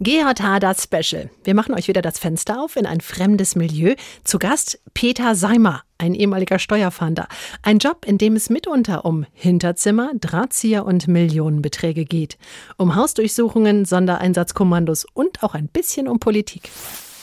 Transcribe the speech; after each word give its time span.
Gerhard 0.00 0.40
Hader 0.40 0.76
Special. 0.78 1.28
Wir 1.42 1.54
machen 1.56 1.74
euch 1.74 1.88
wieder 1.88 2.02
das 2.02 2.20
Fenster 2.20 2.62
auf 2.62 2.76
in 2.76 2.86
ein 2.86 3.00
fremdes 3.00 3.56
Milieu. 3.56 3.96
Zu 4.22 4.38
Gast 4.38 4.80
Peter 4.94 5.34
Seimer, 5.34 5.82
ein 5.98 6.14
ehemaliger 6.14 6.60
Steuerfahnder. 6.60 7.26
Ein 7.62 7.78
Job, 7.78 8.04
in 8.06 8.16
dem 8.16 8.36
es 8.36 8.48
mitunter 8.48 9.04
um 9.04 9.26
Hinterzimmer, 9.32 10.12
Drahtzieher 10.14 10.86
und 10.86 11.08
Millionenbeträge 11.08 12.04
geht. 12.04 12.38
Um 12.76 12.94
Hausdurchsuchungen, 12.94 13.86
Sondereinsatzkommandos 13.86 15.04
und 15.14 15.42
auch 15.42 15.54
ein 15.54 15.66
bisschen 15.66 16.06
um 16.06 16.20
Politik. 16.20 16.70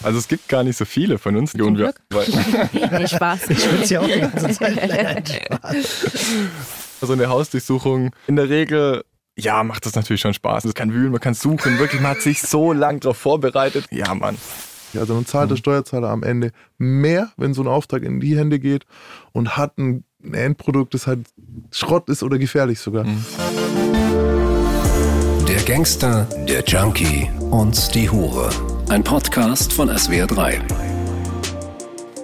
Also 0.03 0.19
es 0.19 0.27
gibt 0.27 0.49
gar 0.49 0.65
nicht 0.65 0.75
so 0.75 0.83
viele 0.83 1.17
von 1.17 1.37
uns. 1.37 1.53
Zum 1.53 1.75
Glück. 1.75 1.95
nee, 2.11 3.07
Spaß. 3.07 3.51
Ich 3.51 3.63
schwitze 3.63 3.93
ja 3.93 4.01
auch 4.01 4.05
die 4.05 4.19
ganze 4.19 4.49
Zeit. 4.49 5.49
Also 7.01 7.11
eine 7.11 7.27
Hausdurchsuchung 7.27 8.11
in 8.25 8.37
der 8.37 8.49
Regel 8.49 9.03
ja, 9.37 9.63
macht 9.63 9.85
das 9.85 9.95
natürlich 9.95 10.21
schon 10.21 10.33
Spaß. 10.33 10.63
Man 10.65 10.73
kann 10.73 10.93
wühlen, 10.93 11.11
man 11.11 11.19
kann 11.19 11.33
suchen. 11.33 11.77
Wirklich, 11.77 12.01
man 12.01 12.11
hat 12.11 12.21
sich 12.21 12.41
so 12.41 12.71
lang 12.73 12.99
darauf 13.01 13.17
vorbereitet. 13.17 13.85
Ja, 13.91 14.13
Mann. 14.13 14.37
Also 14.97 15.13
man 15.13 15.25
zahlt 15.25 15.51
der 15.51 15.57
Steuerzahler 15.57 16.09
am 16.09 16.23
Ende 16.23 16.51
mehr, 16.77 17.31
wenn 17.35 17.53
so 17.53 17.61
ein 17.61 17.67
Auftrag 17.67 18.03
in 18.03 18.21
die 18.21 18.37
Hände 18.37 18.59
geht 18.59 18.85
und 19.33 19.57
hat 19.57 19.77
ein 19.77 20.05
Endprodukt, 20.31 20.93
das 20.93 21.05
halt 21.05 21.27
Schrott 21.71 22.07
ist 22.09 22.23
oder 22.23 22.37
gefährlich 22.37 22.79
sogar. 22.79 23.03
Mhm. 23.03 23.25
Der 25.47 25.61
Gangster, 25.63 26.27
der 26.47 26.63
Junkie 26.63 27.29
und 27.51 27.93
die 27.93 28.09
Hure. 28.09 28.49
Ein 28.89 29.03
Podcast 29.03 29.73
von 29.73 29.89
SWR3. 29.89 30.94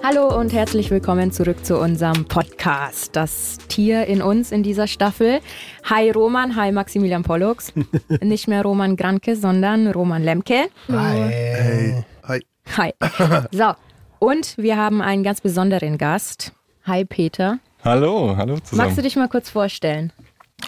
Hallo 0.04 0.36
und 0.36 0.52
herzlich 0.52 0.90
willkommen 0.90 1.30
zurück 1.30 1.64
zu 1.64 1.78
unserem 1.78 2.24
Podcast. 2.24 3.14
Das 3.14 3.58
Tier 3.68 4.04
in 4.06 4.20
uns 4.20 4.50
in 4.50 4.64
dieser 4.64 4.88
Staffel. 4.88 5.40
Hi 5.88 6.10
Roman, 6.10 6.56
hi 6.56 6.72
Maximilian 6.72 7.22
Pollux. 7.22 7.72
Nicht 8.20 8.48
mehr 8.48 8.62
Roman 8.62 8.96
Granke, 8.96 9.36
sondern 9.36 9.86
Roman 9.86 10.24
Lemke. 10.24 10.66
Hi. 10.90 11.28
Hey. 11.28 12.04
Hi. 12.26 12.40
Hi. 12.76 12.92
So, 13.52 13.74
und 14.18 14.58
wir 14.58 14.76
haben 14.76 15.00
einen 15.00 15.22
ganz 15.22 15.40
besonderen 15.40 15.98
Gast. 15.98 16.52
Hi 16.84 17.04
Peter. 17.04 17.60
Hallo, 17.84 18.36
hallo 18.36 18.58
zusammen. 18.58 18.88
Magst 18.88 18.98
du 18.98 19.02
dich 19.02 19.14
mal 19.14 19.28
kurz 19.28 19.50
vorstellen? 19.50 20.12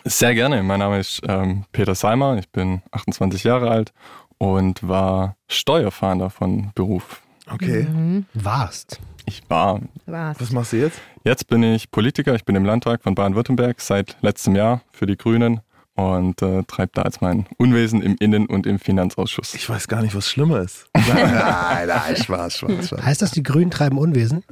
Sehr 0.05 0.35
gerne. 0.35 0.63
Mein 0.63 0.79
Name 0.79 1.01
ist 1.01 1.23
ähm, 1.27 1.65
Peter 1.73 1.97
Seimer. 1.97 2.39
Ich 2.39 2.51
bin 2.51 2.83
28 2.93 3.43
Jahre 3.43 3.69
alt 3.69 3.93
und 4.39 4.87
war 4.87 5.35
Steuerfahnder 5.49 6.31
von 6.31 6.71
Beruf. 6.77 7.21
Okay. 7.51 7.83
Mhm. 7.83 8.27
Warst. 8.35 9.01
Ich 9.27 9.43
war. 9.49 9.81
Was? 10.07 10.41
Was 10.41 10.53
machst 10.53 10.73
du 10.73 10.77
jetzt? 10.77 11.01
Jetzt 11.25 11.49
bin 11.49 11.63
ich 11.63 11.91
Politiker. 11.91 12.35
Ich 12.35 12.45
bin 12.45 12.57
im 12.57 12.65
Landtag 12.65 13.03
von 13.03 13.15
Baden-Württemberg 13.15 13.81
seit 13.81 14.17
letztem 14.21 14.55
Jahr 14.55 14.83
für 14.93 15.07
die 15.07 15.17
Grünen 15.17 15.61
und 15.95 16.43
äh, 16.43 16.65
treibe 16.65 16.93
da 16.95 17.03
jetzt 17.03 17.23
mein 17.23 17.47
Unwesen 17.57 18.03
im 18.03 18.17
Innen- 18.19 18.47
und 18.47 18.67
im 18.67 18.79
Finanzausschuss. 18.79 19.55
Ich 19.55 19.69
weiß 19.69 19.89
gar 19.89 20.03
nicht, 20.03 20.15
was 20.15 20.29
schlimmer 20.29 20.61
ist. 20.61 20.87
nein, 20.95 21.89
nein, 21.89 22.17
Spaß, 22.17 22.59
Spaß, 22.59 22.87
Spaß. 22.89 23.03
Heißt 23.03 23.23
das, 23.23 23.31
die 23.31 23.43
Grünen 23.43 23.71
treiben 23.71 23.99
Unwesen? 23.99 24.45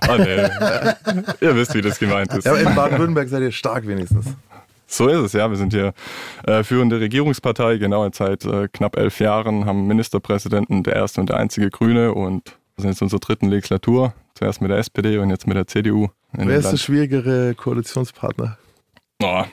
Ah, 0.00 0.16
nee. 0.16 0.24
ihr 1.40 1.56
wisst, 1.56 1.74
wie 1.74 1.80
das 1.80 1.98
gemeint 1.98 2.32
ist. 2.32 2.44
Ja, 2.44 2.52
aber 2.52 2.60
in 2.60 2.74
Baden-Württemberg 2.74 3.28
seid 3.28 3.42
ihr 3.42 3.52
stark 3.52 3.86
wenigstens. 3.86 4.26
So 4.86 5.08
ist 5.08 5.18
es, 5.18 5.32
ja. 5.32 5.48
Wir 5.48 5.56
sind 5.56 5.72
hier 5.72 5.94
äh, 6.46 6.62
führende 6.62 7.00
Regierungspartei, 7.00 7.78
genau 7.78 8.08
seit 8.12 8.44
äh, 8.44 8.68
knapp 8.68 8.96
elf 8.96 9.20
Jahren, 9.20 9.64
haben 9.64 9.86
Ministerpräsidenten, 9.86 10.82
der 10.82 10.96
erste 10.96 11.20
und 11.20 11.30
der 11.30 11.38
einzige 11.38 11.70
Grüne 11.70 12.12
und 12.12 12.56
sind 12.82 12.90
jetzt 12.90 13.00
in 13.00 13.06
unserer 13.06 13.20
dritten 13.20 13.48
Legislatur. 13.48 14.14
Zuerst 14.34 14.60
mit 14.60 14.70
der 14.70 14.78
SPD 14.78 15.18
und 15.18 15.30
jetzt 15.30 15.46
mit 15.46 15.56
der 15.56 15.66
CDU. 15.66 16.08
Wer 16.32 16.58
ist 16.58 16.70
der 16.70 16.76
schwierigere 16.78 17.54
Koalitionspartner? 17.54 18.58
Oh, 19.22 19.44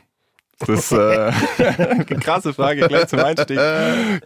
das 0.60 0.70
ist 0.70 0.92
äh, 0.92 1.32
eine 1.80 2.06
krasse 2.06 2.54
Frage 2.54 2.86
gleich 2.88 3.08
zum 3.08 3.20
Einstieg. 3.20 3.58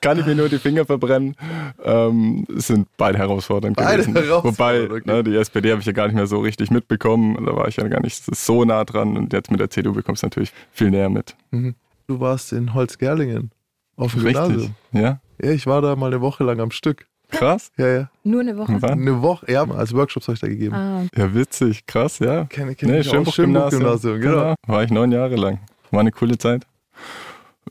Kann 0.01 0.17
ich 0.17 0.25
mir 0.25 0.33
nur 0.33 0.49
die 0.49 0.57
Finger 0.57 0.83
verbrennen? 0.83 1.35
Ähm, 1.83 2.45
sind 2.49 2.87
beide 2.97 3.19
herausfordernd 3.19 3.77
beide 3.77 4.03
gewesen. 4.03 4.15
Herausfordernd, 4.15 4.89
Wobei, 4.89 4.97
okay. 4.97 5.11
ne, 5.11 5.23
die 5.23 5.35
SPD 5.35 5.71
habe 5.71 5.81
ich 5.81 5.85
ja 5.85 5.93
gar 5.93 6.07
nicht 6.07 6.15
mehr 6.15 6.25
so 6.25 6.39
richtig 6.39 6.71
mitbekommen. 6.71 7.45
Da 7.45 7.55
war 7.55 7.67
ich 7.67 7.77
ja 7.77 7.87
gar 7.87 8.01
nicht 8.01 8.23
so 8.35 8.65
nah 8.65 8.83
dran. 8.83 9.15
Und 9.15 9.31
jetzt 9.31 9.51
mit 9.51 9.59
der 9.59 9.69
CDU 9.69 9.93
bekommst 9.93 10.23
du 10.23 10.27
natürlich 10.27 10.51
viel 10.71 10.89
näher 10.89 11.09
mit. 11.09 11.35
Mhm. 11.51 11.75
Du 12.07 12.19
warst 12.19 12.51
in 12.51 12.73
Holzgerlingen 12.73 13.51
auf 13.95 14.13
dem 14.13 14.23
Richtig. 14.23 14.43
Gymnasium. 14.43 14.75
Ja, 14.91 15.19
Ja, 15.41 15.51
ich 15.51 15.67
war 15.67 15.81
da 15.81 15.95
mal 15.95 16.07
eine 16.07 16.21
Woche 16.21 16.43
lang 16.43 16.59
am 16.59 16.71
Stück. 16.71 17.05
Krass. 17.33 17.71
Ja, 17.77 17.87
ja. 17.87 18.09
Nur 18.23 18.41
eine 18.41 18.57
Woche? 18.57 18.75
Wann? 18.79 18.91
Eine 19.01 19.21
Woche, 19.21 19.51
ja, 19.51 19.63
als 19.69 19.93
Workshops 19.93 20.27
habe 20.27 20.35
ich 20.35 20.41
da 20.41 20.47
gegeben. 20.47 20.75
Ah, 20.75 21.03
Ja, 21.15 21.33
witzig, 21.33 21.85
krass, 21.85 22.19
ja. 22.19 22.45
Kenne 22.45 22.75
kenn 22.75 22.89
Nee, 22.89 22.99
ich 22.99 23.09
auch. 23.09 23.13
Schönbuch-Gymnasium, 23.13 24.21
genau. 24.21 24.55
War 24.67 24.83
ich 24.83 24.91
neun 24.91 25.11
Jahre 25.11 25.35
lang. 25.35 25.59
War 25.91 25.99
eine 25.99 26.11
coole 26.11 26.37
Zeit. 26.37 26.65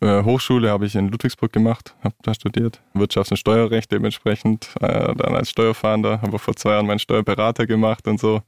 Äh, 0.01 0.25
Hochschule 0.25 0.71
habe 0.71 0.87
ich 0.87 0.97
in 0.97 1.09
Ludwigsburg 1.09 1.53
gemacht, 1.53 1.95
habe 2.03 2.15
da 2.23 2.35
studiert. 2.35 2.81
Wirtschafts- 2.95 3.31
und 3.31 3.37
Steuerrecht 3.37 3.93
dementsprechend. 3.93 4.71
Äh, 4.81 5.15
dann 5.15 5.35
als 5.37 5.51
Steuerfahnder, 5.51 6.23
habe 6.23 6.39
vor 6.41 6.57
zwei 6.57 6.71
Jahren 6.73 6.87
meinen 6.87 6.99
Steuerberater 6.99 7.67
gemacht 7.67 8.09
und 8.09 8.19
so. 8.19 8.43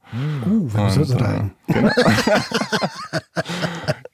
Uh, 0.45 0.67
wer 0.73 0.83
muss 0.83 0.95
Und, 0.97 1.03
uns 1.03 1.11
unterhalten? 1.11 1.51
Genau, 1.67 1.89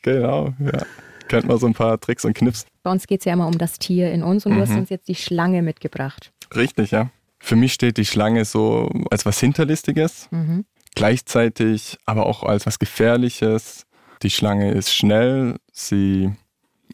genau 0.01 0.53
ja. 0.59 0.81
Kennt 1.27 1.47
man 1.47 1.57
so 1.57 1.65
ein 1.67 1.73
paar 1.73 1.99
Tricks 1.99 2.25
und 2.25 2.33
Knips. 2.33 2.65
bei 2.83 2.91
uns 2.91 3.07
geht 3.07 3.21
es 3.21 3.25
ja 3.25 3.33
immer 3.33 3.47
um 3.47 3.57
das 3.57 3.79
Tier 3.79 4.11
in 4.11 4.21
uns 4.21 4.45
und 4.45 4.55
du 4.55 4.61
hast 4.61 4.71
Mhm. 4.71 4.79
uns 4.79 4.89
jetzt 4.89 5.07
die 5.07 5.15
Schlange 5.15 5.61
mitgebracht. 5.61 6.31
Richtig, 6.55 6.91
ja. 6.91 7.09
Für 7.39 7.55
mich 7.55 7.73
steht 7.73 7.97
die 7.97 8.05
Schlange 8.05 8.45
so 8.45 8.89
als 9.09 9.25
was 9.25 9.39
Hinterlistiges, 9.39 10.27
Mhm. 10.31 10.65
gleichzeitig 10.95 11.97
aber 12.05 12.25
auch 12.25 12.43
als 12.43 12.65
was 12.65 12.79
Gefährliches. 12.79 13.85
Die 14.21 14.29
Schlange 14.29 14.71
ist 14.71 14.93
schnell, 14.93 15.55
sie 15.71 16.31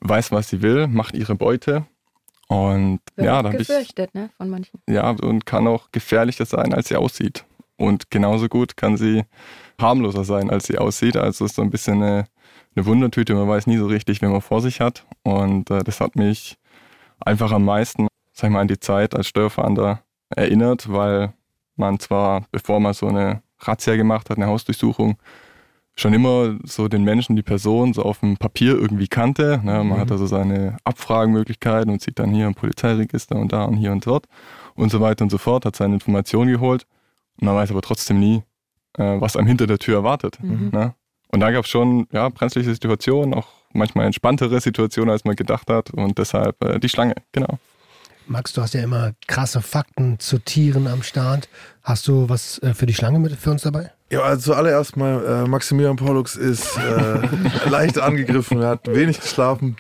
weiß, 0.02 0.32
was 0.32 0.50
sie 0.50 0.62
will, 0.62 0.88
macht 0.88 1.16
ihre 1.16 1.36
Beute 1.36 1.86
und 2.48 3.00
Wird 3.16 3.26
ja, 3.28 3.42
da 3.42 3.50
hab 3.50 3.60
ich, 3.60 3.68
gefürchtet, 3.68 4.16
ne, 4.16 4.30
von 4.38 4.50
manchen. 4.50 4.80
ja, 4.88 5.10
und 5.10 5.46
kann 5.46 5.68
auch 5.68 5.92
gefährlicher 5.92 6.46
sein, 6.46 6.74
als 6.74 6.88
sie 6.88 6.96
aussieht. 6.96 7.44
Und 7.76 8.10
genauso 8.10 8.48
gut 8.48 8.78
kann 8.78 8.96
sie 8.98 9.24
harmloser 9.80 10.24
sein, 10.24 10.50
als 10.50 10.66
sie 10.68 10.78
aussieht. 10.78 11.16
Also 11.18 11.46
ist 11.46 11.56
so 11.56 11.62
ein 11.62 11.70
bisschen 11.70 12.02
eine, 12.02 12.26
eine 12.76 12.86
Wundertüte. 12.86 13.36
Man 13.36 13.48
weiß 13.48 13.68
nie 13.68 13.78
so 13.78 13.86
richtig, 13.86 14.22
wen 14.22 14.32
man 14.32 14.42
vor 14.42 14.62
sich 14.62 14.80
hat. 14.82 15.06
Und 15.24 15.70
äh, 15.70 15.84
das 15.84 16.00
hat 16.00 16.16
mich 16.16 16.58
einfach 17.20 17.52
am 17.52 17.66
meisten, 17.66 18.08
sag 18.38 18.50
ich 18.50 18.54
mal, 18.54 18.62
an 18.62 18.68
die 18.68 18.80
Zeit 18.80 19.16
als 19.16 19.28
Steuerfahnder 19.28 20.04
erinnert, 20.30 20.92
weil 20.92 21.34
man 21.76 22.00
zwar, 22.00 22.46
bevor 22.52 22.80
man 22.80 22.94
so 22.94 23.08
eine 23.08 23.42
Razzia 23.60 23.96
gemacht 23.96 24.30
hat, 24.30 24.38
eine 24.38 24.46
Hausdurchsuchung, 24.46 25.18
schon 25.96 26.14
immer 26.14 26.60
so 26.64 26.88
den 26.88 27.04
Menschen, 27.04 27.36
die 27.36 27.42
Person 27.42 27.94
so 27.94 28.04
auf 28.04 28.20
dem 28.20 28.38
Papier 28.38 28.78
irgendwie 28.78 29.08
kannte. 29.08 29.60
Ne? 29.64 29.84
Man 29.84 30.00
hat 30.00 30.12
also 30.12 30.28
seine 30.28 30.78
Abfragenmöglichkeiten 30.84 31.92
und 31.92 32.04
sieht 32.04 32.20
dann 32.20 32.32
hier 32.32 32.46
im 32.46 32.54
Polizeiregister 32.54 33.36
und 33.36 33.52
da 33.52 33.64
und 33.64 33.78
hier 33.78 33.92
und 33.92 34.06
dort 34.06 34.28
und 34.76 34.92
so 34.92 35.02
weiter 35.02 35.24
und 35.24 35.32
so 35.32 35.40
fort, 35.40 35.66
hat 35.66 35.76
seine 35.76 35.96
Informationen 35.96 36.52
geholt. 36.52 36.86
Und 37.40 37.48
man 37.48 37.56
weiß 37.56 37.72
aber 37.72 37.82
trotzdem 37.82 38.20
nie, 38.20 38.44
äh, 39.00 39.20
was 39.20 39.36
einem 39.36 39.48
hinter 39.48 39.66
der 39.66 39.80
Tür 39.80 39.96
erwartet. 39.96 40.38
Mhm. 40.44 40.70
Ne? 40.72 40.94
Und 41.30 41.40
da 41.40 41.50
gab 41.50 41.66
es 41.66 41.72
schon 41.72 42.08
ja, 42.12 42.30
brenzliche 42.30 42.72
Situationen, 42.72 43.34
auch 43.34 43.48
manchmal 43.74 44.06
entspanntere 44.06 44.62
Situationen, 44.62 45.10
als 45.10 45.26
man 45.26 45.36
gedacht 45.36 45.68
hat. 45.72 45.90
Und 45.90 46.20
deshalb 46.20 46.64
äh, 46.64 46.80
die 46.80 46.90
Schlange, 46.90 47.16
genau. 47.32 47.58
Max, 48.28 48.54
du 48.54 48.62
hast 48.62 48.74
ja 48.74 48.82
immer 48.84 49.12
krasse 49.28 49.62
Fakten 49.62 50.20
zu 50.20 50.38
Tieren 50.40 50.88
am 50.88 51.04
Start. 51.04 51.48
Hast 51.84 52.08
du 52.08 52.28
was 52.30 52.60
äh, 52.60 52.74
für 52.74 52.86
die 52.86 52.94
Schlange 52.94 53.20
mit 53.20 53.34
für 53.36 53.52
uns 53.52 53.62
dabei? 53.64 53.92
Ja, 54.10 54.22
also 54.22 54.52
zuallererst 54.54 54.98
mal, 54.98 55.26
äh, 55.46 55.48
Maximilian 55.48 55.96
Pollux 55.96 56.36
ist 56.36 56.78
äh, 56.78 57.70
leicht 57.70 58.00
angegriffen, 58.00 58.62
er 58.62 58.70
hat 58.70 58.88
wenig 58.88 59.20
geschlafen 59.20 59.78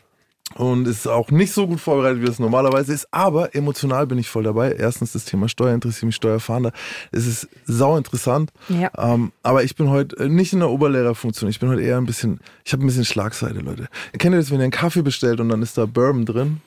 und 0.55 0.87
ist 0.87 1.07
auch 1.07 1.29
nicht 1.29 1.53
so 1.53 1.67
gut 1.67 1.79
vorbereitet, 1.79 2.21
wie 2.21 2.27
es 2.27 2.39
normalerweise 2.39 2.93
ist, 2.93 3.07
aber 3.11 3.53
emotional 3.55 4.07
bin 4.07 4.17
ich 4.17 4.29
voll 4.29 4.43
dabei. 4.43 4.71
Erstens 4.71 5.11
das 5.11 5.25
Thema 5.25 5.49
Steuer 5.49 5.73
interessiert 5.73 6.03
mich, 6.05 6.15
Steuerfahnder. 6.15 6.71
Es 7.11 7.25
ist 7.27 7.47
sau 7.65 7.97
interessant, 7.97 8.51
Ja. 8.69 8.89
ähm, 8.97 9.31
aber 9.43 9.63
ich 9.63 9.75
bin 9.75 9.89
heute 9.89 10.15
äh, 10.17 10.29
nicht 10.29 10.53
in 10.53 10.59
der 10.59 10.69
Oberlehrerfunktion, 10.69 11.49
ich 11.49 11.59
bin 11.59 11.69
heute 11.69 11.81
eher 11.81 11.97
ein 11.97 12.05
bisschen, 12.05 12.39
ich 12.65 12.71
habe 12.73 12.83
ein 12.83 12.87
bisschen 12.87 13.05
Schlagseite, 13.05 13.59
Leute. 13.59 13.87
Kennt 14.17 14.33
ihr 14.35 14.39
das, 14.39 14.51
wenn 14.51 14.59
ihr 14.59 14.63
einen 14.63 14.71
Kaffee 14.71 15.01
bestellt 15.03 15.39
und 15.41 15.49
dann 15.49 15.61
ist 15.61 15.77
da 15.77 15.85
Bourbon 15.85 16.25
drin? 16.25 16.61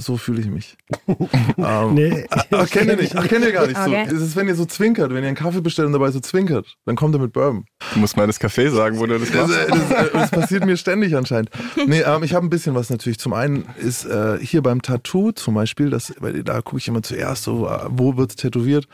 So 0.00 0.16
fühle 0.16 0.40
ich 0.40 0.48
mich. 0.48 0.76
ähm, 1.58 1.94
Nee. 1.94 2.26
Ach, 2.50 2.68
kennt 2.70 2.88
ihr 2.90 2.96
nicht? 2.96 3.14
Ach, 3.16 3.28
kennt 3.28 3.44
ihr 3.44 3.52
gar 3.52 3.66
nicht 3.66 3.78
Okay. 3.78 4.06
so. 4.08 4.14
Das 4.14 4.22
ist, 4.22 4.36
wenn 4.36 4.48
ihr 4.48 4.54
so 4.54 4.64
zwinkert, 4.64 5.10
wenn 5.14 5.22
ihr 5.22 5.28
einen 5.28 5.36
Kaffee 5.36 5.60
bestellt 5.60 5.86
und 5.86 5.92
dabei 5.92 6.10
so 6.10 6.20
zwinkert, 6.20 6.76
dann 6.86 6.96
kommt 6.96 7.14
er 7.14 7.20
mit 7.20 7.32
Bourbon. 7.32 7.64
Du 7.94 8.00
musst 8.00 8.16
mal 8.16 8.26
das 8.26 8.40
Café 8.40 8.70
sagen, 8.70 8.98
wo 8.98 9.06
du 9.06 9.18
das 9.18 9.30
Das, 9.30 9.48
machst. 9.48 9.54
äh, 9.56 9.68
das, 9.70 9.90
äh, 9.90 10.10
das 10.12 10.30
passiert 10.30 10.64
mir 10.66 10.76
ständig 10.76 11.14
anscheinend. 11.16 11.50
Nee, 11.86 12.00
ähm, 12.00 12.22
ich 12.22 12.34
habe 12.34 12.46
ein 12.46 12.50
bisschen 12.50 12.74
was 12.74 12.90
natürlich. 12.90 13.18
Zum 13.18 13.32
einen 13.32 13.64
ist 13.78 14.04
äh, 14.06 14.38
hier 14.40 14.62
beim 14.62 14.82
Tattoo 14.82 15.32
zum 15.32 15.54
Beispiel, 15.54 15.90
das, 15.90 16.14
weil 16.20 16.42
da 16.42 16.60
gucke 16.62 16.78
ich 16.78 16.88
immer 16.88 17.02
zuerst 17.02 17.44
so, 17.44 17.68
äh, 17.68 17.78
wo 17.88 18.16
wird 18.16 18.36
tätowiert. 18.36 18.86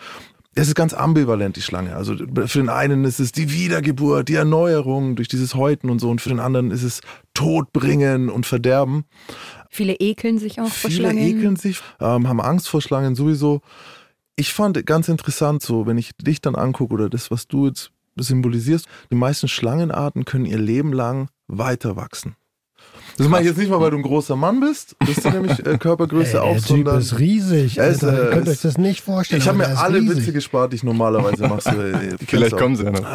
Es 0.58 0.68
ist 0.68 0.74
ganz 0.74 0.94
ambivalent, 0.94 1.56
die 1.56 1.60
Schlange. 1.60 1.94
Also 1.96 2.16
für 2.16 2.58
den 2.58 2.70
einen 2.70 3.04
ist 3.04 3.20
es 3.20 3.30
die 3.30 3.52
Wiedergeburt, 3.52 4.30
die 4.30 4.36
Erneuerung 4.36 5.14
durch 5.14 5.28
dieses 5.28 5.54
Häuten 5.54 5.90
und 5.90 5.98
so. 5.98 6.08
Und 6.08 6.22
für 6.22 6.30
den 6.30 6.40
anderen 6.40 6.70
ist 6.70 6.82
es 6.82 7.02
Todbringen 7.34 8.30
und 8.30 8.46
Verderben. 8.46 9.04
Viele 9.76 9.94
ekeln 9.94 10.38
sich 10.38 10.60
auch 10.60 10.68
vor 10.68 10.90
Viele 10.90 11.04
Schlangen. 11.10 11.18
ekeln 11.18 11.56
sich, 11.56 11.80
ähm, 12.00 12.28
haben 12.28 12.40
Angst 12.40 12.68
vor 12.68 12.80
Schlangen 12.82 13.14
sowieso. 13.14 13.60
Ich 14.36 14.52
fand 14.52 14.84
ganz 14.86 15.08
interessant, 15.08 15.62
so 15.62 15.86
wenn 15.86 15.98
ich 15.98 16.12
dich 16.16 16.40
dann 16.40 16.54
angucke 16.54 16.92
oder 16.94 17.08
das, 17.08 17.30
was 17.30 17.46
du 17.46 17.66
jetzt 17.66 17.90
symbolisierst, 18.16 18.86
die 19.10 19.16
meisten 19.16 19.48
Schlangenarten 19.48 20.24
können 20.24 20.46
ihr 20.46 20.58
Leben 20.58 20.92
lang 20.92 21.28
weiter 21.46 21.96
wachsen. 21.96 22.34
Das 23.18 23.28
mache 23.28 23.42
ich 23.42 23.48
jetzt 23.48 23.56
nicht 23.58 23.70
mal, 23.70 23.80
weil 23.80 23.90
du 23.90 23.96
ein 23.96 24.02
großer 24.02 24.36
Mann 24.36 24.60
bist. 24.60 24.98
Bist 24.98 25.24
du 25.24 25.30
nämlich 25.30 25.64
äh, 25.64 25.78
Körpergröße 25.78 26.32
Ey, 26.34 26.38
auch, 26.38 26.52
der 26.52 26.60
sondern. 26.60 26.98
ist 27.00 27.18
riesig. 27.18 27.78
Ist, 27.78 28.04
Alter. 28.04 28.12
äh, 28.12 28.24
Ihr 28.26 28.30
könnt 28.30 28.48
ist- 28.48 28.52
euch 28.56 28.60
das 28.62 28.78
nicht 28.78 29.00
vorstellen. 29.02 29.40
Ich 29.40 29.48
habe 29.48 29.58
mir 29.58 29.78
alle 29.78 30.00
riesig. 30.00 30.18
Witze 30.18 30.32
gespart, 30.32 30.72
die 30.72 30.76
ich 30.76 30.84
normalerweise 30.84 31.46
mache. 31.48 31.60
So, 31.62 31.70
äh, 31.80 32.16
Vielleicht 32.26 32.56
kommen 32.56 32.76
sie 32.76 32.84
ja 32.84 32.90
noch. 32.90 33.06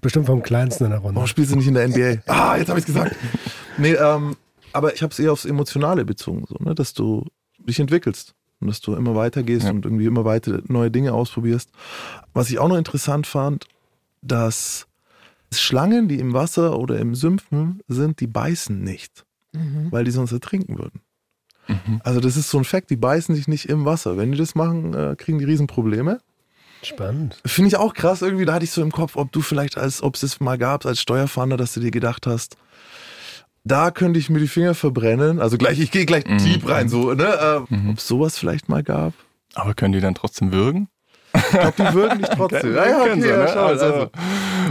Bestimmt 0.00 0.26
vom 0.26 0.42
Kleinsten 0.42 0.84
in 0.84 0.90
der 0.90 1.00
Runde. 1.00 1.16
Warum 1.16 1.26
spielst 1.26 1.52
du 1.52 1.56
nicht 1.56 1.66
in 1.66 1.74
der 1.74 1.88
NBA? 1.88 2.22
Ah, 2.32 2.56
jetzt 2.56 2.68
habe 2.68 2.78
ich 2.78 2.86
gesagt. 2.86 3.14
Nee, 3.76 3.92
ähm, 3.92 4.36
aber 4.72 4.94
ich 4.94 5.02
habe 5.02 5.12
es 5.12 5.18
eher 5.18 5.32
aufs 5.32 5.44
Emotionale 5.44 6.04
bezogen, 6.04 6.44
so, 6.48 6.56
ne? 6.60 6.74
dass 6.74 6.92
du 6.94 7.26
dich 7.58 7.80
entwickelst 7.80 8.34
und 8.60 8.68
dass 8.68 8.80
du 8.80 8.94
immer 8.94 9.14
weitergehst 9.14 9.64
Ja. 9.64 9.70
und 9.70 9.84
irgendwie 9.84 10.06
immer 10.06 10.24
weiter 10.24 10.60
neue 10.66 10.90
Dinge 10.90 11.12
ausprobierst. 11.12 11.70
Was 12.32 12.50
ich 12.50 12.58
auch 12.58 12.68
noch 12.68 12.76
interessant 12.76 13.26
fand, 13.26 13.66
dass 14.22 14.86
Schlangen, 15.52 16.08
die 16.08 16.18
im 16.18 16.32
Wasser 16.32 16.78
oder 16.78 16.98
im 16.98 17.14
Sümpfen 17.14 17.80
sind, 17.88 18.20
die 18.20 18.26
beißen 18.26 18.82
nicht, 18.82 19.24
weil 19.90 20.04
die 20.04 20.10
sonst 20.12 20.30
ertrinken 20.32 20.78
würden. 20.78 21.00
Mhm. 21.66 22.00
Also 22.04 22.20
das 22.20 22.36
ist 22.36 22.50
so 22.50 22.58
ein 22.58 22.64
Fakt, 22.64 22.90
die 22.90 22.96
beißen 22.96 23.34
sich 23.34 23.48
nicht 23.48 23.66
im 23.68 23.84
Wasser. 23.84 24.16
Wenn 24.16 24.30
die 24.32 24.38
das 24.38 24.54
machen, 24.54 24.94
äh, 24.94 25.16
kriegen 25.16 25.38
die 25.38 25.44
Riesenprobleme. 25.44 26.20
Spannend. 26.82 27.40
Finde 27.44 27.68
ich 27.68 27.76
auch 27.76 27.92
krass 27.94 28.22
irgendwie. 28.22 28.44
Da 28.44 28.54
hatte 28.54 28.64
ich 28.64 28.70
so 28.70 28.80
im 28.80 28.92
Kopf, 28.92 29.16
ob 29.16 29.32
du 29.32 29.40
vielleicht 29.42 29.76
als, 29.76 30.02
ob 30.02 30.14
es 30.14 30.22
es 30.22 30.40
mal 30.40 30.56
gab 30.56 30.86
als 30.86 31.00
Steuerfahnder, 31.00 31.56
dass 31.56 31.74
du 31.74 31.80
dir 31.80 31.90
gedacht 31.90 32.26
hast, 32.26 32.56
da 33.64 33.90
könnte 33.90 34.18
ich 34.18 34.30
mir 34.30 34.38
die 34.38 34.48
Finger 34.48 34.74
verbrennen. 34.74 35.40
Also 35.40 35.58
gleich, 35.58 35.78
ich 35.80 35.90
gehe 35.90 36.06
gleich 36.06 36.24
Mhm. 36.26 36.38
deep 36.38 36.68
rein, 36.68 36.88
so, 36.88 37.12
ne? 37.14 37.24
Äh, 37.68 37.74
Mhm. 37.74 37.90
Ob 37.90 37.98
es 37.98 38.06
sowas 38.08 38.38
vielleicht 38.38 38.68
mal 38.68 38.82
gab. 38.82 39.12
Aber 39.54 39.74
können 39.74 39.92
die 39.92 40.00
dann 40.00 40.14
trotzdem 40.14 40.52
würgen? 40.52 40.88
Ich 41.34 41.48
glaube, 41.50 41.74
die 41.78 41.94
würden 41.94 42.18
dich 42.18 42.28
trotzdem. 42.36 42.74
ja, 42.74 42.86
ja, 42.86 42.98
Können 43.04 43.12
okay, 43.12 43.22
sie, 43.22 43.28
ja, 43.28 43.36
ne? 43.36 43.50
schau, 43.52 43.66
also, 43.66 43.84
also. 43.84 44.10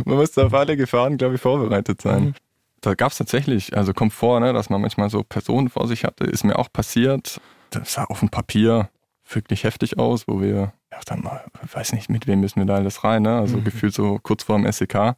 man 0.06 0.15
muss 0.18 0.31
da 0.31 0.45
auf 0.45 0.53
alle 0.53 0.75
Gefahren, 0.77 1.18
glaube 1.18 1.36
ich, 1.36 1.41
vorbereitet 1.41 2.01
sein. 2.01 2.24
Mhm. 2.24 2.33
Da 2.81 2.94
gab 2.95 3.12
es 3.12 3.18
tatsächlich, 3.18 3.75
also 3.75 3.94
kommt 3.94 4.13
vor, 4.13 4.39
ne, 4.39 4.53
dass 4.53 4.69
man 4.69 4.80
manchmal 4.81 5.09
so 5.09 5.24
Personen 5.24 5.69
vor 5.69 5.88
sich 5.88 6.03
hatte, 6.06 6.24
ist 6.25 6.44
mir 6.45 6.57
auch 6.57 6.71
passiert. 6.71 7.39
Das 7.71 7.94
sah 7.94 8.06
auf 8.06 8.19
dem 8.19 8.30
Papier 8.30 8.89
wirklich 9.31 9.63
heftig 9.65 10.00
aus, 10.00 10.27
wo 10.27 10.42
wir, 10.42 10.74
ja, 10.92 11.00
dann 11.06 11.21
mal, 11.21 11.44
ich 11.65 11.75
weiß 11.75 11.92
nicht, 11.94 12.09
mit 12.09 12.25
wem 12.25 12.39
müssen 12.39 12.59
wir 12.59 12.65
da 12.65 12.75
alles 12.75 13.03
rein, 13.03 13.21
ne? 13.24 13.38
also 13.38 13.57
Mhm. 13.57 13.63
gefühlt 13.65 13.94
so 13.94 14.18
kurz 14.24 14.44
vor 14.44 14.57
dem 14.57 14.65
SEK. 14.71 15.15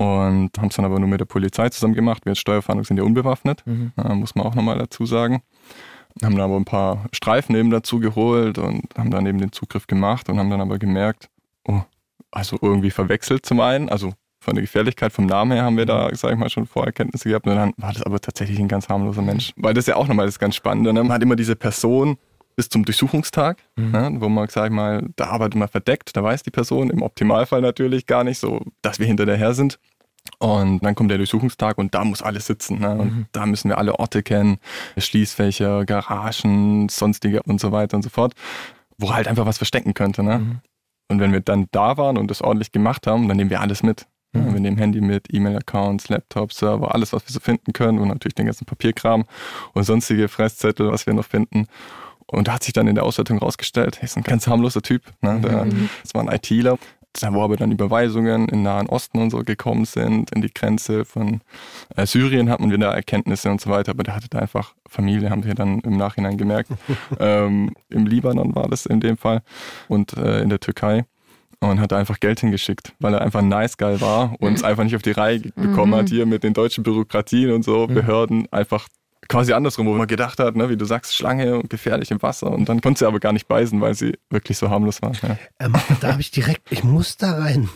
Und 0.00 0.50
haben 0.58 0.68
es 0.68 0.76
dann 0.76 0.86
aber 0.86 0.98
nur 0.98 1.08
mit 1.10 1.20
der 1.20 1.26
Polizei 1.26 1.68
zusammen 1.68 1.92
gemacht. 1.94 2.24
Wir 2.24 2.30
als 2.30 2.38
Steuerfahndung 2.38 2.84
sind 2.84 2.96
ja 2.96 3.02
unbewaffnet, 3.04 3.62
Mhm. 3.66 3.92
äh, 4.02 4.14
muss 4.14 4.34
man 4.34 4.46
auch 4.46 4.54
nochmal 4.54 4.78
dazu 4.78 5.04
sagen. 5.04 5.42
Haben 6.22 6.36
dann 6.36 6.40
aber 6.46 6.56
ein 6.56 6.64
paar 6.64 7.04
Streifen 7.12 7.54
eben 7.54 7.70
dazu 7.70 8.00
geholt 8.00 8.56
und 8.56 8.82
haben 8.96 9.10
dann 9.10 9.26
eben 9.26 9.38
den 9.38 9.52
Zugriff 9.52 9.86
gemacht 9.86 10.30
und 10.30 10.38
haben 10.38 10.48
dann 10.48 10.62
aber 10.62 10.78
gemerkt, 10.78 11.28
oh, 11.68 11.82
also 12.30 12.56
irgendwie 12.62 12.90
verwechselt 12.90 13.44
zum 13.44 13.60
einen, 13.60 13.90
also 13.90 14.12
von 14.42 14.54
der 14.54 14.62
Gefährlichkeit 14.62 15.12
vom 15.12 15.26
Namen 15.26 15.52
her 15.52 15.64
haben 15.64 15.76
wir 15.76 15.84
da, 15.84 16.08
sag 16.14 16.32
ich 16.32 16.38
mal, 16.38 16.48
schon 16.48 16.66
Vorerkenntnisse 16.66 17.28
gehabt 17.28 17.46
und 17.46 17.54
dann 17.54 17.74
war 17.76 17.92
das 17.92 18.02
aber 18.02 18.20
tatsächlich 18.20 18.58
ein 18.58 18.68
ganz 18.68 18.88
harmloser 18.88 19.20
Mensch. 19.20 19.52
Weil 19.56 19.74
das 19.74 19.82
ist 19.82 19.88
ja 19.88 19.96
auch 19.96 20.08
nochmal 20.08 20.24
das 20.26 20.38
ganz 20.38 20.54
Spannende, 20.56 20.94
ne? 20.94 21.02
man 21.02 21.12
hat 21.12 21.22
immer 21.22 21.36
diese 21.36 21.56
Person 21.56 22.16
bis 22.56 22.68
zum 22.70 22.84
Durchsuchungstag, 22.84 23.58
Mhm. 23.76 23.90
ne? 23.92 24.16
wo 24.18 24.28
man, 24.30 24.48
sag 24.48 24.66
ich 24.66 24.72
mal, 24.72 25.06
da 25.16 25.26
arbeitet 25.26 25.56
man 25.56 25.68
verdeckt, 25.68 26.16
da 26.16 26.22
weiß 26.24 26.42
die 26.42 26.50
Person 26.50 26.88
im 26.90 27.02
Optimalfall 27.02 27.60
natürlich 27.60 28.06
gar 28.06 28.24
nicht 28.24 28.38
so, 28.38 28.62
dass 28.82 28.98
wir 28.98 29.06
hinter 29.06 29.26
der 29.26 29.36
her 29.36 29.52
sind. 29.54 29.78
Und 30.42 30.80
dann 30.82 30.94
kommt 30.94 31.10
der 31.10 31.18
Durchsuchungstag 31.18 31.76
und 31.76 31.94
da 31.94 32.02
muss 32.02 32.22
alles 32.22 32.46
sitzen. 32.46 32.80
Ne? 32.80 32.90
Und 32.92 33.14
Mhm. 33.14 33.26
da 33.32 33.44
müssen 33.46 33.68
wir 33.68 33.76
alle 33.78 33.98
Orte 33.98 34.22
kennen, 34.22 34.56
Schließfächer, 34.96 35.84
Garagen, 35.84 36.88
sonstige 36.88 37.42
und 37.42 37.60
so 37.60 37.72
weiter 37.72 37.96
und 37.96 38.02
so 38.02 38.08
fort, 38.10 38.34
wo 38.98 39.12
halt 39.12 39.28
einfach 39.28 39.46
was 39.46 39.58
verstecken 39.58 39.92
könnte. 39.94 40.22
Ne? 40.22 40.38
Mhm. 40.38 40.58
Und 41.08 41.20
wenn 41.20 41.32
wir 41.32 41.40
dann 41.40 41.66
da 41.72 41.96
waren 41.96 42.16
und 42.16 42.30
das 42.30 42.40
ordentlich 42.40 42.72
gemacht 42.72 43.06
haben, 43.06 43.28
dann 43.28 43.36
nehmen 43.36 43.50
wir 43.50 43.60
alles 43.60 43.82
mit. 43.82 44.06
Ja, 44.34 44.40
Mhm. 44.40 44.52
wir 44.54 44.60
nehmen 44.60 44.78
Handy 44.78 45.00
mit, 45.00 45.26
E-Mail-Accounts, 45.34 46.08
Laptop, 46.08 46.52
Server, 46.52 46.94
alles, 46.94 47.12
was 47.12 47.26
wir 47.26 47.32
so 47.32 47.40
finden 47.40 47.72
können 47.72 47.98
und 47.98 48.08
natürlich 48.08 48.34
den 48.36 48.46
ganzen 48.46 48.64
Papierkram 48.64 49.24
und 49.74 49.82
sonstige 49.84 50.28
Fresszettel, 50.28 50.90
was 50.92 51.04
wir 51.06 51.14
noch 51.14 51.24
finden. 51.26 51.66
Und 52.26 52.46
da 52.46 52.52
hat 52.54 52.62
sich 52.62 52.72
dann 52.72 52.86
in 52.86 52.94
der 52.94 53.04
Auswertung 53.04 53.38
rausgestellt, 53.38 53.98
er 53.98 54.04
ist 54.04 54.16
ein 54.16 54.22
ganz 54.22 54.46
harmloser 54.46 54.82
Typ. 54.82 55.02
Ne? 55.20 55.40
Der, 55.40 55.66
Das 56.02 56.14
war 56.14 56.22
ein 56.22 56.28
ITler. 56.34 56.78
Da 57.12 57.34
wo 57.34 57.42
aber 57.42 57.56
dann 57.56 57.72
Überweisungen 57.72 58.48
in 58.48 58.62
Nahen 58.62 58.88
Osten 58.88 59.18
und 59.18 59.30
so 59.30 59.38
gekommen 59.38 59.84
sind, 59.84 60.30
in 60.32 60.42
die 60.42 60.52
Grenze 60.52 61.04
von 61.04 61.40
äh, 61.96 62.06
Syrien 62.06 62.48
hat 62.48 62.60
man 62.60 62.70
wieder 62.70 62.94
Erkenntnisse 62.94 63.50
und 63.50 63.60
so 63.60 63.68
weiter, 63.68 63.92
aber 63.92 64.04
der 64.04 64.14
hatte 64.14 64.28
da 64.30 64.38
einfach 64.38 64.74
Familie, 64.88 65.30
haben 65.30 65.44
wir 65.44 65.54
dann 65.54 65.80
im 65.80 65.96
Nachhinein 65.96 66.38
gemerkt. 66.38 66.70
ähm, 67.20 67.74
Im 67.88 68.06
Libanon 68.06 68.54
war 68.54 68.68
das 68.68 68.86
in 68.86 69.00
dem 69.00 69.16
Fall 69.16 69.42
und 69.88 70.16
äh, 70.16 70.40
in 70.40 70.48
der 70.48 70.60
Türkei. 70.60 71.04
Und 71.62 71.78
hat 71.78 71.92
da 71.92 71.98
einfach 71.98 72.20
Geld 72.20 72.40
hingeschickt, 72.40 72.94
weil 73.00 73.12
er 73.12 73.20
einfach 73.20 73.40
ein 73.40 73.48
Nice 73.48 73.76
Guy 73.76 74.00
war 74.00 74.34
und 74.40 74.54
es 74.54 74.64
einfach 74.64 74.82
nicht 74.82 74.96
auf 74.96 75.02
die 75.02 75.10
Reihe 75.10 75.40
bekommen 75.56 75.94
hat, 75.94 76.08
hier 76.08 76.24
mit 76.24 76.42
den 76.42 76.54
deutschen 76.54 76.84
Bürokratien 76.84 77.52
und 77.52 77.64
so, 77.64 77.86
Behörden 77.86 78.50
einfach 78.50 78.88
quasi 79.30 79.52
andersrum, 79.54 79.86
wo 79.86 79.94
man 79.94 80.06
gedacht 80.06 80.38
hat, 80.38 80.56
ne, 80.56 80.68
wie 80.68 80.76
du 80.76 80.84
sagst, 80.84 81.14
Schlange 81.14 81.54
und 81.58 81.70
gefährlich 81.70 82.10
im 82.10 82.20
Wasser 82.20 82.50
und 82.50 82.68
dann 82.68 82.80
konnte 82.82 82.98
sie 82.98 83.06
aber 83.06 83.20
gar 83.20 83.32
nicht 83.32 83.48
beißen, 83.48 83.80
weil 83.80 83.94
sie 83.94 84.18
wirklich 84.28 84.58
so 84.58 84.68
harmlos 84.68 85.00
war. 85.00 85.12
Ja. 85.22 85.38
Ähm, 85.60 85.74
da 86.00 86.12
habe 86.12 86.20
ich 86.20 86.30
direkt, 86.30 86.70
ich 86.70 86.84
muss 86.84 87.16
da 87.16 87.38
rein. 87.38 87.68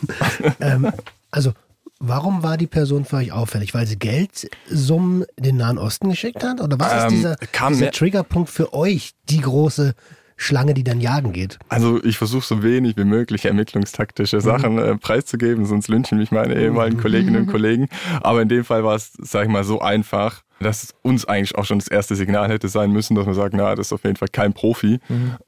ähm, 0.59 0.91
also, 1.31 1.53
warum 1.99 2.43
war 2.43 2.57
die 2.57 2.67
Person 2.67 3.05
für 3.05 3.15
euch 3.17 3.31
auffällig? 3.31 3.73
Weil 3.73 3.87
sie 3.87 3.97
Geldsummen 3.97 5.25
in 5.37 5.43
den 5.43 5.57
Nahen 5.57 5.77
Osten 5.77 6.09
geschickt 6.09 6.43
hat? 6.43 6.61
Oder 6.61 6.77
was 6.79 6.93
ist 6.93 7.03
Ähm, 7.03 7.09
dieser, 7.09 7.35
kam 7.51 7.73
dieser 7.73 7.85
mehr- 7.85 7.91
Triggerpunkt 7.93 8.49
für 8.49 8.73
euch, 8.73 9.11
die 9.29 9.41
große 9.41 9.95
Schlange, 10.37 10.73
die 10.73 10.83
dann 10.83 10.99
jagen 10.99 11.31
geht? 11.31 11.59
Also 11.69 12.03
ich 12.03 12.17
versuche 12.17 12.45
so 12.45 12.61
wenig 12.61 12.97
wie 12.97 13.05
möglich 13.05 13.45
ermittlungstaktische 13.45 14.41
Sachen 14.41 14.77
äh, 14.77 14.97
preiszugeben, 14.97 15.65
sonst 15.65 15.87
lynchen 15.87 16.17
mich 16.17 16.31
meine 16.31 16.55
ehemaligen 16.55 16.99
Kolleginnen 16.99 17.43
und 17.43 17.47
Kollegen. 17.51 17.87
Aber 18.21 18.41
in 18.41 18.49
dem 18.49 18.65
Fall 18.65 18.83
war 18.83 18.95
es, 18.95 19.13
sag 19.17 19.45
ich 19.45 19.51
mal, 19.51 19.63
so 19.63 19.79
einfach, 19.79 20.43
dass 20.59 20.83
es 20.83 20.95
uns 21.01 21.25
eigentlich 21.25 21.55
auch 21.55 21.65
schon 21.65 21.79
das 21.79 21.87
erste 21.87 22.15
Signal 22.15 22.49
hätte 22.49 22.67
sein 22.67 22.91
müssen, 22.91 23.15
dass 23.15 23.25
man 23.25 23.35
sagt, 23.35 23.53
na, 23.55 23.75
das 23.75 23.87
ist 23.87 23.93
auf 23.93 24.03
jeden 24.03 24.17
Fall 24.17 24.29
kein 24.29 24.53
Profi. 24.53 24.99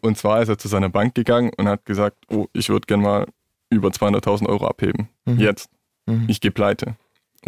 Und 0.01 0.17
zwar 0.17 0.41
ist 0.41 0.49
er 0.49 0.57
zu 0.57 0.67
seiner 0.67 0.89
Bank 0.89 1.15
gegangen 1.15 1.51
und 1.57 1.67
hat 1.67 1.85
gesagt, 1.85 2.17
oh, 2.29 2.47
ich 2.53 2.69
würde 2.69 2.85
gern 2.87 3.01
mal 3.01 3.25
über 3.69 3.89
200.000 3.89 4.47
Euro 4.47 4.67
abheben. 4.67 5.09
Jetzt. 5.25 5.69
Mhm. 6.05 6.25
Ich 6.27 6.41
gehe 6.41 6.51
pleite. 6.51 6.95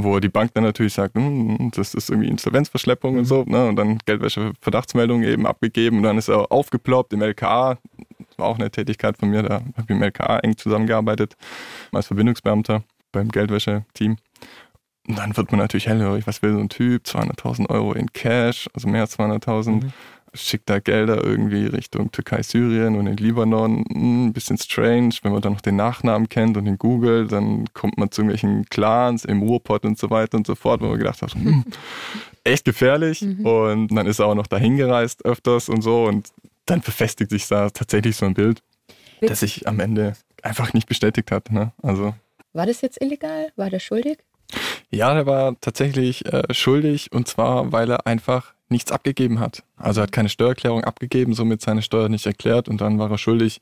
Wo 0.01 0.19
die 0.19 0.29
Bank 0.29 0.53
dann 0.53 0.63
natürlich 0.63 0.93
sagt, 0.93 1.15
hm, 1.15 1.71
das 1.75 1.93
ist 1.93 2.09
irgendwie 2.09 2.29
Insolvenzverschleppung 2.29 3.17
und 3.17 3.25
so, 3.25 3.43
ne? 3.43 3.67
Und 3.67 3.75
dann 3.75 3.97
Geldwäsche-Verdachtsmeldung 4.05 5.23
eben 5.23 5.45
abgegeben 5.45 5.97
und 5.97 6.03
dann 6.03 6.17
ist 6.17 6.29
er 6.29 6.51
aufgeploppt 6.51 7.13
im 7.13 7.21
LKA. 7.21 7.77
Das 8.17 8.37
war 8.37 8.47
auch 8.47 8.59
eine 8.59 8.71
Tätigkeit 8.71 9.17
von 9.17 9.29
mir, 9.29 9.43
da 9.43 9.55
habe 9.55 9.83
ich 9.83 9.89
im 9.89 10.01
LKA 10.01 10.39
eng 10.39 10.57
zusammengearbeitet 10.57 11.35
als 11.91 12.07
Verbindungsbeamter 12.07 12.83
beim 13.11 13.29
Geldwäsche-Team. 13.29 14.17
Und 15.07 15.17
dann 15.17 15.35
wird 15.35 15.51
man 15.51 15.59
natürlich 15.59 15.87
hellhörig, 15.87 16.27
was 16.27 16.41
will 16.43 16.53
so 16.53 16.59
ein 16.59 16.69
Typ? 16.69 17.03
200.000 17.05 17.69
Euro 17.69 17.93
in 17.93 18.13
Cash, 18.13 18.69
also 18.73 18.87
mehr 18.87 19.01
als 19.01 19.17
200.000. 19.17 19.85
Schickt 20.33 20.69
da 20.69 20.79
Gelder 20.79 21.23
irgendwie 21.23 21.65
Richtung 21.65 22.11
Türkei, 22.11 22.43
Syrien 22.43 22.95
und 22.95 23.07
in 23.07 23.17
Libanon. 23.17 23.83
Hm, 23.91 24.27
Ein 24.27 24.33
bisschen 24.33 24.57
strange, 24.57 25.09
wenn 25.23 25.31
man 25.31 25.41
dann 25.41 25.53
noch 25.53 25.61
den 25.61 25.75
Nachnamen 25.75 26.29
kennt 26.29 26.55
und 26.57 26.67
in 26.67 26.77
Google, 26.77 27.27
dann 27.27 27.65
kommt 27.73 27.97
man 27.97 28.11
zu 28.11 28.21
irgendwelchen 28.21 28.65
Clans 28.65 29.25
im 29.25 29.41
Ruhrpott 29.41 29.85
und 29.85 29.97
so 29.97 30.09
weiter 30.09 30.37
und 30.37 30.45
so 30.45 30.55
fort, 30.55 30.81
wo 30.81 30.87
man 30.87 30.97
gedacht 30.99 31.21
hat, 31.21 31.33
hm, 31.33 31.63
echt 32.43 32.65
gefährlich. 32.65 33.21
Und 33.21 33.87
dann 33.95 34.05
ist 34.07 34.19
er 34.19 34.27
auch 34.27 34.35
noch 34.35 34.47
dahin 34.47 34.77
gereist 34.77 35.25
öfters 35.25 35.69
und 35.69 35.81
so 35.81 36.05
und 36.05 36.29
dann 36.65 36.81
verfestigt 36.81 37.31
sich 37.31 37.47
da 37.47 37.69
tatsächlich 37.71 38.15
so 38.15 38.25
ein 38.27 38.35
Bild, 38.35 38.61
das 39.21 39.39
sich 39.39 39.67
am 39.67 39.79
Ende 39.79 40.13
einfach 40.43 40.73
nicht 40.73 40.87
bestätigt 40.87 41.31
hat. 41.31 41.51
Ne? 41.51 41.73
Also 41.81 42.13
War 42.53 42.65
das 42.67 42.81
jetzt 42.81 43.01
illegal? 43.01 43.51
War 43.55 43.69
der 43.69 43.79
schuldig? 43.79 44.19
ja, 44.91 45.13
der 45.13 45.25
war 45.27 45.55
tatsächlich 45.61 46.25
äh, 46.31 46.43
schuldig 46.53 47.11
und 47.11 47.27
zwar, 47.27 47.71
weil 47.71 47.89
er 47.91 48.07
einfach 48.07 48.53
nichts 48.69 48.91
abgegeben 48.91 49.39
hat. 49.39 49.63
Also 49.77 50.01
er 50.01 50.03
hat 50.03 50.11
keine 50.11 50.29
Steuererklärung 50.29 50.83
abgegeben, 50.83 51.33
somit 51.33 51.61
seine 51.61 51.81
Steuer 51.81 52.09
nicht 52.09 52.25
erklärt 52.25 52.69
und 52.69 52.81
dann 52.81 52.99
war 52.99 53.09
er 53.11 53.17
schuldig, 53.17 53.61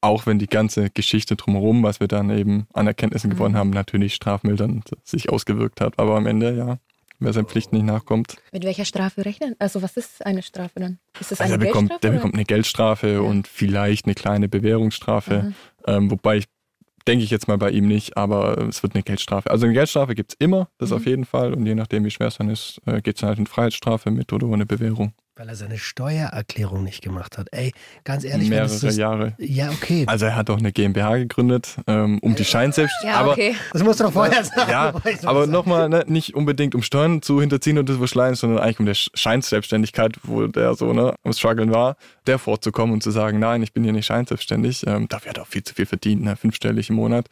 auch 0.00 0.26
wenn 0.26 0.38
die 0.38 0.46
ganze 0.46 0.90
Geschichte 0.90 1.36
drumherum, 1.36 1.82
was 1.82 2.00
wir 2.00 2.08
dann 2.08 2.30
eben 2.30 2.66
an 2.72 2.86
Erkenntnissen 2.86 3.30
gewonnen 3.30 3.56
haben, 3.56 3.70
natürlich 3.70 4.14
strafmildernd 4.14 4.90
sich 5.04 5.30
ausgewirkt 5.30 5.80
hat. 5.80 5.98
Aber 5.98 6.16
am 6.16 6.26
Ende, 6.26 6.54
ja, 6.54 6.78
wer 7.18 7.32
seinen 7.32 7.46
Pflichten 7.46 7.76
nicht 7.76 7.86
nachkommt, 7.86 8.36
Mit 8.52 8.64
welcher 8.64 8.84
Strafe 8.84 9.24
rechnen? 9.24 9.56
Also 9.58 9.82
was 9.82 9.96
ist 9.96 10.24
eine 10.24 10.42
Strafe 10.42 10.80
dann? 10.80 10.98
Ist 11.18 11.32
das 11.32 11.40
also 11.40 11.54
eine 11.54 11.64
er 11.64 11.66
bekommt, 11.66 11.88
Geldstrafe? 11.88 12.00
der 12.02 12.10
oder? 12.10 12.18
bekommt 12.18 12.34
eine 12.34 12.44
Geldstrafe 12.44 13.12
Ja. 13.14 13.20
und 13.20 13.48
vielleicht 13.48 14.04
eine 14.06 14.14
kleine 14.14 14.48
Bewährungsstrafe. 14.48 15.52
Aha. 15.86 15.96
Ähm, 15.96 16.10
wobei 16.10 16.38
ich 16.38 16.44
denke 17.06 17.24
ich 17.24 17.30
jetzt 17.30 17.48
mal 17.48 17.58
bei 17.58 17.70
ihm 17.70 17.86
nicht, 17.88 18.16
aber 18.16 18.58
es 18.68 18.82
wird 18.82 18.94
eine 18.94 19.02
Geldstrafe. 19.02 19.50
Also 19.50 19.66
eine 19.66 19.74
Geldstrafe 19.74 20.14
gibt 20.14 20.32
es 20.32 20.36
immer, 20.38 20.68
das 20.78 20.90
Mhm. 20.90 20.96
auf 20.96 21.06
jeden 21.06 21.24
Fall. 21.24 21.54
Und 21.54 21.66
je 21.66 21.74
nachdem, 21.74 22.04
wie 22.04 22.10
schwer 22.10 22.28
es 22.28 22.38
dann 22.38 22.48
ist, 22.50 22.80
äh, 22.86 23.00
geht 23.02 23.16
es 23.16 23.20
dann 23.20 23.28
halt 23.28 23.38
in 23.38 23.46
Freiheitsstrafe 23.46 24.10
mit 24.10 24.32
oder 24.32 24.46
ohne 24.48 24.66
Bewährung. 24.66 25.12
Weil 25.38 25.50
er 25.50 25.54
seine 25.54 25.76
Steuererklärung 25.76 26.82
nicht 26.82 27.02
gemacht 27.02 27.36
hat. 27.36 27.48
Ey, 27.52 27.72
ganz 28.04 28.24
ehrlich, 28.24 28.48
wenn 28.48 28.56
Mehrere 28.56 28.74
es 28.74 28.80
das, 28.80 28.96
Jahre. 28.96 29.34
Ja, 29.36 29.68
okay. 29.68 30.04
Also 30.06 30.24
er 30.24 30.34
hat 30.34 30.48
auch 30.48 30.56
eine 30.56 30.72
GmbH 30.72 31.18
gegründet, 31.18 31.76
ähm, 31.86 32.18
um 32.20 32.34
die 32.34 32.44
Scheinselbst... 32.46 32.96
Ja, 33.04 33.16
aber, 33.16 33.32
okay. 33.32 33.54
Das 33.74 33.82
musst 33.82 34.00
du 34.00 34.04
doch 34.04 34.14
vorher 34.14 34.42
sagen. 34.44 34.70
Ja, 34.70 34.94
aber 35.24 35.46
nochmal, 35.46 35.90
ne, 35.90 36.04
nicht 36.08 36.34
unbedingt 36.34 36.74
um 36.74 36.80
Steuern 36.80 37.20
zu 37.20 37.38
hinterziehen 37.38 37.76
und 37.76 37.86
zu 37.86 37.98
verschleiern, 37.98 38.34
sondern 38.34 38.60
eigentlich 38.60 38.80
um 38.80 38.86
der 38.86 38.94
Scheinselbstständigkeit, 38.94 40.16
wo 40.22 40.46
der 40.46 40.74
so 40.74 40.94
ne, 40.94 41.14
am 41.22 41.32
Struggeln 41.34 41.70
war, 41.70 41.96
der 42.26 42.38
vorzukommen 42.38 42.94
und 42.94 43.02
zu 43.02 43.10
sagen, 43.10 43.38
nein, 43.38 43.62
ich 43.62 43.74
bin 43.74 43.84
hier 43.84 43.92
nicht 43.92 44.06
scheinselbstständig. 44.06 44.86
Ähm, 44.86 45.06
dafür 45.06 45.30
hat 45.30 45.36
er 45.36 45.42
auch 45.42 45.48
viel 45.48 45.62
zu 45.62 45.74
viel 45.74 45.84
verdient, 45.84 46.22
ne, 46.22 46.36
fünfstellig 46.36 46.88
im 46.88 46.96
Monat. 46.96 47.26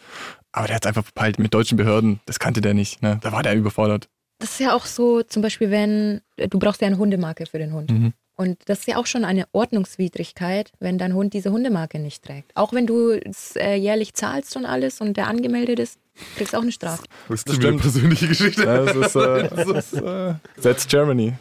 Aber 0.53 0.67
der 0.67 0.77
hat 0.77 0.87
einfach 0.87 1.05
verpeilt 1.05 1.39
mit 1.39 1.55
deutschen 1.55 1.79
Behörden, 1.79 2.21
das 2.27 2.39
kannte 2.39 2.61
der 2.61 2.75
nicht. 2.75 3.01
Ne, 3.01 3.19
da 3.23 3.33
war 3.33 3.43
der 3.43 3.57
überfordert. 3.57 4.11
Das 4.45 4.51
ist 4.51 4.61
ja 4.61 4.75
auch 4.77 4.85
so, 4.85 5.23
zum 5.23 5.41
Beispiel, 5.41 5.71
wenn 5.71 6.21
du 6.37 6.59
brauchst 6.59 6.83
ja 6.83 6.87
eine 6.87 6.99
Hundemarke 6.99 7.47
für 7.47 7.57
den 7.57 7.73
Hund. 7.73 7.91
Mhm. 7.91 8.13
Und 8.37 8.59
das 8.67 8.81
ist 8.81 8.89
ja 8.89 8.99
auch 8.99 9.07
schon 9.07 9.25
eine 9.25 9.47
Ordnungswidrigkeit, 9.53 10.71
wenn 10.81 10.99
dein 10.99 11.15
Hund 11.15 11.33
diese 11.33 11.51
Hundemarke 11.51 11.99
nicht 11.99 12.23
trägt. 12.23 12.55
Auch 12.55 12.75
wenn 12.75 12.87
du 12.87 13.13
es 13.13 13.57
äh, 13.57 13.75
jährlich 13.77 14.13
zahlst 14.13 14.55
und 14.59 14.67
alles 14.67 15.01
und 15.01 15.17
der 15.17 15.29
angemeldet 15.29 15.79
ist, 15.79 15.99
kriegst 16.37 16.53
du 16.53 16.59
auch 16.59 16.63
eine 16.63 16.73
Strafe. 16.73 17.05
Das 17.27 17.43
ist 17.43 17.65
eine 17.65 17.79
persönliche 17.79 18.29
Geschichte. 18.29 18.67
Das 18.67 18.95
ist, 18.95 19.17
äh, 19.17 19.49
das 19.57 19.93
ist 19.93 20.03
äh, 20.03 20.35
that's 20.61 20.87
Germany. 20.87 21.33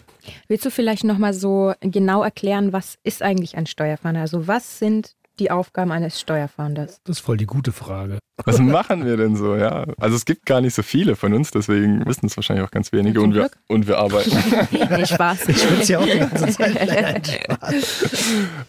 Willst 0.48 0.65
du 0.65 0.72
vielleicht 0.72 1.03
nochmal 1.03 1.33
so 1.33 1.74
genau 1.81 2.24
erklären, 2.24 2.72
was 2.72 2.95
ist 3.03 3.22
eigentlich 3.22 3.57
ein 3.57 3.65
Steuerfahnder? 3.65 4.22
Also 4.22 4.48
was 4.48 4.79
sind 4.79 5.13
die 5.40 5.52
Aufgaben 5.52 5.92
eines 5.92 6.20
Steuerfahnders? 6.20 7.02
Das 7.04 7.18
ist 7.18 7.24
voll 7.24 7.38
die 7.38 7.46
gute 7.46 7.72
Frage. 7.72 8.20
Was 8.46 8.60
machen 8.60 9.06
wir 9.06 9.16
denn 9.18 9.36
so? 9.36 9.56
Ja, 9.56 9.86
also 10.00 10.16
es 10.16 10.25
gibt 10.25 10.46
gar 10.46 10.60
nicht 10.62 10.74
so 10.74 10.82
viele 10.82 11.16
von 11.16 11.34
uns, 11.34 11.52
deswegen 11.52 12.06
wissen 12.06 12.25
es 12.25 12.36
wahrscheinlich 12.36 12.66
auch 12.66 12.72
ganz 12.72 12.92
wenige 12.92 13.22
und 13.22 13.34
wir, 13.34 13.50
und 13.68 13.88
wir 13.88 13.98
arbeiten. 14.00 14.32
nee, 14.72 15.06
Spaß. 15.06 15.50
Ich 15.50 15.70
würde 15.70 15.84
ja 15.84 16.00
auch 16.00 16.06
die 16.06 16.18
ganze 16.18 16.48
Zeit 16.48 16.74
Nein, 16.88 17.24
Spaß. 17.24 18.10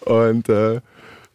Und 0.05 0.49
äh, 0.49 0.81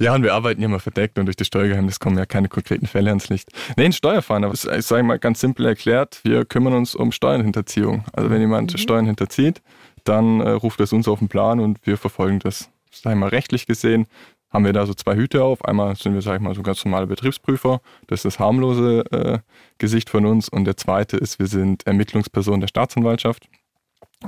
ja, 0.02 0.16
und 0.16 0.24
wir 0.24 0.34
arbeiten 0.34 0.62
ja 0.62 0.68
immer 0.68 0.80
verdeckt 0.80 1.20
und 1.20 1.26
durch 1.26 1.36
das 1.36 1.48
Steuergeheimnis 1.48 2.00
kommen 2.00 2.18
ja 2.18 2.26
keine 2.26 2.48
konkreten 2.48 2.88
Fälle 2.88 3.10
ans 3.10 3.28
Licht. 3.28 3.52
Nee, 3.76 3.86
ein 3.86 3.94
Steuerfahnder, 3.94 4.50
ist, 4.52 4.66
ich 4.66 4.86
sage 4.86 5.04
mal 5.04 5.20
ganz 5.20 5.42
simpel 5.42 5.66
erklärt, 5.66 6.22
wir 6.24 6.46
kümmern 6.46 6.74
uns 6.74 6.96
um 6.96 7.12
Steuernhinterziehung. 7.12 8.06
Also 8.14 8.30
wenn 8.30 8.40
jemand 8.40 8.80
Steuern 8.80 9.06
hinterzieht, 9.06 9.62
dann 10.06 10.40
äh, 10.40 10.52
ruft 10.52 10.80
es 10.80 10.94
uns 10.94 11.08
auf 11.08 11.20
den 11.20 11.28
Plan 11.28 11.60
und 11.60 11.86
wir 11.86 11.98
verfolgen 11.98 12.40
das. 12.40 12.70
Sag 12.92 13.14
ich 13.14 13.20
mal, 13.20 13.30
rechtlich 13.30 13.68
gesehen 13.68 14.08
haben 14.50 14.66
wir 14.66 14.74
da 14.74 14.86
so 14.86 14.94
zwei 14.94 15.16
Hüte 15.16 15.44
auf. 15.44 15.64
Einmal 15.66 15.96
sind 15.96 16.14
wir, 16.14 16.22
sag 16.22 16.36
ich 16.36 16.42
mal, 16.42 16.56
so 16.56 16.64
ganz 16.64 16.84
normale 16.84 17.08
Betriebsprüfer. 17.08 17.82
Das 18.08 18.20
ist 18.20 18.26
das 18.26 18.40
harmlose 18.40 19.04
äh, 19.12 19.40
Gesicht 19.78 20.10
von 20.10 20.26
uns. 20.26 20.50
Und 20.50 20.66
der 20.66 20.78
zweite 20.78 21.18
ist, 21.18 21.40
wir 21.40 21.48
sind 21.48 21.86
Ermittlungsperson 21.86 22.60
der 22.60 22.68
Staatsanwaltschaft 22.68 23.48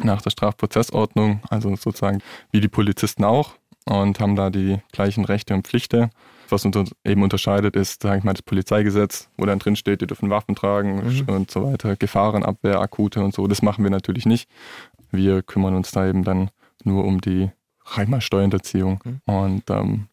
nach 0.03 0.21
der 0.21 0.29
Strafprozessordnung, 0.29 1.41
also 1.49 1.75
sozusagen 1.75 2.21
wie 2.51 2.61
die 2.61 2.69
Polizisten 2.69 3.23
auch 3.25 3.55
und 3.85 4.19
haben 4.19 4.35
da 4.35 4.49
die 4.49 4.79
gleichen 4.91 5.25
Rechte 5.25 5.53
und 5.53 5.67
Pflichten. 5.67 6.11
Was 6.49 6.65
uns 6.65 6.91
eben 7.05 7.23
unterscheidet, 7.23 7.75
ist, 7.75 8.03
sage 8.03 8.19
ich 8.19 8.23
mal, 8.23 8.33
das 8.33 8.41
Polizeigesetz, 8.41 9.29
wo 9.37 9.45
dann 9.45 9.59
drin 9.59 9.77
steht, 9.77 10.01
die 10.01 10.07
dürfen 10.07 10.29
Waffen 10.29 10.55
tragen 10.55 11.23
und 11.27 11.49
so 11.49 11.63
weiter, 11.63 11.95
Gefahrenabwehr, 11.95 12.81
akute 12.81 13.23
und 13.23 13.33
so. 13.33 13.47
Das 13.47 13.61
machen 13.61 13.83
wir 13.83 13.91
natürlich 13.91 14.25
nicht. 14.25 14.49
Wir 15.11 15.43
kümmern 15.43 15.75
uns 15.75 15.91
da 15.91 16.07
eben 16.07 16.23
dann 16.23 16.51
nur 16.83 17.05
um 17.05 17.21
die 17.21 17.51
Steuerhinterziehung. 18.19 18.99
Und 19.25 19.69
ähm, 19.69 20.07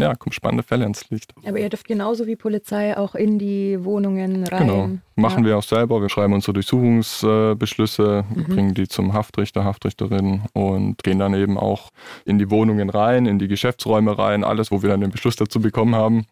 ja, 0.00 0.14
kommen 0.14 0.32
spannende 0.32 0.62
Fälle 0.62 0.84
ans 0.84 1.08
Licht. 1.10 1.32
Aber 1.46 1.58
ihr 1.58 1.68
dürft 1.68 1.86
genauso 1.86 2.26
wie 2.26 2.36
Polizei 2.36 2.96
auch 2.96 3.14
in 3.14 3.38
die 3.38 3.84
Wohnungen 3.84 4.44
rein. 4.44 4.66
Genau. 4.66 4.90
Machen 5.16 5.44
wir 5.44 5.58
auch 5.58 5.62
selber. 5.62 6.00
Wir 6.00 6.08
schreiben 6.08 6.32
unsere 6.32 6.54
Durchsuchungsbeschlüsse, 6.54 8.24
Mhm. 8.34 8.44
bringen 8.44 8.74
die 8.74 8.88
zum 8.88 9.12
Haftrichter, 9.12 9.64
Haftrichterin 9.64 10.42
und 10.52 11.02
gehen 11.02 11.18
dann 11.18 11.34
eben 11.34 11.58
auch 11.58 11.90
in 12.24 12.38
die 12.38 12.50
Wohnungen 12.50 12.90
rein, 12.90 13.26
in 13.26 13.38
die 13.38 13.48
Geschäftsräume 13.48 14.18
rein, 14.18 14.44
alles, 14.44 14.70
wo 14.70 14.82
wir 14.82 14.88
dann 14.90 15.00
den 15.00 15.10
Beschluss 15.10 15.36
dazu 15.36 15.60
bekommen 15.60 15.94
haben 15.94 16.26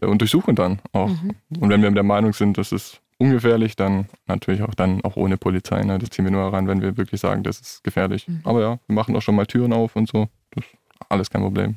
äh, 0.00 0.06
und 0.06 0.20
durchsuchen 0.20 0.54
dann 0.54 0.80
auch. 0.92 1.08
Mhm. 1.08 1.34
Und 1.60 1.70
wenn 1.70 1.82
wir 1.82 1.90
der 1.90 2.02
Meinung 2.02 2.32
sind, 2.32 2.58
das 2.58 2.72
ist 2.72 3.00
ungefährlich, 3.18 3.76
dann 3.76 4.06
natürlich 4.26 4.62
auch 4.62 4.74
dann 4.74 5.04
auch 5.04 5.16
ohne 5.16 5.36
Polizei. 5.36 5.80
Ne? 5.82 5.98
Das 5.98 6.10
ziehen 6.10 6.24
wir 6.24 6.32
nur 6.32 6.52
rein, 6.52 6.66
wenn 6.66 6.82
wir 6.82 6.96
wirklich 6.96 7.20
sagen, 7.20 7.44
das 7.44 7.60
ist 7.60 7.84
gefährlich. 7.84 8.26
Mhm. 8.26 8.40
Aber 8.42 8.60
ja, 8.60 8.78
wir 8.86 8.94
machen 8.94 9.14
auch 9.14 9.22
schon 9.22 9.36
mal 9.36 9.46
Türen 9.46 9.72
auf 9.72 9.94
und 9.94 10.08
so. 10.08 10.28
Das 10.50 10.64
ist 10.64 10.72
alles 11.08 11.30
kein 11.30 11.42
Problem. 11.42 11.76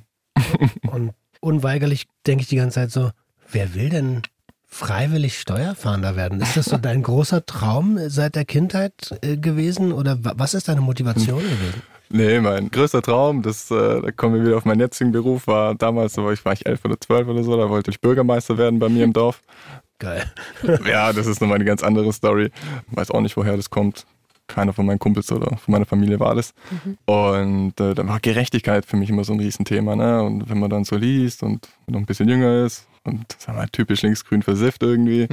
Und 0.92 1.12
unweigerlich 1.46 2.08
denke 2.28 2.42
ich 2.44 2.48
die 2.50 2.56
ganze 2.58 2.76
Zeit 2.76 2.92
so, 2.92 3.12
wer 3.52 3.74
will 3.76 3.90
denn 3.90 4.22
freiwillig 4.68 5.40
Steuerfahnder 5.40 6.16
werden? 6.16 6.42
Ist 6.42 6.58
das 6.58 6.66
so 6.66 6.78
dein 6.78 7.04
großer 7.04 7.46
Traum 7.46 7.98
seit 8.10 8.36
der 8.36 8.46
Kindheit 8.46 9.18
äh, 9.22 9.38
gewesen 9.38 9.94
oder 9.94 10.24
wa- 10.26 10.34
was 10.36 10.54
ist 10.54 10.68
deine 10.68 10.82
Motivation 10.82 11.40
gewesen? 11.42 11.82
Nee, 12.10 12.40
mein 12.40 12.70
größter 12.70 13.02
Traum, 13.02 13.42
das, 13.42 13.72
äh, 13.72 14.02
da 14.02 14.12
kommen 14.12 14.36
wir 14.36 14.46
wieder 14.46 14.58
auf 14.58 14.66
meinen 14.66 14.80
jetzigen 14.80 15.12
Beruf, 15.12 15.48
war 15.48 15.74
damals, 15.76 16.14
da 16.14 16.24
war 16.24 16.34
ich, 16.34 16.44
war 16.46 16.54
ich 16.54 16.66
elf 16.66 16.84
oder 16.86 17.00
zwölf 17.00 17.28
oder 17.28 17.44
so, 17.44 17.58
da 17.58 17.70
wollte 17.70 17.90
ich 17.90 18.02
Bürgermeister 18.02 18.58
werden 18.58 18.80
bei 18.80 18.90
mir 18.90 19.04
im 19.04 19.14
Dorf. 19.14 19.42
Geil. 19.98 20.24
Ja, 20.86 21.14
das 21.14 21.26
ist 21.26 21.40
nochmal 21.42 21.56
eine 21.56 21.66
ganz 21.66 21.82
andere 21.82 22.12
Story. 22.12 22.52
Weiß 22.92 23.12
auch 23.12 23.22
nicht, 23.22 23.38
woher 23.38 23.56
das 23.56 23.70
kommt. 23.70 24.06
Keiner 24.48 24.74
von 24.74 24.86
meinen 24.86 25.00
Kumpels 25.00 25.32
oder 25.32 25.58
von 25.58 25.72
meiner 25.72 25.86
Familie 25.86 26.20
war 26.20 26.36
das. 26.36 26.54
Und 27.06 27.80
äh, 27.80 27.94
dann 27.94 28.08
war 28.08 28.20
Gerechtigkeit 28.20 28.86
für 28.86 28.98
mich 28.98 29.10
immer 29.10 29.24
so 29.24 29.34
ein 29.34 29.40
Riesenthema. 29.40 29.96
Ne? 29.96 30.22
Und 30.22 30.50
wenn 30.50 30.60
man 30.60 30.70
dann 30.70 30.84
so 30.84 30.96
liest 30.96 31.44
und 31.44 31.68
noch 31.88 32.00
ein 32.00 32.06
bisschen 32.06 32.30
jünger 32.30 32.66
ist 32.66 32.88
und 33.04 33.32
sagen 33.40 33.58
wir 33.58 33.64
mal, 33.64 33.70
typisch 33.70 34.02
linksgrün 34.02 34.42
versifft 34.44 34.84
irgendwie. 34.84 35.28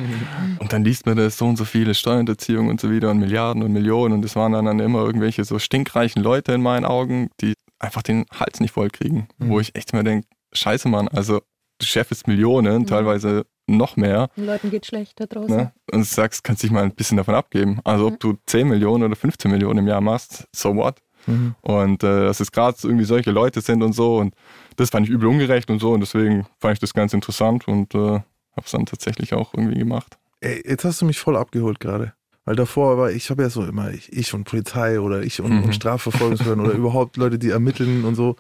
Und 0.58 0.72
dann 0.72 0.84
liest 0.84 1.06
man 1.06 1.16
das 1.16 1.38
so 1.38 1.46
und 1.46 1.56
so 1.56 1.64
viele 1.64 1.94
Steuerhinterziehung 1.94 2.68
und 2.68 2.80
so 2.80 2.90
wieder 2.90 3.10
und 3.10 3.18
Milliarden 3.18 3.62
und 3.62 3.72
Millionen. 3.72 4.14
Und 4.14 4.24
es 4.24 4.36
waren 4.36 4.52
dann, 4.52 4.66
dann 4.66 4.80
immer 4.80 5.04
irgendwelche 5.04 5.44
so 5.44 5.58
stinkreichen 5.58 6.22
Leute 6.22 6.52
in 6.52 6.62
meinen 6.62 6.84
Augen, 6.84 7.30
die 7.40 7.54
einfach 7.78 8.02
den 8.02 8.24
Hals 8.32 8.60
nicht 8.60 8.72
voll 8.72 8.90
kriegen. 8.90 9.28
Wo 9.38 9.60
ich 9.60 9.74
echt 9.74 9.92
mir 9.92 10.04
denke, 10.04 10.26
scheiße 10.52 10.88
Mann, 10.88 11.08
also 11.08 11.40
du 11.78 11.86
scheffelst 11.86 12.28
Millionen, 12.28 12.86
teilweise 12.86 13.44
noch 13.66 13.96
mehr. 13.96 14.28
Den 14.36 14.46
Leuten 14.46 14.70
geht 14.70 14.86
schlecht 14.86 15.20
da 15.20 15.26
draußen. 15.26 15.56
Ne? 15.56 15.72
Und 15.92 16.00
du 16.00 16.04
sagst, 16.04 16.44
kannst 16.44 16.62
dich 16.62 16.70
mal 16.70 16.82
ein 16.82 16.94
bisschen 16.94 17.16
davon 17.16 17.34
abgeben. 17.34 17.80
Also 17.84 18.08
ob 18.08 18.20
du 18.20 18.36
10 18.46 18.68
Millionen 18.68 19.04
oder 19.04 19.16
15 19.16 19.50
Millionen 19.50 19.80
im 19.80 19.88
Jahr 19.88 20.00
machst, 20.00 20.46
so 20.52 20.74
what? 20.76 20.96
Und 21.60 22.02
äh, 22.02 22.24
dass 22.24 22.40
es 22.40 22.50
gerade 22.50 22.76
irgendwie 22.82 23.04
solche 23.04 23.30
Leute 23.30 23.60
sind 23.60 23.82
und 23.82 23.92
so. 23.92 24.16
Und 24.16 24.34
das 24.76 24.90
fand 24.90 25.06
ich 25.06 25.12
übel 25.12 25.28
ungerecht 25.28 25.70
und 25.70 25.78
so. 25.78 25.92
Und 25.92 26.00
deswegen 26.00 26.46
fand 26.60 26.74
ich 26.74 26.80
das 26.80 26.94
ganz 26.94 27.12
interessant 27.14 27.68
und 27.68 27.94
äh, 27.94 27.98
habe 27.98 28.24
es 28.64 28.72
dann 28.72 28.86
tatsächlich 28.86 29.32
auch 29.32 29.54
irgendwie 29.54 29.78
gemacht. 29.78 30.18
Ey, 30.40 30.60
jetzt 30.68 30.84
hast 30.84 31.00
du 31.00 31.06
mich 31.06 31.20
voll 31.20 31.36
abgeholt 31.36 31.78
gerade. 31.78 32.12
Weil 32.44 32.56
davor 32.56 32.98
war 32.98 33.12
ich 33.12 33.30
habe 33.30 33.42
ja 33.42 33.50
so 33.50 33.64
immer 33.64 33.92
ich, 33.92 34.12
ich 34.12 34.34
und 34.34 34.42
Polizei 34.42 34.98
oder 34.98 35.22
ich 35.22 35.40
und, 35.40 35.52
Mhm. 35.52 35.62
und 35.62 35.74
Strafverfolgungsbehörden 35.76 36.64
oder 36.66 36.74
überhaupt 36.76 37.16
Leute, 37.16 37.38
die 37.38 37.50
ermitteln 37.50 38.04
und 38.04 38.16
so. 38.16 38.34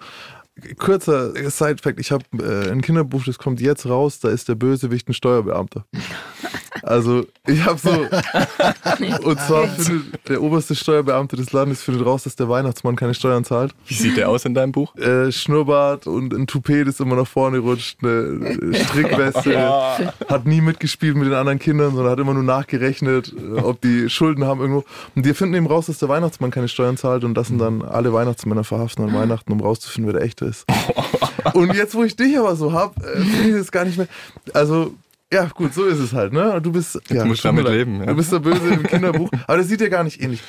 Kurzer 0.78 1.32
Side-Fact, 1.50 1.98
ich 1.98 2.12
habe 2.12 2.24
äh, 2.38 2.70
ein 2.70 2.82
Kinderbuch, 2.82 3.24
das 3.24 3.38
kommt 3.38 3.60
jetzt 3.60 3.86
raus, 3.86 4.20
da 4.20 4.28
ist 4.28 4.48
der 4.48 4.54
Bösewicht 4.54 5.08
ein 5.08 5.14
Steuerbeamter. 5.14 5.86
Also 6.82 7.26
ich 7.46 7.64
habe 7.64 7.78
so, 7.78 7.90
und 9.24 9.40
zwar 9.40 9.68
findet 9.68 10.28
der 10.28 10.42
oberste 10.42 10.74
Steuerbeamte 10.74 11.36
des 11.36 11.52
Landes 11.52 11.82
findet 11.82 12.06
raus, 12.06 12.24
dass 12.24 12.36
der 12.36 12.48
Weihnachtsmann 12.48 12.96
keine 12.96 13.14
Steuern 13.14 13.44
zahlt. 13.44 13.74
Wie 13.86 13.94
sieht 13.94 14.16
der 14.16 14.28
aus 14.28 14.44
in 14.44 14.54
deinem 14.54 14.72
Buch? 14.72 14.96
Äh, 14.96 15.30
Schnurrbart 15.32 16.06
und 16.06 16.32
ein 16.32 16.46
Toupet, 16.46 16.86
das 16.86 17.00
immer 17.00 17.16
nach 17.16 17.26
vorne 17.26 17.58
rutscht, 17.58 17.98
eine 18.02 18.74
Strickweste, 18.74 20.12
hat 20.28 20.46
nie 20.46 20.60
mitgespielt 20.60 21.16
mit 21.16 21.26
den 21.26 21.34
anderen 21.34 21.58
Kindern, 21.58 21.94
sondern 21.94 22.12
hat 22.12 22.18
immer 22.18 22.34
nur 22.34 22.42
nachgerechnet, 22.42 23.34
äh, 23.36 23.60
ob 23.60 23.80
die 23.80 24.08
Schulden 24.08 24.44
haben 24.44 24.60
irgendwo. 24.60 24.84
Und 25.14 25.26
die 25.26 25.34
finden 25.34 25.54
eben 25.54 25.66
raus, 25.66 25.86
dass 25.86 25.98
der 25.98 26.08
Weihnachtsmann 26.08 26.50
keine 26.50 26.68
Steuern 26.68 26.96
zahlt 26.96 27.24
und 27.24 27.36
lassen 27.36 27.58
dann 27.58 27.82
alle 27.82 28.12
Weihnachtsmänner 28.12 28.64
verhaften 28.64 29.04
an 29.04 29.14
Weihnachten, 29.14 29.52
um 29.52 29.60
rauszufinden, 29.60 30.12
wer 30.12 30.20
der 30.20 30.26
echte 30.26 30.46
ist. 30.46 30.66
Und 31.54 31.74
jetzt, 31.74 31.94
wo 31.94 32.04
ich 32.04 32.16
dich 32.16 32.38
aber 32.38 32.56
so 32.56 32.72
hab, 32.72 32.96
äh, 32.98 33.20
finde 33.20 33.48
ich 33.48 33.56
das 33.56 33.72
gar 33.72 33.84
nicht 33.84 33.98
mehr. 33.98 34.06
Also, 34.54 34.94
ja, 35.32 35.46
gut, 35.46 35.72
so 35.74 35.84
ist 35.86 35.98
es 35.98 36.12
halt, 36.12 36.32
ne? 36.32 36.60
Du 36.62 36.70
bist, 36.72 37.00
ja, 37.08 37.24
musst 37.24 37.42
tut 37.42 37.52
mir 37.52 37.62
damit 37.62 37.64
leid. 37.64 37.74
leben, 37.74 38.00
ja. 38.00 38.06
Du 38.06 38.14
bist 38.14 38.30
der 38.32 38.38
Böse 38.40 38.68
im 38.74 38.82
Kinderbuch. 38.84 39.30
Aber 39.46 39.56
das 39.56 39.68
sieht 39.68 39.80
ja 39.80 39.88
gar 39.88 40.04
nicht 40.04 40.22
ähnlich. 40.22 40.42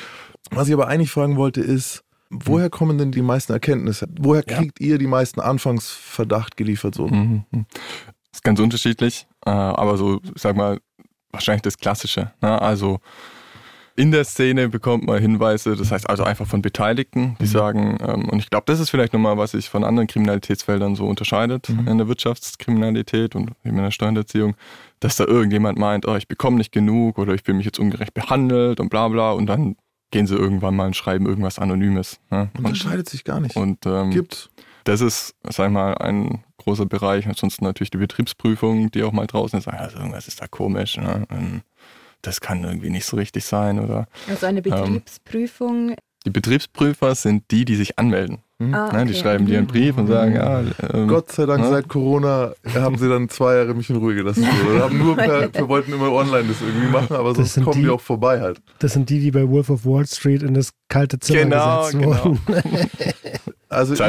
Was 0.52 0.68
ich 0.68 0.74
aber 0.74 0.88
eigentlich 0.90 1.10
fragen 1.10 1.38
wollte, 1.38 1.62
ist, 1.62 2.04
woher 2.30 2.70
kommen 2.70 2.98
denn 2.98 3.12
die 3.12 3.22
meisten 3.22 3.54
Erkenntnisse? 3.54 4.08
Woher 4.20 4.44
Ja. 4.48 4.58
kriegt 4.58 4.80
ihr 4.82 4.98
die 4.98 5.08
meisten 5.08 5.40
Anfangsverdacht 5.40 6.58
geliefert? 6.58 6.96
So? 6.96 7.08
Mhm. 7.08 7.44
Ist 8.32 8.44
ganz 8.44 8.60
unterschiedlich, 8.60 9.26
äh, 9.46 9.50
aber 9.52 9.96
so, 9.98 10.20
sag 10.36 10.56
mal, 10.58 10.80
wahrscheinlich 11.32 11.62
das 11.62 11.78
Klassische. 11.78 12.34
Ne? 12.42 12.62
Also 12.62 13.00
in 13.96 14.12
der 14.12 14.24
Szene 14.24 14.70
bekommt 14.70 15.06
man 15.06 15.20
Hinweise, 15.20 15.76
das 15.76 15.92
heißt 15.92 16.10
also 16.10 16.24
einfach 16.24 16.48
von 16.48 16.62
Beteiligten, 16.62 17.38
die 17.40 17.46
sagen, 17.46 17.98
ähm, 18.02 18.30
und 18.30 18.40
ich 18.40 18.50
glaube, 18.50 18.64
das 18.66 18.80
ist 18.80 18.90
vielleicht 18.90 19.14
nochmal, 19.14 19.38
was 19.38 19.52
sich 19.52 19.70
von 19.70 19.84
anderen 19.84 20.08
Kriminalitätsfeldern 20.08 20.96
so 20.96 21.06
unterscheidet 21.06 21.70
in 21.70 21.98
der 21.98 22.08
Wirtschaftskriminalität 22.08 23.36
und 23.36 23.52
eben 23.64 23.78
in 23.78 23.84
der 23.84 23.92
Steuerhinterziehung, 23.92 24.56
dass 25.00 25.18
da 25.18 25.26
irgendjemand 25.26 25.78
meint, 25.78 26.08
oh, 26.08 26.16
ich 26.16 26.28
bekomme 26.28 26.58
nicht 26.58 26.72
genug 26.72 27.20
oder 27.20 27.34
ich 27.34 27.44
fühle 27.44 27.58
mich 27.58 27.66
jetzt 27.66 27.80
ungerecht 27.80 28.14
behandelt 28.14 28.80
und 28.80 28.90
bla 28.90 29.08
bla 29.10 29.32
und 29.32 29.46
dann 29.46 29.76
gehen 30.12 30.28
sie 30.28 30.36
irgendwann 30.36 30.76
mal 30.76 30.86
und 30.86 30.96
schreiben 30.96 31.26
irgendwas 31.26 31.60
Anonymes. 31.60 32.20
Ne? 32.30 32.50
Unterscheidet 32.58 33.10
sich 33.10 33.24
gar 33.24 33.40
nicht. 33.40 33.56
Und 33.56 33.86
ähm, 33.86 34.12
Gibt's. 34.12 34.50
das 34.84 35.02
ist, 35.02 35.36
sag 35.50 35.68
ich 35.68 35.74
mal, 35.74 35.98
ein 35.98 36.44
großer 36.58 36.86
Bereich. 36.86 37.28
Ansonsten 37.28 37.66
natürlich 37.66 37.90
die 37.90 37.98
Betriebsprüfung, 37.98 38.92
die 38.92 39.04
auch 39.04 39.12
mal 39.12 39.26
draußen 39.26 39.58
ist. 39.60 39.68
Also 39.68 39.98
irgendwas 39.98 40.28
ist 40.28 40.40
da 40.40 40.48
komisch. 40.48 40.98
Ne? 40.98 41.26
Ähm, 41.32 41.62
Das 42.24 42.42
kann 42.42 42.64
irgendwie 42.64 42.90
nicht 42.90 43.06
so 43.06 43.16
richtig 43.18 43.46
sein. 43.46 43.80
Oder 43.80 44.08
Also 44.28 44.46
eine 44.48 44.62
Betriebsprüfung. 44.64 45.96
die 46.26 46.30
Betriebsprüfer 46.32 47.14
sind 47.16 47.44
die, 47.52 47.66
die 47.66 47.76
sich 47.76 48.00
anmelden. 48.00 48.40
Ah, 48.60 48.92
Ne? 48.94 49.06
Die 49.06 49.12
okay. 49.12 49.14
schreiben 49.22 49.46
dir 49.46 49.58
einen 49.58 49.68
Brief 49.68 49.98
und 49.98 50.08
sagen, 50.08 50.36
ja, 50.36 50.62
ähm, 50.94 51.10
Gott 51.10 51.32
sei 51.34 51.46
Dank 51.46 51.64
ne? 51.64 51.70
seit 51.70 51.90
Corona 51.90 52.54
haben 52.74 52.98
sie 52.98 53.10
dann 53.10 53.28
zwei 53.28 53.56
Jahre 53.58 53.74
mich 53.74 53.90
in 53.90 53.98
Ruhe 53.98 54.16
gelassen. 54.16 54.48
Oder 54.70 54.84
haben 54.86 54.98
nur 54.98 55.18
per, 55.18 55.54
wir 55.54 55.68
wollten 55.68 55.92
immer 55.92 56.10
online 56.14 56.48
das 56.48 56.62
irgendwie 56.62 56.88
machen, 56.88 57.14
aber 57.14 57.36
sonst 57.36 57.56
sind 57.56 57.64
kommen 57.66 57.76
die- 57.78 57.84
die 57.84 57.90
auch 57.90 58.00
vorbei 58.00 58.40
halt. 58.40 58.62
Das 58.80 58.94
sind 58.94 59.10
die, 59.10 59.20
die 59.20 59.32
bei 59.32 59.50
Wolf 59.50 59.70
of 59.70 59.86
Wall 59.86 60.06
Street 60.08 60.44
in 60.44 60.54
das 60.54 60.70
kalte 60.88 61.20
Zimmer 61.20 61.42
Genau, 61.42 61.78
gesetzt 61.88 62.00
genau. 62.00 62.24
wurden. 62.26 62.40
Also 63.68 63.94
ich, 63.96 64.00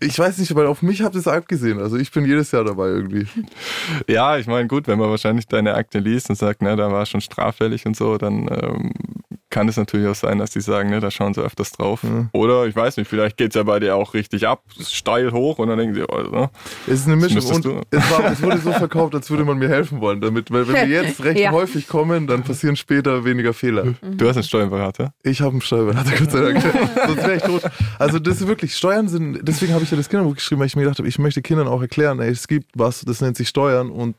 ich 0.00 0.18
weiß 0.18 0.38
nicht, 0.38 0.54
weil 0.54 0.66
auf 0.66 0.82
mich 0.82 1.02
habt 1.02 1.14
ihr 1.14 1.20
es 1.20 1.28
abgesehen. 1.28 1.78
Also 1.78 1.96
ich 1.96 2.10
bin 2.10 2.24
jedes 2.24 2.50
Jahr 2.52 2.64
dabei 2.64 2.88
irgendwie. 2.88 3.26
Ja, 4.08 4.38
ich 4.38 4.46
meine, 4.46 4.66
gut, 4.66 4.88
wenn 4.88 4.98
man 4.98 5.10
wahrscheinlich 5.10 5.46
deine 5.46 5.74
Akte 5.74 5.98
liest 5.98 6.30
und 6.30 6.36
sagt, 6.36 6.62
ne, 6.62 6.74
da 6.74 6.90
war 6.90 7.04
schon 7.06 7.20
straffällig 7.20 7.86
und 7.86 7.96
so, 7.96 8.16
dann 8.16 8.48
ähm, 8.50 8.92
kann 9.50 9.68
es 9.68 9.76
natürlich 9.76 10.06
auch 10.06 10.14
sein, 10.14 10.38
dass 10.38 10.50
die 10.50 10.60
sagen, 10.60 10.90
ne, 10.90 11.00
da 11.00 11.10
schauen 11.10 11.34
sie 11.34 11.42
öfters 11.42 11.72
drauf. 11.72 12.00
Oder 12.32 12.66
ich 12.66 12.76
weiß 12.76 12.96
nicht, 12.96 13.08
vielleicht 13.08 13.36
geht 13.36 13.50
es 13.50 13.56
ja 13.56 13.64
bei 13.64 13.80
dir 13.80 13.96
auch 13.96 14.14
richtig 14.14 14.46
ab, 14.46 14.62
steil 14.80 15.32
hoch 15.32 15.58
und 15.58 15.68
dann 15.68 15.76
denken 15.78 15.94
sie, 15.94 16.02
oh, 16.08 16.22
ne? 16.22 16.50
Es 16.86 17.00
ist 17.00 17.06
eine 17.06 17.16
Mischung 17.16 17.42
und 17.64 17.86
es, 17.90 18.10
war, 18.10 18.30
es 18.30 18.40
wurde 18.42 18.58
so 18.58 18.72
verkauft, 18.72 19.14
als 19.14 19.28
würde 19.30 19.44
man 19.44 19.58
mir 19.58 19.68
helfen 19.68 20.00
wollen 20.00 20.20
damit. 20.20 20.50
Weil 20.50 20.66
wenn 20.68 20.88
wir 20.88 21.02
jetzt 21.02 21.22
recht 21.24 21.40
Ja. 21.40 21.50
häufig 21.50 21.88
kommen, 21.88 22.26
dann 22.26 22.42
passieren 22.44 22.76
später 22.76 23.24
weniger 23.24 23.52
Fehler. 23.52 23.94
du 24.02 24.28
hast 24.28 24.36
einen 24.36 24.44
Steuerberater. 24.44 25.12
Ich 25.22 25.40
habe 25.40 25.52
einen 25.52 25.60
Steuerberater, 25.62 26.12
Gott 26.16 26.30
sei 26.30 26.40
Dank. 26.40 26.62
Sonst 27.06 27.16
wäre 27.16 27.36
ich 27.36 27.42
tot. 27.42 27.62
Also 27.98 28.18
das 28.18 28.40
ist 28.40 28.46
wirklich, 28.46 28.76
Steuern 28.76 29.08
sind, 29.08 29.40
deswegen 29.42 29.72
habe 29.74 29.82
ich 29.84 29.90
ja 29.90 29.96
das 29.96 30.08
Kinderbuch 30.08 30.36
geschrieben, 30.36 30.60
weil 30.60 30.66
ich 30.68 30.76
mir 30.76 30.82
gedacht 30.82 30.98
habe, 30.98 31.08
ich 31.08 31.18
möchte 31.18 31.42
Kindern 31.42 31.66
auch 31.68 31.80
erklären, 31.82 32.20
ey, 32.20 32.30
es 32.30 32.46
gibt 32.48 32.70
was, 32.74 33.00
das 33.00 33.20
nennt 33.20 33.36
sich 33.36 33.48
Steuern 33.48 33.90
und 33.90 34.16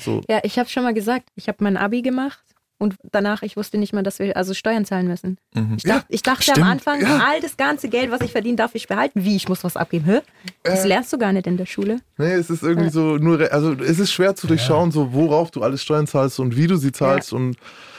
so. 0.00 0.20
Ja, 0.28 0.40
ich 0.42 0.58
habe 0.58 0.68
schon 0.68 0.82
mal 0.84 0.94
gesagt, 0.94 1.24
ich 1.36 1.48
habe 1.48 1.58
mein 1.62 1.76
Abi 1.76 2.02
gemacht 2.02 2.38
und 2.78 2.96
danach, 3.12 3.42
ich 3.42 3.56
wusste 3.56 3.78
nicht 3.78 3.92
mal, 3.92 4.02
dass 4.02 4.18
wir 4.18 4.36
also 4.36 4.52
Steuern 4.54 4.84
zahlen 4.84 5.06
müssen. 5.06 5.38
Ich, 5.76 5.84
Ja, 5.84 5.96
dachte, 5.96 6.06
ich 6.08 6.22
dachte 6.22 6.42
stimmt. 6.42 6.58
am 6.58 6.64
Anfang, 6.64 7.00
Ja. 7.00 7.24
all 7.26 7.40
das 7.40 7.56
ganze 7.56 7.88
Geld, 7.88 8.10
was 8.10 8.20
ich 8.20 8.32
verdiene, 8.32 8.56
darf 8.56 8.74
ich 8.74 8.88
behalten. 8.88 9.24
Wie, 9.24 9.36
ich 9.36 9.48
muss 9.48 9.62
was 9.64 9.76
abgeben? 9.76 10.04
Hä? 10.06 10.20
Das 10.64 10.84
Äh. 10.84 10.88
lernst 10.88 11.12
du 11.12 11.18
gar 11.18 11.32
nicht 11.32 11.46
in 11.46 11.56
der 11.56 11.66
Schule. 11.66 12.00
Nee, 12.18 12.32
es 12.32 12.50
ist 12.50 12.62
irgendwie 12.62 12.90
so 12.90 13.16
nur, 13.16 13.38
re- 13.38 13.52
also 13.52 13.72
es 13.74 13.98
ist 13.98 14.12
schwer 14.12 14.34
zu 14.34 14.46
durchschauen, 14.46 14.90
so 14.90 15.12
worauf 15.12 15.50
du 15.50 15.62
alles 15.62 15.82
Steuern 15.82 16.06
zahlst 16.06 16.40
und 16.40 16.56
wie 16.56 16.66
du 16.66 16.76
sie 16.76 16.92
zahlst. 16.92 17.32
Und 17.32 17.56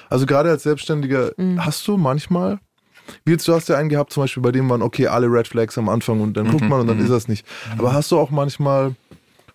also 0.09 0.25
gerade 0.25 0.49
als 0.49 0.63
Selbstständiger 0.63 1.31
hast 1.57 1.87
du 1.87 1.97
manchmal, 1.97 2.59
wie 3.23 3.31
jetzt, 3.31 3.47
du 3.47 3.53
hast 3.53 3.69
ja 3.69 3.77
einen 3.77 3.89
gehabt, 3.89 4.11
zum 4.13 4.23
Beispiel, 4.23 4.43
bei 4.43 4.51
dem 4.51 4.69
waren, 4.69 4.81
okay, 4.81 5.07
alle 5.07 5.27
Red 5.27 5.47
Flags 5.47 5.77
am 5.77 5.89
Anfang 5.89 6.19
und 6.21 6.35
dann 6.35 6.47
guckt 6.49 6.67
man 6.67 6.81
und 6.81 6.87
dann 6.87 6.99
ist 6.99 7.09
das 7.09 7.27
nicht. 7.27 7.45
Aber 7.77 7.93
hast 7.93 8.11
du 8.11 8.17
auch 8.19 8.29
manchmal 8.31 8.93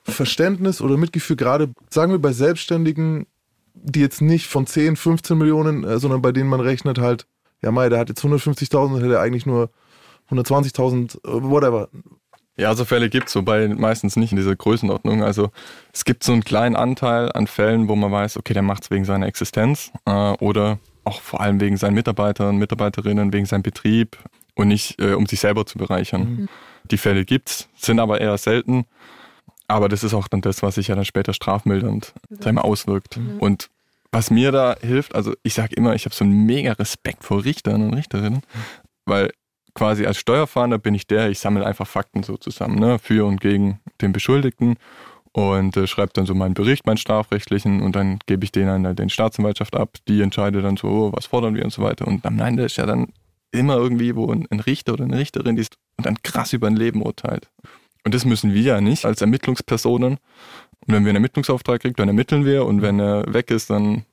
Verständnis 0.04 0.80
oder 0.80 0.96
Mitgefühl, 0.96 1.36
gerade, 1.36 1.68
sagen 1.90 2.10
wir, 2.12 2.18
bei 2.18 2.32
Selbstständigen, 2.32 3.26
die 3.74 4.00
jetzt 4.00 4.20
nicht 4.20 4.46
von 4.46 4.66
10, 4.66 4.96
15 4.96 5.36
Millionen, 5.36 5.84
äh, 5.84 5.98
sondern 5.98 6.22
bei 6.22 6.32
denen 6.32 6.48
man 6.48 6.60
rechnet 6.60 6.98
halt, 6.98 7.26
ja, 7.62 7.70
Mai, 7.70 7.88
der 7.88 7.98
hat 7.98 8.08
jetzt 8.08 8.24
150.000, 8.24 8.94
dann 8.94 9.02
hätte 9.02 9.14
er 9.14 9.20
eigentlich 9.20 9.46
nur 9.46 9.70
120.000, 10.30 11.16
äh, 11.16 11.42
whatever. 11.50 11.88
Ja, 12.56 12.74
so 12.74 12.84
Fälle 12.84 13.08
gibt 13.08 13.28
es, 13.28 13.36
wobei 13.36 13.68
meistens 13.68 14.16
nicht 14.16 14.32
in 14.32 14.36
dieser 14.36 14.54
Größenordnung. 14.54 15.22
Also 15.22 15.50
es 15.92 16.04
gibt 16.04 16.24
so 16.24 16.32
einen 16.32 16.44
kleinen 16.44 16.76
Anteil 16.76 17.32
an 17.32 17.46
Fällen, 17.46 17.88
wo 17.88 17.96
man 17.96 18.12
weiß, 18.12 18.36
okay, 18.36 18.52
der 18.52 18.62
macht 18.62 18.84
es 18.84 18.90
wegen 18.90 19.04
seiner 19.04 19.26
Existenz 19.26 19.92
äh, 20.04 20.10
oder 20.10 20.78
auch 21.04 21.22
vor 21.22 21.40
allem 21.40 21.60
wegen 21.60 21.76
seinen 21.76 21.94
Mitarbeitern, 21.94 22.56
Mitarbeiterinnen, 22.56 23.32
wegen 23.32 23.46
seinem 23.46 23.62
Betrieb 23.62 24.18
und 24.54 24.68
nicht, 24.68 25.00
äh, 25.00 25.14
um 25.14 25.26
sich 25.26 25.40
selber 25.40 25.64
zu 25.64 25.78
bereichern. 25.78 26.48
Die 26.90 26.98
Fälle 26.98 27.24
gibt's, 27.24 27.68
sind 27.76 27.98
aber 27.98 28.20
eher 28.20 28.36
selten. 28.36 28.84
Aber 29.70 29.88
das 29.88 30.02
ist 30.02 30.14
auch 30.14 30.28
dann 30.28 30.40
das, 30.40 30.62
was 30.62 30.74
sich 30.74 30.88
ja 30.88 30.96
dann 30.96 31.04
später 31.04 31.32
strafmildernd 31.32 32.12
mal, 32.44 32.62
auswirkt. 32.62 33.18
Und 33.38 33.70
was 34.12 34.30
mir 34.30 34.50
da 34.50 34.76
hilft, 34.80 35.14
also 35.14 35.34
ich 35.44 35.54
sage 35.54 35.74
immer, 35.76 35.94
ich 35.94 36.04
habe 36.04 36.14
so 36.14 36.24
einen 36.24 36.44
mega 36.44 36.72
Respekt 36.72 37.22
vor 37.22 37.44
Richtern 37.44 37.82
und 37.82 37.94
Richterinnen, 37.94 38.42
weil 39.06 39.30
quasi 39.74 40.04
als 40.06 40.18
Steuerfahnder 40.18 40.78
bin 40.78 40.94
ich 40.94 41.06
der, 41.06 41.30
ich 41.30 41.38
sammle 41.38 41.64
einfach 41.64 41.86
Fakten 41.86 42.24
so 42.24 42.36
zusammen, 42.36 42.80
ne, 42.80 42.98
für 42.98 43.24
und 43.24 43.40
gegen 43.40 43.78
den 44.00 44.12
Beschuldigten 44.12 44.76
und 45.32 45.76
äh, 45.76 45.86
schreibe 45.86 46.12
dann 46.12 46.26
so 46.26 46.34
meinen 46.34 46.54
Bericht, 46.54 46.86
meinen 46.86 46.96
strafrechtlichen 46.96 47.80
und 47.80 47.94
dann 47.94 48.18
gebe 48.26 48.44
ich 48.44 48.50
den 48.50 48.68
an 48.68 48.84
äh, 48.84 48.94
den 48.96 49.10
Staatsanwaltschaft 49.10 49.76
ab, 49.76 49.98
die 50.08 50.20
entscheidet 50.22 50.64
dann 50.64 50.76
so, 50.76 50.88
oh, 50.88 51.12
was 51.14 51.26
fordern 51.26 51.54
wir 51.54 51.64
und 51.64 51.72
so 51.72 51.82
weiter 51.82 52.08
und 52.08 52.26
am 52.26 52.40
Ende 52.40 52.64
ist 52.64 52.76
ja 52.76 52.86
dann 52.86 53.12
immer 53.52 53.76
irgendwie, 53.76 54.16
wo 54.16 54.32
ein, 54.32 54.46
ein 54.50 54.58
Richter 54.58 54.94
oder 54.94 55.04
eine 55.04 55.18
Richterin 55.18 55.54
die 55.54 55.62
ist 55.62 55.76
und 55.96 56.06
dann 56.06 56.20
krass 56.24 56.52
über 56.52 56.66
ein 56.66 56.76
Leben 56.76 57.02
urteilt. 57.02 57.48
Und 58.04 58.14
das 58.14 58.24
müssen 58.24 58.54
wir 58.54 58.62
ja 58.62 58.80
nicht 58.80 59.04
als 59.04 59.20
Ermittlungspersonen. 59.20 60.14
Und 60.14 60.94
wenn 60.94 61.04
wir 61.04 61.10
einen 61.10 61.16
Ermittlungsauftrag 61.16 61.82
kriegen, 61.82 61.94
dann 61.96 62.08
ermitteln 62.08 62.44
wir 62.44 62.64
und 62.64 62.82
wenn 62.82 62.98
er 62.98 63.32
weg 63.32 63.50
ist, 63.50 63.70
dann 63.70 64.04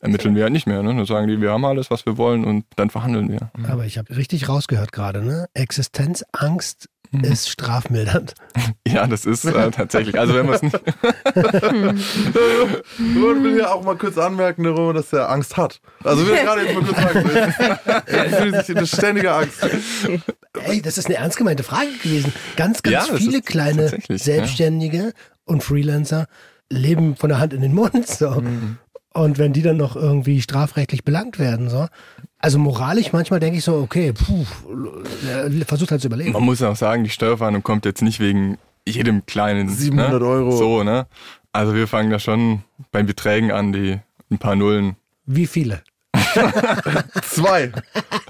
ermitteln 0.00 0.34
wir 0.34 0.44
halt 0.44 0.52
nicht 0.52 0.66
mehr. 0.66 0.82
Ne? 0.82 0.94
Dann 0.94 1.06
sagen 1.06 1.28
die, 1.28 1.40
wir 1.40 1.50
haben 1.50 1.64
alles, 1.64 1.90
was 1.90 2.06
wir 2.06 2.18
wollen 2.18 2.44
und 2.44 2.64
dann 2.76 2.90
verhandeln 2.90 3.30
wir. 3.30 3.50
Aber 3.68 3.84
ich 3.84 3.98
habe 3.98 4.16
richtig 4.16 4.48
rausgehört 4.48 4.92
gerade, 4.92 5.24
ne? 5.24 5.48
Existenzangst 5.54 6.88
ist 7.22 7.48
strafmildernd. 7.48 8.34
Ja, 8.86 9.06
das 9.06 9.26
ist 9.26 9.44
äh, 9.44 9.70
tatsächlich. 9.70 10.18
Also 10.18 10.32
wenn 10.34 10.46
man 10.46 10.54
es 10.54 10.62
nicht. 10.62 10.74
Ich 12.98 13.14
will 13.14 13.58
ja 13.58 13.72
auch 13.72 13.84
mal 13.84 13.96
kurz 13.96 14.16
anmerken 14.16 14.64
darüber, 14.64 14.94
dass 14.94 15.12
er 15.12 15.28
Angst 15.30 15.56
hat. 15.56 15.80
Also 16.04 16.26
will 16.26 16.34
ich 16.34 16.40
gerade 16.40 16.62
jetzt 16.62 16.74
mal 16.74 16.84
kurz 16.84 16.96
sagen. 16.96 18.02
Er 18.06 18.30
fühlt 18.30 18.66
sich 18.66 18.76
in 18.76 18.86
ständiger 18.86 19.36
Angst. 19.36 19.58
Ey, 20.64 20.80
das 20.82 20.96
ist 20.98 21.06
eine 21.06 21.16
ernst 21.16 21.36
gemeinte 21.36 21.62
Frage 21.62 21.90
gewesen. 22.02 22.32
Ganz, 22.56 22.82
ganz 22.82 23.08
Ja, 23.08 23.14
viele 23.16 23.42
kleine 23.42 23.90
Selbstständige 24.08 25.12
und 25.44 25.62
Freelancer 25.62 26.26
leben 26.70 27.16
von 27.16 27.28
der 27.28 27.38
Hand 27.38 27.52
in 27.52 27.60
den 27.60 27.74
Mund. 27.74 28.06
So. 28.06 28.30
Mhm. 28.40 28.78
Und 29.14 29.38
wenn 29.38 29.52
die 29.52 29.62
dann 29.62 29.76
noch 29.76 29.96
irgendwie 29.96 30.40
strafrechtlich 30.42 31.04
belangt 31.04 31.38
werden, 31.38 31.68
so. 31.70 31.88
Also 32.38 32.58
moralisch 32.58 33.12
manchmal 33.12 33.40
denke 33.40 33.58
ich 33.58 33.64
so, 33.64 33.76
okay, 33.76 34.12
puh, 34.12 34.44
äh, 35.26 35.64
versucht 35.64 35.90
halt 35.90 36.00
zu 36.00 36.08
überleben. 36.08 36.32
Man 36.32 36.44
muss 36.44 36.60
ja 36.60 36.68
auch 36.68 36.76
sagen, 36.76 37.04
die 37.04 37.10
Steuerfahndung 37.10 37.62
kommt 37.62 37.84
jetzt 37.84 38.02
nicht 38.02 38.20
wegen 38.20 38.58
jedem 38.86 39.26
kleinen. 39.26 39.68
700 39.68 40.20
ne? 40.20 40.28
Euro. 40.28 40.52
So, 40.52 40.82
ne? 40.84 41.06
Also 41.52 41.74
wir 41.74 41.88
fangen 41.88 42.10
da 42.10 42.18
schon 42.18 42.62
bei 42.92 43.02
Beträgen 43.02 43.50
an, 43.50 43.72
die 43.72 43.98
ein 44.30 44.38
paar 44.38 44.54
Nullen. 44.54 44.96
Wie 45.26 45.46
viele? 45.46 45.82
Zwei. 47.22 47.72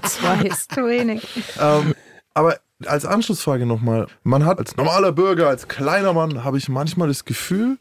Zwei 0.03 0.41
ist 0.43 0.73
zu 0.73 0.87
wenig. 0.87 1.27
Ähm, 1.59 1.93
aber 2.33 2.57
als 2.85 3.05
Anschlussfrage 3.05 3.65
nochmal. 3.65 4.07
Man 4.23 4.45
hat 4.45 4.59
als 4.59 4.75
normaler 4.77 5.11
Bürger, 5.11 5.49
als 5.49 5.67
kleiner 5.67 6.13
Mann, 6.13 6.43
habe 6.43 6.57
ich 6.57 6.69
manchmal 6.69 7.07
das 7.07 7.25
Gefühl, 7.25 7.77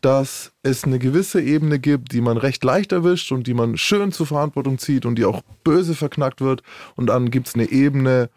dass 0.00 0.52
es 0.62 0.84
eine 0.84 0.98
gewisse 0.98 1.40
Ebene 1.40 1.78
gibt, 1.78 2.12
die 2.12 2.20
man 2.20 2.36
recht 2.36 2.62
leicht 2.64 2.92
erwischt 2.92 3.32
und 3.32 3.46
die 3.46 3.54
man 3.54 3.76
schön 3.76 4.12
zur 4.12 4.26
Verantwortung 4.26 4.78
zieht 4.78 5.04
und 5.06 5.16
die 5.16 5.24
auch 5.24 5.42
böse 5.64 5.94
verknackt 5.94 6.40
wird. 6.40 6.62
Und 6.96 7.06
dann 7.08 7.30
gibt 7.30 7.48
es 7.48 7.54
eine 7.54 7.70
Ebene, 7.70 8.30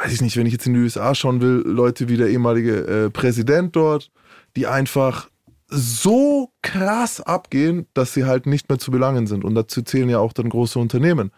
weiß 0.00 0.12
ich 0.12 0.20
nicht, 0.20 0.36
wenn 0.36 0.46
ich 0.46 0.52
jetzt 0.52 0.66
in 0.66 0.74
die 0.74 0.80
USA 0.80 1.14
schauen 1.14 1.40
will, 1.40 1.62
Leute 1.66 2.08
wie 2.08 2.16
der 2.16 2.28
ehemalige 2.28 2.86
äh, 2.86 3.10
Präsident 3.10 3.76
dort, 3.76 4.10
die 4.56 4.66
einfach 4.66 5.28
so 5.68 6.50
krass 6.62 7.20
abgehen, 7.20 7.86
dass 7.94 8.14
sie 8.14 8.24
halt 8.24 8.46
nicht 8.46 8.68
mehr 8.68 8.78
zu 8.78 8.90
belangen 8.90 9.26
sind. 9.26 9.44
Und 9.44 9.54
dazu 9.54 9.82
zählen 9.82 10.08
ja 10.08 10.18
auch 10.18 10.32
dann 10.32 10.48
große 10.48 10.78
Unternehmen. 10.78 11.30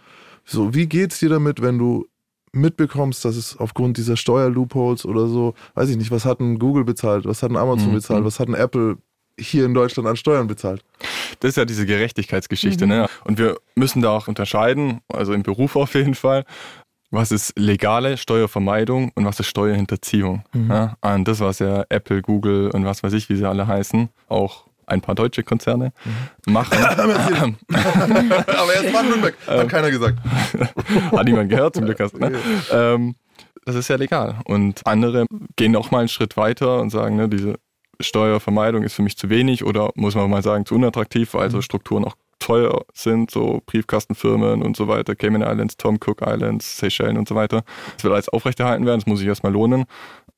So, 0.44 0.72
wie 0.74 0.86
geht's 0.86 1.18
dir 1.18 1.28
damit, 1.28 1.60
wenn 1.60 1.78
du 1.78 2.06
mitbekommst, 2.52 3.24
dass 3.24 3.36
es 3.36 3.56
aufgrund 3.56 3.96
dieser 3.96 4.16
Steuerloopholes 4.16 5.04
oder 5.04 5.26
so, 5.26 5.54
weiß 5.74 5.88
ich 5.90 5.96
nicht, 5.96 6.10
was 6.10 6.24
hat 6.24 6.40
ein 6.40 6.58
Google 6.58 6.84
bezahlt, 6.84 7.24
was 7.24 7.42
hat 7.42 7.50
ein 7.50 7.56
Amazon 7.56 7.90
Mhm. 7.90 7.94
bezahlt, 7.94 8.24
was 8.24 8.40
hat 8.40 8.48
ein 8.48 8.54
Apple 8.54 8.96
hier 9.40 9.64
in 9.64 9.74
Deutschland 9.74 10.08
an 10.08 10.16
Steuern 10.16 10.46
bezahlt? 10.46 10.84
Das 11.40 11.50
ist 11.50 11.56
ja 11.56 11.64
diese 11.64 11.86
Gerechtigkeitsgeschichte, 11.86 12.86
ne? 12.86 13.08
Und 13.24 13.38
wir 13.38 13.56
müssen 13.74 14.02
da 14.02 14.10
auch 14.10 14.28
unterscheiden, 14.28 15.00
also 15.08 15.32
im 15.32 15.42
Beruf 15.42 15.76
auf 15.76 15.94
jeden 15.94 16.14
Fall, 16.14 16.44
was 17.10 17.32
ist 17.32 17.52
legale 17.58 18.16
Steuervermeidung 18.16 19.10
und 19.14 19.24
was 19.24 19.40
ist 19.40 19.46
Steuerhinterziehung. 19.46 20.44
Ja? 20.68 20.96
Und 21.00 21.26
das, 21.26 21.40
was 21.40 21.58
ja 21.58 21.84
Apple, 21.88 22.22
Google 22.22 22.70
und 22.70 22.84
was 22.84 23.02
weiß 23.02 23.12
ich, 23.14 23.28
wie 23.28 23.36
sie 23.36 23.48
alle 23.48 23.66
heißen, 23.66 24.08
auch 24.28 24.66
ein 24.86 25.00
paar 25.00 25.14
deutsche 25.14 25.42
Konzerne 25.42 25.92
machen. 26.46 26.78
Aber 26.84 28.74
erst 28.74 28.92
Baden-Württemberg, 28.92 29.34
hat 29.46 29.68
keiner 29.68 29.90
gesagt. 29.90 30.18
Hat 31.12 31.24
niemand 31.24 31.48
gehört, 31.50 31.74
zum 31.76 31.84
Glück 31.84 32.00
hast 32.00 32.14
du, 32.14 32.18
ne? 32.18 32.32
ähm, 32.72 33.14
Das 33.64 33.74
ist 33.76 33.88
ja 33.88 33.96
legal. 33.96 34.36
Und 34.44 34.86
andere 34.86 35.26
gehen 35.56 35.74
auch 35.76 35.90
mal 35.90 36.00
einen 36.00 36.08
Schritt 36.08 36.36
weiter 36.36 36.80
und 36.80 36.90
sagen, 36.90 37.16
ne, 37.16 37.28
diese 37.28 37.54
Steuervermeidung 38.00 38.82
ist 38.82 38.94
für 38.94 39.02
mich 39.02 39.16
zu 39.16 39.30
wenig 39.30 39.64
oder 39.64 39.90
muss 39.94 40.14
man 40.14 40.30
mal 40.30 40.42
sagen, 40.42 40.66
zu 40.66 40.74
unattraktiv, 40.74 41.34
weil 41.34 41.50
so 41.50 41.62
Strukturen 41.62 42.04
auch 42.04 42.16
teuer 42.38 42.84
sind, 42.94 43.30
so 43.30 43.62
Briefkastenfirmen 43.66 44.62
und 44.62 44.76
so 44.76 44.88
weiter, 44.88 45.14
Cayman 45.14 45.42
Islands, 45.42 45.76
Tom 45.76 45.96
Cook 45.96 46.22
Islands, 46.22 46.78
Seychellen 46.78 47.16
und 47.16 47.28
so 47.28 47.34
weiter. 47.34 47.62
Das 47.94 48.04
will 48.04 48.12
alles 48.12 48.28
aufrechterhalten 48.28 48.86
werden, 48.86 49.00
das 49.00 49.06
muss 49.06 49.18
sich 49.18 49.28
erstmal 49.28 49.52
lohnen. 49.52 49.84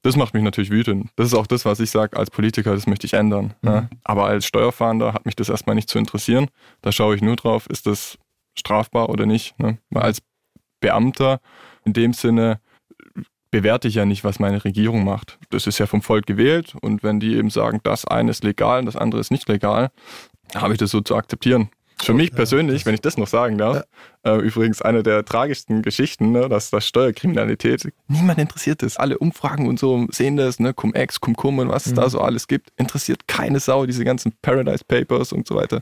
Das 0.02 0.16
macht 0.16 0.34
mich 0.34 0.42
natürlich 0.42 0.70
wütend. 0.70 1.10
Das 1.14 1.28
ist 1.28 1.34
auch 1.34 1.46
das, 1.46 1.64
was 1.64 1.78
ich 1.78 1.90
sage 1.90 2.16
als 2.16 2.30
Politiker, 2.30 2.74
das 2.74 2.88
möchte 2.88 3.06
ich 3.06 3.14
ändern. 3.14 3.54
Ne? 3.62 3.88
Aber 4.02 4.26
als 4.26 4.44
Steuerfahnder 4.46 5.14
hat 5.14 5.26
mich 5.26 5.36
das 5.36 5.48
erstmal 5.48 5.76
nicht 5.76 5.88
zu 5.88 5.98
interessieren. 5.98 6.48
Da 6.82 6.90
schaue 6.90 7.14
ich 7.14 7.22
nur 7.22 7.36
drauf, 7.36 7.66
ist 7.68 7.86
das 7.86 8.18
strafbar 8.58 9.08
oder 9.10 9.26
nicht. 9.26 9.56
Ne? 9.60 9.78
Weil 9.90 10.02
als 10.02 10.18
Beamter 10.80 11.40
in 11.84 11.92
dem 11.92 12.12
Sinne 12.14 12.60
bewerte 13.52 13.86
ich 13.86 13.94
ja 13.94 14.04
nicht, 14.04 14.24
was 14.24 14.40
meine 14.40 14.64
Regierung 14.64 15.04
macht. 15.04 15.38
Das 15.50 15.68
ist 15.68 15.78
ja 15.78 15.86
vom 15.86 16.02
Volk 16.02 16.26
gewählt 16.26 16.74
und 16.80 17.04
wenn 17.04 17.20
die 17.20 17.36
eben 17.36 17.50
sagen, 17.50 17.78
das 17.84 18.04
eine 18.04 18.32
ist 18.32 18.42
legal 18.42 18.80
und 18.80 18.86
das 18.86 18.96
andere 18.96 19.20
ist 19.20 19.30
nicht 19.30 19.48
legal, 19.48 19.90
habe 20.56 20.72
ich 20.72 20.78
das 20.78 20.90
so 20.90 21.00
zu 21.00 21.14
akzeptieren. 21.14 21.70
Für 22.02 22.14
mich 22.14 22.32
persönlich, 22.32 22.84
wenn 22.84 22.94
ich 22.94 23.00
das 23.00 23.16
noch 23.16 23.28
sagen 23.28 23.58
darf, 23.58 23.84
äh, 24.24 24.34
übrigens 24.38 24.82
eine 24.82 25.04
der 25.04 25.24
tragischsten 25.24 25.82
Geschichten, 25.82 26.32
ne, 26.32 26.48
dass 26.48 26.70
das 26.70 26.84
Steuerkriminalität, 26.88 27.92
niemand 28.08 28.40
interessiert 28.40 28.82
ist. 28.82 28.98
Alle 28.98 29.18
Umfragen 29.18 29.68
und 29.68 29.78
so 29.78 30.06
sehen 30.10 30.36
das, 30.36 30.58
ne, 30.58 30.74
Cum-Ex, 30.74 31.20
Cum-Cum 31.20 31.60
und 31.60 31.68
was 31.68 31.86
es 31.86 31.94
da 31.94 32.10
so 32.10 32.20
alles 32.20 32.48
gibt, 32.48 32.70
interessiert 32.76 33.28
keine 33.28 33.60
Sau, 33.60 33.86
diese 33.86 34.04
ganzen 34.04 34.32
Paradise 34.42 34.82
Papers 34.84 35.32
und 35.32 35.46
so 35.46 35.54
weiter. 35.54 35.80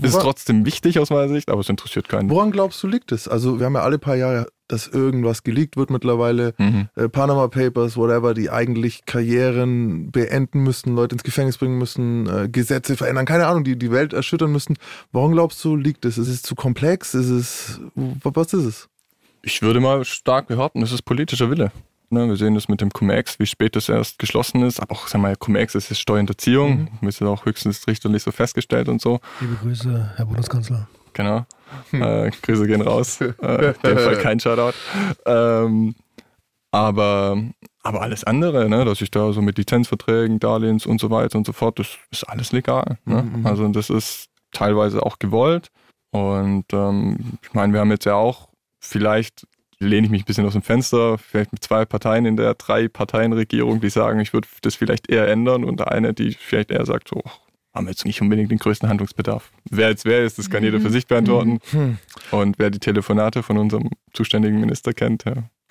Ist 0.00 0.14
Woran- 0.14 0.24
trotzdem 0.24 0.66
wichtig 0.66 0.98
aus 0.98 1.10
meiner 1.10 1.28
Sicht, 1.28 1.50
aber 1.50 1.60
es 1.60 1.68
interessiert 1.68 2.08
keinen. 2.08 2.28
Woran 2.30 2.50
glaubst 2.50 2.82
du 2.82 2.88
liegt 2.88 3.12
es? 3.12 3.28
Also 3.28 3.60
wir 3.60 3.66
haben 3.66 3.74
ja 3.74 3.82
alle 3.82 3.98
paar 3.98 4.16
Jahre 4.16 4.48
dass 4.72 4.88
irgendwas 4.88 5.42
geleakt 5.42 5.76
wird 5.76 5.90
mittlerweile. 5.90 6.54
Mhm. 6.58 6.88
Äh, 6.96 7.08
Panama 7.08 7.48
Papers, 7.48 7.96
whatever, 7.96 8.34
die 8.34 8.50
eigentlich 8.50 9.04
Karrieren 9.04 10.10
beenden 10.10 10.60
müssen, 10.60 10.94
Leute 10.94 11.14
ins 11.14 11.22
Gefängnis 11.22 11.58
bringen 11.58 11.78
müssen, 11.78 12.26
äh, 12.26 12.48
Gesetze 12.48 12.96
verändern, 12.96 13.26
keine 13.26 13.46
Ahnung, 13.46 13.64
die 13.64 13.78
die 13.78 13.90
Welt 13.90 14.12
erschüttern 14.12 14.50
müssen. 14.50 14.76
Warum 15.12 15.32
glaubst 15.32 15.62
du, 15.64 15.76
liegt 15.76 16.04
es? 16.04 16.18
Ist 16.18 16.28
es 16.28 16.42
zu 16.42 16.54
komplex? 16.54 17.14
Ist 17.14 17.28
es, 17.28 17.80
was 17.94 18.52
ist 18.52 18.64
es? 18.64 18.88
Ich 19.42 19.60
würde 19.60 19.80
mal 19.80 20.04
stark 20.04 20.48
behaupten, 20.48 20.82
es 20.82 20.92
ist 20.92 21.02
politischer 21.02 21.50
Wille. 21.50 21.72
Ne, 22.10 22.28
wir 22.28 22.36
sehen 22.36 22.54
das 22.54 22.68
mit 22.68 22.82
dem 22.82 22.90
Cum-Ex, 22.90 23.38
wie 23.38 23.46
spät 23.46 23.74
das 23.74 23.88
erst 23.88 24.18
geschlossen 24.18 24.62
ist. 24.62 24.80
Aber 24.80 24.92
auch, 24.92 25.08
sag 25.08 25.20
mal, 25.20 25.34
Cum-Ex 25.34 25.74
ist 25.74 25.88
jetzt 25.88 26.00
Steuerhinterziehung. 26.00 26.90
Mhm. 27.00 27.08
Ist 27.08 27.20
ja 27.20 27.26
auch 27.26 27.46
höchstens 27.46 27.86
richterlich 27.88 28.22
so 28.22 28.32
festgestellt 28.32 28.88
und 28.88 29.00
so. 29.00 29.20
Liebe 29.40 29.56
Grüße, 29.62 30.12
Herr 30.16 30.26
Bundeskanzler. 30.26 30.88
Genau. 31.12 31.46
Hm. 31.90 32.02
Äh, 32.02 32.30
Grüße 32.42 32.66
gehen 32.66 32.82
raus. 32.82 33.20
äh, 33.20 33.26
in 33.30 33.74
dem 33.84 33.98
Fall 33.98 34.16
kein 34.18 34.40
Shoutout. 34.40 34.76
Ähm, 35.26 35.94
aber, 36.70 37.42
aber 37.82 38.02
alles 38.02 38.24
andere, 38.24 38.68
ne, 38.68 38.84
dass 38.84 39.00
ich 39.00 39.10
da 39.10 39.32
so 39.32 39.42
mit 39.42 39.58
Lizenzverträgen, 39.58 40.38
Darlehens 40.38 40.86
und 40.86 41.00
so 41.00 41.10
weiter 41.10 41.36
und 41.38 41.46
so 41.46 41.52
fort, 41.52 41.78
das 41.78 41.98
ist 42.10 42.24
alles 42.24 42.52
legal. 42.52 42.98
Ne? 43.04 43.22
Mhm. 43.22 43.46
Also 43.46 43.66
das 43.68 43.90
ist 43.90 44.28
teilweise 44.52 45.04
auch 45.04 45.18
gewollt. 45.18 45.68
Und 46.10 46.66
ähm, 46.72 47.38
ich 47.42 47.52
meine, 47.54 47.72
wir 47.72 47.80
haben 47.80 47.90
jetzt 47.90 48.04
ja 48.04 48.14
auch 48.14 48.48
vielleicht 48.80 49.46
lehne 49.82 50.06
ich 50.06 50.10
mich 50.10 50.22
ein 50.22 50.26
bisschen 50.26 50.46
aus 50.46 50.52
dem 50.52 50.62
Fenster, 50.62 51.18
vielleicht 51.18 51.52
mit 51.52 51.62
zwei 51.62 51.84
Parteien 51.84 52.24
in 52.24 52.36
der 52.36 52.54
Drei-Parteien-Regierung, 52.54 53.80
die 53.80 53.90
sagen, 53.90 54.20
ich 54.20 54.32
würde 54.32 54.48
das 54.62 54.76
vielleicht 54.76 55.10
eher 55.10 55.28
ändern 55.28 55.64
und 55.64 55.86
eine, 55.86 56.14
die 56.14 56.32
vielleicht 56.32 56.70
eher 56.70 56.86
sagt, 56.86 57.08
so, 57.08 57.22
haben 57.74 57.86
wir 57.86 57.90
jetzt 57.90 58.04
nicht 58.04 58.20
unbedingt 58.20 58.50
den 58.50 58.58
größten 58.58 58.88
Handlungsbedarf. 58.88 59.50
Wer 59.70 59.88
jetzt 59.88 60.04
wer 60.04 60.24
ist, 60.24 60.38
das 60.38 60.50
kann 60.50 60.62
jeder 60.62 60.80
für 60.80 60.90
sich 60.90 61.06
beantworten. 61.06 61.58
Mhm. 61.72 61.98
Und 62.30 62.58
wer 62.58 62.70
die 62.70 62.78
Telefonate 62.78 63.42
von 63.42 63.56
unserem 63.56 63.90
zuständigen 64.12 64.60
Minister 64.60 64.92
kennt, 64.92 65.24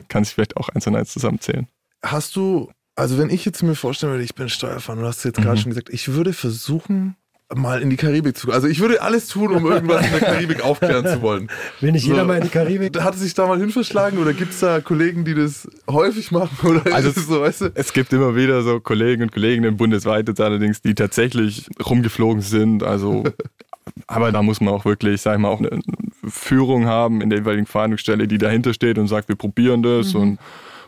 kann 0.07 0.23
sich 0.23 0.33
vielleicht 0.33 0.57
auch 0.57 0.69
eins 0.69 0.87
und 0.87 0.95
eins 0.95 1.13
zusammenzählen. 1.13 1.67
Hast 2.03 2.35
du, 2.35 2.71
also 2.95 3.17
wenn 3.17 3.29
ich 3.29 3.45
jetzt 3.45 3.61
mir 3.61 3.75
vorstellen 3.75 4.13
würde, 4.13 4.23
ich 4.23 4.35
bin 4.35 4.49
Steuerfahrer, 4.49 4.99
du 4.99 5.07
hast 5.07 5.23
jetzt 5.23 5.39
mhm. 5.39 5.43
gerade 5.43 5.57
schon 5.57 5.69
gesagt, 5.69 5.89
ich 5.89 6.07
würde 6.09 6.33
versuchen, 6.33 7.15
mal 7.55 7.81
in 7.81 7.89
die 7.89 7.97
Karibik 7.97 8.37
zu. 8.37 8.51
Also 8.51 8.67
ich 8.67 8.79
würde 8.79 9.01
alles 9.01 9.27
tun, 9.27 9.51
um 9.51 9.65
irgendwas 9.65 10.05
in 10.05 10.11
der 10.11 10.19
Karibik 10.19 10.61
aufklären 10.65 11.05
zu 11.05 11.21
wollen. 11.21 11.49
Will 11.79 11.91
nicht 11.91 12.03
so, 12.03 12.11
jeder 12.11 12.25
mal 12.25 12.37
in 12.37 12.43
die 12.43 12.49
Karibik? 12.49 12.99
Hat 13.01 13.15
es 13.15 13.21
sich 13.21 13.33
da 13.33 13.47
mal 13.47 13.59
hinverschlagen 13.59 14.19
oder 14.19 14.33
gibt 14.33 14.53
es 14.53 14.59
da 14.59 14.81
Kollegen, 14.81 15.25
die 15.25 15.35
das 15.35 15.67
häufig 15.89 16.31
machen? 16.31 16.81
Also 16.91 17.09
es, 17.09 17.15
so, 17.27 17.41
weißt 17.41 17.61
du? 17.61 17.71
es 17.73 17.93
gibt 17.93 18.13
immer 18.13 18.35
wieder 18.35 18.61
so 18.63 18.79
Kollegen 18.79 19.23
und 19.23 19.31
Kolleginnen 19.31 19.77
bundesweit 19.77 20.27
jetzt 20.27 20.41
allerdings, 20.41 20.81
die 20.81 20.95
tatsächlich 20.95 21.69
rumgeflogen 21.85 22.41
sind. 22.41 22.83
Also 22.83 23.23
aber 24.07 24.31
da 24.31 24.41
muss 24.41 24.61
man 24.61 24.73
auch 24.73 24.85
wirklich, 24.85 25.21
sag 25.21 25.35
ich 25.35 25.39
mal, 25.39 25.49
auch 25.49 25.59
eine 25.59 25.81
Führung 26.27 26.85
haben 26.85 27.21
in 27.21 27.29
der 27.29 27.39
jeweiligen 27.39 27.65
Verhandlungsstelle, 27.65 28.27
die 28.27 28.37
dahinter 28.37 28.73
steht 28.73 28.97
und 28.97 29.07
sagt, 29.07 29.27
wir 29.29 29.35
probieren 29.35 29.83
das. 29.83 30.13
Mhm. 30.13 30.21
Und 30.21 30.39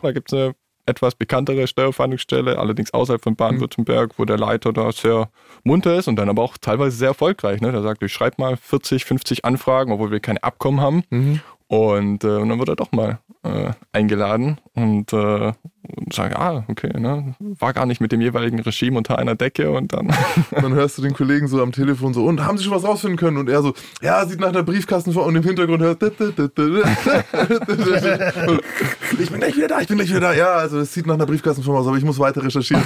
da 0.02 0.12
gibt 0.12 0.32
es 0.32 0.38
eine 0.38 0.54
etwas 0.86 1.14
bekanntere 1.14 1.66
Steuerfahndungsstelle, 1.66 2.58
allerdings 2.58 2.92
außerhalb 2.92 3.22
von 3.22 3.36
Baden-Württemberg, 3.36 4.12
wo 4.18 4.24
der 4.24 4.38
Leiter 4.38 4.72
da 4.72 4.92
sehr 4.92 5.28
munter 5.62 5.96
ist 5.96 6.08
und 6.08 6.16
dann 6.16 6.28
aber 6.28 6.42
auch 6.42 6.58
teilweise 6.58 6.96
sehr 6.96 7.08
erfolgreich. 7.08 7.60
Ne? 7.60 7.72
Der 7.72 7.82
sagt, 7.82 8.02
ich 8.02 8.12
schreibe 8.12 8.36
mal 8.38 8.56
40, 8.56 9.04
50 9.04 9.44
Anfragen, 9.44 9.92
obwohl 9.92 10.10
wir 10.10 10.20
keine 10.20 10.42
Abkommen 10.42 10.80
haben. 10.80 11.04
Mhm. 11.10 11.40
Und, 11.66 12.24
äh, 12.24 12.36
und 12.36 12.50
dann 12.50 12.58
wird 12.58 12.68
er 12.68 12.76
doch 12.76 12.92
mal 12.92 13.20
äh, 13.42 13.70
eingeladen 13.92 14.60
und, 14.74 15.12
äh, 15.12 15.52
und 15.96 16.12
sagt, 16.12 16.36
ah, 16.36 16.64
okay, 16.68 16.90
ne, 16.98 17.34
war 17.38 17.72
gar 17.72 17.86
nicht 17.86 18.00
mit 18.00 18.12
dem 18.12 18.20
jeweiligen 18.20 18.60
Regime 18.60 18.98
unter 18.98 19.18
einer 19.18 19.34
Decke 19.34 19.70
und 19.70 19.92
dann. 19.92 20.12
dann 20.50 20.74
hörst 20.74 20.98
du 20.98 21.02
den 21.02 21.14
Kollegen 21.14 21.48
so 21.48 21.62
am 21.62 21.72
Telefon 21.72 22.12
so, 22.12 22.24
und 22.24 22.44
haben 22.44 22.58
sie 22.58 22.64
schon 22.64 22.74
was 22.74 22.84
rausfinden 22.84 23.18
können? 23.18 23.38
Und 23.38 23.48
er 23.48 23.62
so, 23.62 23.72
ja, 24.02 24.26
sieht 24.26 24.40
nach 24.40 24.48
einer 24.48 24.62
Briefkastenform 24.62 25.28
und 25.28 25.36
im 25.36 25.42
Hintergrund 25.42 25.82
hört. 25.82 26.02
ich 26.02 26.16
bin 29.30 29.40
gleich 29.40 29.56
wieder 29.56 29.68
da, 29.68 29.80
ich 29.80 29.88
bin 29.88 29.96
gleich 29.96 30.10
wieder 30.10 30.20
da. 30.20 30.34
Ja, 30.34 30.54
also 30.54 30.80
es 30.80 30.92
sieht 30.92 31.06
nach 31.06 31.14
einer 31.14 31.26
Briefkastenform 31.26 31.76
aus, 31.76 31.86
aber 31.86 31.96
ich 31.96 32.04
muss 32.04 32.18
weiter 32.18 32.42
recherchieren. 32.42 32.84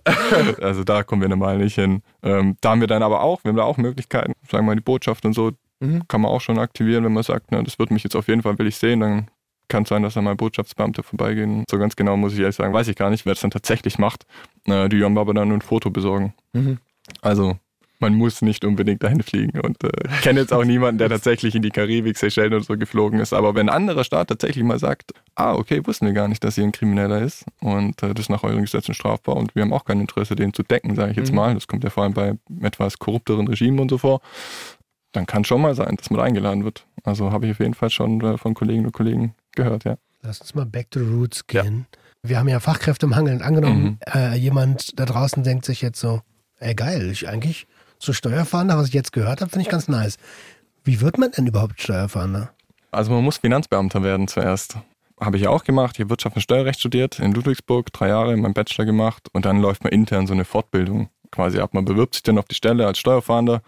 also 0.60 0.84
da 0.84 1.02
kommen 1.04 1.22
wir 1.22 1.28
normal 1.28 1.58
nicht 1.58 1.74
hin. 1.74 2.02
Ähm, 2.22 2.56
da 2.60 2.70
haben 2.70 2.80
wir 2.80 2.88
dann 2.88 3.02
aber 3.02 3.22
auch, 3.22 3.44
wir 3.44 3.50
haben 3.50 3.56
da 3.56 3.64
auch 3.64 3.76
Möglichkeiten, 3.76 4.32
sagen 4.50 4.64
wir 4.64 4.70
mal 4.70 4.76
die 4.76 4.82
Botschaft 4.82 5.24
und 5.24 5.32
so, 5.32 5.52
Mhm. 5.80 6.06
Kann 6.08 6.20
man 6.20 6.30
auch 6.30 6.40
schon 6.40 6.58
aktivieren, 6.58 7.04
wenn 7.04 7.12
man 7.12 7.22
sagt, 7.22 7.52
ne, 7.52 7.62
das 7.64 7.78
wird 7.78 7.90
mich 7.90 8.04
jetzt 8.04 8.14
auf 8.14 8.28
jeden 8.28 8.42
Fall, 8.42 8.58
will 8.58 8.66
ich 8.66 8.76
sehen, 8.76 9.00
dann 9.00 9.28
kann 9.68 9.84
es 9.84 9.88
sein, 9.88 10.02
dass 10.02 10.14
da 10.14 10.22
mal 10.22 10.34
Botschaftsbeamte 10.34 11.02
vorbeigehen. 11.02 11.64
So 11.70 11.78
ganz 11.78 11.96
genau 11.96 12.16
muss 12.16 12.34
ich 12.34 12.40
ehrlich 12.40 12.56
sagen, 12.56 12.74
weiß 12.74 12.88
ich 12.88 12.96
gar 12.96 13.08
nicht, 13.08 13.24
wer 13.24 13.32
es 13.32 13.40
dann 13.40 13.50
tatsächlich 13.50 13.98
macht. 13.98 14.26
Äh, 14.66 14.88
die 14.88 15.02
haben 15.02 15.16
aber 15.16 15.32
dann 15.32 15.48
nur 15.48 15.58
ein 15.58 15.62
Foto 15.62 15.90
besorgen. 15.90 16.34
Mhm. 16.52 16.78
Also 17.22 17.56
man 18.00 18.14
muss 18.14 18.40
nicht 18.40 18.64
unbedingt 18.64 19.02
dahin 19.02 19.22
fliegen. 19.22 19.60
Und 19.60 19.84
äh, 19.84 19.90
ich 20.10 20.22
kenne 20.22 20.40
jetzt 20.40 20.52
auch 20.52 20.64
niemanden, 20.64 20.98
der 20.98 21.08
tatsächlich 21.10 21.54
in 21.54 21.62
die 21.62 21.70
Karibik, 21.70 22.16
Seychellen 22.16 22.54
oder 22.54 22.64
so 22.64 22.76
geflogen 22.76 23.20
ist. 23.20 23.32
Aber 23.32 23.54
wenn 23.54 23.68
ein 23.68 23.74
anderer 23.74 24.04
Staat 24.04 24.28
tatsächlich 24.28 24.64
mal 24.64 24.78
sagt, 24.78 25.12
ah, 25.34 25.54
okay, 25.54 25.86
wussten 25.86 26.06
wir 26.06 26.14
gar 26.14 26.26
nicht, 26.26 26.42
dass 26.42 26.54
hier 26.54 26.64
ein 26.64 26.72
Krimineller 26.72 27.20
ist 27.20 27.44
und 27.60 28.02
äh, 28.02 28.14
das 28.14 28.24
ist 28.24 28.28
nach 28.30 28.42
euren 28.42 28.62
Gesetzen 28.62 28.94
strafbar 28.94 29.36
und 29.36 29.54
wir 29.54 29.62
haben 29.62 29.72
auch 29.72 29.84
kein 29.84 30.00
Interesse, 30.00 30.34
den 30.34 30.54
zu 30.54 30.62
decken, 30.62 30.96
sage 30.96 31.12
ich 31.12 31.16
jetzt 31.18 31.30
mhm. 31.30 31.36
mal. 31.36 31.54
Das 31.54 31.68
kommt 31.68 31.84
ja 31.84 31.90
vor 31.90 32.04
allem 32.04 32.14
bei 32.14 32.34
etwas 32.62 32.98
korrupteren 32.98 33.46
Regimen 33.46 33.78
und 33.78 33.90
so 33.90 33.98
vor 33.98 34.20
dann 35.12 35.26
kann 35.26 35.44
schon 35.44 35.60
mal 35.60 35.74
sein, 35.74 35.96
dass 35.96 36.10
man 36.10 36.20
eingeladen 36.20 36.64
wird. 36.64 36.86
Also 37.04 37.32
habe 37.32 37.46
ich 37.46 37.52
auf 37.52 37.60
jeden 37.60 37.74
Fall 37.74 37.90
schon 37.90 38.20
äh, 38.20 38.38
von 38.38 38.54
Kolleginnen 38.54 38.86
und 38.86 38.92
Kollegen 38.92 39.34
gehört, 39.52 39.84
ja. 39.84 39.96
Lass 40.22 40.40
uns 40.40 40.54
mal 40.54 40.66
back 40.66 40.90
to 40.90 41.00
the 41.00 41.06
roots 41.06 41.46
gehen. 41.46 41.86
Ja. 41.92 41.98
Wir 42.22 42.38
haben 42.38 42.48
ja 42.48 42.60
Fachkräfte 42.60 43.06
im 43.06 43.16
Hangeln. 43.16 43.40
Angenommen, 43.40 43.82
mhm. 43.82 43.98
äh, 44.14 44.36
jemand 44.36 44.98
da 44.98 45.06
draußen 45.06 45.42
denkt 45.42 45.64
sich 45.64 45.80
jetzt 45.80 45.98
so, 45.98 46.20
ey 46.58 46.74
geil, 46.74 47.10
ich 47.10 47.28
eigentlich 47.28 47.66
so 47.98 48.12
Steuerfahnder, 48.12 48.76
was 48.76 48.88
ich 48.88 48.94
jetzt 48.94 49.12
gehört 49.12 49.40
habe, 49.40 49.50
finde 49.50 49.62
ich 49.62 49.70
ganz 49.70 49.88
nice. 49.88 50.16
Wie 50.84 51.00
wird 51.00 51.18
man 51.18 51.30
denn 51.30 51.46
überhaupt 51.46 51.80
Steuerfahnder? 51.80 52.50
Also 52.90 53.12
man 53.12 53.24
muss 53.24 53.38
Finanzbeamter 53.38 54.02
werden 54.02 54.28
zuerst. 54.28 54.76
Habe 55.20 55.36
ich 55.36 55.44
ja 55.44 55.50
auch 55.50 55.64
gemacht. 55.64 55.96
Ich 55.96 56.00
habe 56.00 56.10
Wirtschaft 56.10 56.36
und 56.36 56.42
Steuerrecht 56.42 56.80
studiert 56.80 57.18
in 57.18 57.32
Ludwigsburg, 57.32 57.92
drei 57.92 58.08
Jahre 58.08 58.36
meinen 58.36 58.54
Bachelor 58.54 58.86
gemacht 58.86 59.28
und 59.32 59.44
dann 59.44 59.60
läuft 59.60 59.84
man 59.84 59.92
intern 59.92 60.26
so 60.26 60.32
eine 60.32 60.44
Fortbildung 60.44 61.10
quasi 61.30 61.60
ab. 61.60 61.74
Man 61.74 61.84
bewirbt 61.84 62.14
sich 62.14 62.22
dann 62.22 62.38
auf 62.38 62.46
die 62.46 62.54
Stelle 62.54 62.86
als 62.86 62.98
Steuerfahnder 62.98 63.62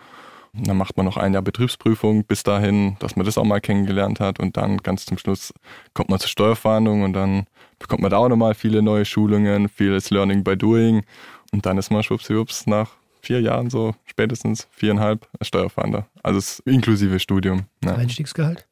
dann 0.52 0.76
macht 0.76 0.96
man 0.96 1.06
noch 1.06 1.16
ein 1.16 1.32
Jahr 1.32 1.42
Betriebsprüfung 1.42 2.24
bis 2.24 2.42
dahin, 2.42 2.96
dass 2.98 3.16
man 3.16 3.24
das 3.24 3.38
auch 3.38 3.44
mal 3.44 3.60
kennengelernt 3.60 4.20
hat 4.20 4.38
und 4.38 4.56
dann 4.56 4.78
ganz 4.78 5.06
zum 5.06 5.16
Schluss 5.16 5.54
kommt 5.94 6.10
man 6.10 6.20
zur 6.20 6.28
Steuerfahndung 6.28 7.02
und 7.02 7.14
dann 7.14 7.46
bekommt 7.78 8.02
man 8.02 8.10
da 8.10 8.18
auch 8.18 8.28
nochmal 8.28 8.54
viele 8.54 8.82
neue 8.82 9.04
Schulungen, 9.04 9.68
vieles 9.68 10.10
Learning 10.10 10.44
by 10.44 10.56
Doing 10.56 11.04
und 11.52 11.64
dann 11.64 11.78
ist 11.78 11.90
man 11.90 12.02
schwuppsiwupps 12.02 12.66
nach 12.66 12.90
vier 13.22 13.40
Jahren 13.40 13.70
so 13.70 13.94
spätestens 14.04 14.68
viereinhalb 14.72 15.26
Steuerfahnder. 15.40 16.06
Also 16.22 16.62
inklusive 16.64 17.18
Studium. 17.18 17.62
Ja. 17.84 17.94
Einstiegsgehalt? 17.94 18.66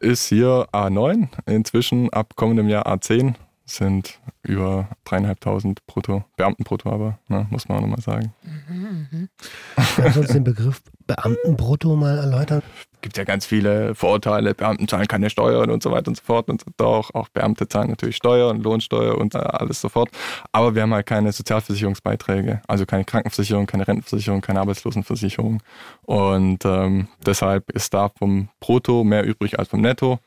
Ist 0.00 0.28
hier 0.28 0.66
A9, 0.72 1.28
inzwischen 1.46 2.12
ab 2.12 2.34
kommendem 2.36 2.68
Jahr 2.68 2.86
A10 2.86 3.34
sind 3.68 4.18
über 4.42 4.88
dreieinhalbtausend 5.04 5.86
brutto, 5.86 6.24
Beamtenbrutto 6.36 6.90
aber, 6.90 7.18
ne, 7.28 7.46
muss 7.50 7.68
man 7.68 7.78
auch 7.78 7.82
nochmal 7.82 8.00
sagen. 8.00 8.32
Mhm, 8.42 9.06
mh. 9.10 9.28
Kannst 9.96 10.16
du 10.16 10.20
uns 10.20 10.32
den 10.32 10.44
Begriff 10.44 10.82
Beamtenbrutto 11.06 11.94
mal 11.94 12.18
erläutern? 12.18 12.62
Gibt 13.00 13.16
ja 13.16 13.24
ganz 13.24 13.46
viele 13.46 13.94
Vorurteile, 13.94 14.54
Beamten 14.54 14.88
zahlen 14.88 15.06
keine 15.06 15.30
Steuern 15.30 15.70
und 15.70 15.82
so 15.82 15.90
weiter 15.90 16.08
und 16.08 16.16
so 16.16 16.22
fort. 16.24 16.48
Und 16.48 16.64
doch, 16.78 17.14
auch 17.14 17.28
Beamte 17.28 17.68
zahlen 17.68 17.90
natürlich 17.90 18.16
Steuern, 18.16 18.60
Lohnsteuer 18.60 19.16
und 19.16 19.34
äh, 19.34 19.38
alles 19.38 19.80
sofort. 19.80 20.10
Aber 20.50 20.74
wir 20.74 20.82
haben 20.82 20.92
halt 20.92 21.06
keine 21.06 21.30
Sozialversicherungsbeiträge, 21.30 22.62
also 22.66 22.86
keine 22.86 23.04
Krankenversicherung, 23.04 23.66
keine 23.66 23.86
Rentenversicherung, 23.86 24.40
keine 24.40 24.60
Arbeitslosenversicherung. 24.60 25.62
Und 26.02 26.64
ähm, 26.64 27.08
deshalb 27.24 27.70
ist 27.70 27.94
da 27.94 28.08
vom 28.08 28.48
Brutto 28.60 29.04
mehr 29.04 29.24
übrig 29.24 29.58
als 29.58 29.68
vom 29.68 29.80
Netto. 29.80 30.18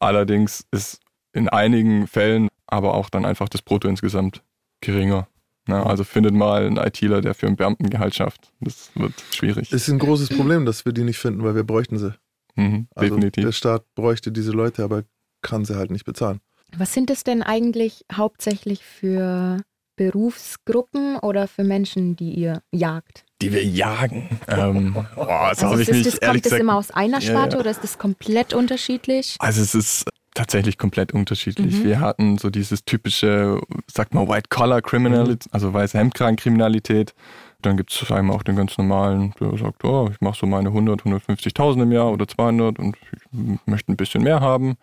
Allerdings 0.00 0.66
ist 0.72 1.00
in 1.32 1.48
einigen 1.48 2.06
Fällen 2.06 2.48
aber 2.70 2.94
auch 2.94 3.10
dann 3.10 3.24
einfach 3.24 3.48
das 3.48 3.62
Brutto 3.62 3.88
insgesamt 3.88 4.42
geringer. 4.80 5.28
Na, 5.66 5.84
also 5.84 6.04
findet 6.04 6.34
mal 6.34 6.66
einen 6.66 6.78
ITler, 6.78 7.20
der 7.20 7.34
für 7.34 7.46
ein 7.46 7.56
Beamtengehalt 7.56 8.14
schafft. 8.14 8.52
Das 8.60 8.90
wird 8.94 9.12
schwierig. 9.30 9.72
Ist 9.72 9.88
ein 9.88 9.98
großes 9.98 10.30
Problem, 10.30 10.64
dass 10.64 10.84
wir 10.84 10.92
die 10.92 11.04
nicht 11.04 11.18
finden, 11.18 11.44
weil 11.44 11.54
wir 11.54 11.64
bräuchten 11.64 11.98
sie. 11.98 12.14
Mhm, 12.56 12.88
also 12.94 13.14
definitiv. 13.14 13.44
Der 13.44 13.52
Staat 13.52 13.84
bräuchte 13.94 14.32
diese 14.32 14.52
Leute, 14.52 14.82
aber 14.82 15.04
kann 15.42 15.64
sie 15.64 15.76
halt 15.76 15.90
nicht 15.90 16.04
bezahlen. 16.04 16.40
Was 16.76 16.94
sind 16.94 17.10
es 17.10 17.24
denn 17.24 17.42
eigentlich 17.42 18.04
hauptsächlich 18.12 18.84
für 18.84 19.58
Berufsgruppen 19.96 21.18
oder 21.18 21.46
für 21.46 21.64
Menschen, 21.64 22.16
die 22.16 22.32
ihr 22.32 22.62
jagt? 22.72 23.24
Die 23.42 23.52
wir 23.52 23.64
jagen. 23.64 24.28
Ähm, 24.48 24.94
oh, 25.16 25.24
das 25.24 25.62
also 25.62 25.76
ist, 25.76 26.06
das, 26.06 26.20
kommt 26.20 26.46
das 26.46 26.52
immer 26.52 26.76
aus 26.76 26.90
einer 26.90 27.20
Sparte 27.20 27.50
ja, 27.50 27.54
ja. 27.56 27.60
oder 27.60 27.70
ist 27.70 27.82
das 27.82 27.98
komplett 27.98 28.54
unterschiedlich? 28.54 29.36
Also 29.38 29.62
es 29.62 29.74
ist 29.74 30.04
tatsächlich 30.34 30.78
komplett 30.78 31.12
unterschiedlich. 31.12 31.80
Mhm. 31.80 31.84
Wir 31.84 32.00
hatten 32.00 32.38
so 32.38 32.50
dieses 32.50 32.84
typische, 32.84 33.60
sag 33.86 34.14
mal, 34.14 34.28
White-Collar-Criminality, 34.28 35.48
mhm. 35.48 35.52
also 35.52 35.72
weiße 35.72 35.98
Hemdkragen-Kriminalität. 35.98 37.14
Dann 37.62 37.76
gibt 37.76 37.92
es 37.92 38.10
einmal 38.10 38.36
auch 38.36 38.42
den 38.42 38.56
ganz 38.56 38.78
normalen, 38.78 39.34
der 39.40 39.56
sagt, 39.58 39.84
oh, 39.84 40.08
ich 40.10 40.20
mache 40.20 40.38
so 40.38 40.46
meine 40.46 40.68
100, 40.68 41.02
150.000 41.02 41.82
im 41.82 41.92
Jahr 41.92 42.10
oder 42.10 42.26
200 42.26 42.78
und 42.78 42.96
ich 43.32 43.66
möchte 43.66 43.92
ein 43.92 43.96
bisschen 43.96 44.22
mehr 44.22 44.40
haben. 44.40 44.76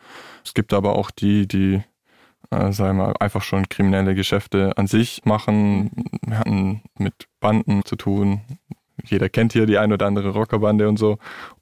Es 0.46 0.54
gibt 0.54 0.74
aber 0.74 0.96
auch 0.96 1.10
die, 1.10 1.48
die, 1.48 1.82
äh, 2.52 2.72
sagen 2.72 2.98
wir 2.98 3.06
mal, 3.06 3.14
einfach 3.20 3.42
schon 3.42 3.68
kriminelle 3.68 4.14
Geschäfte 4.14 4.78
an 4.78 4.86
sich 4.86 5.22
machen. 5.26 5.92
Wir 6.22 6.38
hatten 6.38 6.84
mit 7.00 7.28
Banden 7.40 7.84
zu 7.84 7.96
tun. 7.96 8.42
Jeder 9.06 9.30
kennt 9.30 9.54
hier 9.54 9.66
die 9.66 9.78
ein 9.78 9.92
oder 9.92 10.06
andere 10.06 10.30
Rockerbande 10.30 10.88
und 10.88 10.98
so. 10.98 11.18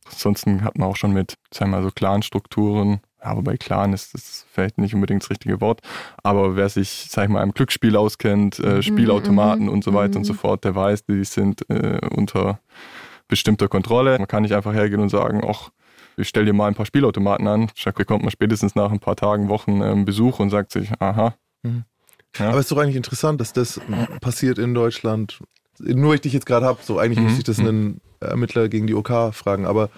Ansonsten 0.06 0.64
hat 0.64 0.78
man 0.78 0.90
auch 0.90 0.96
schon 0.96 1.14
mit, 1.14 1.36
sagen 1.52 1.72
wir 1.72 1.78
mal, 1.78 1.84
so 1.84 1.92
Clan-Strukturen 1.92 3.00
ja, 3.26 3.36
wobei 3.36 3.58
Clan 3.58 3.94
ist 3.94 4.14
das 4.14 4.46
vielleicht 4.52 4.78
nicht 4.78 4.94
unbedingt 4.94 5.24
das 5.24 5.32
richtige 5.32 5.60
Wort, 5.62 5.82
aber 6.22 6.56
wer 6.56 6.70
sich, 6.70 7.08
sag 7.10 7.24
ich 7.24 7.30
mal, 7.30 7.42
im 7.42 7.54
Glücksspiel 7.54 7.96
auskennt, 7.96 8.60
äh, 8.60 8.84
Spielautomaten 8.84 9.66
mhm. 9.66 9.70
und 9.70 9.84
so 9.84 9.94
weiter 9.94 10.18
und 10.18 10.26
so 10.26 10.34
fort, 10.34 10.64
der 10.64 10.76
weiß, 10.76 11.06
die 11.06 11.24
sind 11.24 11.68
äh, 11.70 12.00
unter 12.16 12.60
bestimmter 13.28 13.68
Kontrolle. 13.68 14.20
Man 14.20 14.28
kann 14.28 14.44
nicht 14.44 14.54
einfach 14.54 14.74
hergehen 14.74 15.02
und 15.02 15.10
sagen, 15.10 15.42
ach, 15.48 15.70
ich 16.18 16.30
stell 16.30 16.46
dir 16.46 16.54
mal 16.54 16.68
ein 16.68 16.76
paar 16.76 16.86
Spielautomaten 16.86 17.48
an. 17.48 17.72
Da 17.84 17.92
bekommt 17.92 18.22
man 18.22 18.32
spätestens 18.32 18.76
nach 18.76 18.92
ein 18.92 19.00
paar 19.00 19.16
Tagen, 19.16 19.50
Wochen 19.50 19.82
ähm, 19.82 20.06
Besuch 20.06 20.40
und 20.40 20.52
sagt 20.52 20.72
sich, 20.72 20.92
aha. 21.00 21.34
Ja. 21.64 22.50
Aber 22.50 22.60
es 22.60 22.66
ist 22.66 22.72
doch 22.72 22.78
eigentlich 22.78 22.96
interessant, 22.96 23.42
dass 23.42 23.54
das 23.54 23.82
passiert 24.22 24.60
in 24.60 24.74
Deutschland. 24.76 25.40
Nur 25.80 26.10
weil 26.10 26.16
ich 26.16 26.22
dich 26.22 26.34
jetzt 26.34 26.46
gerade 26.46 26.66
habe, 26.66 26.80
so 26.84 27.00
eigentlich 27.00 27.20
Mhm. 27.20 27.26
müsste 27.26 27.40
ich 27.40 27.46
das 27.46 27.60
einen 27.60 28.02
Ermittler 28.20 28.70
gegen 28.70 28.88
die 28.88 28.94
OK 28.94 29.34
fragen, 29.34 29.66
aber 29.66 29.90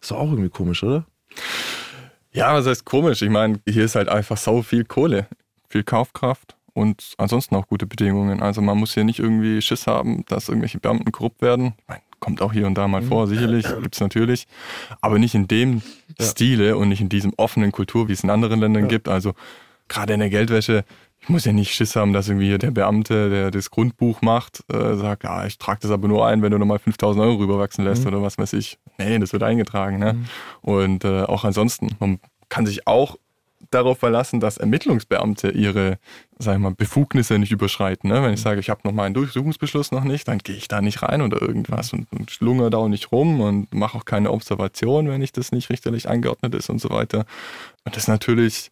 ist 0.00 0.10
doch 0.10 0.16
auch 0.16 0.30
irgendwie 0.30 0.48
komisch, 0.48 0.82
oder? 0.82 1.06
Ja, 2.32 2.54
was 2.54 2.66
heißt 2.66 2.84
komisch? 2.84 3.22
Ich 3.22 3.30
meine, 3.30 3.60
hier 3.68 3.84
ist 3.84 3.94
halt 3.94 4.08
einfach 4.08 4.36
sau 4.36 4.62
viel 4.62 4.84
Kohle, 4.84 5.26
viel 5.68 5.82
Kaufkraft 5.84 6.56
und 6.72 7.12
ansonsten 7.18 7.54
auch 7.56 7.66
gute 7.66 7.86
Bedingungen. 7.86 8.42
Also 8.42 8.62
man 8.62 8.78
muss 8.78 8.94
hier 8.94 9.04
nicht 9.04 9.18
irgendwie 9.18 9.60
Schiss 9.60 9.86
haben, 9.86 10.24
dass 10.26 10.48
irgendwelche 10.48 10.80
Beamten 10.80 11.12
korrupt 11.12 11.42
werden. 11.42 11.74
Ich 11.78 11.88
meine, 11.88 12.00
kommt 12.20 12.40
auch 12.40 12.52
hier 12.52 12.66
und 12.66 12.74
da 12.78 12.88
mal 12.88 13.02
vor, 13.02 13.26
sicherlich, 13.26 13.66
gibt's 13.82 14.00
natürlich. 14.00 14.46
Aber 15.00 15.18
nicht 15.18 15.34
in 15.34 15.48
dem 15.48 15.82
Ja. 16.18 16.26
Stile 16.26 16.76
und 16.76 16.88
nicht 16.88 17.00
in 17.00 17.08
diesem 17.08 17.32
offenen 17.36 17.72
Kultur, 17.72 18.08
wie 18.08 18.12
es 18.12 18.22
in 18.24 18.30
anderen 18.30 18.60
Ländern 18.60 18.84
Ja. 18.84 18.88
gibt. 18.88 19.08
Also 19.08 19.34
gerade 19.88 20.14
in 20.14 20.20
der 20.20 20.30
Geldwäsche, 20.30 20.84
ich 21.22 21.28
muss 21.28 21.44
ja 21.44 21.52
nicht 21.52 21.72
Schiss 21.72 21.94
haben, 21.94 22.12
dass 22.12 22.28
irgendwie 22.28 22.58
der 22.58 22.72
Beamte, 22.72 23.30
der 23.30 23.50
das 23.52 23.70
Grundbuch 23.70 24.22
macht, 24.22 24.64
äh, 24.72 24.96
sagt, 24.96 25.22
ja, 25.22 25.46
ich 25.46 25.56
trage 25.56 25.78
das 25.82 25.92
aber 25.92 26.08
nur 26.08 26.26
ein, 26.26 26.42
wenn 26.42 26.50
du 26.50 26.58
nochmal 26.58 26.80
5000 26.80 27.24
Euro 27.24 27.36
rüberwachsen 27.36 27.84
lässt 27.84 28.02
Mhm. 28.02 28.08
oder 28.08 28.22
was 28.22 28.38
weiß 28.38 28.52
ich. 28.54 28.78
Nee, 28.98 29.18
das 29.20 29.32
wird 29.32 29.44
eingetragen. 29.44 29.98
Ne? 29.98 30.14
Mhm. 30.14 30.24
Und 30.62 31.04
äh, 31.04 31.22
auch 31.22 31.44
ansonsten, 31.44 31.88
man 32.00 32.18
kann 32.48 32.66
sich 32.66 32.86
auch 32.88 33.16
darauf 33.70 33.98
verlassen, 33.98 34.40
dass 34.40 34.58
Ermittlungsbeamte 34.58 35.50
ihre, 35.50 35.98
sag 36.38 36.54
ich 36.56 36.60
mal, 36.60 36.74
Befugnisse 36.74 37.38
nicht 37.38 37.52
überschreiten. 37.52 38.10
Ne? 38.10 38.20
Wenn 38.22 38.34
ich 38.34 38.40
sage, 38.40 38.58
ich 38.58 38.68
habe 38.68 38.80
noch 38.82 38.92
meinen 38.92 39.14
Durchsuchungsbeschluss 39.14 39.92
noch 39.92 40.02
nicht, 40.02 40.26
dann 40.26 40.38
gehe 40.38 40.56
ich 40.56 40.66
da 40.66 40.80
nicht 40.82 41.02
rein 41.02 41.22
oder 41.22 41.40
irgendwas 41.40 41.92
und, 41.92 42.12
und 42.12 42.32
schlungere 42.32 42.68
da 42.70 42.78
auch 42.78 42.88
nicht 42.88 43.12
rum 43.12 43.40
und 43.40 43.72
mache 43.72 43.96
auch 43.96 44.04
keine 44.04 44.32
Observation, 44.32 45.08
wenn 45.08 45.22
ich 45.22 45.30
das 45.32 45.52
nicht 45.52 45.70
richterlich 45.70 46.08
angeordnet 46.08 46.54
ist 46.56 46.68
und 46.68 46.80
so 46.80 46.90
weiter. 46.90 47.24
Und 47.84 47.94
das 47.94 48.04
ist 48.04 48.08
natürlich, 48.08 48.70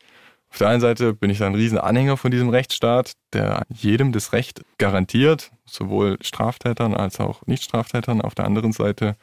auf 0.51 0.59
der 0.59 0.69
einen 0.69 0.81
Seite 0.81 1.15
bin 1.15 1.31
ich 1.31 1.39
da 1.39 1.47
ein 1.47 1.55
riesen 1.55 1.79
Anhänger 1.79 2.17
von 2.17 2.31
diesem 2.31 2.49
Rechtsstaat, 2.49 3.13
der 3.33 3.63
jedem 3.73 4.13
das 4.13 4.33
Recht 4.33 4.63
garantiert, 4.79 5.53
sowohl 5.65 6.19
Straftätern 6.21 6.95
als 6.95 7.21
auch 7.21 7.47
Nicht-Straftätern. 7.47 8.21
Auf 8.21 8.35
der 8.35 8.47
anderen 8.47 8.73
Seite 8.73 9.17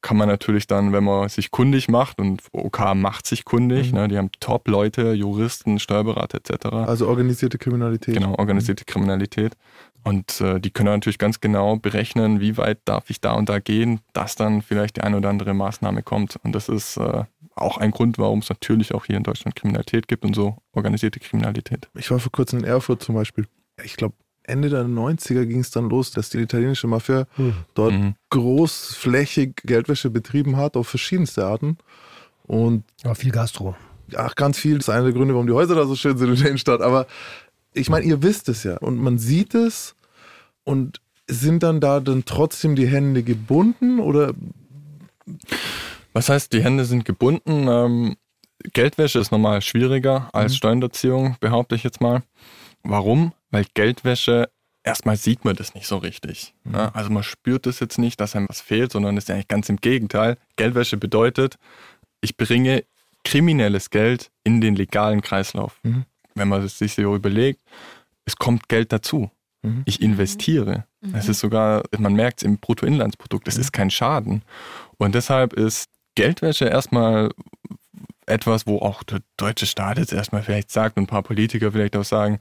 kann 0.00 0.16
man 0.16 0.28
natürlich 0.28 0.66
dann, 0.66 0.92
wenn 0.92 1.04
man 1.04 1.28
sich 1.28 1.50
kundig 1.52 1.88
macht, 1.88 2.18
und 2.18 2.42
OK 2.52 2.94
macht 2.94 3.26
sich 3.26 3.44
kundig, 3.44 3.92
Mhm. 3.92 3.98
ne, 3.98 4.08
die 4.08 4.18
haben 4.18 4.30
Top-Leute, 4.40 5.12
Juristen, 5.12 5.78
Steuerberater 5.78 6.38
etc. 6.38 6.66
Also 6.88 7.06
organisierte 7.06 7.58
Kriminalität. 7.58 8.14
Genau, 8.14 8.34
organisierte 8.36 8.84
Kriminalität. 8.84 9.52
Und 10.04 10.40
äh, 10.40 10.58
die 10.58 10.70
können 10.70 10.88
natürlich 10.88 11.18
ganz 11.18 11.40
genau 11.40 11.76
berechnen, 11.76 12.40
wie 12.40 12.56
weit 12.56 12.78
darf 12.86 13.10
ich 13.10 13.20
da 13.20 13.34
und 13.34 13.48
da 13.48 13.60
gehen, 13.60 14.00
dass 14.12 14.34
dann 14.34 14.60
vielleicht 14.62 14.96
die 14.96 15.02
eine 15.02 15.18
oder 15.18 15.28
andere 15.28 15.54
Maßnahme 15.54 16.02
kommt. 16.02 16.36
Und 16.42 16.52
das 16.52 16.68
ist 16.68 16.96
äh, 16.96 17.22
auch 17.54 17.78
ein 17.78 17.90
Grund, 17.90 18.18
warum 18.18 18.38
es 18.40 18.48
natürlich 18.48 18.94
auch 18.94 19.04
hier 19.04 19.16
in 19.16 19.22
Deutschland 19.22 19.54
Kriminalität 19.56 20.08
gibt 20.08 20.24
und 20.24 20.34
so 20.34 20.56
organisierte 20.72 21.20
Kriminalität. 21.20 21.88
Ich 21.94 22.10
war 22.10 22.18
vor 22.18 22.32
kurzem 22.32 22.60
in 22.60 22.64
Erfurt 22.64 23.02
zum 23.02 23.14
Beispiel. 23.14 23.46
Ich 23.84 23.96
glaube, 23.96 24.14
Ende 24.44 24.68
der 24.70 24.84
90er 24.84 25.44
ging 25.46 25.60
es 25.60 25.70
dann 25.70 25.88
los, 25.88 26.10
dass 26.10 26.30
die 26.30 26.38
italienische 26.38 26.86
Mafia 26.88 27.26
Hm. 27.36 27.54
dort 27.74 27.92
Mhm. 27.92 28.14
großflächig 28.30 29.56
Geldwäsche 29.64 30.10
betrieben 30.10 30.56
hat, 30.56 30.76
auf 30.76 30.88
verschiedenste 30.88 31.44
Arten. 31.46 31.78
Und 32.44 32.84
Aber 33.04 33.14
viel 33.14 33.30
Gastro. 33.30 33.76
ach, 34.16 34.34
ganz 34.34 34.58
viel. 34.58 34.76
Das 34.78 34.88
ist 34.88 34.94
einer 34.94 35.04
der 35.04 35.12
Gründe, 35.12 35.34
warum 35.34 35.46
die 35.46 35.52
Häuser 35.52 35.74
da 35.76 35.86
so 35.86 35.94
schön 35.94 36.18
sind 36.18 36.28
in 36.30 36.36
der 36.36 36.46
Innenstadt. 36.46 36.80
Aber 36.80 37.06
ich 37.72 37.88
meine, 37.88 38.04
ihr 38.04 38.22
wisst 38.22 38.48
es 38.48 38.64
ja. 38.64 38.76
Und 38.78 38.98
man 38.98 39.18
sieht 39.18 39.54
es. 39.54 39.94
Und 40.64 41.00
sind 41.28 41.62
dann 41.62 41.80
da 41.80 42.00
dann 42.00 42.24
trotzdem 42.24 42.74
die 42.74 42.86
Hände 42.88 43.22
gebunden? 43.22 44.00
Oder 44.00 44.34
Was 46.12 46.28
heißt, 46.28 46.52
die 46.52 46.62
Hände 46.62 46.84
sind 46.84 47.04
gebunden? 47.04 47.68
Ähm, 47.68 48.16
Geldwäsche 48.72 49.18
ist 49.18 49.32
normal 49.32 49.60
schwieriger 49.62 50.28
als 50.32 50.52
Mhm. 50.52 50.56
Steuerhinterziehung, 50.56 51.36
behaupte 51.40 51.74
ich 51.74 51.82
jetzt 51.82 52.00
mal. 52.00 52.22
Warum? 52.82 53.32
Weil 53.50 53.66
Geldwäsche, 53.74 54.50
erstmal 54.84 55.16
sieht 55.16 55.44
man 55.44 55.56
das 55.56 55.74
nicht 55.74 55.86
so 55.86 55.96
richtig. 55.96 56.54
Mhm. 56.64 56.72
Ne? 56.72 56.94
Also 56.94 57.10
man 57.10 57.22
spürt 57.22 57.66
es 57.66 57.80
jetzt 57.80 57.98
nicht, 57.98 58.20
dass 58.20 58.36
einem 58.36 58.48
was 58.48 58.60
fehlt, 58.60 58.92
sondern 58.92 59.16
es 59.16 59.24
ist 59.24 59.30
eigentlich 59.30 59.48
ganz 59.48 59.68
im 59.68 59.76
Gegenteil. 59.76 60.36
Geldwäsche 60.56 60.96
bedeutet, 60.96 61.56
ich 62.20 62.36
bringe 62.36 62.84
kriminelles 63.24 63.90
Geld 63.90 64.30
in 64.44 64.60
den 64.60 64.76
legalen 64.76 65.22
Kreislauf. 65.22 65.78
Mhm. 65.82 66.04
Wenn 66.34 66.48
man 66.48 66.62
es 66.62 66.78
sich 66.78 66.94
so 66.94 67.14
überlegt, 67.14 67.60
es 68.24 68.36
kommt 68.36 68.68
Geld 68.68 68.92
dazu. 68.92 69.30
Mhm. 69.62 69.82
Ich 69.86 70.00
investiere. 70.02 70.84
Es 71.14 71.28
ist 71.28 71.40
sogar, 71.40 71.82
man 71.98 72.14
merkt 72.14 72.38
es 72.38 72.42
im 72.44 72.58
Bruttoinlandsprodukt, 72.58 73.48
es 73.48 73.58
ist 73.58 73.72
kein 73.72 73.90
Schaden. 73.90 74.42
Und 74.98 75.16
deshalb 75.16 75.52
ist 75.52 75.90
Geldwäsche 76.14 76.66
erstmal 76.66 77.30
etwas, 78.26 78.66
wo 78.66 78.78
auch 78.78 79.02
der 79.02 79.20
deutsche 79.36 79.66
Staat 79.66 79.98
jetzt 79.98 80.12
erstmal 80.12 80.42
vielleicht 80.42 80.70
sagt 80.70 80.96
und 80.96 81.04
ein 81.04 81.06
paar 81.08 81.22
Politiker 81.22 81.72
vielleicht 81.72 81.96
auch 81.96 82.04
sagen, 82.04 82.38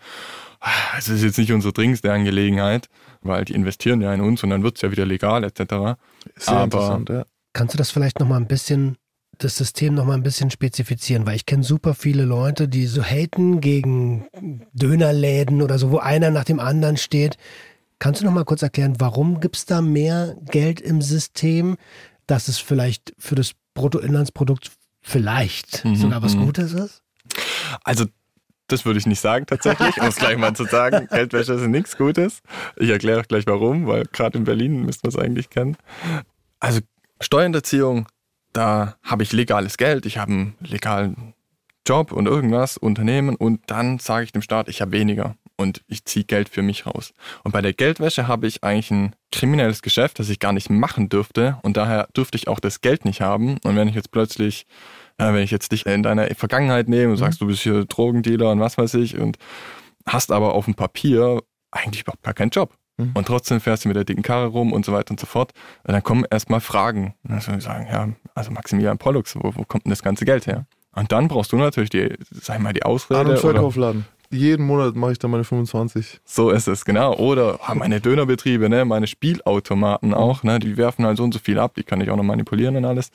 "Ah, 0.59 0.69
es 0.97 1.09
ist 1.09 1.23
jetzt 1.23 1.37
nicht 1.37 1.51
unsere 1.51 1.73
dringendste 1.73 2.11
Angelegenheit, 2.13 2.87
weil 3.21 3.45
die 3.45 3.53
investieren 3.53 4.01
ja 4.01 4.13
in 4.13 4.21
uns 4.21 4.43
und 4.43 4.51
dann 4.51 4.63
wird 4.63 4.75
es 4.75 4.81
ja 4.81 4.91
wieder 4.91 5.05
legal 5.05 5.43
etc. 5.43 5.97
sehr 6.35 6.53
Aber- 6.53 6.63
interessant, 6.65 7.09
ja. 7.09 7.25
Kannst 7.53 7.73
du 7.73 7.77
das 7.77 7.91
vielleicht 7.91 8.19
noch 8.19 8.27
mal 8.27 8.37
ein 8.37 8.47
bisschen, 8.47 8.97
das 9.39 9.57
System 9.57 9.95
noch 9.95 10.05
mal 10.05 10.13
ein 10.13 10.23
bisschen 10.23 10.51
spezifizieren? 10.51 11.25
Weil 11.25 11.35
ich 11.35 11.45
kenne 11.45 11.63
super 11.63 11.93
viele 11.95 12.23
Leute, 12.23 12.67
die 12.69 12.85
so 12.85 13.03
haten 13.03 13.59
gegen 13.59 14.27
Dönerläden 14.71 15.61
oder 15.61 15.77
so, 15.79 15.91
wo 15.91 15.97
einer 15.97 16.29
nach 16.31 16.45
dem 16.45 16.59
anderen 16.59 16.95
steht. 16.97 17.37
Kannst 17.99 18.21
du 18.21 18.25
noch 18.25 18.31
mal 18.33 18.45
kurz 18.45 18.61
erklären, 18.61 18.95
warum 18.99 19.39
gibt 19.41 19.57
es 19.57 19.65
da 19.65 19.81
mehr 19.81 20.35
Geld 20.45 20.79
im 20.79 21.01
System, 21.01 21.75
dass 22.25 22.47
es 22.47 22.57
vielleicht 22.59 23.13
für 23.17 23.35
das 23.35 23.51
Bruttoinlandsprodukt 23.73 24.71
vielleicht 25.01 25.83
Mhm, 25.83 25.95
sogar 25.95 26.21
was 26.21 26.35
mhm. 26.35 26.45
Gutes 26.45 26.73
ist? 26.73 27.01
Also 27.83 28.05
das 28.67 28.85
würde 28.85 28.99
ich 28.99 29.05
nicht 29.05 29.19
sagen 29.19 29.45
tatsächlich, 29.45 29.99
um 29.99 30.07
es 30.07 30.15
gleich 30.15 30.37
mal 30.37 30.55
zu 30.55 30.63
sagen. 30.63 31.07
Geldwäsche 31.11 31.53
ist 31.53 31.67
nichts 31.67 31.97
Gutes. 31.97 32.41
Ich 32.77 32.89
erkläre 32.89 33.21
auch 33.21 33.27
gleich 33.27 33.45
warum, 33.47 33.87
weil 33.87 34.05
gerade 34.05 34.37
in 34.37 34.45
Berlin 34.45 34.85
müsste 34.85 35.07
man 35.07 35.09
es 35.09 35.17
eigentlich 35.17 35.49
kennen. 35.49 35.77
Also 36.59 36.79
Steuerhinterziehung, 37.19 38.07
da 38.53 38.95
habe 39.03 39.23
ich 39.23 39.33
legales 39.33 39.77
Geld, 39.77 40.05
ich 40.05 40.17
habe 40.17 40.31
einen 40.31 40.55
legalen 40.61 41.33
Job 41.87 42.11
und 42.11 42.27
irgendwas, 42.27 42.77
Unternehmen 42.77 43.35
und 43.35 43.61
dann 43.67 43.99
sage 43.99 44.25
ich 44.25 44.31
dem 44.31 44.41
Staat, 44.41 44.69
ich 44.69 44.81
habe 44.81 44.91
weniger 44.91 45.35
und 45.61 45.81
ich 45.87 46.03
ziehe 46.05 46.25
Geld 46.25 46.49
für 46.49 46.61
mich 46.61 46.85
raus. 46.85 47.13
Und 47.43 47.51
bei 47.51 47.61
der 47.61 47.73
Geldwäsche 47.73 48.27
habe 48.27 48.47
ich 48.47 48.63
eigentlich 48.63 48.91
ein 48.91 49.15
kriminelles 49.31 49.81
Geschäft, 49.81 50.19
das 50.19 50.29
ich 50.29 50.39
gar 50.39 50.51
nicht 50.53 50.69
machen 50.69 51.07
dürfte 51.09 51.57
und 51.63 51.77
daher 51.77 52.07
dürfte 52.15 52.37
ich 52.37 52.47
auch 52.47 52.59
das 52.59 52.81
Geld 52.81 53.05
nicht 53.05 53.21
haben. 53.21 53.57
Und 53.63 53.75
wenn 53.75 53.87
ich 53.87 53.95
jetzt 53.95 54.11
plötzlich, 54.11 54.65
äh, 55.17 55.25
wenn 55.33 55.43
ich 55.43 55.51
jetzt 55.51 55.71
dich 55.71 55.85
in 55.85 56.03
deiner 56.03 56.27
Vergangenheit 56.35 56.89
nehme 56.89 57.11
und 57.11 57.17
sagst, 57.17 57.39
du 57.41 57.47
bist 57.47 57.61
hier 57.61 57.85
Drogendealer 57.85 58.51
und 58.51 58.59
was 58.59 58.77
weiß 58.77 58.95
ich 58.95 59.17
und 59.17 59.37
hast 60.05 60.31
aber 60.31 60.53
auf 60.53 60.65
dem 60.65 60.73
Papier 60.75 61.41
eigentlich 61.71 62.01
überhaupt 62.01 62.23
gar 62.23 62.33
keinen 62.33 62.49
Job. 62.49 62.73
Mhm. 62.97 63.11
Und 63.13 63.25
trotzdem 63.27 63.61
fährst 63.61 63.85
du 63.85 63.87
mit 63.87 63.95
der 63.95 64.03
dicken 64.03 64.23
Karre 64.23 64.47
rum 64.47 64.73
und 64.73 64.85
so 64.85 64.91
weiter 64.91 65.11
und 65.11 65.19
so 65.19 65.25
fort. 65.25 65.51
Und 65.83 65.93
dann 65.93 66.03
kommen 66.03 66.25
erstmal 66.29 66.59
Fragen. 66.59 67.13
Und 67.23 67.31
dann 67.31 67.39
soll 67.41 67.57
ich 67.57 67.63
sagen, 67.63 67.87
ja, 67.89 68.09
also 68.35 68.51
Maximilian 68.51 68.97
Pollux, 68.97 69.35
wo, 69.35 69.53
wo 69.55 69.63
kommt 69.63 69.85
denn 69.85 69.91
das 69.91 70.03
ganze 70.03 70.25
Geld 70.25 70.47
her? 70.47 70.65
Und 70.93 71.11
dann 71.13 71.29
brauchst 71.29 71.53
du 71.53 71.57
natürlich 71.57 71.89
die, 71.89 72.13
sag 72.31 72.57
ich 72.57 72.61
mal, 72.61 72.73
die 72.73 72.83
An- 72.83 72.91
Ausrede. 72.91 73.19
und 73.21 73.27
Oder, 73.27 73.37
Verkaufladen. 73.39 74.05
Jeden 74.31 74.65
Monat 74.65 74.95
mache 74.95 75.11
ich 75.13 75.19
da 75.19 75.27
meine 75.27 75.43
25. 75.43 76.21
so 76.25 76.49
ist 76.49 76.67
es, 76.67 76.85
genau. 76.85 77.15
Oder 77.15 77.59
ah, 77.65 77.75
meine 77.75 77.99
Dönerbetriebe, 78.01 78.69
ne, 78.69 78.85
meine 78.85 79.07
Spielautomaten 79.07 80.13
auch, 80.13 80.43
ne, 80.43 80.59
die 80.59 80.77
werfen 80.77 81.05
halt 81.05 81.17
so 81.17 81.23
und 81.23 81.33
so 81.33 81.39
viel 81.39 81.59
ab, 81.59 81.73
die 81.75 81.83
kann 81.83 82.01
ich 82.01 82.09
auch 82.09 82.15
noch 82.17 82.23
manipulieren 82.23 82.75
und 82.75 82.85
alles. 82.85 83.11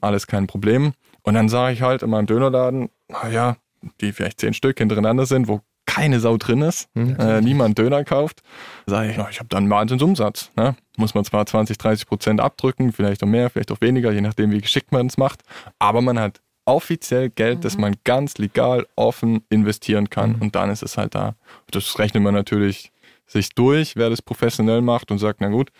Alles 0.00 0.26
kein 0.26 0.46
Problem. 0.46 0.92
Und 1.22 1.34
dann 1.34 1.48
sage 1.48 1.72
ich 1.74 1.82
halt 1.82 2.02
in 2.02 2.10
meinem 2.10 2.26
Dönerladen, 2.26 2.88
naja, 3.08 3.56
die 4.00 4.12
vielleicht 4.12 4.40
zehn 4.40 4.54
Stück 4.54 4.78
hintereinander 4.78 5.26
sind, 5.26 5.48
wo 5.48 5.60
keine 5.84 6.18
Sau 6.18 6.36
drin 6.36 6.62
ist, 6.62 6.88
Mhm. 6.94 7.16
äh, 7.18 7.40
niemand 7.40 7.78
Döner 7.78 8.02
kauft, 8.04 8.42
sage 8.86 9.10
ich, 9.10 9.16
na, 9.16 9.28
ich 9.30 9.38
habe 9.38 9.48
dann 9.48 9.64
einen 9.64 9.70
Wahnsinnsumsatz. 9.70 10.50
Ne? 10.56 10.74
Muss 10.96 11.14
man 11.14 11.24
zwar 11.24 11.46
20, 11.46 11.78
30 11.78 12.06
Prozent 12.06 12.40
abdrücken, 12.40 12.92
vielleicht 12.92 13.22
auch 13.22 13.28
mehr, 13.28 13.50
vielleicht 13.50 13.70
auch 13.70 13.80
weniger, 13.80 14.10
je 14.10 14.20
nachdem, 14.20 14.50
wie 14.50 14.60
geschickt 14.60 14.90
man 14.90 15.06
es 15.06 15.16
macht, 15.16 15.42
aber 15.78 16.02
man 16.02 16.18
hat 16.18 16.40
offiziell 16.66 17.30
Geld, 17.30 17.64
das 17.64 17.78
man 17.78 17.96
ganz 18.04 18.36
legal 18.38 18.86
offen 18.96 19.42
investieren 19.48 20.10
kann 20.10 20.32
Mhm. 20.32 20.42
und 20.42 20.54
dann 20.54 20.70
ist 20.70 20.82
es 20.82 20.98
halt 20.98 21.14
da. 21.14 21.34
Das 21.70 21.98
rechnet 21.98 22.22
man 22.22 22.34
natürlich 22.34 22.92
sich 23.26 23.50
durch, 23.54 23.96
wer 23.96 24.10
das 24.10 24.20
professionell 24.22 24.82
macht 24.82 25.10
und 25.10 25.18
sagt, 25.18 25.40
na 25.40 25.48
gut, 25.48 25.70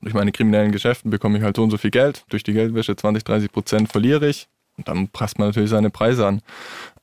durch 0.00 0.14
meine 0.14 0.32
kriminellen 0.32 0.72
Geschäften 0.72 1.10
bekomme 1.10 1.38
ich 1.38 1.44
halt 1.44 1.56
so 1.56 1.62
und 1.62 1.70
so 1.70 1.78
viel 1.78 1.90
Geld, 1.90 2.24
durch 2.28 2.42
die 2.42 2.52
Geldwäsche 2.52 2.96
20, 2.96 3.22
30 3.24 3.52
Prozent 3.52 3.92
verliere 3.92 4.28
ich 4.28 4.48
und 4.76 4.88
dann 4.88 5.08
passt 5.08 5.38
man 5.38 5.48
natürlich 5.48 5.70
seine 5.70 5.90
Preise 5.90 6.26
an. 6.26 6.42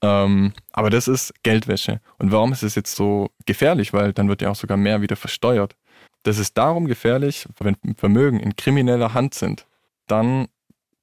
Ähm, 0.01 0.53
aber 0.73 0.89
das 0.89 1.07
ist 1.07 1.33
Geldwäsche. 1.43 2.01
Und 2.17 2.31
warum 2.31 2.51
ist 2.51 2.63
es 2.63 2.75
jetzt 2.75 2.95
so 2.95 3.29
gefährlich? 3.45 3.93
Weil 3.93 4.11
dann 4.11 4.27
wird 4.27 4.41
ja 4.41 4.49
auch 4.49 4.55
sogar 4.55 4.77
mehr 4.77 5.01
wieder 5.01 5.15
versteuert. 5.15 5.75
Das 6.23 6.37
ist 6.39 6.57
darum 6.57 6.85
gefährlich, 6.87 7.47
wenn 7.59 7.77
Vermögen 7.95 8.39
in 8.39 8.55
krimineller 8.55 9.13
Hand 9.13 9.33
sind, 9.33 9.65
dann 10.07 10.47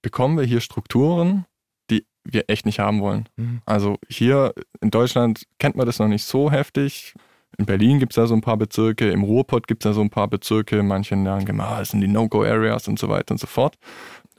bekommen 0.02 0.36
wir 0.38 0.44
hier 0.44 0.60
Strukturen, 0.60 1.46
wir 2.30 2.44
echt 2.48 2.66
nicht 2.66 2.78
haben 2.78 3.00
wollen. 3.00 3.28
Mhm. 3.36 3.62
Also 3.66 3.96
hier 4.08 4.52
in 4.80 4.90
Deutschland 4.90 5.44
kennt 5.58 5.76
man 5.76 5.86
das 5.86 5.98
noch 5.98 6.08
nicht 6.08 6.24
so 6.24 6.50
heftig. 6.50 7.14
In 7.58 7.64
Berlin 7.66 7.98
gibt 7.98 8.12
es 8.12 8.16
da 8.16 8.26
so 8.26 8.34
ein 8.34 8.42
paar 8.42 8.56
Bezirke, 8.58 9.10
im 9.10 9.22
Ruhrpott 9.22 9.66
gibt 9.66 9.82
es 9.84 9.88
da 9.90 9.94
so 9.94 10.02
ein 10.02 10.10
paar 10.10 10.28
Bezirke, 10.28 10.82
manche 10.82 11.14
sagen, 11.22 11.60
ah, 11.60 11.78
das 11.78 11.90
sind 11.90 12.02
die 12.02 12.08
No-Go-Areas 12.08 12.86
und 12.88 12.98
so 12.98 13.08
weiter 13.08 13.32
und 13.32 13.38
so 13.38 13.46
fort. 13.46 13.76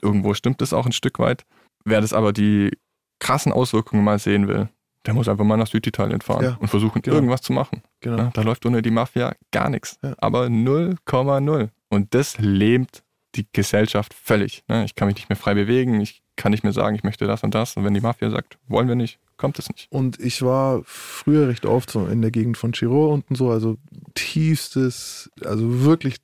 Irgendwo 0.00 0.34
stimmt 0.34 0.60
das 0.60 0.72
auch 0.72 0.86
ein 0.86 0.92
Stück 0.92 1.18
weit. 1.18 1.44
Wer 1.84 2.00
das 2.00 2.12
aber 2.12 2.32
die 2.32 2.70
krassen 3.18 3.52
Auswirkungen 3.52 4.04
mal 4.04 4.18
sehen 4.20 4.46
will, 4.46 4.68
der 5.06 5.14
muss 5.14 5.28
einfach 5.28 5.44
mal 5.44 5.56
nach 5.56 5.66
Süditalien 5.66 6.20
fahren 6.20 6.44
Ja, 6.44 6.56
und 6.60 6.68
versuchen, 6.68 7.02
genau. 7.02 7.16
irgendwas 7.16 7.40
zu 7.42 7.52
machen. 7.52 7.82
Genau. 8.00 8.18
Ja, 8.18 8.30
da 8.34 8.42
läuft 8.42 8.64
ohne 8.66 8.82
die 8.82 8.90
Mafia 8.90 9.34
gar 9.50 9.70
nichts. 9.70 9.98
Ja. 10.02 10.14
Aber 10.18 10.44
0,0. 10.46 11.68
Und 11.88 12.14
das 12.14 12.38
lähmt 12.38 13.02
die 13.34 13.46
Gesellschaft 13.52 14.14
völlig. 14.14 14.64
ne? 14.68 14.84
Ich 14.84 14.94
kann 14.94 15.06
mich 15.08 15.16
nicht 15.16 15.28
mehr 15.28 15.36
frei 15.36 15.54
bewegen, 15.54 16.00
ich 16.00 16.22
kann 16.38 16.52
nicht 16.52 16.64
mehr 16.64 16.72
sagen, 16.72 16.96
ich 16.96 17.04
möchte 17.04 17.26
das 17.26 17.42
und 17.42 17.54
das. 17.54 17.76
Und 17.76 17.84
wenn 17.84 17.92
die 17.92 18.00
Mafia 18.00 18.30
sagt, 18.30 18.56
wollen 18.68 18.88
wir 18.88 18.94
nicht, 18.94 19.18
kommt 19.36 19.58
es 19.58 19.68
nicht. 19.68 19.88
Und 19.90 20.18
ich 20.18 20.40
war 20.40 20.80
früher 20.84 21.48
recht 21.48 21.66
oft 21.66 21.90
so 21.90 22.06
in 22.06 22.22
der 22.22 22.30
Gegend 22.30 22.56
von 22.56 22.72
Chiro 22.72 23.12
unten 23.12 23.34
so, 23.34 23.50
also 23.50 23.76
tiefstes, 24.14 25.30
also 25.44 25.84
wirklich. 25.84 26.16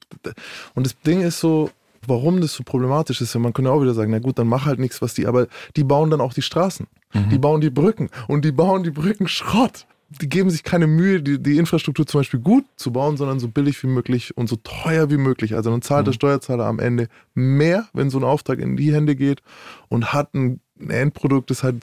Und 0.75 0.87
das 0.87 0.99
Ding 1.01 1.21
ist 1.21 1.41
so, 1.41 1.71
warum 2.07 2.41
das 2.41 2.55
so 2.55 2.65
problematisch 2.65 3.21
ist, 3.21 3.35
man 3.35 3.53
könnte 3.53 3.71
auch 3.71 3.83
wieder 3.83 3.95
sagen, 3.95 4.11
na 4.11 4.21
gut, 4.21 4.39
dann 4.39 4.49
mach 4.49 4.65
halt 4.65 4.79
nichts, 4.79 5.03
was 5.03 5.13
die, 5.15 5.27
aber 5.27 5.49
die 5.77 5.85
bauen 5.85 6.11
dann 6.11 6.21
auch 6.21 6.33
die 6.33 6.43
Straßen. 6.43 6.87
Die 7.31 7.39
bauen 7.39 7.61
die 7.61 7.71
Brücken 7.71 8.11
und 8.27 8.45
die 8.45 8.51
bauen 8.51 8.83
die 8.83 8.91
Brücken 8.91 9.29
Schrott. 9.29 9.87
Die 10.21 10.29
geben 10.29 10.51
sich 10.51 10.63
keine 10.63 10.87
Mühe, 10.87 11.23
die, 11.23 11.43
die 11.43 11.59
Infrastruktur 11.59 12.07
zum 12.07 12.21
Beispiel 12.21 12.41
gut 12.41 12.65
zu 12.77 12.93
bauen, 12.93 13.17
sondern 13.17 13.41
so 13.41 13.49
billig 13.49 13.83
wie 13.83 13.89
möglich 13.89 14.37
und 14.37 14.49
so 14.49 14.57
teuer 14.57 15.11
wie 15.11 15.17
möglich. 15.17 15.55
Also 15.55 15.71
dann 15.71 15.83
zahlt 15.83 16.07
der 16.07 16.13
Steuerzahler 16.13 16.67
am 16.67 16.79
Ende 16.79 17.09
mehr, 17.35 17.89
wenn 17.93 18.11
so 18.11 18.19
ein 18.19 18.25
Auftrag 18.25 18.59
in 18.59 18.77
die 18.77 18.93
Hände 18.93 19.17
geht 19.17 19.43
und 19.89 20.13
hat 20.13 20.35
ein 20.35 20.61
ein 20.81 20.91
Endprodukt, 20.91 21.51
das 21.51 21.63
halt 21.63 21.77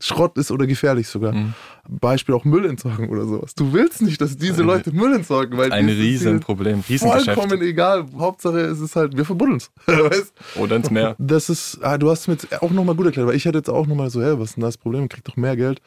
Schrott 0.00 0.38
ist 0.38 0.50
oder 0.50 0.66
gefährlich 0.66 1.08
sogar. 1.08 1.32
Mhm. 1.32 1.54
Beispiel 1.88 2.34
auch 2.34 2.44
Müllentsorgung 2.44 3.08
oder 3.08 3.24
sowas. 3.24 3.54
Du 3.54 3.72
willst 3.72 4.02
nicht, 4.02 4.20
dass 4.20 4.36
diese 4.36 4.62
Leute 4.62 4.92
Müll 4.92 5.14
entsorgen, 5.14 5.58
weil 5.58 5.72
Ein 5.72 5.88
Riesenproblem. 5.88 6.82
Vollkommen 6.82 7.60
egal. 7.62 8.06
Hauptsache 8.16 8.60
es 8.60 8.80
ist 8.80 8.94
halt, 8.94 9.16
wir 9.16 9.24
verbuddeln 9.24 9.58
es. 9.58 9.70
Oder 10.56 10.76
ins 10.76 10.90
Meer. 10.90 11.16
Das 11.18 11.48
ist, 11.48 11.78
ah, 11.82 11.98
du 11.98 12.10
hast 12.10 12.20
es 12.20 12.28
mir 12.28 12.34
jetzt 12.34 12.62
auch 12.62 12.70
nochmal 12.70 12.94
gut 12.94 13.06
erklärt, 13.06 13.28
weil 13.28 13.36
ich 13.36 13.44
hätte 13.44 13.58
jetzt 13.58 13.70
auch 13.70 13.86
nochmal 13.86 14.10
so, 14.10 14.22
hä, 14.22 14.34
was 14.36 14.50
ist 14.50 14.56
denn 14.56 14.62
das 14.62 14.78
Problem? 14.78 15.08
Krieg 15.08 15.24
doch 15.24 15.36
mehr 15.36 15.56
Geld. 15.56 15.80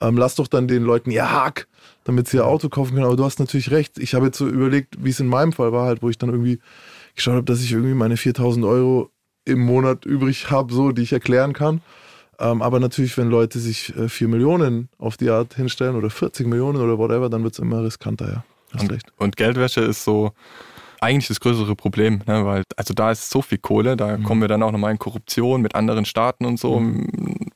Ähm, 0.00 0.16
lass 0.16 0.36
doch 0.36 0.48
dann 0.48 0.68
den 0.68 0.82
Leuten 0.82 1.10
ihr 1.10 1.30
Hack, 1.30 1.66
damit 2.04 2.28
sie 2.28 2.38
ihr 2.38 2.46
Auto 2.46 2.68
kaufen 2.68 2.94
können. 2.94 3.06
Aber 3.06 3.16
du 3.16 3.24
hast 3.24 3.38
natürlich 3.40 3.70
recht. 3.70 3.98
Ich 3.98 4.14
habe 4.14 4.26
jetzt 4.26 4.38
so 4.38 4.46
überlegt, 4.46 5.04
wie 5.04 5.10
es 5.10 5.20
in 5.20 5.28
meinem 5.28 5.52
Fall 5.52 5.72
war, 5.72 5.86
halt, 5.86 6.02
wo 6.02 6.10
ich 6.10 6.18
dann 6.18 6.30
irgendwie 6.30 6.60
geschaut 7.16 7.34
habe, 7.34 7.44
dass 7.44 7.62
ich 7.62 7.72
irgendwie 7.72 7.94
meine 7.94 8.16
4000 8.16 8.64
Euro 8.64 9.10
im 9.44 9.60
Monat 9.60 10.04
übrig 10.06 10.50
habe, 10.50 10.72
so, 10.72 10.92
die 10.92 11.02
ich 11.02 11.12
erklären 11.12 11.52
kann. 11.52 11.80
Ähm, 12.38 12.62
aber 12.62 12.80
natürlich, 12.80 13.16
wenn 13.16 13.30
Leute 13.30 13.58
sich 13.58 13.94
äh, 13.96 14.08
4 14.08 14.28
Millionen 14.28 14.88
auf 14.98 15.16
die 15.16 15.30
Art 15.30 15.54
hinstellen 15.54 15.96
oder 15.96 16.10
40 16.10 16.46
Millionen 16.46 16.80
oder 16.80 16.98
whatever, 16.98 17.28
dann 17.28 17.42
wird 17.42 17.54
es 17.54 17.58
immer 17.58 17.82
riskanter, 17.82 18.28
ja. 18.28 18.44
Hast 18.72 18.82
Und, 18.82 18.92
recht. 18.92 19.12
und 19.16 19.36
Geldwäsche 19.36 19.80
ist 19.82 20.04
so 20.04 20.32
eigentlich 21.00 21.28
das 21.28 21.38
größere 21.38 21.76
Problem, 21.76 22.22
ne? 22.26 22.44
weil 22.46 22.62
also 22.76 22.94
da 22.94 23.10
ist 23.10 23.30
so 23.30 23.42
viel 23.42 23.58
Kohle, 23.58 23.96
da 23.96 24.16
kommen 24.16 24.40
wir 24.40 24.48
dann 24.48 24.62
auch 24.62 24.72
nochmal 24.72 24.90
in 24.90 24.98
Korruption 24.98 25.60
mit 25.60 25.74
anderen 25.74 26.06
Staaten 26.06 26.46
und 26.46 26.58
so. 26.58 26.82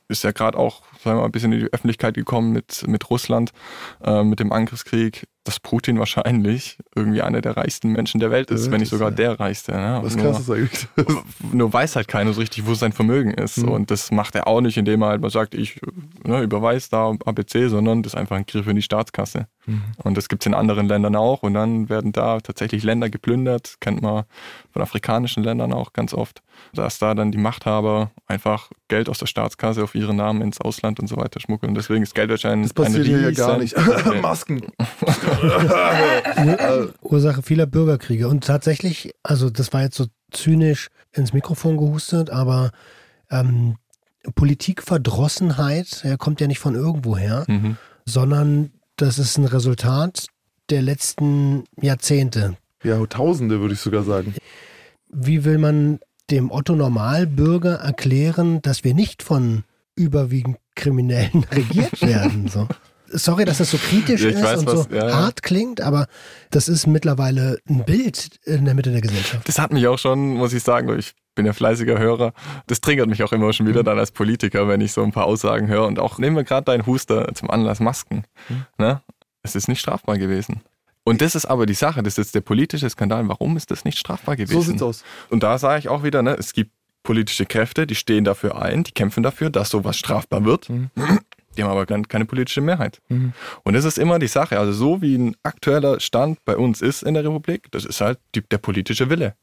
Ist 0.07 0.23
ja 0.23 0.31
gerade 0.31 0.57
auch 0.57 0.83
sagen 1.03 1.17
wir 1.17 1.21
mal, 1.21 1.25
ein 1.25 1.31
bisschen 1.31 1.51
in 1.53 1.61
die 1.61 1.73
Öffentlichkeit 1.73 2.13
gekommen 2.13 2.51
mit, 2.51 2.87
mit 2.87 3.09
Russland, 3.09 3.51
äh, 4.03 4.23
mit 4.23 4.39
dem 4.39 4.51
Angriffskrieg, 4.51 5.27
dass 5.49 5.59
Putin 5.59 5.97
wahrscheinlich 5.97 6.77
irgendwie 6.93 7.23
einer 7.23 7.41
der 7.41 7.57
reichsten 7.57 7.91
Menschen 7.91 8.19
der 8.19 8.29
Welt 8.29 8.51
ist, 8.51 8.65
Der 8.65 8.71
wenn 8.71 8.81
nicht 8.81 8.89
sogar 8.89 9.09
ist, 9.09 9.17
ja. 9.17 9.29
der 9.29 9.39
reichste. 9.39 9.71
Ne? 9.71 9.99
Was 10.03 10.13
Und 10.13 10.21
krass 10.21 10.39
ist 10.41 10.51
eigentlich. 10.51 10.87
nur 11.51 11.73
weiß 11.73 11.95
halt 11.95 12.07
keiner 12.07 12.33
so 12.33 12.39
richtig, 12.39 12.67
wo 12.67 12.75
sein 12.75 12.91
Vermögen 12.91 13.31
ist. 13.31 13.57
Mhm. 13.57 13.69
Und 13.69 13.89
das 13.89 14.11
macht 14.11 14.35
er 14.35 14.45
auch 14.45 14.61
nicht, 14.61 14.77
indem 14.77 15.01
er 15.01 15.07
halt 15.07 15.21
mal 15.21 15.31
sagt, 15.31 15.55
ich 15.55 15.81
ne, 16.23 16.43
überweise 16.43 16.91
da 16.91 17.15
ABC, 17.25 17.67
sondern 17.67 18.03
das 18.03 18.13
ist 18.13 18.19
einfach 18.19 18.35
ein 18.35 18.45
Griff 18.45 18.67
in 18.67 18.75
die 18.75 18.83
Staatskasse. 18.83 19.47
Mhm. 19.65 19.81
Und 20.03 20.17
das 20.17 20.29
gibt 20.29 20.43
es 20.43 20.45
in 20.45 20.53
anderen 20.53 20.87
Ländern 20.87 21.15
auch. 21.15 21.41
Und 21.41 21.55
dann 21.55 21.89
werden 21.89 22.11
da 22.11 22.39
tatsächlich 22.41 22.83
Länder 22.83 23.09
geplündert, 23.09 23.77
kennt 23.79 24.03
man 24.03 24.25
von 24.71 24.83
afrikanischen 24.83 25.43
Ländern 25.43 25.73
auch 25.73 25.93
ganz 25.93 26.13
oft, 26.13 26.43
dass 26.73 26.99
da 26.99 27.15
dann 27.15 27.31
die 27.31 27.39
Machthaber 27.39 28.11
einfach 28.27 28.69
Geld 28.89 29.07
aus 29.09 29.17
der 29.19 29.25
Staatskasse 29.27 29.83
auf 29.83 29.95
ihre 29.95 30.13
Namen 30.13 30.41
ins 30.41 30.59
Ausland 30.59 30.99
und 30.99 31.07
so 31.07 31.15
weiter 31.17 31.39
schmuggeln. 31.39 31.73
Deswegen 31.75 32.03
ist 32.03 32.13
Geldwäsche 32.13 32.49
ein 32.49 32.63
Das 32.63 32.73
passiert 32.73 33.05
hier 33.05 33.21
ja 33.21 33.31
gar 33.31 33.57
nicht. 33.57 33.75
Masken. 34.21 34.61
Ur 36.45 36.93
Ursache 37.01 37.41
vieler 37.41 37.65
Bürgerkriege. 37.65 38.27
Und 38.27 38.43
tatsächlich, 38.43 39.11
also 39.23 39.49
das 39.49 39.71
war 39.73 39.81
jetzt 39.83 39.95
so 39.95 40.05
zynisch 40.31 40.89
ins 41.13 41.33
Mikrofon 41.33 41.77
gehustet, 41.77 42.29
aber 42.29 42.71
ähm, 43.31 43.75
Politikverdrossenheit 44.35 46.01
ja, 46.03 46.17
kommt 46.17 46.41
ja 46.41 46.47
nicht 46.47 46.59
von 46.59 46.75
irgendwoher, 46.75 47.45
Mhm. 47.47 47.77
sondern 48.05 48.71
das 48.95 49.17
ist 49.19 49.37
ein 49.37 49.45
Resultat 49.45 50.27
der 50.69 50.81
letzten 50.81 51.63
Jahrzehnte. 51.81 52.57
Ja, 52.83 53.03
Tausende 53.07 53.59
würde 53.59 53.73
ich 53.73 53.79
sogar 53.79 54.03
sagen. 54.03 54.35
Wie 55.11 55.43
will 55.45 55.57
man 55.57 55.99
dem 56.31 56.51
Otto 56.51 56.75
Normalbürger 56.75 57.75
erklären, 57.75 58.61
dass 58.61 58.83
wir 58.83 58.93
nicht 58.93 59.23
von 59.23 59.63
überwiegend 59.95 60.57
Kriminellen 60.75 61.43
regiert 61.51 62.01
werden? 62.01 62.47
So. 62.47 62.67
Sorry, 63.11 63.43
dass 63.45 63.57
das 63.57 63.71
so 63.71 63.77
kritisch 63.77 64.21
Ja, 64.21 64.29
ist 64.29 64.43
weiß, 64.43 64.59
und 64.59 64.67
was- 64.67 64.83
so 64.83 64.95
ja, 64.95 65.07
ja. 65.09 65.15
hart 65.15 65.41
klingt, 65.41 65.81
aber 65.81 66.05
das 66.51 66.69
ist 66.69 66.85
mittlerweile 66.85 67.57
ein 67.67 67.83
Bild 67.83 68.39
in 68.45 68.65
der 68.65 68.75
Mitte 68.75 68.91
der 68.91 69.01
Gesellschaft. 69.01 69.47
Das 69.47 69.57
hat 69.57 69.73
mich 69.73 69.87
auch 69.87 69.97
schon, 69.97 70.35
muss 70.35 70.53
ich 70.53 70.61
sagen, 70.63 70.95
ich 70.97 71.13
bin 71.33 71.45
ja 71.45 71.53
fleißiger 71.53 71.97
Hörer, 71.97 72.33
das 72.67 72.81
triggert 72.81 73.07
mich 73.07 73.23
auch 73.23 73.31
immer 73.31 73.51
schon 73.53 73.65
wieder 73.67 73.81
dann 73.83 73.97
als 73.97 74.11
Politiker, 74.11 74.67
wenn 74.67 74.81
ich 74.81 74.91
so 74.91 75.01
ein 75.03 75.11
paar 75.11 75.25
Aussagen 75.25 75.67
höre. 75.67 75.87
Und 75.87 75.97
auch 75.97 76.19
nehmen 76.19 76.35
wir 76.35 76.43
gerade 76.43 76.65
deinen 76.65 76.85
Huster 76.85 77.33
zum 77.33 77.49
Anlass 77.49 77.79
Masken. 77.79 78.25
Ne? 78.77 79.01
Es 79.41 79.55
ist 79.55 79.67
nicht 79.69 79.79
strafbar 79.79 80.17
gewesen. 80.17 80.61
Und 81.03 81.21
das 81.21 81.35
ist 81.35 81.45
aber 81.45 81.65
die 81.65 81.73
Sache, 81.73 82.03
das 82.03 82.17
ist 82.17 82.35
der 82.35 82.41
politische 82.41 82.89
Skandal. 82.89 83.27
Warum 83.27 83.57
ist 83.57 83.71
das 83.71 83.85
nicht 83.85 83.97
strafbar 83.97 84.35
gewesen? 84.35 84.53
So 84.53 84.61
sieht's 84.61 84.81
aus. 84.81 85.03
Und 85.29 85.43
da 85.43 85.57
sage 85.57 85.79
ich 85.79 85.89
auch 85.89 86.03
wieder, 86.03 86.21
ne, 86.21 86.35
es 86.37 86.53
gibt 86.53 86.71
politische 87.03 87.45
Kräfte, 87.45 87.87
die 87.87 87.95
stehen 87.95 88.23
dafür 88.25 88.61
ein, 88.61 88.83
die 88.83 88.91
kämpfen 88.91 89.23
dafür, 89.23 89.49
dass 89.49 89.69
sowas 89.69 89.97
strafbar 89.97 90.45
wird. 90.45 90.69
Die 91.57 91.63
haben 91.63 91.71
aber 91.71 91.85
keine 91.87 92.25
politische 92.25 92.61
Mehrheit. 92.61 93.01
Und 93.63 93.73
das 93.73 93.83
ist 93.83 93.97
immer 93.97 94.19
die 94.19 94.27
Sache. 94.27 94.59
Also 94.59 94.71
so 94.71 95.01
wie 95.01 95.15
ein 95.17 95.35
aktueller 95.43 95.99
Stand 95.99 96.37
bei 96.45 96.55
uns 96.55 96.81
ist 96.81 97.01
in 97.01 97.15
der 97.15 97.25
Republik, 97.25 97.71
das 97.71 97.85
ist 97.85 97.99
halt 98.01 98.19
die, 98.35 98.41
der 98.41 98.59
politische 98.59 99.09
Wille. 99.09 99.33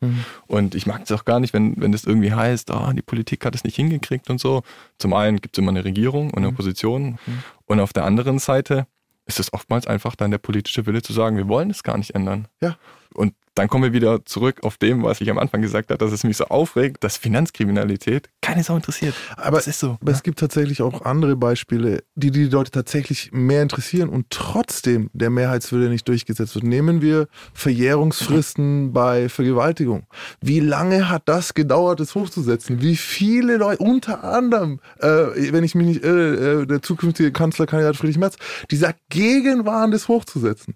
Und 0.46 0.74
ich 0.74 0.86
mag 0.86 1.02
es 1.02 1.12
auch 1.12 1.24
gar 1.24 1.40
nicht, 1.40 1.52
wenn, 1.52 1.74
wenn 1.80 1.92
das 1.92 2.04
irgendwie 2.04 2.32
heißt, 2.32 2.70
ah, 2.70 2.92
die 2.94 3.02
Politik 3.02 3.44
hat 3.44 3.54
es 3.54 3.64
nicht 3.64 3.76
hingekriegt 3.76 4.30
und 4.30 4.38
so. 4.38 4.62
Zum 4.98 5.12
einen 5.14 5.40
gibt 5.40 5.56
es 5.56 5.58
immer 5.58 5.72
eine 5.72 5.84
Regierung 5.84 6.30
und 6.30 6.38
eine 6.38 6.48
Opposition. 6.48 7.18
Und 7.64 7.80
auf 7.80 7.92
der 7.92 8.04
anderen 8.04 8.38
Seite 8.38 8.86
ist 9.26 9.40
es 9.40 9.52
oftmals 9.52 9.86
einfach 9.86 10.16
dann 10.16 10.30
der 10.30 10.38
politische 10.38 10.86
Wille 10.86 11.02
zu 11.02 11.12
sagen, 11.12 11.36
wir 11.36 11.48
wollen 11.48 11.70
es 11.70 11.82
gar 11.82 11.98
nicht 11.98 12.14
ändern. 12.14 12.48
Ja. 12.60 12.76
Und 13.16 13.34
dann 13.56 13.68
kommen 13.68 13.84
wir 13.84 13.92
wieder 13.94 14.24
zurück 14.26 14.60
auf 14.62 14.76
dem, 14.76 15.02
was 15.02 15.20
ich 15.22 15.30
am 15.30 15.38
Anfang 15.38 15.62
gesagt 15.62 15.90
habe, 15.90 15.98
dass 15.98 16.12
es 16.12 16.24
mich 16.24 16.36
so 16.36 16.44
aufregt, 16.44 17.02
dass 17.02 17.16
Finanzkriminalität 17.16 18.28
keine 18.42 18.62
Sau 18.62 18.76
interessiert. 18.76 19.14
Aber, 19.36 19.56
das 19.56 19.66
ist 19.66 19.80
so. 19.80 19.96
aber 20.00 20.12
es 20.12 20.22
gibt 20.22 20.38
tatsächlich 20.38 20.82
auch 20.82 21.02
andere 21.06 21.36
Beispiele, 21.36 22.04
die 22.14 22.30
die 22.30 22.44
Leute 22.44 22.70
tatsächlich 22.70 23.30
mehr 23.32 23.62
interessieren 23.62 24.10
und 24.10 24.26
trotzdem 24.28 25.08
der 25.14 25.30
Mehrheitswille 25.30 25.88
nicht 25.88 26.06
durchgesetzt 26.06 26.54
wird. 26.54 26.64
Nehmen 26.64 27.00
wir 27.00 27.28
Verjährungsfristen 27.54 28.92
bei 28.92 29.30
Vergewaltigung. 29.30 30.06
Wie 30.42 30.60
lange 30.60 31.08
hat 31.08 31.22
das 31.24 31.54
gedauert, 31.54 32.00
das 32.00 32.14
hochzusetzen? 32.14 32.82
Wie 32.82 32.96
viele 32.96 33.56
Leute, 33.56 33.82
unter 33.82 34.22
anderem, 34.22 34.80
äh, 35.00 35.06
wenn 35.52 35.64
ich 35.64 35.74
mich 35.74 35.86
nicht 35.86 36.04
irre, 36.04 36.62
äh, 36.62 36.66
der 36.66 36.82
zukünftige 36.82 37.32
Kanzlerkandidat 37.32 37.96
Friedrich 37.96 38.18
Merz, 38.18 38.36
die 38.70 38.78
dagegen 38.78 39.64
waren, 39.64 39.92
das 39.92 40.08
hochzusetzen. 40.08 40.74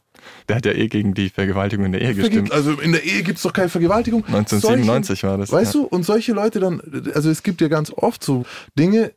Der 0.49 0.57
hat 0.57 0.67
ja 0.67 0.73
eh 0.73 0.89
gegen 0.89 1.15
die 1.15 1.29
Vergewaltigung 1.29 1.87
in 1.87 1.93
der 1.93 2.01
Ehe 2.01 2.15
gestimmt. 2.15 2.53
Also 2.53 2.73
in 2.73 2.93
der 2.93 3.05
Ehe 3.05 3.23
gibt 3.23 3.39
es 3.39 3.43
doch 3.43 3.53
keine 3.53 3.69
Vergewaltigung. 3.69 4.25
1997 4.25 5.23
war 5.25 5.39
das. 5.39 5.53
Weißt 5.53 5.75
ja. 5.75 5.81
du, 5.81 5.87
und 5.87 6.05
solche 6.05 6.33
Leute 6.33 6.61
dann, 6.61 6.81
also 7.15 7.31
es 7.31 7.43
gibt 7.43 7.61
ja 7.61 7.69
ganz 7.69 7.93
oft 7.95 8.23
so 8.23 8.45
Dinge, 8.79 9.13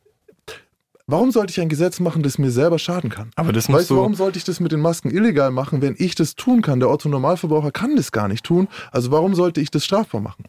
warum 1.07 1.31
sollte 1.31 1.51
ich 1.51 1.61
ein 1.61 1.69
Gesetz 1.69 1.99
machen, 1.99 2.23
das 2.23 2.37
mir 2.37 2.51
selber 2.51 2.79
schaden 2.79 3.09
kann? 3.09 3.31
Aber 3.35 3.51
das 3.51 3.71
Weißt 3.71 3.89
du, 3.89 3.95
du. 3.95 3.99
warum 3.99 4.15
sollte 4.15 4.37
ich 4.37 4.43
das 4.43 4.59
mit 4.59 4.71
den 4.71 4.79
Masken 4.79 5.11
illegal 5.11 5.51
machen, 5.51 5.81
wenn 5.81 5.95
ich 5.97 6.15
das 6.15 6.35
tun 6.35 6.61
kann? 6.61 6.79
Der 6.79 6.89
Otto 6.89 7.09
Normalverbraucher 7.09 7.71
kann 7.71 7.95
das 7.95 8.11
gar 8.11 8.27
nicht 8.27 8.43
tun. 8.43 8.67
Also 8.91 9.11
warum 9.11 9.35
sollte 9.35 9.61
ich 9.61 9.71
das 9.71 9.85
strafbar 9.85 10.21
machen? 10.21 10.45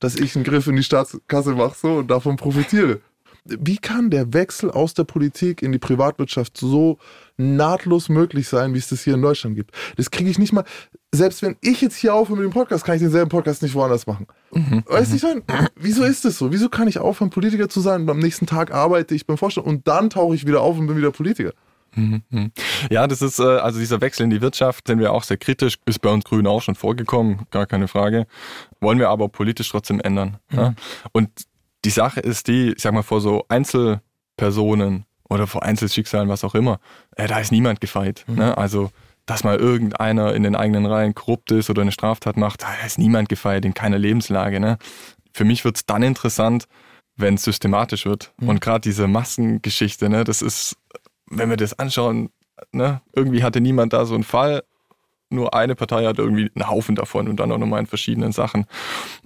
Dass 0.00 0.16
ich 0.16 0.36
einen 0.36 0.44
Griff 0.44 0.66
in 0.66 0.76
die 0.76 0.82
Staatskasse 0.82 1.52
mache 1.52 1.76
so 1.80 1.94
und 1.96 2.10
davon 2.10 2.36
profitiere. 2.36 3.00
Wie 3.48 3.78
kann 3.78 4.10
der 4.10 4.32
Wechsel 4.32 4.70
aus 4.70 4.94
der 4.94 5.04
Politik 5.04 5.62
in 5.62 5.72
die 5.72 5.78
Privatwirtschaft 5.78 6.56
so 6.56 6.98
nahtlos 7.36 8.08
möglich 8.08 8.48
sein, 8.48 8.74
wie 8.74 8.78
es 8.78 8.88
das 8.88 9.02
hier 9.02 9.14
in 9.14 9.22
Deutschland 9.22 9.56
gibt? 9.56 9.72
Das 9.96 10.10
kriege 10.10 10.30
ich 10.30 10.38
nicht 10.38 10.52
mal. 10.52 10.64
Selbst 11.12 11.42
wenn 11.42 11.56
ich 11.60 11.80
jetzt 11.80 11.96
hier 11.96 12.14
aufhöre 12.14 12.38
mit 12.38 12.44
dem 12.44 12.52
Podcast, 12.52 12.84
kann 12.84 12.96
ich 12.96 13.02
denselben 13.02 13.30
Podcast 13.30 13.62
nicht 13.62 13.74
woanders 13.74 14.06
machen. 14.06 14.26
Weißt 14.50 15.22
du, 15.22 15.26
meine, 15.26 15.42
wieso 15.76 16.04
ist 16.04 16.24
das 16.24 16.38
so? 16.38 16.52
Wieso 16.52 16.68
kann 16.68 16.88
ich 16.88 16.98
aufhören, 16.98 17.30
Politiker 17.30 17.68
zu 17.68 17.80
sein 17.80 18.02
und 18.02 18.10
am 18.10 18.18
nächsten 18.18 18.46
Tag 18.46 18.72
arbeite 18.72 19.14
ich 19.14 19.26
beim 19.26 19.38
Vorstand 19.38 19.66
und 19.66 19.86
dann 19.88 20.10
tauche 20.10 20.34
ich 20.34 20.46
wieder 20.46 20.60
auf 20.60 20.78
und 20.78 20.86
bin 20.86 20.96
wieder 20.96 21.10
Politiker? 21.10 21.52
Ja, 22.90 23.06
das 23.06 23.22
ist, 23.22 23.38
äh, 23.38 23.42
also 23.42 23.78
dieser 23.78 24.00
Wechsel 24.00 24.24
in 24.24 24.30
die 24.30 24.42
Wirtschaft, 24.42 24.86
sind 24.86 24.98
wir 24.98 25.12
auch 25.12 25.22
sehr 25.22 25.38
kritisch, 25.38 25.78
ist 25.86 26.00
bei 26.00 26.10
uns 26.10 26.24
Grünen 26.24 26.46
auch 26.46 26.60
schon 26.60 26.74
vorgekommen, 26.74 27.46
gar 27.50 27.66
keine 27.66 27.88
Frage. 27.88 28.26
Wollen 28.80 28.98
wir 28.98 29.08
aber 29.08 29.28
politisch 29.28 29.70
trotzdem 29.70 30.00
ändern. 30.00 30.36
Ja? 30.52 30.74
Und 31.12 31.30
die 31.86 31.90
Sache 31.90 32.18
ist 32.18 32.48
die, 32.48 32.72
ich 32.72 32.82
sag 32.82 32.92
mal, 32.92 33.02
vor 33.02 33.20
so 33.20 33.44
Einzelpersonen 33.48 35.04
oder 35.28 35.46
vor 35.46 35.62
Einzelschicksalen, 35.62 36.28
was 36.28 36.42
auch 36.42 36.56
immer, 36.56 36.80
äh, 37.14 37.28
da 37.28 37.38
ist 37.38 37.52
niemand 37.52 37.80
gefeit. 37.80 38.24
Mhm. 38.26 38.34
Ne? 38.34 38.58
Also, 38.58 38.90
dass 39.24 39.44
mal 39.44 39.56
irgendeiner 39.56 40.34
in 40.34 40.42
den 40.42 40.56
eigenen 40.56 40.84
Reihen 40.84 41.14
korrupt 41.14 41.52
ist 41.52 41.70
oder 41.70 41.82
eine 41.82 41.92
Straftat 41.92 42.36
macht, 42.36 42.62
da 42.62 42.74
ist 42.84 42.98
niemand 42.98 43.28
gefeit 43.28 43.64
in 43.64 43.72
keiner 43.72 43.98
Lebenslage. 43.98 44.58
Ne? 44.58 44.78
Für 45.32 45.44
mich 45.44 45.64
wird 45.64 45.76
es 45.76 45.86
dann 45.86 46.02
interessant, 46.02 46.66
wenn 47.14 47.34
es 47.34 47.44
systematisch 47.44 48.04
wird. 48.04 48.32
Mhm. 48.38 48.48
Und 48.48 48.60
gerade 48.60 48.80
diese 48.80 49.06
Massengeschichte, 49.06 50.08
ne, 50.08 50.24
das 50.24 50.42
ist, 50.42 50.76
wenn 51.30 51.50
wir 51.50 51.56
das 51.56 51.78
anschauen, 51.78 52.30
ne, 52.72 53.00
irgendwie 53.14 53.44
hatte 53.44 53.60
niemand 53.60 53.92
da 53.92 54.06
so 54.06 54.14
einen 54.14 54.24
Fall. 54.24 54.64
Nur 55.30 55.54
eine 55.54 55.74
Partei 55.74 56.04
hat 56.06 56.18
irgendwie 56.18 56.50
einen 56.54 56.68
Haufen 56.68 56.94
davon 56.94 57.26
und 57.28 57.40
dann 57.40 57.50
auch 57.52 57.58
nochmal 57.58 57.80
in 57.80 57.86
verschiedenen 57.86 58.32
Sachen. 58.32 58.66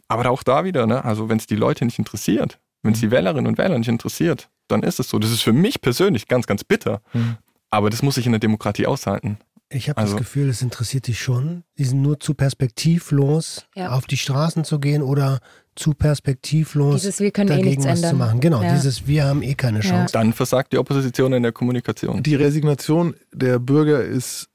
Aber 0.08 0.30
auch 0.30 0.42
da 0.42 0.64
wieder, 0.64 0.86
ne, 0.86 1.04
also 1.04 1.28
wenn 1.28 1.36
es 1.38 1.46
die 1.46 1.56
Leute 1.56 1.84
nicht 1.84 1.98
interessiert, 1.98 2.58
wenn 2.82 2.94
es 2.94 3.00
die 3.00 3.10
Wählerinnen 3.10 3.46
und 3.46 3.58
Wähler 3.58 3.78
nicht 3.78 3.88
interessiert, 3.88 4.48
dann 4.68 4.82
ist 4.82 4.98
es 5.00 5.10
so. 5.10 5.18
Das 5.18 5.30
ist 5.30 5.42
für 5.42 5.52
mich 5.52 5.80
persönlich 5.82 6.26
ganz, 6.28 6.46
ganz 6.46 6.64
bitter. 6.64 7.02
Mhm. 7.12 7.36
Aber 7.68 7.90
das 7.90 8.02
muss 8.02 8.16
ich 8.16 8.24
in 8.26 8.32
der 8.32 8.38
Demokratie 8.38 8.86
aushalten. 8.86 9.38
Ich 9.68 9.88
habe 9.88 9.98
Also- 9.98 10.14
das 10.14 10.24
Gefühl, 10.26 10.48
es 10.48 10.62
interessiert 10.62 11.06
dich 11.06 11.20
schon. 11.20 11.62
Die 11.78 11.84
sind 11.84 12.00
nur 12.02 12.18
zu 12.18 12.34
perspektivlos, 12.34 13.66
Ja. 13.76 13.90
auf 13.92 14.06
die 14.06 14.16
Straßen 14.16 14.64
zu 14.64 14.80
gehen 14.80 15.02
oder 15.02 15.38
zu 15.76 15.94
perspektivlos 15.94 17.02
Dieses 17.02 17.20
Wir 17.20 17.30
können 17.30 17.50
eh 17.50 17.56
dagegen 17.56 17.68
nichts 17.70 17.84
was 17.86 18.00
zu 18.00 18.06
ändern. 18.08 18.18
machen. 18.18 18.40
Genau, 18.40 18.62
Ja. 18.62 18.72
dieses 18.74 19.06
Wir 19.06 19.24
haben 19.24 19.42
eh 19.42 19.54
keine 19.54 19.80
Ja. 19.80 19.90
Chance. 19.90 20.12
Dann 20.12 20.32
versagt 20.32 20.72
die 20.72 20.78
Opposition 20.78 21.32
in 21.34 21.42
der 21.42 21.52
Kommunikation. 21.52 22.22
Die 22.22 22.34
Resignation 22.34 23.14
der 23.32 23.58
Bürger 23.58 24.02
ist 24.02 24.48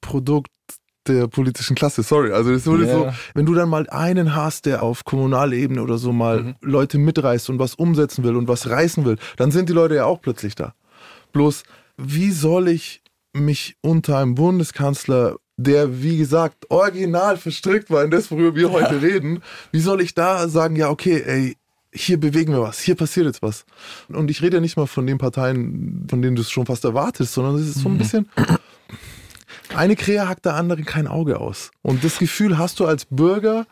Produkt 0.00 0.50
der 1.06 1.28
politischen 1.28 1.74
Klasse, 1.76 2.02
sorry. 2.02 2.32
Also 2.32 2.52
es 2.52 2.66
wurde 2.66 2.86
Ja. 2.86 2.92
so, 2.92 3.12
wenn 3.34 3.46
du 3.46 3.54
dann 3.54 3.68
mal 3.68 3.88
einen 3.88 4.34
hast, 4.34 4.66
der 4.66 4.82
auf 4.82 5.04
Kommunalebene 5.04 5.82
oder 5.82 5.98
so 5.98 6.12
mal 6.12 6.42
Mhm. 6.42 6.54
Leute 6.62 6.98
mitreißt 6.98 7.48
und 7.50 7.58
was 7.58 7.74
umsetzen 7.74 8.22
will 8.24 8.36
und 8.36 8.48
was 8.48 8.68
reißen 8.68 9.04
will, 9.04 9.16
dann 9.36 9.50
sind 9.50 9.68
die 9.68 9.72
Leute 9.72 9.94
ja 9.96 10.04
auch 10.04 10.20
plötzlich 10.20 10.54
da. 10.54 10.74
Bloß, 11.32 11.62
wie 11.96 12.30
soll 12.30 12.68
ich 12.68 13.02
mich 13.32 13.76
unter 13.80 14.18
einem 14.18 14.34
Bundeskanzler, 14.34 15.36
der 15.56 16.02
wie 16.02 16.16
gesagt 16.18 16.70
original 16.70 17.36
verstrickt 17.36 17.90
war 17.90 18.02
in 18.04 18.10
das, 18.10 18.30
worüber 18.30 18.54
wir 18.56 18.72
heute 18.72 19.00
reden, 19.02 19.42
wie 19.72 19.80
soll 19.80 20.00
ich 20.00 20.14
da 20.14 20.48
sagen, 20.48 20.74
ja 20.76 20.88
okay, 20.90 21.22
ey, 21.24 21.56
hier 21.92 22.18
bewegen 22.20 22.52
wir 22.52 22.62
was, 22.62 22.80
hier 22.80 22.94
passiert 22.94 23.26
jetzt 23.26 23.42
was. 23.42 23.64
Und 24.08 24.30
ich 24.30 24.42
rede 24.42 24.56
ja 24.58 24.60
nicht 24.60 24.76
mal 24.76 24.86
von 24.86 25.06
den 25.06 25.18
Parteien, 25.18 26.06
von 26.08 26.22
denen 26.22 26.36
du 26.36 26.42
es 26.42 26.50
schon 26.50 26.66
fast 26.66 26.84
erwartest, 26.84 27.34
sondern 27.34 27.56
es 27.56 27.68
ist 27.68 27.80
so 27.80 27.88
ein 27.88 27.98
bisschen, 27.98 28.28
eine 29.74 29.96
Krähe 29.96 30.28
hackt 30.28 30.44
der 30.44 30.54
anderen 30.54 30.84
kein 30.84 31.06
Auge 31.06 31.40
aus. 31.40 31.70
Und 31.82 32.04
das 32.04 32.18
Gefühl 32.18 32.58
hast 32.58 32.80
du 32.80 32.86
als 32.86 33.06
Bürger 33.06 33.66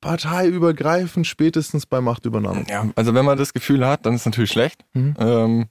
parteiübergreifend 0.00 1.26
spätestens 1.26 1.86
bei 1.86 2.00
Machtübernahme. 2.00 2.64
Ja, 2.68 2.88
also 2.96 3.14
wenn 3.14 3.24
man 3.24 3.38
das 3.38 3.52
Gefühl 3.52 3.86
hat, 3.86 4.06
dann 4.06 4.14
ist 4.14 4.20
es 4.20 4.26
natürlich 4.26 4.50
schlecht. 4.50 4.84
Mhm. 4.92 5.14
Ähm, 5.18 5.66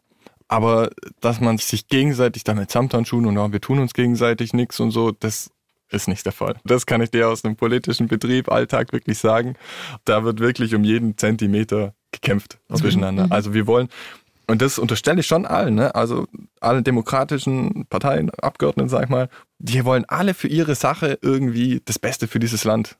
aber 0.47 0.89
dass 1.21 1.39
man 1.41 1.57
sich 1.57 1.87
gegenseitig 1.87 2.43
damit 2.43 2.71
Samthandschuhen 2.71 3.25
und 3.25 3.35
ja, 3.35 3.51
wir 3.51 3.61
tun 3.61 3.79
uns 3.79 3.93
gegenseitig 3.93 4.53
nichts 4.53 4.79
und 4.79 4.91
so, 4.91 5.11
das 5.11 5.51
ist 5.89 6.07
nicht 6.07 6.25
der 6.25 6.33
Fall. 6.33 6.55
Das 6.65 6.85
kann 6.85 7.01
ich 7.01 7.11
dir 7.11 7.29
aus 7.29 7.43
einem 7.43 7.55
politischen 7.55 8.07
Betrieb, 8.07 8.51
Alltag 8.51 8.91
wirklich 8.91 9.17
sagen. 9.17 9.55
Da 10.03 10.23
wird 10.23 10.39
wirklich 10.39 10.75
um 10.75 10.83
jeden 10.83 11.17
Zentimeter 11.17 11.93
gekämpft 12.11 12.59
zwischeneinander. 12.73 13.27
Also 13.29 13.53
wir 13.53 13.67
wollen, 13.67 13.89
und 14.47 14.61
das 14.61 14.79
unterstelle 14.79 15.19
ich 15.19 15.27
schon 15.27 15.45
allen, 15.45 15.75
ne? 15.75 15.95
also 15.95 16.27
allen 16.59 16.83
demokratischen 16.83 17.85
Parteien, 17.89 18.29
Abgeordneten, 18.29 18.89
sag 18.89 19.05
ich 19.05 19.09
mal, 19.09 19.29
die 19.59 19.85
wollen 19.85 20.05
alle 20.07 20.33
für 20.33 20.47
ihre 20.47 20.75
Sache 20.75 21.17
irgendwie 21.21 21.81
das 21.85 21.99
Beste 21.99 22.27
für 22.27 22.39
dieses 22.39 22.63
Land. 22.63 22.97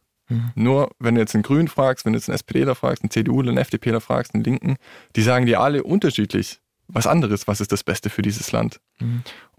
Nur, 0.56 0.90
wenn 1.00 1.16
du 1.16 1.22
jetzt 1.22 1.36
einen 1.36 1.44
Grünen 1.44 1.68
fragst, 1.68 2.06
wenn 2.06 2.14
du 2.14 2.18
jetzt 2.18 2.30
einen 2.30 2.36
SPDler 2.36 2.74
fragst, 2.74 3.04
einen 3.04 3.12
CDUler, 3.12 3.50
einen 3.50 3.60
FDPler 3.60 4.02
fragst, 4.02 4.34
einen 4.34 4.44
Linken, 4.44 4.78
die 5.16 5.22
sagen 5.22 5.46
dir 5.46 5.60
alle 5.60 5.84
unterschiedlich 5.84 6.62
was 6.88 7.08
anderes, 7.08 7.48
was 7.48 7.62
ist 7.62 7.72
das 7.72 7.84
Beste 7.84 8.10
für 8.10 8.22
dieses 8.22 8.52
Land. 8.52 8.80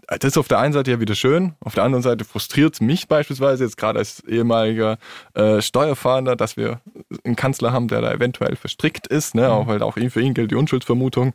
Das 0.09 0.23
ist 0.23 0.39
auf 0.39 0.47
der 0.47 0.61
einen 0.61 0.73
Seite 0.73 0.93
ja 0.93 1.01
wieder 1.01 1.17
schön, 1.17 1.55
auf 1.59 1.75
der 1.75 1.83
anderen 1.83 2.03
Seite 2.03 2.25
frustriert 2.25 2.75
es 2.75 2.81
mich 2.81 3.09
beispielsweise 3.09 3.65
jetzt 3.65 3.77
gerade 3.77 3.99
als 3.99 4.23
ehemaliger 4.25 4.99
äh, 5.35 5.61
Steuerfahnder, 5.61 6.37
dass 6.37 6.57
wir 6.57 6.81
einen 7.25 7.35
Kanzler 7.35 7.73
haben, 7.73 7.89
der 7.89 8.03
da 8.03 8.13
eventuell 8.13 8.55
verstrickt 8.55 9.09
ist, 9.09 9.35
ne? 9.35 9.51
auch 9.51 9.67
weil 9.67 9.83
auch 9.83 9.95
für 9.95 10.21
ihn 10.21 10.33
gilt 10.33 10.53
die 10.53 10.55
Unschuldsvermutung, 10.55 11.33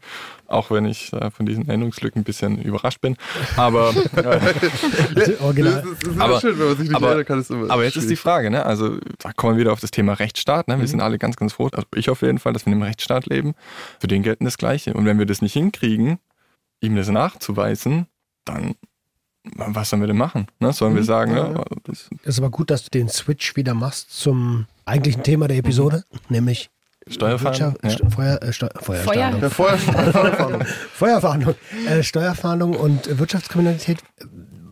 auch 0.47 0.71
wenn 0.71 0.85
ich 0.85 1.11
äh, 1.11 1.31
von 1.31 1.45
diesen 1.45 1.67
Erinnerungslücken 1.67 2.21
ein 2.21 2.23
bisschen 2.23 2.61
überrascht 2.61 3.01
bin. 3.01 3.17
Aber 3.57 3.89
äh, 4.15 5.35
Original. 5.41 5.83
Aber- 6.17 6.25
immer 6.25 6.39
schön, 6.39 6.57
wenn 6.59 6.67
man 6.67 6.77
sich 6.77 6.87
nicht 6.87 6.95
aber- 6.95 7.07
erinnern 7.07 7.25
kann. 7.25 7.41
Ist 7.41 7.51
immer 7.51 7.69
Aber 7.69 7.83
jetzt 7.83 7.97
ist 7.97 8.09
die. 8.09 8.15
Frage, 8.15 8.51
ne? 8.51 8.65
also 8.65 8.97
da 9.19 9.33
kommen 9.33 9.55
wir 9.57 9.61
wieder 9.61 9.73
auf 9.73 9.81
das 9.81 9.91
Thema 9.91 10.13
Rechtsstaat. 10.13 10.67
Ne? 10.69 10.79
Wir 10.79 10.87
sind 10.87 11.01
alle 11.01 11.17
ganz, 11.17 11.35
ganz 11.35 11.53
froh, 11.53 11.69
also 11.73 11.85
ich 11.95 12.09
auf 12.09 12.21
jeden 12.21 12.39
Fall, 12.39 12.53
dass 12.53 12.65
wir 12.65 12.71
in 12.71 12.75
einem 12.77 12.83
Rechtsstaat 12.83 13.25
leben. 13.25 13.53
Für 13.99 14.07
den 14.07 14.23
gelten 14.23 14.45
das 14.45 14.57
Gleiche. 14.57 14.93
Und 14.93 15.05
wenn 15.05 15.19
wir 15.19 15.25
das 15.25 15.41
nicht 15.41 15.53
hinkriegen, 15.53 16.19
ihm 16.79 16.95
das 16.95 17.09
nachzuweisen, 17.09 18.07
dann 18.45 18.75
was 19.43 19.89
sollen 19.89 20.01
wir 20.03 20.07
denn 20.07 20.17
machen? 20.17 20.47
Ne? 20.59 20.71
Sollen 20.71 20.95
wir 20.95 21.03
sagen, 21.03 21.35
Ja, 21.35 21.47
ne? 21.49 21.55
ja. 21.55 21.65
das, 21.83 22.09
Es 22.21 22.35
ist 22.35 22.39
aber 22.39 22.51
gut, 22.51 22.69
dass 22.69 22.83
du 22.83 22.89
den 22.91 23.09
Switch 23.09 23.55
wieder 23.55 23.73
machst 23.73 24.11
zum 24.11 24.67
eigentlichen 24.85 25.23
Thema 25.23 25.47
der 25.47 25.57
Episode, 25.57 26.03
nämlich 26.29 26.69
Steuerfahndung, 27.07 27.75
ja. 27.83 28.09
Feuer, 28.09 28.41
äh, 28.43 28.53
Steu 28.53 28.69
Feuer. 28.79 29.01
Feuer, 29.01 29.49
Feuerfahndung. 29.49 30.63
Feuerfahndung. 30.93 31.55
Äh, 31.87 32.03
Steuerfahndung 32.03 32.75
und 32.75 33.17
Wirtschaftskriminalität. 33.17 33.97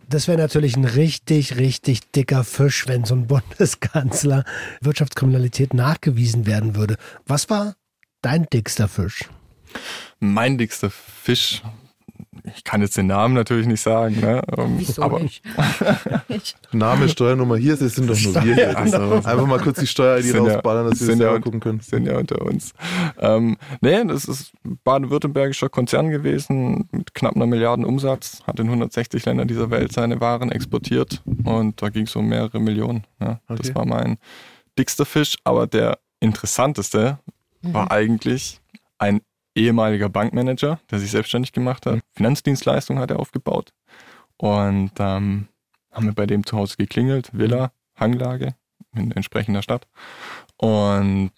Das 0.08 0.28
wäre 0.28 0.38
natürlich 0.38 0.76
ein 0.76 0.84
richtig, 0.84 1.56
richtig 1.56 2.12
dicker 2.12 2.44
Fisch, 2.44 2.86
wenn 2.86 3.04
so 3.04 3.14
ein 3.16 3.26
Bundeskanzler 3.26 4.44
Wirtschaftskriminalität 4.80 5.74
nachgewiesen 5.74 6.46
werden 6.46 6.76
würde. 6.76 6.96
Was 7.26 7.50
war 7.50 7.74
dein 8.22 8.46
dickster 8.46 8.86
Fisch? 8.86 9.24
Mein 10.20 10.56
dickster 10.56 10.90
Fisch, 10.90 11.62
ich 12.56 12.64
kann 12.64 12.80
jetzt 12.82 12.96
den 12.96 13.06
Namen 13.06 13.34
natürlich 13.34 13.66
nicht 13.66 13.80
sagen, 13.80 14.20
ne? 14.20 14.42
ähm, 14.56 14.74
Wieso 14.78 15.02
aber 15.02 15.20
nicht? 15.20 15.42
Ich- 16.28 16.54
Name, 16.72 17.08
Steuernummer 17.08 17.56
hier, 17.56 17.76
das 17.76 17.94
sind 17.94 18.08
doch 18.08 18.20
nur 18.20 18.34
wir 18.44 18.54
hier. 18.54 18.78
Also, 18.78 18.96
Einfach 18.96 19.46
mal 19.46 19.58
kurz 19.60 19.80
die 19.80 19.86
Steuer-ID 19.86 20.34
ja- 20.34 20.40
rausballern, 20.40 20.90
dass 20.90 21.00
wir 21.00 21.06
das 21.06 21.14
ja 21.14 21.16
selber 21.18 21.34
und- 21.36 21.42
gucken 21.42 21.60
können. 21.60 21.80
sind 21.80 22.06
ja 22.06 22.16
unter 22.18 22.42
uns. 22.42 22.72
Ähm, 23.18 23.56
nee, 23.80 24.04
das 24.04 24.24
ist 24.26 24.52
ein 24.64 24.78
baden-württembergischer 24.84 25.68
Konzern 25.68 26.10
gewesen 26.10 26.88
mit 26.92 27.14
knapp 27.14 27.36
einer 27.36 27.46
Milliarden 27.46 27.84
Umsatz, 27.84 28.42
hat 28.46 28.60
in 28.60 28.66
160 28.66 29.24
Ländern 29.24 29.48
dieser 29.48 29.70
Welt 29.70 29.92
seine 29.92 30.20
Waren 30.20 30.52
exportiert 30.52 31.22
und 31.44 31.80
da 31.82 31.88
ging 31.88 32.04
es 32.06 32.14
um 32.16 32.26
mehrere 32.28 32.60
Millionen. 32.60 33.04
Ja. 33.20 33.40
Okay. 33.48 33.62
Das 33.62 33.74
war 33.74 33.84
mein 33.86 34.18
dickster 34.78 35.04
Fisch, 35.06 35.36
aber 35.44 35.66
der 35.66 35.98
interessanteste 36.20 37.18
war 37.62 37.90
eigentlich 37.90 38.60
ein 38.98 39.20
ehemaliger 39.60 40.08
Bankmanager, 40.08 40.80
der 40.90 40.98
sich 40.98 41.10
selbstständig 41.10 41.52
gemacht 41.52 41.86
hat. 41.86 42.00
Finanzdienstleistungen 42.12 43.02
hat 43.02 43.10
er 43.10 43.20
aufgebaut 43.20 43.72
und 44.36 44.92
ähm, 44.98 45.48
haben 45.92 46.06
wir 46.06 46.14
bei 46.14 46.26
dem 46.26 46.44
zu 46.44 46.56
Hause 46.56 46.76
geklingelt, 46.76 47.30
Villa, 47.32 47.72
Hanglage 47.96 48.54
in 48.94 49.12
entsprechender 49.12 49.62
Stadt 49.62 49.86
und 50.56 51.30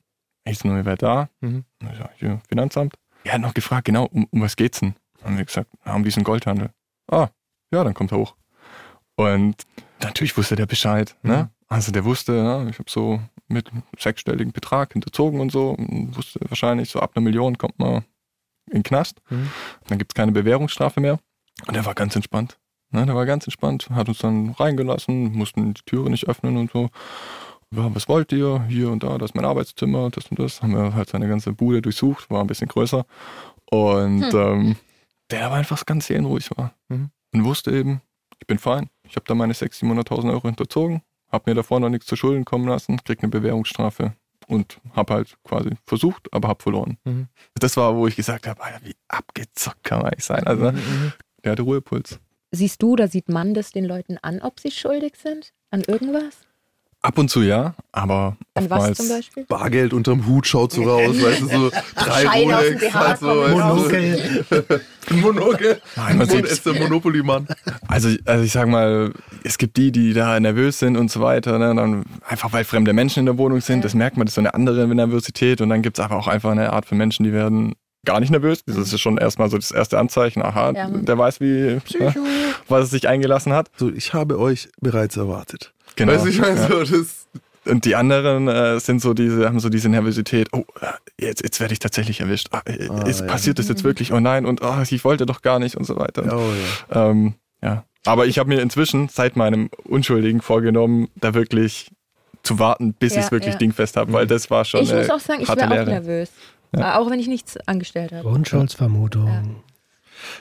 ich 0.45 0.59
so, 0.59 0.69
wer 0.69 0.97
da? 0.97 1.29
Mhm. 1.41 1.65
Ich 1.81 1.99
sag, 1.99 2.11
hier, 2.17 2.41
Finanzamt. 2.49 2.95
Er 3.25 3.35
hat 3.35 3.41
noch 3.41 3.55
gefragt, 3.55 3.85
genau, 3.85 4.07
um, 4.07 4.27
um 4.31 4.41
was 4.41 4.57
geht's 4.57 4.81
denn? 4.81 4.95
Haben 5.23 5.39
wir 5.39 5.45
gesagt, 5.45 5.71
wir 5.85 5.93
haben 5.93 6.03
diesen 6.03 6.25
Goldhandel. 6.25 6.71
Ah, 7.09 7.29
ja, 7.73 7.85
dann 7.85 7.95
kommt 7.95 8.13
er 8.13 8.19
hoch. 8.19 8.35
Und 9.15 9.63
natürlich 10.01 10.37
wusste 10.37 10.57
der 10.57 10.67
Bescheid. 10.67 11.17
Ne? 11.23 11.51
Also 11.69 11.93
der 11.93 12.05
wusste, 12.05 12.35
ja, 12.35 12.67
ich 12.67 12.79
habe 12.79 12.91
so 12.91 13.21
mit 13.47 13.71
sechsstelligen 13.99 14.53
Betrag 14.53 14.95
hinterzogen 14.95 15.41
und 15.41 15.53
so. 15.53 15.71
Und 15.71 16.17
wusste 16.17 16.41
wahrscheinlich, 16.49 16.91
so 16.91 16.99
ab 17.01 17.13
einer 17.15 17.23
Million 17.23 17.57
kommt 17.59 17.79
man 17.79 18.05
in 18.67 18.79
den 18.79 18.83
Knast. 18.83 19.21
Mhm. 19.31 19.51
Dann 19.89 19.99
gibt's 19.99 20.15
keine 20.15 20.33
Bewährungsstrafe 20.33 21.01
mehr. 21.01 21.19
Und 21.67 21.77
er 21.77 21.85
war 21.85 21.95
ganz 21.95 22.17
entspannt. 22.17 22.59
Ne, 22.91 23.07
der 23.07 23.15
war 23.15 23.25
ganz 23.25 23.47
entspannt, 23.47 23.89
hat 23.91 24.09
uns 24.09 24.19
dann 24.19 24.51
reingelassen, 24.51 25.33
mussten 25.33 25.73
die 25.73 25.83
Türe 25.87 26.11
nicht 26.11 26.29
öffnen 26.29 26.59
und 26.59 26.71
so. 26.71 26.91
Ja, 27.75 27.95
was 27.95 28.07
wollt 28.07 28.33
ihr? 28.33 28.65
Hier 28.69 28.91
und 28.91 29.03
da, 29.03 29.17
das 29.17 29.31
ist 29.31 29.35
mein 29.35 29.47
Arbeitszimmer, 29.47 30.11
das 30.11 30.27
und 30.27 30.39
das. 30.39 30.63
Haben 30.63 30.75
wir 30.75 30.95
halt 30.95 31.09
seine 31.09 31.27
ganze 31.27 31.55
Bude 31.55 31.81
durchsucht, 31.81 32.29
war 32.31 32.43
ein 32.43 32.47
bisschen 32.47 32.69
größer. 32.69 33.07
Und 33.71 34.35
ähm, 34.35 34.77
der 35.31 35.49
war 35.49 35.57
einfach 35.57 35.87
ganz 35.87 36.07
seelenruhig 36.07 36.51
war. 36.55 36.75
Mhm. 36.89 37.11
Und 37.33 37.45
wusste 37.45 37.71
eben, 37.71 38.03
ich 38.39 38.47
bin 38.47 38.59
fein. 38.59 38.91
Ich 39.09 39.17
habe 39.17 39.25
da 39.27 39.35
meine 39.35 39.55
600.000, 39.55 40.07
700.000 40.07 40.31
Euro 40.31 40.49
hinterzogen, 40.49 41.01
habe 41.31 41.51
mir 41.51 41.55
davor 41.55 41.81
noch 41.81 41.89
nichts 41.89 42.07
zu 42.07 42.17
Schulden 42.17 42.45
kommen 42.45 42.69
lassen, 42.69 43.03
krieg 43.03 43.23
eine 43.23 43.31
Bewährungsstrafe 43.31 44.13
und 44.49 44.81
habe 44.95 45.15
halt 45.15 45.37
quasi 45.45 45.71
versucht, 45.87 46.33
aber 46.33 46.49
habe 46.49 46.63
verloren. 46.63 46.99
Mhm. 47.05 47.29
Das 47.55 47.77
war, 47.77 47.97
wo 47.97 48.07
ich 48.07 48.17
gesagt 48.17 48.47
habe, 48.47 48.63
Alter, 48.63 48.81
wie 48.85 48.95
abgezockt 49.09 49.85
kann 49.85 49.99
man 49.99 50.09
eigentlich 50.13 50.25
sein. 50.25 50.45
Also, 50.47 50.65
ne, 50.65 50.73
Mhm. 50.73 51.13
der 51.45 51.53
hatte 51.53 51.63
Ruhepuls. 51.63 52.19
Siehst 52.51 52.83
du 52.83 52.93
oder 52.93 53.09
sieht 53.09 53.29
man 53.29 53.55
das 53.55 53.71
den 53.73 53.85
Leuten 53.85 54.19
an, 54.19 54.41
ob 54.43 54.61
sie 54.61 54.71
schuldig 54.71 55.15
sind? 55.17 55.53
An 55.71 55.83
irgendwas? 55.87 56.41
Ab 57.05 57.19
und 57.19 57.29
zu 57.31 57.43
ja, 57.43 57.75
aber 57.91 58.37
An 58.55 58.71
was 58.71 58.93
zum 58.97 59.09
Beispiel? 59.09 59.45
Bargeld 59.47 59.93
unterm 59.93 60.25
Hut 60.25 60.47
schaut 60.47 60.71
so 60.73 60.85
raus, 60.85 61.17
weißt 61.21 61.41
du, 61.43 61.47
so 61.49 61.71
drei 61.97 62.23
Schein 62.23 62.53
aus 62.55 62.63
dem 62.63 62.75
Rolex, 62.75 62.81
BH 62.81 62.95
halt 62.95 63.19
so, 63.19 63.27
kommen 63.27 63.43
weißt 63.43 63.53
du, 63.53 63.59
Monokel. 63.59 64.45
so. 65.09 65.17
Monokel. 65.17 65.83
Nein, 65.97 66.19
man 66.19 66.29
Mon 66.29 66.37
sieht- 66.37 66.47
ist 66.47 66.65
der 66.65 66.75
Monopoly-Mann. 66.75 67.49
Also, 67.89 68.09
also 68.25 68.45
ich 68.45 68.53
sag 68.53 68.69
mal, 68.69 69.13
es 69.43 69.59
gibt 69.59 69.77
die, 69.79 69.91
die 69.91 70.13
da 70.13 70.39
nervös 70.39 70.79
sind 70.79 70.97
und 70.97 71.11
so 71.11 71.21
weiter, 71.21 71.59
ne? 71.59 71.75
dann 71.75 72.05
einfach 72.25 72.53
weil 72.53 72.63
fremde 72.63 72.93
Menschen 72.93 73.19
in 73.21 73.27
der 73.27 73.37
Wohnung 73.37 73.61
sind, 73.61 73.85
das 73.85 73.95
merkt 73.95 74.17
man, 74.17 74.27
das 74.27 74.31
ist 74.33 74.35
so 74.37 74.41
eine 74.43 74.55
andere 74.55 74.87
Nervosität 74.87 75.61
und 75.61 75.71
dann 75.71 75.83
gibt 75.83 75.99
es 75.99 76.05
aber 76.05 76.17
auch 76.17 76.29
einfach 76.29 76.53
eine 76.53 76.73
Art 76.73 76.87
von 76.87 76.99
Menschen, 76.99 77.25
die 77.25 77.33
werden 77.33 77.75
gar 78.05 78.21
nicht 78.21 78.31
nervös. 78.31 78.63
Das 78.65 78.77
ist 78.93 79.01
schon 79.01 79.19
erstmal 79.19 79.51
so 79.51 79.57
das 79.59 79.73
erste 79.73 79.99
Anzeichen. 79.99 80.41
Aha, 80.43 80.71
Ja. 80.73 80.89
der 80.89 81.19
weiß, 81.19 81.41
wie, 81.41 81.79
was 82.69 82.85
es 82.85 82.91
sich 82.91 83.09
eingelassen 83.09 83.53
hat. 83.53 83.71
So, 83.77 83.91
ich 83.91 84.15
habe 84.15 84.39
euch 84.39 84.69
bereits 84.81 85.17
erwartet. 85.17 85.73
Genau. 85.97 86.13
Weißt 86.13 86.25
du, 86.25 86.29
ich 86.31 86.41
meine, 86.41 86.61
Ja. 86.61 86.69
so, 86.69 86.81
das, 86.85 87.27
Und 87.65 87.85
die 87.85 87.95
anderen 87.95 88.49
äh, 88.49 88.81
sind 88.81 89.01
so 89.01 89.15
diese, 89.15 89.47
haben 89.47 89.61
so 89.61 89.69
diese 89.69 89.89
Nervosität, 89.89 90.49
oh, 90.53 90.65
äh, 90.81 90.87
jetzt, 91.27 91.43
jetzt 91.45 91.61
werde 91.61 91.73
ich 91.75 91.79
tatsächlich 91.79 92.21
erwischt. 92.21 92.49
Ah, 92.51 92.63
äh, 92.65 92.89
Ah, 92.89 93.03
ist, 93.07 93.21
ja. 93.21 93.27
Passiert 93.27 93.59
das 93.59 93.69
jetzt 93.69 93.85
wirklich? 93.85 94.13
Oh 94.13 94.21
nein, 94.21 94.47
und 94.47 94.63
oh, 94.63 94.75
ich 94.89 95.05
wollte 95.05 95.27
doch 95.27 95.43
gar 95.43 95.59
nicht 95.61 95.77
und 95.77 95.85
so 95.85 95.97
weiter. 95.97 96.25
oh 96.37 96.51
ja. 96.93 97.11
Ähm, 97.11 97.35
ja. 97.63 97.85
Aber 98.05 98.27
ich 98.27 98.39
habe 98.41 98.49
mir 98.49 98.61
inzwischen 98.61 99.09
seit 99.09 99.37
meinem 99.37 99.71
Unschuldigen 99.85 100.41
vorgenommen, 100.41 101.09
da 101.15 101.35
wirklich 101.35 101.93
zu 102.43 102.59
warten, 102.59 102.95
bis 102.95 103.13
Ja, 103.15 103.21
ich 103.21 103.27
es 103.27 103.31
wirklich 103.31 103.53
ja. 103.53 103.59
dingfest 103.59 103.97
habe, 103.97 104.13
weil 104.13 104.27
das 104.27 104.51
war 104.51 104.65
schon 104.65 104.83
Ich 104.83 104.91
eine 104.91 105.03
muss 105.03 105.11
auch 105.11 105.21
sagen, 105.21 105.43
ich 105.43 105.49
wäre 105.49 105.67
auch 105.67 105.71
Lehre. 105.71 105.85
nervös. 105.91 106.31
Ja. 106.75 106.99
Auch 106.99 107.09
wenn 107.11 107.21
ich 107.21 107.29
nichts 107.29 107.57
angestellt 107.69 108.11
habe. 108.13 108.27
Unschuldsvermutung. 108.29 109.63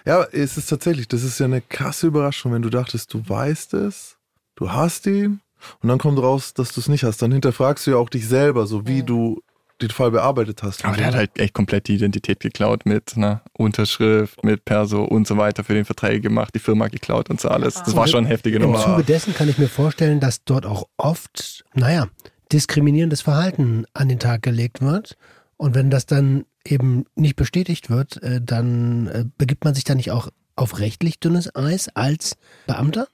Ja. 0.06 0.22
Ja, 0.22 0.28
es 0.32 0.58
ist 0.58 0.68
tatsächlich, 0.68 1.08
das 1.08 1.24
ist 1.24 1.40
ja 1.40 1.46
eine 1.46 1.62
krasse 1.62 2.08
Überraschung, 2.08 2.54
wenn 2.54 2.62
du 2.64 2.70
dachtest, 2.70 3.14
du 3.14 3.22
weißt 3.28 3.74
es, 3.76 4.18
du 4.56 4.72
hast 4.72 5.06
ihn 5.08 5.42
und 5.82 5.90
dann 5.90 5.98
kommt 6.00 6.20
raus, 6.20 6.54
dass 6.54 6.74
du 6.74 6.80
es 6.82 6.88
nicht 6.88 7.04
hast. 7.04 7.22
Dann 7.22 7.32
hinterfragst 7.32 7.86
du 7.88 7.92
ja 7.92 7.98
auch 7.98 8.10
dich 8.10 8.28
selber, 8.28 8.66
so 8.68 8.88
wie 8.88 9.00
Ja. 9.00 9.06
du 9.06 9.42
den 9.82 9.90
Fall 9.90 10.12
bearbeitet 10.12 10.62
hast. 10.62 10.86
Aber 10.86 10.96
der 10.96 11.08
hat 11.08 11.16
halt 11.16 11.40
echt 11.40 11.54
komplett 11.56 11.88
die 11.88 11.96
Identität 11.96 12.40
geklaut 12.40 12.86
mit 12.86 13.16
einer 13.18 13.42
Unterschrift, 13.54 14.44
mit 14.44 14.64
Perso 14.64 15.04
und 15.04 15.26
so 15.28 15.38
weiter 15.38 15.64
für 15.64 15.74
den 15.74 15.86
Verträge 15.86 16.22
gemacht, 16.22 16.54
die 16.54 16.60
Firma 16.60 16.88
geklaut 16.88 17.32
und 17.32 17.42
so 17.42 17.50
alles. 17.50 17.76
Das 17.76 17.96
war 17.96 18.08
schon 18.08 18.26
eine 18.26 18.30
heftige 18.30 18.58
Im 18.58 18.64
Nummer. 18.64 18.84
Zuge 18.84 19.04
dessen 19.04 19.34
kann 19.34 19.50
ich 19.50 19.58
mir 19.58 19.68
vorstellen, 19.70 20.20
dass 20.20 20.44
dort 20.44 20.68
auch 20.68 20.88
oft, 20.98 21.64
naja, 21.74 22.08
diskriminierendes 22.52 23.22
Verhalten 23.22 23.86
an 23.94 24.10
den 24.10 24.20
Tag 24.20 24.44
gelegt 24.44 24.82
wird. 24.82 25.18
Und 25.58 25.74
wenn 25.74 25.90
das 25.90 26.06
dann 26.06 26.46
eben 26.66 27.06
nicht 27.16 27.36
bestätigt 27.36 27.90
wird, 27.90 28.22
äh, 28.22 28.40
dann 28.40 29.08
äh, 29.08 29.26
begibt 29.38 29.64
man 29.64 29.74
sich 29.74 29.84
da 29.84 29.96
nicht 29.96 30.12
auch 30.12 30.30
auf 30.56 30.80
rechtlich 30.80 31.20
dünnes 31.20 31.56
Eis 31.56 31.90
als 31.96 32.38
Beamter? 32.68 33.08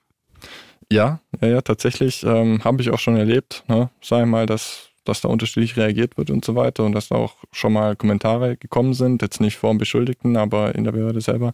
Ja, 0.92 1.20
ja, 1.42 1.48
ja, 1.48 1.62
tatsächlich 1.62 2.24
ähm, 2.24 2.64
habe 2.64 2.82
ich 2.82 2.92
auch 2.92 3.00
schon 3.00 3.18
erlebt, 3.18 3.64
ne? 3.68 3.90
sei 4.02 4.26
mal, 4.26 4.46
dass, 4.46 4.90
dass 5.04 5.22
da 5.22 5.28
unterschiedlich 5.28 5.76
reagiert 5.76 6.18
wird 6.18 6.30
und 6.30 6.46
so 6.46 6.56
weiter 6.56 6.86
und 6.86 6.94
dass 6.94 7.10
da 7.10 7.16
auch 7.16 7.36
schon 7.52 7.74
mal 7.74 7.96
Kommentare 7.96 8.56
gekommen 8.56 8.94
sind, 8.94 9.22
jetzt 9.22 9.42
nicht 9.42 9.58
vor 9.58 9.72
dem 9.72 9.80
Beschuldigten, 9.80 10.38
aber 10.38 10.76
in 10.76 10.86
der 10.86 10.94
Behörde 10.94 11.20
selber. 11.20 11.54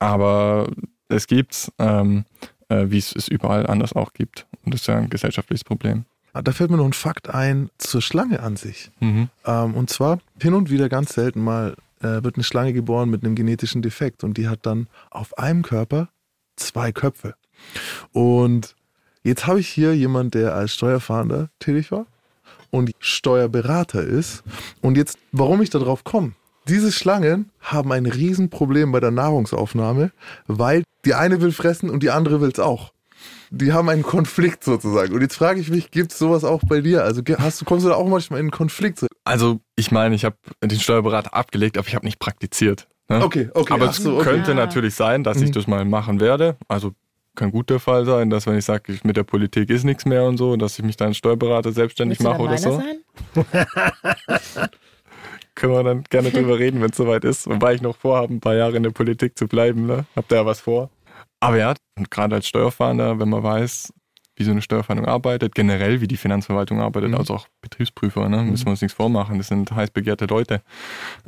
Aber 0.00 0.68
es 1.08 1.26
gibt's, 1.26 1.72
ähm, 1.78 2.24
äh, 2.68 2.86
wie 2.88 2.98
es 2.98 3.14
es 3.14 3.28
überall 3.28 3.66
anders 3.66 3.92
auch 3.92 4.12
gibt. 4.12 4.46
Und 4.64 4.74
das 4.74 4.82
ist 4.82 4.86
ja 4.88 4.96
ein 4.96 5.10
gesellschaftliches 5.10 5.64
Problem. 5.64 6.04
Ah, 6.32 6.42
Da 6.42 6.52
fällt 6.52 6.70
mir 6.70 6.76
noch 6.76 6.84
ein 6.84 6.92
Fakt 6.92 7.30
ein 7.30 7.70
zur 7.78 8.02
Schlange 8.02 8.40
an 8.40 8.56
sich. 8.56 8.90
Mhm. 9.00 9.28
Ähm, 9.44 9.74
und 9.74 9.90
zwar 9.90 10.18
hin 10.40 10.54
und 10.54 10.70
wieder 10.70 10.88
ganz 10.88 11.14
selten 11.14 11.42
mal 11.42 11.74
äh, 12.00 12.22
wird 12.22 12.36
eine 12.36 12.44
Schlange 12.44 12.72
geboren 12.72 13.08
mit 13.10 13.24
einem 13.24 13.34
genetischen 13.34 13.82
Defekt 13.82 14.24
und 14.24 14.36
die 14.36 14.48
hat 14.48 14.66
dann 14.66 14.88
auf 15.10 15.36
einem 15.38 15.62
Körper 15.62 16.08
zwei 16.56 16.92
Köpfe. 16.92 17.34
Und 18.12 18.74
jetzt 19.22 19.46
habe 19.46 19.60
ich 19.60 19.68
hier 19.68 19.94
jemand, 19.96 20.34
der 20.34 20.54
als 20.54 20.74
Steuerfahnder 20.74 21.50
tätig 21.58 21.90
war 21.92 22.06
und 22.70 22.90
Steuerberater 23.00 24.02
ist. 24.02 24.42
Und 24.80 24.96
jetzt, 24.96 25.18
warum 25.32 25.62
ich 25.62 25.70
darauf 25.70 26.04
komme? 26.04 26.32
Diese 26.68 26.92
Schlangen 26.92 27.50
haben 27.60 27.92
ein 27.92 28.04
Riesenproblem 28.06 28.92
bei 28.92 29.00
der 29.00 29.10
Nahrungsaufnahme, 29.10 30.10
weil 30.46 30.82
die 31.04 31.14
eine 31.14 31.40
will 31.40 31.52
fressen 31.52 31.88
und 31.88 32.02
die 32.02 32.10
andere 32.10 32.40
will 32.42 32.50
es 32.50 32.58
auch. 32.58 32.92
Die 33.50 33.72
haben 33.72 33.88
einen 33.88 34.02
Konflikt 34.02 34.62
sozusagen. 34.64 35.14
Und 35.14 35.22
jetzt 35.22 35.36
frage 35.36 35.58
ich 35.60 35.70
mich, 35.70 35.90
gibt 35.90 36.12
es 36.12 36.18
sowas 36.18 36.44
auch 36.44 36.60
bei 36.68 36.82
dir? 36.82 37.04
Also 37.04 37.22
hast 37.38 37.62
du, 37.62 37.64
kommst 37.64 37.86
du 37.86 37.88
da 37.88 37.94
auch 37.94 38.06
manchmal 38.06 38.40
in 38.40 38.44
einen 38.44 38.50
Konflikt? 38.50 38.98
So, 38.98 39.06
Also 39.24 39.60
ich 39.76 39.90
meine, 39.90 40.14
ich 40.14 40.26
habe 40.26 40.36
den 40.62 40.78
Steuerberater 40.78 41.32
abgelegt, 41.34 41.78
aber 41.78 41.88
ich 41.88 41.94
habe 41.94 42.04
nicht 42.04 42.18
praktiziert. 42.18 42.86
Ne? 43.08 43.24
Okay, 43.24 43.48
okay. 43.54 43.72
Aber 43.72 43.88
es 43.88 43.96
so, 43.96 44.16
okay. 44.16 44.24
könnte 44.24 44.50
Ja. 44.50 44.56
natürlich 44.56 44.94
sein, 44.94 45.24
dass 45.24 45.40
ich 45.40 45.48
Mhm. 45.48 45.52
das 45.52 45.66
mal 45.66 45.86
machen 45.86 46.20
werde. 46.20 46.58
Also 46.68 46.92
kann 47.38 47.50
gut 47.52 47.70
der 47.70 47.78
Fall 47.80 48.04
sein, 48.04 48.30
dass 48.30 48.46
wenn 48.46 48.58
ich 48.58 48.64
sage, 48.64 48.98
mit 49.04 49.16
der 49.16 49.22
Politik 49.22 49.70
ist 49.70 49.84
nichts 49.84 50.04
mehr 50.04 50.24
und 50.24 50.36
so, 50.36 50.56
dass 50.56 50.78
ich 50.78 50.84
mich 50.84 50.96
dann 50.96 51.08
als 51.08 51.16
Steuerberater 51.18 51.72
selbstständig 51.72 52.18
Willst 52.18 52.30
mache 52.32 52.42
oder 52.42 52.58
so. 52.58 52.80
sein? 52.80 52.98
Können 55.54 55.72
wir 55.72 55.82
dann 55.82 56.04
gerne 56.04 56.30
drüber 56.30 56.58
reden, 56.58 56.80
wenn 56.80 56.90
es 56.90 56.96
soweit 56.96 57.24
ist. 57.24 57.48
Wobei 57.48 57.74
ich 57.74 57.82
noch 57.82 57.96
vorhabe, 57.96 58.32
ein 58.34 58.40
paar 58.40 58.54
Jahre 58.54 58.76
in 58.76 58.82
der 58.84 58.90
Politik 58.90 59.36
zu 59.36 59.48
bleiben. 59.48 59.86
Ne? 59.86 60.04
Habt 60.14 60.30
ihr 60.32 60.36
ja 60.36 60.46
was 60.46 60.60
vor? 60.60 60.90
Aber 61.40 61.56
ja, 61.56 61.74
und 61.96 62.10
gerade 62.10 62.36
als 62.36 62.46
Steuerfahnder, 62.46 63.18
wenn 63.18 63.28
man 63.28 63.42
weiß, 63.42 63.92
wie 64.36 64.44
so 64.44 64.52
eine 64.52 64.62
Steuerfahndung 64.62 65.06
arbeitet, 65.06 65.54
generell 65.56 66.00
wie 66.00 66.06
die 66.06 66.16
Finanzverwaltung 66.16 66.80
arbeitet, 66.80 67.10
Mhm. 67.10 67.16
also 67.16 67.34
auch 67.34 67.48
Betriebsprüfer, 67.60 68.28
ne? 68.28 68.42
müssen 68.44 68.66
wir 68.66 68.70
uns 68.70 68.82
nichts 68.82 68.96
vormachen. 68.96 69.38
Das 69.38 69.48
sind 69.48 69.70
heiß 69.72 69.90
begehrte 69.90 70.26
Leute, 70.26 70.62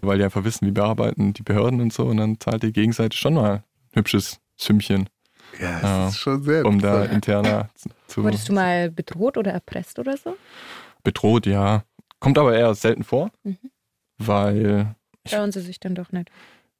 weil 0.01 0.19
die 0.19 0.25
einfach 0.25 0.45
wissen, 0.45 0.67
wie 0.67 0.73
bearbeiten 0.73 1.33
die 1.33 1.43
Behörden 1.43 1.81
und 1.81 1.93
so. 1.93 2.05
Und 2.07 2.19
dann 2.19 2.39
zahlt 2.39 2.63
die 2.63 2.73
Gegenseite 2.73 3.17
schon 3.17 3.35
mal 3.35 3.51
ein 3.53 3.63
hübsches 3.95 4.39
Sümmchen, 4.57 5.09
Ja, 5.59 5.73
das 5.73 5.83
Ja. 5.83 6.09
ist 6.09 6.17
schon 6.19 6.43
sehr 6.43 6.65
um 6.67 6.79
da 6.81 7.05
interner 7.05 7.69
zu- 8.07 8.23
Wurdest 8.25 8.49
du 8.49 8.53
mal 8.53 8.91
bedroht 8.91 9.37
oder 9.37 9.53
erpresst 9.53 9.99
oder 9.99 10.17
so? 10.17 10.37
bedroht, 11.03 11.47
ja. 11.47 11.85
Kommt 12.21 12.37
aber 12.39 12.55
eher 12.57 12.75
selten 12.75 13.05
vor, 13.05 13.31
Mhm. 13.43 13.57
weil 14.19 14.95
Trauen 15.25 15.53
sie 15.53 15.61
sich 15.61 15.81
dann 15.81 15.95
doch 15.95 16.13
nicht. 16.13 16.31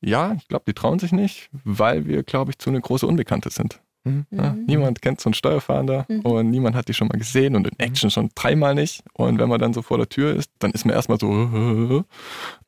ja, 0.03 0.33
ich 0.35 0.47
glaube, 0.49 0.65
die 0.67 0.75
trauen 0.75 0.99
sich 0.99 1.13
nicht, 1.13 1.49
weil 1.65 2.07
wir, 2.07 2.23
glaube 2.23 2.51
ich, 2.51 2.59
zu 2.59 2.71
eine 2.71 2.81
große 2.81 3.07
Unbekannte 3.07 3.51
sind. 3.51 3.81
Mhm. 4.05 4.27
Ja, 4.31 4.53
Mhm. 4.53 4.65
niemand 4.67 5.03
kennt 5.03 5.21
so 5.21 5.29
einen 5.29 5.35
Steuerfahnder 5.35 6.07
Mhm. 6.09 6.21
und 6.21 6.51
niemand 6.51 6.75
hat 6.77 6.89
die 6.89 6.95
schon 6.95 7.09
mal 7.09 7.19
gesehen 7.19 7.55
und 7.57 7.67
in 7.67 7.79
Action 7.79 8.11
schon 8.11 8.31
dreimal 8.35 8.75
nicht. 8.75 9.03
Und 9.15 9.39
wenn 9.39 9.49
man 9.49 9.59
dann 9.61 9.75
so 9.75 9.83
vor 9.83 9.99
der 9.99 10.09
Tür 10.09 10.35
ist, 10.35 10.51
dann 10.59 10.71
ist 10.73 10.85
man 10.87 10.95
erstmal 10.95 11.19
so, 11.19 11.29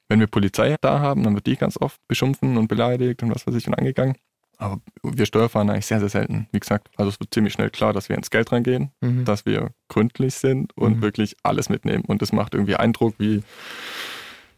wenn 0.09 0.21
wir 0.21 0.27
Polizei 0.27 0.77
da 0.81 1.01
haben, 1.01 1.23
dann 1.23 1.35
wird 1.35 1.47
die 1.47 1.57
ganz 1.57 1.79
oft 1.81 2.01
beschimpfen 2.09 2.57
und 2.59 2.69
beleidigt 2.69 3.23
und 3.23 3.35
was 3.35 3.47
weiß 3.47 3.55
ich 3.55 3.67
und 3.67 3.75
angegangen. 3.75 4.17
Aber 4.63 4.81
wir 5.03 5.27
Steuerfahnder 5.27 5.73
eigentlich 5.75 5.87
sehr, 5.87 5.99
sehr 6.01 6.09
selten. 6.09 6.47
Wie 6.53 6.61
gesagt, 6.61 6.89
also 6.97 7.09
es 7.11 7.19
wird 7.19 7.35
ziemlich 7.35 7.53
schnell 7.53 7.71
klar, 7.71 7.93
dass 7.93 8.09
wir 8.09 8.17
ins 8.17 8.31
Geld 8.31 8.53
reingehen, 8.53 8.91
Mhm. 9.01 9.25
dass 9.25 9.45
wir 9.45 9.71
gründlich 9.89 10.35
sind 10.35 10.77
und 10.77 10.99
Mhm. 10.99 11.03
wirklich 11.03 11.37
alles 11.43 11.69
mitnehmen. 11.69 12.05
Und 12.07 12.23
das 12.23 12.33
macht 12.33 12.55
irgendwie 12.55 12.77
Eindruck, 12.77 13.15
wie, 13.19 13.43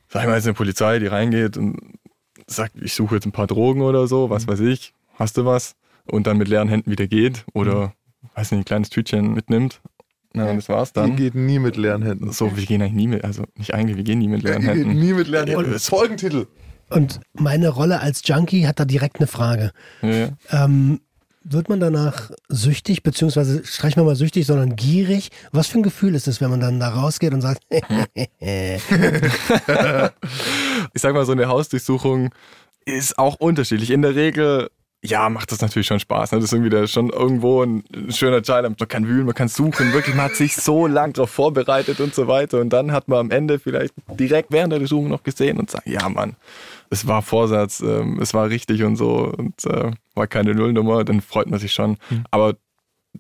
sag 0.09 0.23
ich 0.23 0.29
mal, 0.29 0.35
jetzt 0.37 0.45
eine 0.47 0.55
Polizei, 0.55 0.99
die 0.99 1.07
reingeht 1.07 1.57
und 1.57 1.79
sagt, 2.47 2.75
ich 2.83 2.93
suche 2.95 3.15
jetzt 3.15 3.25
ein 3.27 3.33
paar 3.33 3.47
Drogen 3.47 3.81
oder 3.83 4.07
so, 4.07 4.29
was 4.31 4.47
Mhm. 4.47 4.51
weiß 4.53 4.61
ich, 4.61 4.93
hast 5.15 5.37
du 5.37 5.45
was? 5.45 5.75
Und 6.07 6.27
dann 6.27 6.37
mit 6.37 6.49
leeren 6.49 6.69
Händen 6.69 6.91
wieder 6.91 7.07
geht 7.07 7.45
oder, 7.55 7.95
weiß 8.35 8.51
nicht, 8.51 8.61
ein 8.61 8.65
kleines 8.67 8.91
Tütchen 8.91 9.33
mitnimmt. 9.33 9.81
Na, 10.35 10.51
und 10.51 10.57
das 10.57 10.69
war's 10.69 10.93
dann. 10.93 11.15
geht 11.17 11.35
nie 11.37 11.61
mit 11.61 11.77
leeren 11.77 12.03
Händen. 12.03 12.33
So, 12.33 12.57
wir 12.57 12.67
gehen 12.67 12.83
eigentlich 12.83 12.93
nie 12.95 13.07
mit, 13.07 13.25
also 13.25 13.45
nicht 13.57 13.73
eigentlich, 13.73 13.97
wir 13.97 14.03
gehen 14.05 14.19
nie 14.19 14.29
mit 14.29 14.43
leeren 14.43 14.63
Ihr 14.63 14.75
geht 14.75 14.85
Händen. 14.85 14.99
nie 15.01 15.13
mit 15.15 15.29
leeren 15.29 15.47
Händen. 15.49 15.79
Folgentitel. 15.79 16.47
Und 16.95 17.21
meine 17.33 17.69
Rolle 17.69 18.01
als 18.01 18.23
Junkie 18.25 18.67
hat 18.67 18.79
da 18.79 18.85
direkt 18.85 19.19
eine 19.19 19.27
Frage. 19.27 19.73
Ja. 20.03 20.29
Ähm, 20.51 21.01
wird 21.43 21.69
man 21.69 21.79
danach 21.79 22.31
süchtig, 22.49 23.03
beziehungsweise 23.03 23.65
streichen 23.67 24.01
wir 24.01 24.05
mal 24.05 24.17
süchtig, 24.17 24.47
sondern 24.47 24.77
gierig? 24.77 25.31
Was 25.53 25.67
für 25.67 25.79
ein 25.79 25.83
Gefühl 25.83 26.15
ist 26.15 26.27
es, 26.27 26.41
wenn 26.41 26.51
man 26.51 26.61
dann 26.61 26.81
da 26.81 26.89
rausgeht 26.89 27.35
und 27.35 27.43
sagt, 27.43 27.63
ich 27.71 27.83
sag 30.95 31.13
mal, 31.15 31.27
so 31.27 31.33
eine 31.33 31.49
Hausdurchsuchung 31.49 32.31
ist 32.87 33.19
auch 33.19 33.35
unterschiedlich. 33.37 33.91
In 33.91 34.01
der 34.03 34.15
Regel, 34.15 34.71
ja, 35.05 35.29
macht 35.29 35.53
das 35.53 35.61
natürlich 35.61 35.87
schon 35.87 36.01
Spaß. 36.01 36.33
Ne? 36.33 36.39
Das 36.39 36.47
ist 36.47 36.53
irgendwie 36.55 36.71
da 36.71 36.87
schon 36.87 37.11
irgendwo 37.11 37.63
ein 37.63 37.85
schöner 38.09 38.41
Child. 38.41 38.63
Man 38.63 38.89
kann 38.89 39.07
wühlen, 39.07 39.27
man 39.27 39.35
kann 39.35 39.49
suchen. 39.49 39.93
Wirklich, 39.93 40.15
man 40.15 40.27
hat 40.27 40.37
sich 40.37 40.57
so 40.57 40.87
lang 40.87 41.13
darauf 41.13 41.31
vorbereitet 41.31 42.01
und 42.01 42.15
so 42.15 42.27
weiter. 42.27 42.61
Und 42.61 42.71
dann 42.71 42.91
hat 42.91 43.07
man 43.09 43.19
am 43.19 43.31
Ende 43.31 43.59
vielleicht 43.59 43.93
direkt 44.19 44.51
während 44.51 44.73
der 44.73 44.79
Durchsuchung 44.79 45.09
noch 45.09 45.23
gesehen 45.23 45.59
und 45.59 45.71
sagt, 45.71 45.87
ja, 45.87 46.09
Mann, 46.09 46.37
es 46.91 47.07
war 47.07 47.23
Vorsatz, 47.23 47.81
ähm, 47.81 48.19
es 48.21 48.35
war 48.35 48.49
richtig 48.49 48.83
und 48.83 48.97
so 48.97 49.33
und 49.37 49.65
äh, 49.67 49.91
war 50.15 50.27
keine 50.27 50.55
Nullnummer. 50.55 51.05
Dann 51.05 51.21
freut 51.21 51.49
man 51.49 51.59
sich 51.61 51.73
schon. 51.73 51.97
Aber 52.31 52.55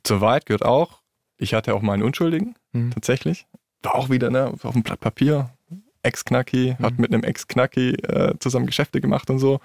zur 0.02 0.20
Wahrheit 0.20 0.46
gehört 0.46 0.64
auch, 0.64 1.00
ich 1.36 1.54
hatte 1.54 1.74
auch 1.74 1.82
mal 1.82 1.94
einen 1.94 2.02
Unschuldigen, 2.02 2.54
Mhm. 2.72 2.90
tatsächlich. 2.92 3.46
War 3.82 3.94
auch 3.94 4.08
wieder 4.10 4.30
ne, 4.30 4.52
auf 4.62 4.72
dem 4.72 4.82
Blatt 4.82 5.00
Papier. 5.00 5.50
Ex-Knacki, 6.02 6.76
hat 6.82 6.98
mit 6.98 7.14
einem 7.14 7.24
Ex-Knacki 7.24 7.94
äh, 7.94 8.34
zusammen 8.38 8.66
Geschäfte 8.66 9.00
gemacht 9.00 9.30
und 9.30 9.38
so. 9.38 9.60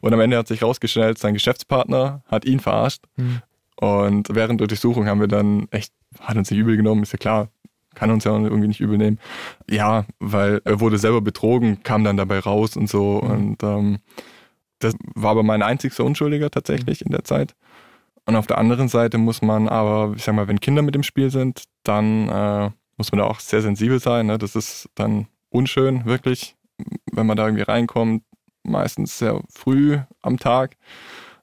Und 0.00 0.12
am 0.12 0.18
Ende 0.20 0.36
hat 0.36 0.48
sich 0.48 0.62
rausgestellt, 0.62 1.18
sein 1.18 1.34
Geschäftspartner 1.34 2.22
hat 2.26 2.44
ihn 2.44 2.58
verarscht. 2.58 3.04
Mhm. 3.16 3.42
Und 3.76 4.28
während 4.34 4.60
der 4.60 4.66
Durchsuchung 4.66 5.06
haben 5.06 5.20
wir 5.20 5.28
dann 5.28 5.68
echt, 5.70 5.92
hat 6.20 6.36
uns 6.36 6.50
nicht 6.50 6.58
übel 6.58 6.76
genommen, 6.76 7.02
ist 7.04 7.12
ja 7.12 7.18
klar, 7.18 7.48
kann 7.94 8.10
uns 8.10 8.24
ja 8.24 8.32
irgendwie 8.32 8.68
nicht 8.68 8.80
übel 8.80 8.98
nehmen. 8.98 9.18
Ja, 9.70 10.04
weil 10.18 10.60
er 10.64 10.80
wurde 10.80 10.98
selber 10.98 11.20
betrogen, 11.20 11.82
kam 11.82 12.04
dann 12.04 12.16
dabei 12.16 12.38
raus 12.38 12.76
und 12.76 12.88
so. 12.88 13.20
Mhm. 13.22 13.30
Und 13.30 13.62
ähm, 13.62 13.98
das 14.78 14.94
war 15.14 15.30
aber 15.30 15.42
mein 15.42 15.62
einzigster 15.62 16.04
Unschuldiger 16.04 16.50
tatsächlich 16.50 17.04
in 17.04 17.12
der 17.12 17.24
Zeit. 17.24 17.54
Und 18.26 18.36
auf 18.36 18.46
der 18.46 18.58
anderen 18.58 18.88
Seite 18.88 19.18
muss 19.18 19.42
man 19.42 19.68
aber, 19.68 20.14
ich 20.16 20.24
sag 20.24 20.34
mal, 20.34 20.48
wenn 20.48 20.60
Kinder 20.60 20.82
mit 20.82 20.96
im 20.96 21.02
Spiel 21.02 21.30
sind, 21.30 21.64
dann 21.82 22.28
äh, 22.28 22.70
muss 22.96 23.12
man 23.12 23.18
da 23.18 23.24
auch 23.24 23.40
sehr 23.40 23.60
sensibel 23.60 24.00
sein. 24.00 24.26
Ne? 24.26 24.38
Das 24.38 24.56
ist 24.56 24.88
dann 24.94 25.26
unschön, 25.50 26.04
wirklich, 26.06 26.56
wenn 27.12 27.26
man 27.26 27.36
da 27.36 27.46
irgendwie 27.46 27.64
reinkommt, 27.64 28.24
meistens 28.62 29.18
sehr 29.18 29.42
früh 29.50 29.98
am 30.22 30.38
Tag. 30.38 30.76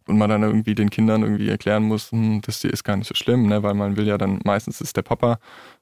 Und 0.07 0.17
man 0.17 0.29
dann 0.29 0.43
irgendwie 0.43 0.75
den 0.75 0.89
Kindern 0.89 1.23
irgendwie 1.23 1.49
erklären 1.49 1.83
muss, 1.83 2.11
hm, 2.11 2.41
das 2.41 2.63
ist 2.63 2.83
gar 2.83 2.97
nicht 2.97 3.07
so 3.07 3.15
schlimm, 3.15 3.47
ne? 3.47 3.63
weil 3.63 3.73
man 3.73 3.97
will 3.97 4.07
ja 4.07 4.17
dann 4.17 4.39
meistens 4.43 4.81
ist 4.81 4.97
der 4.97 5.03
Papa 5.03 5.39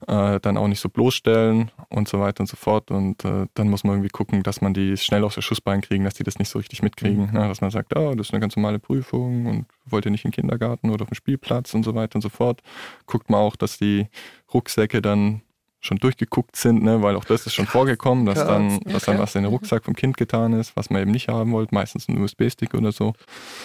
äh, 0.08 0.40
dann 0.40 0.58
auch 0.58 0.68
nicht 0.68 0.80
so 0.80 0.90
bloßstellen 0.90 1.72
und 1.90 2.08
so 2.08 2.20
weiter 2.20 2.42
und 2.42 2.48
so 2.48 2.58
fort 2.58 2.92
und 2.92 3.24
äh, 3.26 3.48
dann 3.54 3.70
muss 3.70 3.84
man 3.84 3.96
irgendwie 3.96 4.10
gucken, 4.10 4.44
dass 4.44 4.62
man 4.62 4.74
die 4.74 4.98
schnell 4.98 5.24
aus 5.24 5.36
der 5.36 5.42
Schussbein 5.42 5.82
kriegen, 5.82 6.04
dass 6.04 6.16
die 6.16 6.24
das 6.24 6.40
nicht 6.40 6.50
so 6.50 6.60
richtig 6.60 6.84
mitkriegen, 6.84 7.28
mhm. 7.28 7.34
ne? 7.34 7.48
dass 7.48 7.62
man 7.62 7.72
sagt, 7.72 7.96
oh, 7.96 8.14
das 8.16 8.28
ist 8.28 8.34
eine 8.34 8.42
ganz 8.42 8.56
normale 8.56 8.80
Prüfung 8.80 9.46
und 9.46 9.66
wollt 9.86 10.06
ihr 10.06 10.12
nicht 10.12 10.24
den 10.24 10.32
Kindergarten 10.32 10.90
oder 10.90 11.04
auf 11.04 11.10
dem 11.10 11.16
Spielplatz 11.16 11.74
und 11.74 11.84
so 11.84 11.96
weiter 11.96 12.16
und 12.16 12.22
so 12.22 12.30
fort. 12.30 12.62
Guckt 13.06 13.30
man 13.30 13.40
auch, 13.40 13.56
dass 13.56 13.78
die 13.78 14.08
Rucksäcke 14.54 15.02
dann 15.02 15.42
schon 15.82 15.98
durchgeguckt 15.98 16.56
sind, 16.58 16.84
ne? 16.84 17.02
weil 17.02 17.16
auch 17.16 17.24
das 17.24 17.46
ist 17.46 17.54
schon 17.54 17.66
vorgekommen, 17.66 18.26
dass 18.26 18.40
dann, 18.40 18.80
dass 18.82 19.06
dann 19.06 19.18
was 19.18 19.34
in 19.36 19.44
den 19.44 19.50
Rucksack 19.52 19.86
vom 19.86 19.96
Kind 19.96 20.18
getan 20.18 20.52
ist, 20.54 20.76
was 20.76 20.90
man 20.90 21.02
eben 21.02 21.12
nicht 21.12 21.30
haben 21.30 21.54
wollte, 21.54 21.74
meistens 21.74 22.10
ein 22.10 22.18
USB-Stick 22.22 22.74
oder 22.74 22.92
so. 22.92 23.14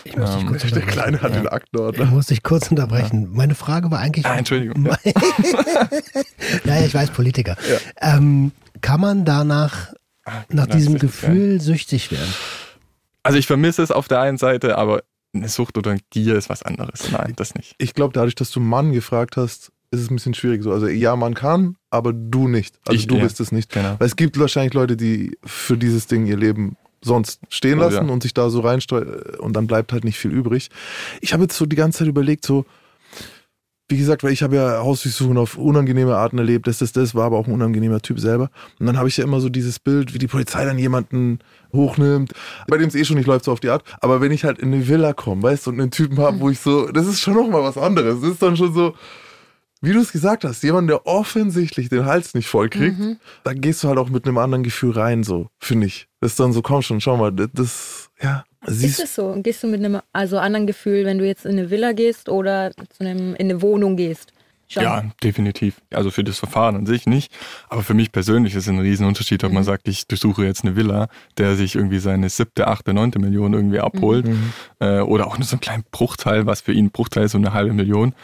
Ich 0.05 0.17
muss 0.17 0.31
dich 0.33 0.41
Ähm, 0.43 0.47
kurz 0.47 0.63
der 0.63 0.83
Kleine 0.83 1.17
hat 1.23 1.33
unterbrechen. 1.33 1.43
den 1.45 1.49
Aktenordner. 1.49 2.05
Ich 2.05 2.11
muss 2.11 2.27
dich 2.27 2.43
kurz 2.45 2.71
unterbrechen. 2.71 3.31
Meine 3.33 3.55
Frage 3.57 3.91
war 3.91 3.99
eigentlich. 3.99 4.27
Ah, 4.27 4.37
Entschuldigung. 4.37 4.89
Ja. 5.05 5.89
ja, 6.65 6.81
ja, 6.81 6.87
ich 6.87 6.95
weiß, 6.95 7.11
Politiker. 7.11 7.57
Ähm, 8.01 8.53
kann 8.81 9.01
man 9.01 9.25
danach, 9.25 9.93
nach 10.51 10.67
das 10.67 10.77
diesem 10.77 10.99
Gefühl 10.99 11.61
süchtig 11.61 12.11
werden? 12.13 12.33
Also 13.23 13.39
ich 13.39 13.47
vermisse 13.47 13.83
es 13.83 13.91
auf 13.91 14.09
der 14.09 14.21
einen 14.21 14.39
Seite, 14.39 14.77
aber 14.79 15.03
eine 15.35 15.49
Sucht 15.49 15.77
oder 15.79 15.91
ein 15.93 16.01
Gier 16.11 16.37
ist 16.37 16.49
was 16.49 16.63
anderes. 16.63 17.11
Nein, 17.11 17.33
das 17.37 17.55
nicht. 17.55 17.75
Ich 17.79 17.95
glaube, 17.95 18.13
dadurch, 18.13 18.35
dass 18.35 18.51
du 18.51 18.61
Mann 18.61 18.93
gefragt 18.93 19.37
hast, 19.37 19.73
ist 19.91 20.01
es 20.01 20.11
ein 20.11 20.17
bisschen 20.17 20.35
schwierig 20.35 20.63
so. 20.63 20.73
Also 20.73 20.87
ja, 20.89 21.17
man 21.17 21.35
kann, 21.35 21.77
aber 21.95 22.13
du 22.13 22.49
nicht. 22.49 22.79
Also 22.87 22.99
Ich, 22.99 23.07
du 23.07 23.17
ja. 23.17 23.23
bist 23.23 23.41
es 23.41 23.53
nicht. 23.53 23.73
Genau. 23.73 23.97
Weil 23.99 24.07
es 24.07 24.17
gibt 24.17 24.39
wahrscheinlich 24.39 24.75
Leute, 24.75 24.97
die 24.97 25.39
für 25.45 25.77
dieses 25.77 26.07
Ding 26.07 26.27
ihr 26.27 26.37
Leben 26.37 26.77
sonst 27.03 27.41
stehen 27.49 27.79
Oh, 27.79 27.83
lassen 27.83 28.09
ja. 28.09 28.13
und 28.13 28.23
sich 28.23 28.35
da 28.35 28.51
so 28.51 28.61
reinsteuern 28.61 29.37
und 29.39 29.55
dann 29.55 29.67
bleibt 29.67 29.93
halt 29.93 30.05
nicht 30.05 30.19
viel 30.19 30.33
übrig. 30.33 30.71
Ich 31.21 31.33
habe 31.33 31.45
jetzt 31.45 31.57
so 31.57 31.67
die 31.67 31.77
ganze 31.77 31.99
Zeit 31.99 32.09
überlegt, 32.09 32.45
so, 32.45 32.65
wie 33.89 33.99
gesagt, 33.99 34.25
weil 34.25 34.33
ich 34.33 34.43
habe 34.43 34.57
ja 34.57 34.79
Hausdurchsuchungen 34.79 35.37
auf 35.37 35.59
unangenehme 35.59 36.17
Arten 36.17 36.39
erlebt, 36.39 36.67
das, 36.67 36.79
das, 36.79 36.93
das, 36.93 37.15
war 37.15 37.27
aber 37.27 37.39
auch 37.39 37.47
ein 37.47 37.53
unangenehmer 37.53 38.01
Typ 38.01 38.19
selber. 38.19 38.51
Und 38.81 38.87
dann 38.87 38.97
habe 38.97 39.09
ich 39.09 39.19
ja 39.19 39.25
immer 39.25 39.41
so 39.41 39.51
dieses 39.51 39.79
Bild, 39.79 40.15
wie 40.15 40.19
die 40.19 40.27
Polizei 40.27 40.65
dann 40.65 40.79
jemanden 40.79 41.41
hochnimmt, 41.73 42.33
bei 42.67 42.79
dem 42.79 42.89
es 42.89 42.95
eh 42.95 43.05
schon 43.05 43.19
nicht 43.19 43.27
läuft, 43.27 43.45
so 43.45 43.53
auf 43.53 43.61
die 43.61 43.69
Art. 43.69 43.85
Aber 44.01 44.23
wenn 44.23 44.33
ich 44.33 44.45
halt 44.45 44.59
in 44.59 44.73
eine 44.73 44.89
Villa 44.89 45.13
komme, 45.13 45.43
weißt 45.43 45.67
du, 45.67 45.71
und 45.71 45.81
einen 45.81 45.91
Typen 45.91 46.19
habe, 46.19 46.41
wo 46.41 46.49
ich 46.49 46.61
so, 46.61 46.91
das 46.91 47.07
ist 47.07 47.21
schon 47.21 47.35
nochmal 47.35 47.63
was 47.63 47.77
anderes. 47.77 48.23
Das 48.23 48.31
ist 48.31 48.43
dann 48.43 48.57
schon 48.57 48.73
so, 48.73 48.95
wie 49.85 49.93
du 49.93 50.01
es 50.01 50.13
gesagt 50.13 50.45
hast, 50.45 50.63
jemand, 50.63 50.91
der 50.91 51.07
offensichtlich 51.07 51.89
den 51.89 52.05
Hals 52.05 52.35
nicht 52.35 52.49
voll 52.49 52.69
kriegt, 52.69 52.97
da 53.45 53.53
gehst 53.53 53.83
du 53.83 53.89
halt 53.89 53.99
auch 53.99 54.11
mit 54.11 54.27
einem 54.27 54.39
anderen 54.39 54.63
Gefühl 54.65 54.93
rein, 54.93 55.23
so, 55.23 55.49
finde 55.59 55.87
ich. 55.87 56.09
Das 56.21 56.33
ist 56.33 56.41
dann 56.41 56.53
so, 56.53 56.63
komm 56.63 56.83
schon, 56.83 57.01
schau 57.01 57.17
mal, 57.17 57.33
das, 57.33 57.49
das 57.53 58.11
ja, 58.21 58.45
Ist 58.67 58.81
siehst 58.81 59.01
es 59.01 59.15
so? 59.15 59.35
Gehst 59.43 59.63
du 59.63 59.67
mit 59.67 59.85
einem 59.85 60.01
also 60.13 60.39
anderen 60.39 60.67
Gefühl, 60.67 61.05
wenn 61.05 61.19
du 61.19 61.27
jetzt 61.27 61.45
in 61.47 61.53
eine 61.53 61.71
Villa 61.71 61.93
gehst 61.93 62.29
oder 62.29 62.73
zu 62.73 63.05
einem, 63.05 63.35
in 63.35 63.51
eine 63.51 63.63
Wohnung 63.63 63.97
gehst? 63.97 64.34
Schon. 64.67 64.83
Ja, 64.83 65.05
definitiv. 65.23 65.83
Also 65.93 66.11
für 66.11 66.25
das 66.25 66.39
Verfahren 66.39 66.75
an 66.75 66.87
sich 66.87 67.07
nicht. 67.07 67.33
Aber 67.69 67.83
für 67.83 67.95
mich 67.95 68.13
persönlich 68.13 68.55
ist 68.55 68.63
es 68.63 68.69
ein 68.69 68.79
Riesenunterschied, 68.79 69.45
ob 69.45 69.53
man 69.53 69.63
sagt, 69.63 69.89
ich 69.89 70.09
besuche 70.09 70.45
jetzt 70.45 70.65
eine 70.65 70.75
Villa, 70.75 71.09
der 71.37 71.55
sich 71.55 71.75
irgendwie 71.75 71.99
seine 71.99 72.29
siebte, 72.31 72.67
achte, 72.67 72.95
neunte 72.95 73.19
Million 73.19 73.53
irgendwie 73.53 73.81
abholt. 73.81 74.27
Äh, 74.81 75.01
oder 75.01 75.27
auch 75.27 75.39
nur 75.39 75.47
so 75.47 75.55
einen 75.57 75.61
kleinen 75.61 75.85
Bruchteil, 75.91 76.47
was 76.47 76.63
für 76.63 76.73
ihn 76.73 76.87
ein 76.87 76.91
Bruchteil 76.91 77.25
ist, 77.25 77.33
so 77.33 77.39
eine 77.39 77.53
halbe 77.53 77.75
Million. 77.75 78.15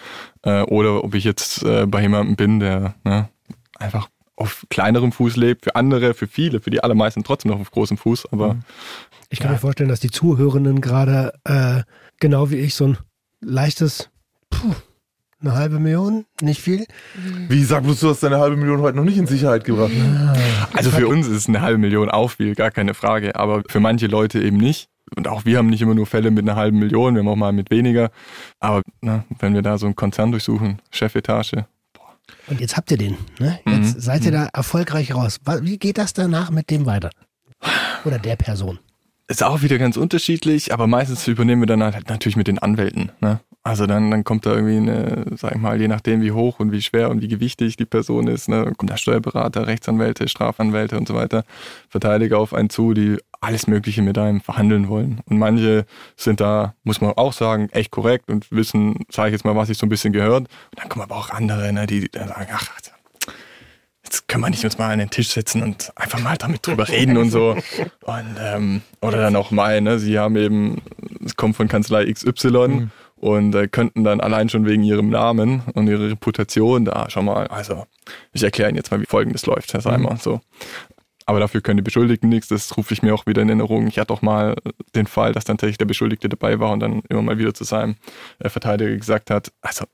Äh, 0.43 0.63
oder 0.63 1.05
ob 1.05 1.15
ich 1.15 1.25
jetzt 1.25 1.63
äh, 1.63 1.87
bei 1.87 2.01
jemandem 2.03 2.37
bin, 2.37 2.61
der 2.61 2.95
ne, 3.05 3.29
einfach 3.79 4.09
auf 4.41 4.67
kleinerem 4.71 5.13
Fuß 5.13 5.37
lebt, 5.37 5.65
für 5.65 5.77
andere, 5.77 6.15
für 6.15 6.27
viele, 6.27 6.61
für 6.61 6.71
die 6.71 6.83
allermeisten 6.83 7.23
trotzdem 7.23 7.51
noch 7.51 7.61
auf 7.61 7.71
großem 7.71 7.99
Fuß, 7.99 8.33
aber 8.33 8.57
Ich 9.29 9.39
kann 9.39 9.53
mir 9.53 9.59
vorstellen, 9.59 9.91
dass 9.91 10.01
die 10.01 10.11
Zuhörenden 10.11 10.81
gerade 10.81 11.35
äh, 11.45 11.83
genau 12.19 12.51
wie 12.51 12.57
ich 12.57 12.75
so 12.75 12.87
ein 12.89 12.99
leichtes, 13.41 14.09
eine 15.43 15.55
halbe 15.55 15.79
Million, 15.79 16.27
nicht 16.43 16.61
viel. 16.61 16.87
Wie 17.49 17.65
sag 17.65 17.85
bloß, 17.85 18.01
du 18.01 18.11
hast 18.11 18.23
deine 18.23 18.39
halbe 18.39 18.57
Million 18.57 18.81
heute 18.81 18.97
noch 18.97 19.05
nicht 19.05 19.19
in 19.19 19.27
Sicherheit 19.27 19.65
gebracht. 19.65 19.93
Also 20.75 20.91
für 20.91 21.09
uns 21.09 21.27
ist 21.27 21.37
es 21.37 21.49
eine 21.49 21.61
halbe 21.61 21.79
Million 21.79 22.11
auch 22.11 22.31
viel, 22.31 22.55
gar 22.55 22.71
keine 22.71 22.95
Frage. 22.95 23.37
Aber 23.37 23.63
für 23.69 23.81
manche 23.81 24.07
Leute 24.07 24.41
eben 24.43 24.59
nicht. 24.59 24.89
Und 25.17 25.27
auch 25.27 25.45
wir 25.45 25.59
haben 25.59 25.69
nicht 25.69 25.83
immer 25.83 25.95
nur 25.95 26.07
Fälle 26.07 26.31
mit 26.31 26.49
einer 26.49 26.57
halben 26.57 26.79
Million, 26.79 27.15
wir 27.15 27.21
haben 27.21 27.29
auch 27.29 27.37
mal 27.37 27.53
mit 27.53 27.71
weniger. 27.71 28.11
Aber 28.61 28.83
ne, 29.01 29.25
wenn 29.39 29.55
wir 29.55 29.63
da 29.63 29.77
so 29.79 29.87
einen 29.87 29.97
Konzern 29.97 30.31
durchsuchen, 30.31 30.81
Chefetage, 30.91 31.67
Und 32.47 32.61
jetzt 32.61 32.77
habt 32.77 32.91
ihr 32.91 32.99
den. 32.99 33.17
Ne? 33.39 33.59
Jetzt 33.67 34.01
seid 34.03 34.25
ihr 34.25 34.31
da 34.31 34.49
erfolgreich 34.53 35.15
raus. 35.15 35.39
Wie 35.63 35.79
geht 35.79 35.99
das 35.99 36.13
danach 36.13 36.51
mit 36.51 36.71
dem 36.71 36.87
weiter? 36.87 37.11
Oder 38.05 38.19
der 38.19 38.37
Person? 38.37 38.79
ist 39.31 39.45
auch 39.45 39.63
wieder 39.63 39.79
ganz 39.79 39.97
unterschiedlich, 39.97 40.75
aber 40.75 40.89
meistens 40.89 41.27
übernehmen 41.29 41.63
wir 41.63 41.67
dann 41.67 41.83
halt 41.83 42.09
natürlich 42.09 42.37
mit 42.37 42.49
den 42.49 42.59
Anwälten. 42.59 43.13
Ne? 43.21 43.41
Also 43.63 43.87
dann, 43.87 44.11
dann 44.11 44.25
kommt 44.25 44.47
da 44.47 44.55
irgendwie 44.55 44.79
eine, 44.79 45.27
sag 45.37 45.55
ich 45.55 45.61
mal, 45.61 45.79
je 45.79 45.89
nachdem 45.89 46.23
wie 46.23 46.33
hoch 46.33 46.61
und 46.61 46.73
wie 46.73 46.81
schwer 46.81 47.11
und 47.11 47.21
wie 47.21 47.29
gewichtig 47.29 47.77
die 47.77 47.85
Person 47.85 48.27
ist, 48.27 48.49
ne, 48.49 48.73
kommt 48.77 48.91
da 48.91 48.97
Steuerberater, 48.97 49.67
Rechtsanwälte, 49.67 50.29
Strafanwälte 50.29 50.97
und 50.97 51.07
so 51.07 51.15
weiter, 51.15 51.45
Verteidiger 51.91 52.39
auf 52.39 52.55
einen 52.55 52.71
zu, 52.71 52.95
die 52.95 53.19
alles 53.43 53.67
Mögliche 53.67 54.01
mit 54.01 54.17
einem 54.17 54.41
verhandeln 54.41 54.89
wollen. 54.89 55.21
Und 55.27 55.39
manche 55.39 55.85
sind 56.17 56.41
da, 56.41 56.75
muss 56.85 57.03
man 57.03 57.13
auch 57.13 57.35
sagen, 57.35 57.69
echt 57.71 57.91
korrekt 57.91 58.31
und 58.31 58.51
wissen, 58.51 59.05
sage 59.11 59.29
ich 59.29 59.33
jetzt 59.33 59.45
mal, 59.45 59.57
was 59.57 59.69
sich 59.69 59.77
so 59.77 59.85
ein 59.85 59.91
bisschen 59.91 60.15
gehört. 60.15 60.41
Und 60.41 60.49
dann 60.77 60.89
kommen 60.89 61.03
aber 61.03 61.17
auch 61.17 61.29
andere, 61.29 61.71
ne, 61.71 61.87
die 61.87 62.09
dann 62.09 62.29
sagen, 62.29 62.49
ach, 62.53 62.71
jetzt 64.11 64.27
können 64.27 64.43
wir 64.43 64.51
nicht 64.51 64.65
uns 64.65 64.79
mal 64.79 64.91
an 64.91 64.99
den 64.99 65.11
Tisch 65.11 65.29
setzen 65.29 65.63
und 65.63 65.93
einfach 65.97 66.19
mal 66.21 66.37
damit 66.37 66.67
drüber 66.67 66.89
reden 66.89 67.17
und 67.17 67.31
so. 67.31 67.57
Und, 68.03 68.37
ähm, 68.41 68.83
oder 69.01 69.19
dann 69.19 69.37
auch 69.37 69.51
mal, 69.51 69.81
ne, 69.81 69.99
sie 69.99 70.19
haben 70.19 70.37
eben, 70.37 70.83
es 71.25 71.37
kommt 71.37 71.57
von 71.57 71.69
Kanzlei 71.69 72.11
XY 72.11 72.89
und 73.21 73.55
äh, 73.55 73.69
könnten 73.69 74.03
dann 74.03 74.21
allein 74.21 74.49
schon 74.49 74.65
wegen 74.65 74.83
ihrem 74.83 75.11
Namen 75.11 75.63
und 75.75 75.87
ihrer 75.87 76.11
Reputation 76.11 76.87
da, 76.87 77.07
schau 77.11 77.23
mal, 77.23 77.47
also 77.49 77.87
ich 78.33 78.43
erkläre 78.43 78.71
Ihnen 78.71 78.77
jetzt 78.77 78.91
mal, 78.91 79.01
wie 79.01 79.07
folgendes 79.07 79.45
läuft, 79.47 79.73
Herr 79.75 79.83
Seimer, 79.83 80.17
so. 80.17 80.41
Aber 81.27 81.39
dafür 81.39 81.61
können 81.61 81.77
die 81.77 81.83
Beschuldigten 81.83 82.31
nichts, 82.31 82.49
das 82.49 82.77
rufe 82.77 82.95
ich 82.95 83.03
mir 83.03 83.15
auch 83.15 83.27
wieder 83.27 83.43
in 83.43 83.49
Erinnerung. 83.49 83.87
Ich 83.87 83.99
hatte 83.99 84.13
auch 84.13 84.23
mal 84.23 84.57
den 84.97 85.07
Fall, 85.07 85.33
dass 85.33 85.45
dann 85.45 85.59
tatsächlich 85.59 85.79
der 85.79 85.85
Beschuldigte 85.85 86.29
dabei 86.29 86.59
war 86.59 86.73
und 86.73 86.81
dann 86.81 87.03
immer 87.09 87.23
mal 87.23 87.39
wieder 87.39 87.53
zu 87.53 87.65
seinem 87.65 87.97
äh, 88.39 88.49
Verteidiger 88.49 88.97
gesagt 88.97 89.31
hat, 89.31 89.53
also, 89.61 89.85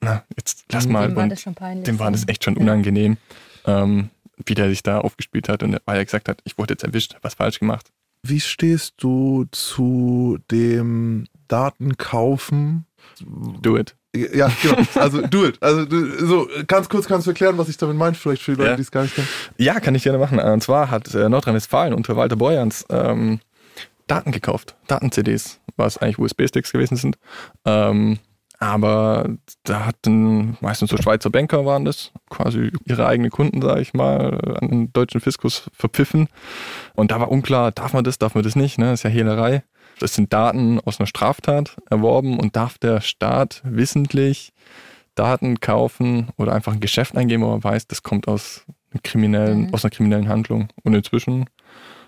na, 0.00 0.24
jetzt 0.36 0.64
lass 0.70 0.88
mal. 0.88 1.08
Dem 1.08 1.16
war 1.16 1.28
das 1.28 1.42
schon 1.42 1.54
peinlich. 1.54 1.84
dem 1.84 1.98
war 2.00 2.10
das 2.10 2.26
echt 2.26 2.44
schon 2.44 2.56
unangenehm, 2.56 3.18
ähm, 3.66 4.10
wie 4.44 4.54
der 4.54 4.68
sich 4.68 4.82
da 4.82 4.98
aufgespielt 4.98 5.48
hat 5.48 5.62
und 5.62 5.78
weil 5.86 5.96
er 5.96 6.04
gesagt 6.04 6.28
hat, 6.28 6.42
ich 6.44 6.58
wurde 6.58 6.74
jetzt 6.74 6.82
erwischt, 6.82 7.14
hab 7.14 7.22
was 7.22 7.34
falsch 7.34 7.60
gemacht. 7.60 7.92
Wie 8.26 8.40
stehst 8.40 8.94
du 8.98 9.44
zu 9.52 10.38
dem 10.50 11.28
Datenkaufen? 11.48 12.86
Do 13.60 13.76
it. 13.76 13.94
Ja, 14.14 14.50
genau. 14.62 14.76
Also 14.94 15.26
do 15.26 15.44
it. 15.44 15.60
Also 15.62 15.86
so 16.24 16.48
ganz 16.66 16.88
kurz 16.88 17.06
kannst 17.06 17.26
du 17.26 17.30
erklären, 17.32 17.58
was 17.58 17.68
ich 17.68 17.76
damit 17.76 17.96
meine, 17.96 18.14
vielleicht 18.14 18.42
für 18.42 18.52
die 18.52 18.58
Leute, 18.58 18.70
Ja. 18.70 18.76
die 18.76 18.82
es 18.82 18.90
gar 18.90 19.02
nicht 19.02 19.14
kennen. 19.14 19.28
Ja, 19.58 19.80
kann 19.80 19.94
ich 19.94 20.04
gerne 20.04 20.18
machen. 20.18 20.38
Und 20.38 20.62
zwar 20.62 20.90
hat 20.90 21.12
äh, 21.14 21.28
Nordrhein-Westfalen 21.28 21.92
unter 21.94 22.16
Walter 22.16 22.36
Borjans 22.36 22.84
ähm, 22.90 23.40
Daten 24.06 24.30
gekauft, 24.32 24.76
Daten-CDs, 24.86 25.60
was 25.76 25.98
eigentlich 25.98 26.18
USB-Sticks 26.18 26.70
gewesen 26.72 26.96
sind. 26.96 27.16
Ähm, 27.64 28.18
aber 28.58 29.28
da 29.64 29.84
hatten 29.84 30.56
meistens 30.60 30.90
so 30.90 30.96
Schweizer 30.96 31.30
Banker 31.30 31.66
waren 31.66 31.84
das, 31.84 32.12
quasi 32.30 32.70
ihre 32.84 33.06
eigenen 33.06 33.30
Kunden, 33.30 33.60
sage 33.60 33.80
ich 33.80 33.94
mal, 33.94 34.58
an 34.60 34.68
den 34.68 34.92
deutschen 34.92 35.20
Fiskus 35.20 35.70
verpfiffen. 35.72 36.28
Und 36.94 37.10
da 37.10 37.20
war 37.20 37.30
unklar, 37.30 37.72
darf 37.72 37.92
man 37.92 38.04
das, 38.04 38.18
darf 38.18 38.34
man 38.34 38.44
das 38.44 38.56
nicht, 38.56 38.78
ne? 38.78 38.86
Das 38.86 39.00
ist 39.00 39.04
ja 39.04 39.10
Hehlerei. 39.10 39.64
Das 40.00 40.14
sind 40.14 40.32
Daten 40.32 40.80
aus 40.80 40.98
einer 40.98 41.06
Straftat 41.06 41.76
erworben 41.88 42.38
und 42.38 42.56
darf 42.56 42.78
der 42.78 43.00
Staat 43.00 43.62
wissentlich 43.64 44.52
Daten 45.14 45.60
kaufen 45.60 46.28
oder 46.36 46.52
einfach 46.52 46.72
ein 46.72 46.80
Geschäft 46.80 47.16
eingeben, 47.16 47.44
wo 47.44 47.50
man 47.50 47.62
weiß, 47.62 47.86
das 47.86 48.02
kommt 48.02 48.26
aus, 48.26 48.64
einem 48.90 49.02
kriminellen, 49.02 49.74
aus 49.74 49.84
einer 49.84 49.90
kriminellen 49.90 50.28
Handlung. 50.28 50.68
Und 50.82 50.94
inzwischen 50.94 51.46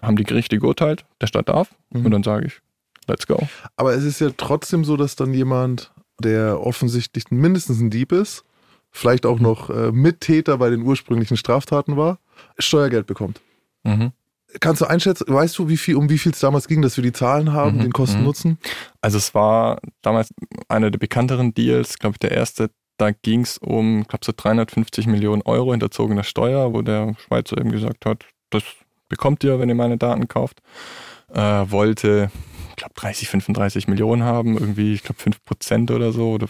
haben 0.02 0.16
die 0.16 0.24
Gerichte 0.24 0.58
geurteilt, 0.58 1.04
der 1.20 1.26
Staat 1.26 1.48
darf. 1.48 1.74
Und 1.90 2.10
dann 2.10 2.22
sage 2.22 2.46
ich, 2.46 2.60
let's 3.06 3.26
go. 3.26 3.38
Aber 3.76 3.94
es 3.94 4.04
ist 4.04 4.20
ja 4.20 4.30
trotzdem 4.36 4.84
so, 4.84 4.96
dass 4.96 5.16
dann 5.16 5.32
jemand, 5.32 5.92
der 6.22 6.60
offensichtlich 6.60 7.30
mindestens 7.30 7.80
ein 7.80 7.90
Dieb 7.90 8.12
ist, 8.12 8.44
vielleicht 8.90 9.26
auch 9.26 9.38
noch 9.38 9.70
äh, 9.70 9.92
Mittäter 9.92 10.58
bei 10.58 10.70
den 10.70 10.82
ursprünglichen 10.82 11.36
Straftaten 11.36 11.96
war, 11.96 12.18
Steuergeld 12.58 13.06
bekommt. 13.06 13.40
Mhm. 13.84 14.12
Kannst 14.60 14.80
du 14.80 14.86
einschätzen, 14.86 15.26
weißt 15.28 15.58
du, 15.58 15.68
wie 15.68 15.76
viel, 15.76 15.96
um 15.96 16.08
wie 16.08 16.18
viel 16.18 16.32
es 16.32 16.40
damals 16.40 16.68
ging, 16.68 16.80
dass 16.80 16.96
wir 16.96 17.02
die 17.02 17.12
Zahlen 17.12 17.52
haben, 17.52 17.78
Mhm, 17.78 17.82
den 17.82 17.92
Kosten-Nutzen? 17.92 18.58
Also 19.00 19.18
es 19.18 19.34
war 19.34 19.80
damals 20.02 20.32
einer 20.68 20.90
der 20.90 20.98
bekannteren 20.98 21.52
Deals, 21.52 21.98
glaube 21.98 22.14
ich, 22.14 22.18
der 22.20 22.30
erste. 22.30 22.70
Da 22.96 23.10
ging 23.10 23.42
es 23.42 23.58
um, 23.58 24.04
glaube 24.04 24.24
so 24.24 24.32
350 24.34 25.06
Millionen 25.08 25.42
Euro 25.42 25.72
hinterzogener 25.72 26.24
Steuer, 26.24 26.72
wo 26.72 26.80
der 26.80 27.14
Schweizer 27.18 27.58
eben 27.58 27.70
gesagt 27.70 28.06
hat, 28.06 28.24
das 28.50 28.62
bekommt 29.08 29.44
ihr, 29.44 29.58
wenn 29.58 29.68
ihr 29.68 29.74
meine 29.74 29.98
Daten 29.98 30.28
kauft. 30.28 30.62
Äh, 31.28 31.40
wollte, 31.40 32.30
ich 32.76 32.82
glaube, 32.82 32.92
30, 32.94 33.28
35 33.28 33.88
Millionen 33.88 34.22
haben, 34.22 34.58
irgendwie, 34.58 34.92
ich 34.92 35.02
glaube, 35.02 35.18
5 35.18 35.42
Prozent 35.44 35.90
oder 35.90 36.12
so, 36.12 36.32
oder 36.32 36.46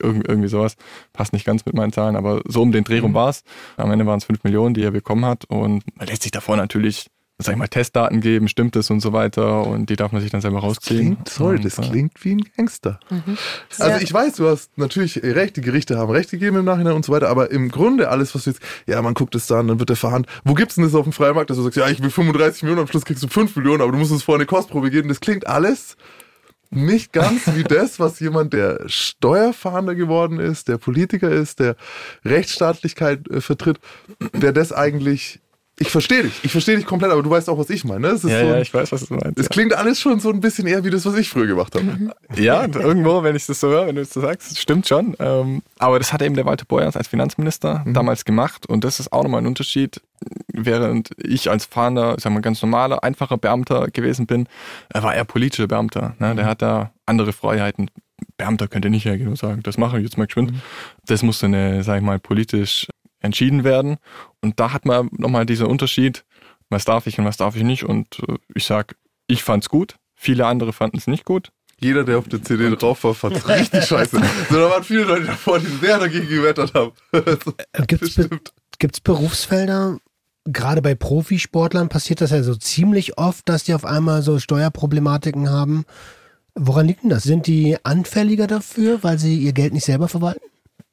irgendwie, 0.00 0.28
irgendwie 0.28 0.48
sowas. 0.48 0.76
Passt 1.12 1.32
nicht 1.32 1.44
ganz 1.44 1.66
mit 1.66 1.74
meinen 1.74 1.92
Zahlen, 1.92 2.14
aber 2.14 2.42
so 2.46 2.62
um 2.62 2.70
den 2.70 2.84
Dreh 2.84 3.00
rum 3.00 3.12
war 3.12 3.30
es. 3.30 3.42
Am 3.76 3.90
Ende 3.90 4.06
waren 4.06 4.18
es 4.18 4.24
5 4.24 4.44
Millionen, 4.44 4.74
die 4.74 4.84
er 4.84 4.92
bekommen 4.92 5.24
hat. 5.24 5.46
Und 5.46 5.82
man 5.96 6.06
lässt 6.06 6.22
sich 6.22 6.30
davor 6.30 6.56
natürlich 6.56 7.10
sag 7.38 7.52
ich 7.52 7.58
mal, 7.58 7.66
Testdaten 7.66 8.20
geben, 8.20 8.46
stimmt 8.48 8.76
es 8.76 8.90
und 8.90 9.00
so 9.00 9.12
weiter 9.12 9.66
und 9.66 9.90
die 9.90 9.96
darf 9.96 10.12
man 10.12 10.22
sich 10.22 10.30
dann 10.30 10.40
selber 10.40 10.58
Das 10.58 10.64
rausziehen. 10.64 10.98
klingt, 11.16 11.28
sorry, 11.28 11.56
Und, 11.56 11.64
das 11.64 11.78
äh, 11.78 11.82
klingt 11.82 12.24
wie 12.24 12.36
ein 12.36 12.44
Gangster. 12.56 13.00
Mhm. 13.10 13.36
Also 13.78 14.00
ich 14.00 14.12
weiß, 14.12 14.34
du 14.36 14.48
hast 14.48 14.78
natürlich 14.78 15.20
recht, 15.22 15.56
die 15.56 15.60
Gerichte 15.60 15.98
haben 15.98 16.10
recht 16.12 16.30
gegeben 16.30 16.58
im 16.58 16.64
Nachhinein 16.64 16.94
und 16.94 17.04
so 17.04 17.12
weiter, 17.12 17.28
aber 17.28 17.50
im 17.50 17.70
Grunde 17.70 18.08
alles, 18.08 18.34
was 18.34 18.44
du 18.44 18.50
jetzt, 18.50 18.62
ja, 18.86 19.02
man 19.02 19.14
guckt 19.14 19.34
es 19.34 19.48
dann, 19.48 19.66
dann 19.66 19.80
wird 19.80 19.88
der 19.88 19.96
verhandelt. 19.96 20.32
Wo 20.44 20.54
gibt's 20.54 20.76
denn 20.76 20.84
das 20.84 20.94
auf 20.94 21.04
dem 21.04 21.12
Freimarkt, 21.12 21.50
dass 21.50 21.56
du 21.56 21.64
sagst, 21.64 21.76
ja, 21.76 21.88
ich 21.88 22.00
will 22.00 22.10
35 22.10 22.62
Millionen, 22.62 22.82
am 22.82 22.86
Schluss 22.86 23.04
kriegst 23.04 23.22
du 23.22 23.28
5 23.28 23.56
Millionen, 23.56 23.82
aber 23.82 23.90
du 23.90 23.98
musst 23.98 24.12
uns 24.12 24.22
vorher 24.22 24.38
eine 24.38 24.46
Kostprobe 24.46 24.90
geben. 24.90 25.08
Das 25.08 25.20
klingt 25.20 25.46
alles 25.48 25.96
nicht 26.70 27.12
ganz 27.12 27.42
wie 27.54 27.62
das, 27.62 28.00
was 28.00 28.18
jemand, 28.20 28.52
der 28.52 28.80
Steuerfahnder 28.86 29.94
geworden 29.94 30.40
ist, 30.40 30.68
der 30.68 30.76
Politiker 30.78 31.30
ist, 31.30 31.60
der 31.60 31.76
Rechtsstaatlichkeit 32.24 33.28
äh, 33.28 33.40
vertritt, 33.40 33.78
der 34.32 34.52
das 34.52 34.72
eigentlich, 34.72 35.40
ich 35.78 35.88
verstehe 35.88 36.22
dich, 36.22 36.32
ich 36.44 36.52
verstehe 36.52 36.76
dich 36.76 36.86
komplett, 36.86 37.10
aber 37.10 37.22
du 37.22 37.30
weißt 37.30 37.48
auch, 37.50 37.58
was 37.58 37.68
ich 37.70 37.84
meine. 37.84 38.00
Ne? 38.00 38.08
Ja, 38.08 38.16
so 38.18 38.28
ja, 38.28 38.54
ein- 38.54 38.62
ich 38.62 38.72
weiß, 38.72 38.92
was 38.92 39.06
du 39.06 39.14
meinst. 39.14 39.38
es 39.38 39.48
klingt 39.48 39.74
alles 39.74 39.98
schon 40.00 40.20
so 40.20 40.30
ein 40.30 40.40
bisschen 40.40 40.66
eher 40.68 40.84
wie 40.84 40.90
das, 40.90 41.04
was 41.04 41.16
ich 41.16 41.28
früher 41.28 41.46
gemacht 41.46 41.74
habe. 41.74 42.10
Ja, 42.36 42.64
irgendwo, 42.64 43.22
wenn 43.24 43.34
ich 43.34 43.46
das 43.46 43.58
so 43.60 43.68
höre, 43.68 43.86
wenn 43.88 43.96
du 43.96 44.02
das 44.02 44.12
so 44.12 44.20
sagst, 44.20 44.56
stimmt 44.58 44.86
schon. 44.86 45.16
Ähm, 45.18 45.62
aber 45.78 45.98
das 45.98 46.12
hat 46.12 46.22
eben 46.22 46.34
der 46.36 46.44
Walter 46.46 46.64
Borjans 46.64 46.96
als 46.96 47.08
Finanzminister 47.08 47.82
Mhm. 47.84 47.94
damals 47.94 48.24
gemacht 48.24 48.66
und 48.66 48.84
das 48.84 49.00
ist 49.00 49.12
auch 49.12 49.22
nochmal 49.24 49.40
ein 49.42 49.46
Unterschied. 49.46 50.00
Während 50.52 51.10
ich 51.18 51.50
als 51.50 51.66
Fahnder, 51.66 52.16
sagen 52.20 52.34
wir, 52.36 52.40
ganz 52.40 52.62
normaler, 52.62 53.02
einfacher 53.02 53.36
Beamter 53.36 53.88
gewesen 53.92 54.26
bin, 54.26 54.46
äh, 54.94 55.02
war 55.02 55.14
er 55.14 55.24
politischer 55.24 55.66
Beamter. 55.66 56.14
Ne? 56.18 56.32
Mhm. 56.32 56.36
Der 56.36 56.46
hat 56.46 56.62
da 56.62 56.92
andere 57.06 57.32
Freiheiten. 57.32 57.90
Beamter 58.36 58.68
könnte 58.68 58.90
nicht 58.90 59.04
hergehen 59.04 59.28
und 59.28 59.36
sagen, 59.38 59.62
das 59.64 59.76
mache 59.76 59.98
ich 59.98 60.04
jetzt 60.04 60.16
mal 60.18 60.26
geschwind. 60.26 60.52
Mhm. 60.52 60.60
Das 61.06 61.22
musste, 61.22 61.46
eine, 61.46 61.82
sag 61.82 61.96
ich 61.98 62.02
mal, 62.02 62.18
politisch 62.18 62.86
entschieden 63.24 63.64
werden. 63.64 63.96
Und 64.40 64.60
da 64.60 64.72
hat 64.72 64.84
man 64.84 65.08
nochmal 65.12 65.46
dieser 65.46 65.68
Unterschied, 65.68 66.24
was 66.68 66.84
darf 66.84 67.06
ich 67.06 67.18
und 67.18 67.24
was 67.24 67.36
darf 67.36 67.56
ich 67.56 67.62
nicht. 67.62 67.84
Und 67.84 68.20
äh, 68.28 68.36
ich 68.54 68.64
sag, 68.64 68.96
ich 69.26 69.42
fand's 69.42 69.68
gut. 69.68 69.96
Viele 70.14 70.46
andere 70.46 70.72
fanden 70.72 70.98
es 70.98 71.06
nicht 71.06 71.24
gut. 71.24 71.50
Jeder, 71.80 72.04
der 72.04 72.18
auf 72.18 72.28
der 72.28 72.42
CD 72.42 72.70
drauf 72.76 73.02
war, 73.04 73.14
fand 73.14 73.36
es 73.36 73.48
richtig 73.48 73.84
scheiße. 73.84 74.20
So, 74.48 74.56
da 74.56 74.70
waren 74.70 74.84
viele 74.84 75.04
Leute 75.04 75.26
davor, 75.26 75.58
die 75.58 75.66
sehr 75.66 75.98
dagegen 75.98 76.28
gewettert 76.28 76.72
haben. 76.74 76.92
Gibt 77.86 78.02
es 78.02 78.14
Be 78.14 78.40
gibt's 78.78 79.00
Berufsfelder, 79.00 79.98
gerade 80.44 80.82
bei 80.82 80.94
Profisportlern 80.94 81.88
passiert 81.88 82.20
das 82.20 82.32
ja 82.32 82.42
so 82.42 82.54
ziemlich 82.54 83.18
oft, 83.18 83.48
dass 83.48 83.64
die 83.64 83.74
auf 83.74 83.84
einmal 83.84 84.22
so 84.22 84.38
Steuerproblematiken 84.38 85.48
haben. 85.48 85.84
Woran 86.54 86.86
liegt 86.86 87.02
denn 87.02 87.10
das? 87.10 87.22
Sind 87.22 87.46
die 87.46 87.76
anfälliger 87.82 88.46
dafür, 88.46 89.02
weil 89.02 89.18
sie 89.18 89.38
ihr 89.38 89.52
Geld 89.52 89.72
nicht 89.72 89.84
selber 89.84 90.08
verwalten? 90.08 90.44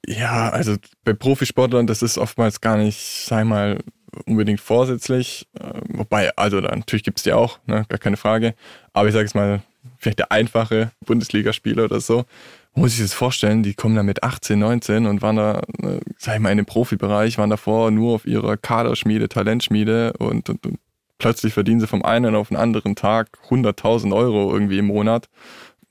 Ja, 0.08 0.50
also 0.50 0.76
bei 1.04 1.14
Profisportlern, 1.14 1.88
das 1.88 2.02
ist 2.02 2.18
oftmals 2.18 2.60
gar 2.60 2.78
nicht, 2.78 2.98
ich 3.26 3.32
mal, 3.46 3.80
unbedingt 4.26 4.60
vorsätzlich. 4.60 5.48
Äh, 5.60 5.82
Wobei, 5.90 6.36
also 6.36 6.60
natürlich 6.60 7.04
gibt's 7.04 7.24
die 7.24 7.34
auch, 7.34 7.60
ne, 7.66 7.86
gar 7.88 8.00
keine 8.00 8.18
Frage. 8.18 8.56
Aber 8.94 9.08
ich 9.08 9.14
sage 9.14 9.26
jetzt 9.26 9.36
mal, 9.36 9.62
vielleicht 9.98 10.20
der 10.20 10.32
einfache 10.32 10.92
Bundesligaspieler 11.06 11.86
oder 11.86 12.00
so, 12.00 12.26
muss 12.74 12.94
ich 12.94 13.02
das 13.02 13.14
vorstellen, 13.14 13.64
die 13.64 13.74
kommen 13.74 13.96
da 13.96 14.04
mit 14.04 14.24
18, 14.24 14.58
19 14.58 15.06
und 15.06 15.22
waren 15.22 15.36
da, 15.36 15.62
äh, 15.84 16.00
sag 16.18 16.36
ich 16.36 16.42
mal, 16.42 16.52
in 16.52 16.58
dem 16.58 16.66
Profibereich, 16.66 17.38
waren 17.38 17.50
davor 17.50 17.92
nur 17.92 18.16
auf 18.16 18.26
ihrer 18.26 18.58
Kaderschmiede, 18.58 19.28
Talentschmiede 19.28 20.14
und, 20.20 20.50
und, 20.50 20.66
und 20.66 20.80
plötzlich 21.18 21.54
verdienen 21.54 21.80
sie 21.80 21.88
vom 21.88 22.04
einen 22.04 22.36
auf 22.36 22.48
den 22.48 22.58
anderen 22.58 22.96
Tag 22.96 23.38
100.000 23.50 24.16
Euro 24.16 24.52
irgendwie 24.52 24.80
im 24.80 24.88
Monat. 24.88 25.30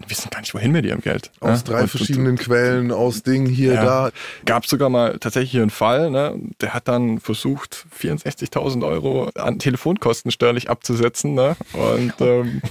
Und 0.00 0.10
wissen 0.10 0.30
gar 0.30 0.40
nicht, 0.40 0.54
wohin 0.54 0.72
mit 0.72 0.86
ihrem 0.86 1.00
Geld. 1.02 1.30
Aus 1.40 1.58
ne? 1.58 1.64
drei 1.64 1.74
Und- 1.74 1.82
und- 1.82 1.88
verschiedenen 1.90 2.36
Quellen, 2.38 2.90
aus 2.90 3.22
Dingen 3.22 3.46
hier, 3.46 3.74
Ja. 3.74 3.84
da. 3.84 4.10
gab 4.46 4.66
sogar 4.66 4.88
mal 4.88 5.18
tatsächlich 5.18 5.50
hier 5.50 5.60
einen 5.62 5.70
Fall, 5.70 6.10
ne? 6.10 6.38
der 6.60 6.72
hat 6.72 6.88
dann 6.88 7.20
versucht, 7.20 7.84
64.000 7.90 8.82
Euro 8.82 9.30
an 9.34 9.58
Telefonkosten 9.58 10.30
steuerlich 10.30 10.70
abzusetzen. 10.70 11.34
Ne? 11.34 11.54
Und 11.74 12.14
ähm, 12.20 12.62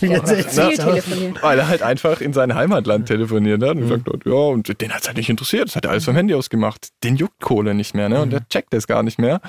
telefonieren. 0.00 1.38
weil 1.40 1.58
er 1.58 1.68
halt 1.68 1.82
einfach 1.82 2.20
in 2.20 2.32
sein 2.32 2.54
Heimatland 2.54 3.06
telefoniert 3.06 3.62
hat 3.62 3.76
und 3.76 3.82
gesagt 3.82 4.06
hat, 4.12 4.24
ja, 4.26 4.32
und 4.32 4.80
den 4.80 4.92
hat 4.92 5.02
es 5.02 5.06
halt 5.06 5.16
nicht 5.16 5.30
interessiert, 5.30 5.68
das 5.68 5.76
hat 5.76 5.84
er 5.84 5.92
alles 5.92 6.04
vom 6.04 6.14
Handy 6.16 6.34
aus 6.34 6.50
gemacht. 6.50 6.88
Den 7.04 7.16
juckt 7.16 7.40
Kohle 7.40 7.74
nicht 7.74 7.94
mehr, 7.94 8.08
ne? 8.08 8.20
Und 8.20 8.30
der 8.30 8.48
checkt 8.48 8.74
es 8.74 8.86
gar 8.86 9.02
nicht 9.02 9.18
mehr. 9.18 9.40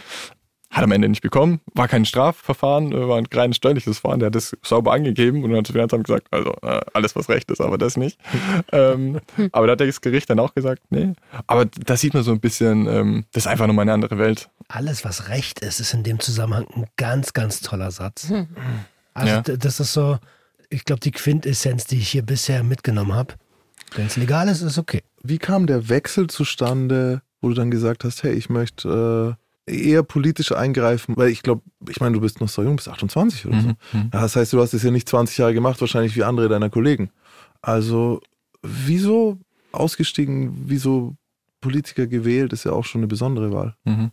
Hat 0.72 0.84
am 0.84 0.91
Ende 0.91 1.09
nicht 1.09 1.22
bekommen, 1.22 1.61
war 1.74 1.88
kein 1.88 2.05
Strafverfahren, 2.05 2.91
äh, 2.91 3.07
war 3.07 3.17
ein 3.17 3.26
reines 3.34 3.57
steuerliches 3.57 3.97
Verfahren, 3.99 4.20
der 4.20 4.28
hat 4.28 4.36
das 4.36 4.55
sauber 4.63 4.93
angegeben 4.93 5.43
und 5.43 5.49
dann 5.49 5.59
hat 5.59 5.67
das 5.67 5.72
Finanzamt 5.72 6.05
gesagt, 6.05 6.28
also 6.30 6.53
äh, 6.61 6.82
alles 6.93 7.15
was 7.15 7.28
recht 7.28 7.49
ist, 7.49 7.59
aber 7.59 7.78
das 7.80 7.97
nicht. 7.97 8.20
ähm, 8.72 9.20
aber 9.51 9.65
da 9.65 9.72
hat 9.72 9.80
das 9.82 10.01
Gericht 10.01 10.30
dann 10.30 10.39
auch 10.39 10.53
gesagt, 10.53 10.84
nee. 10.91 11.13
Aber 11.47 11.65
da 11.65 11.97
sieht 11.97 12.13
man 12.13 12.22
so 12.24 12.32
ein 12.32 12.39
bisschen, 12.39 12.86
ähm, 12.88 13.26
das 13.32 13.45
ist 13.45 13.47
einfach 13.47 13.65
nochmal 13.65 13.84
eine 13.84 13.93
andere 13.93 14.20
Welt. 14.20 14.49
Alles, 14.67 15.03
was 15.03 15.30
Recht 15.30 15.59
ist, 15.61 15.80
ist 15.80 15.93
in 15.95 16.03
dem 16.03 16.20
Zusammenhang 16.20 16.67
ein 16.76 16.86
ganz, 16.97 17.34
ganz 17.34 17.61
toller 17.61 17.89
Satz. 17.89 18.32
Also 19.15 19.34
Ja. 19.34 19.41
das 19.41 19.80
ist 19.80 19.93
so, 19.93 20.20
ich 20.70 20.86
glaube, 20.86 20.99
die 20.99 21.11
Quintessenz, 21.11 21.86
die 21.88 21.97
ich 21.97 22.09
hier 22.09 22.22
bisher 22.22 22.61
mitgenommen 22.63 23.13
habe. 23.13 23.34
Wenn 23.95 24.05
es 24.05 24.17
legal 24.17 24.47
ist, 24.47 24.61
ist 24.61 24.78
okay. 24.78 25.01
Wie 25.24 25.39
kam 25.39 25.65
der 25.65 25.89
Wechsel 25.89 26.28
zustande, 26.28 27.24
wo 27.41 27.49
du 27.49 27.55
dann 27.55 27.72
gesagt 27.72 28.03
hast, 28.03 28.22
hey, 28.22 28.34
ich 28.34 28.49
möchte 28.49 29.36
äh, 29.36 29.43
eher 29.70 30.03
politisch 30.03 30.51
eingreifen? 30.51 31.15
Weil 31.17 31.30
ich 31.30 31.43
glaube, 31.43 31.61
ich 31.88 31.99
meine, 31.99 32.13
du 32.13 32.22
bist 32.22 32.41
noch 32.41 32.49
so 32.49 32.63
jung, 32.63 32.76
bist 32.76 32.89
28 32.89 33.45
oder 33.45 33.61
so. 33.61 33.67
Mhm. 33.67 34.09
Ja, 34.13 34.22
das 34.22 34.36
heißt, 34.36 34.53
du 34.53 34.61
hast 34.61 34.74
es 34.74 34.84
ja 34.84 34.91
nicht 34.91 35.07
20 35.07 35.38
Jahre 35.38 35.53
gemacht, 35.53 35.80
wahrscheinlich 35.82 36.15
wie 36.15 36.24
andere 36.24 36.49
deiner 36.49 36.70
Kollegen. 36.70 37.11
Also, 37.61 38.22
wieso 38.61 39.38
ausgestiegen, 39.72 40.63
wieso 40.65 41.15
Politiker 41.61 42.07
gewählt, 42.07 42.53
ist 42.53 42.63
ja 42.63 42.72
auch 42.72 42.86
schon 42.86 42.99
eine 42.99 43.07
besondere 43.07 43.51
Wahl. 43.51 43.76
Mhm. 43.84 44.11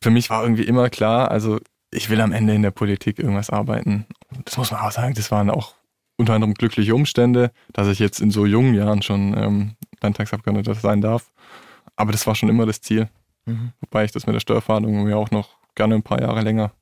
Für 0.00 0.10
mich 0.10 0.30
war 0.30 0.42
irgendwie 0.42 0.64
immer 0.64 0.90
klar, 0.90 1.30
also 1.30 1.58
ich 1.90 2.10
will 2.10 2.20
am 2.20 2.32
Ende 2.32 2.54
in 2.54 2.62
der 2.62 2.70
Politik 2.70 3.18
irgendwas 3.18 3.50
arbeiten. 3.50 4.06
Das 4.44 4.56
muss 4.56 4.70
man 4.70 4.80
auch 4.80 4.92
sagen, 4.92 5.14
das 5.14 5.30
waren 5.30 5.50
auch 5.50 5.74
unter 6.16 6.34
anderem 6.34 6.54
glückliche 6.54 6.94
Umstände, 6.94 7.52
dass 7.72 7.88
ich 7.88 7.98
jetzt 7.98 8.20
in 8.20 8.30
so 8.30 8.44
jungen 8.44 8.74
Jahren 8.74 9.02
schon 9.02 9.36
ähm, 9.36 9.76
Landtagsabgeordneter 10.02 10.74
sein 10.74 11.00
darf. 11.00 11.30
Aber 11.96 12.12
das 12.12 12.26
war 12.26 12.34
schon 12.34 12.48
immer 12.48 12.66
das 12.66 12.80
Ziel. 12.80 13.08
Mhm. 13.48 13.72
Wobei 13.80 14.04
ich 14.04 14.12
das 14.12 14.26
mit 14.26 14.34
der 14.34 14.40
Steuerfahndung 14.40 15.04
mir 15.04 15.16
auch 15.16 15.30
noch 15.30 15.50
gerne 15.74 15.94
ein 15.94 16.02
paar 16.02 16.20
Jahre 16.20 16.40
länger 16.42 16.72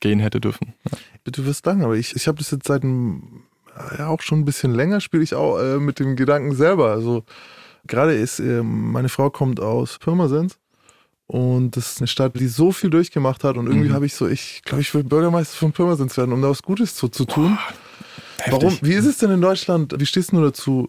gehen 0.00 0.20
hätte 0.20 0.40
dürfen. 0.40 0.74
Ja. 0.90 0.98
Du 1.32 1.44
wirst 1.46 1.64
sagen, 1.64 1.82
aber 1.84 1.94
ich, 1.96 2.14
ich 2.16 2.26
habe 2.28 2.38
das 2.38 2.50
jetzt 2.50 2.66
seit 2.66 2.82
einem, 2.82 3.42
ja, 3.98 4.08
auch 4.08 4.20
schon 4.22 4.40
ein 4.40 4.44
bisschen 4.44 4.72
länger, 4.74 5.00
spiele 5.00 5.22
ich 5.22 5.34
auch 5.34 5.58
äh, 5.58 5.78
mit 5.78 5.98
dem 5.98 6.16
Gedanken 6.16 6.54
selber. 6.54 6.90
Also 6.90 7.24
gerade 7.86 8.14
ist, 8.14 8.40
äh, 8.40 8.62
meine 8.62 9.08
Frau 9.08 9.30
kommt 9.30 9.60
aus 9.60 9.98
Pirmasens 9.98 10.58
und 11.28 11.76
das 11.76 11.92
ist 11.92 12.00
eine 12.00 12.06
Stadt, 12.08 12.38
die 12.38 12.46
so 12.48 12.72
viel 12.72 12.90
durchgemacht 12.90 13.44
hat 13.44 13.56
und 13.56 13.66
irgendwie 13.66 13.88
Mhm. 13.90 13.94
habe 13.94 14.06
ich 14.06 14.14
so, 14.14 14.28
ich 14.28 14.62
glaube, 14.64 14.82
ich 14.82 14.92
will 14.94 15.04
Bürgermeister 15.04 15.56
von 15.56 15.72
Pirmasens 15.72 16.16
werden, 16.16 16.32
um 16.32 16.42
da 16.42 16.48
was 16.50 16.62
Gutes 16.62 16.94
zu, 16.94 17.08
zu 17.08 17.24
tun. 17.24 17.58
Warum? 18.46 18.60
Heftig. 18.70 18.82
Wie 18.84 18.94
ist 18.94 19.06
es 19.06 19.18
denn 19.18 19.30
in 19.30 19.40
Deutschland? 19.40 19.94
Wie 19.98 20.06
stehst 20.06 20.32
du 20.32 20.40
dazu? 20.40 20.88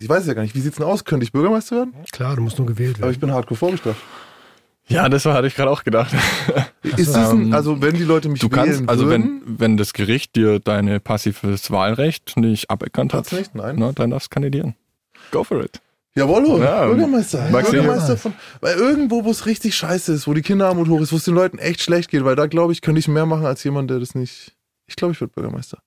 Ich 0.00 0.08
weiß 0.08 0.26
ja 0.26 0.34
gar 0.34 0.42
nicht, 0.42 0.54
wie 0.54 0.60
sieht's 0.60 0.76
denn 0.76 0.86
aus? 0.86 1.04
Könnte 1.04 1.24
ich 1.24 1.32
Bürgermeister 1.32 1.76
werden? 1.76 1.94
Klar, 2.12 2.36
du 2.36 2.42
musst 2.42 2.58
nur 2.58 2.66
gewählt 2.66 2.96
Aber 2.96 3.02
werden. 3.02 3.12
ich 3.12 3.20
bin 3.20 3.32
hardcore 3.32 3.56
vorgestraft. 3.58 4.00
Ja, 4.88 5.08
das 5.08 5.24
war, 5.26 5.34
hatte 5.34 5.46
ich 5.46 5.54
gerade 5.54 5.70
auch 5.70 5.84
gedacht. 5.84 6.14
Ist 6.96 7.14
ein, 7.14 7.52
also 7.52 7.82
wenn 7.82 7.94
die 7.94 8.04
Leute 8.04 8.28
mich 8.28 8.40
Du 8.40 8.48
kannst, 8.48 8.78
wählen 8.78 8.88
also 8.88 9.06
würden, 9.06 9.42
wenn, 9.44 9.60
wenn 9.60 9.76
das 9.76 9.92
Gericht 9.92 10.34
dir 10.36 10.58
deine 10.60 10.98
passives 11.00 11.70
Wahlrecht 11.70 12.36
nicht 12.36 12.70
aberkannt 12.70 13.12
hat, 13.12 13.30
nicht? 13.32 13.54
Nein. 13.54 13.76
Na, 13.78 13.92
dann 13.92 14.10
darfst 14.10 14.28
du 14.30 14.34
kandidieren. 14.34 14.74
Go 15.30 15.44
for 15.44 15.62
it. 15.62 15.80
Jawollo, 16.14 16.58
Ja, 16.62 16.86
Bürgermeister. 16.86 17.48
Maxi- 17.50 17.70
Bürgermeister 17.70 18.16
von. 18.16 18.32
Weil 18.60 18.76
irgendwo, 18.76 19.24
wo 19.24 19.30
es 19.30 19.46
richtig 19.46 19.76
scheiße 19.76 20.12
ist, 20.14 20.26
wo 20.26 20.34
die 20.34 20.42
Kinderarmut 20.42 20.88
hoch 20.88 21.00
ist, 21.00 21.12
wo 21.12 21.16
es 21.16 21.24
den 21.24 21.34
Leuten 21.34 21.58
echt 21.58 21.80
schlecht 21.82 22.10
geht, 22.10 22.24
weil 22.24 22.34
da 22.34 22.46
glaube 22.46 22.72
ich, 22.72 22.80
könnte 22.80 22.98
ich 22.98 23.08
mehr 23.08 23.26
machen 23.26 23.44
als 23.46 23.62
jemand, 23.64 23.90
der 23.90 24.00
das 24.00 24.14
nicht. 24.14 24.54
Ich 24.86 24.96
glaube, 24.96 25.12
ich 25.12 25.20
werde 25.20 25.32
Bürgermeister. 25.34 25.78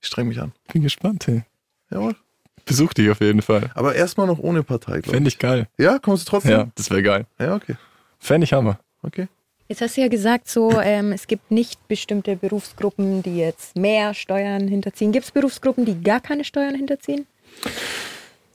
Ich 0.00 0.08
streng 0.08 0.26
mich 0.28 0.40
an. 0.40 0.52
Bin 0.72 0.82
gespannt. 0.82 1.26
Hey. 1.26 1.44
Jawohl. 1.90 2.16
Besuch 2.64 2.92
dich 2.94 3.10
auf 3.10 3.20
jeden 3.20 3.42
Fall. 3.42 3.70
Aber 3.74 3.94
erstmal 3.94 4.26
noch 4.26 4.38
ohne 4.38 4.62
Partei, 4.62 5.00
glaube 5.00 5.10
Fände 5.10 5.28
ich. 5.28 5.34
ich 5.34 5.38
geil. 5.38 5.68
Ja, 5.78 5.98
kommst 5.98 6.26
du 6.26 6.30
trotzdem? 6.30 6.50
Ja, 6.52 6.68
das 6.74 6.90
wäre 6.90 7.02
geil. 7.02 7.26
Ja, 7.38 7.54
okay. 7.54 7.76
Fände 8.18 8.44
ich 8.44 8.52
Hammer. 8.52 8.78
Okay. 9.02 9.28
Jetzt 9.68 9.82
hast 9.82 9.96
du 9.96 10.00
ja 10.00 10.08
gesagt, 10.08 10.48
so 10.48 10.80
ähm, 10.80 11.12
es 11.12 11.26
gibt 11.26 11.50
nicht 11.50 11.86
bestimmte 11.88 12.36
Berufsgruppen, 12.36 13.22
die 13.22 13.36
jetzt 13.38 13.76
mehr 13.76 14.14
Steuern 14.14 14.66
hinterziehen. 14.66 15.12
Gibt 15.12 15.26
es 15.26 15.30
Berufsgruppen, 15.30 15.84
die 15.84 16.00
gar 16.02 16.20
keine 16.20 16.42
Steuern 16.44 16.74
hinterziehen? 16.74 17.26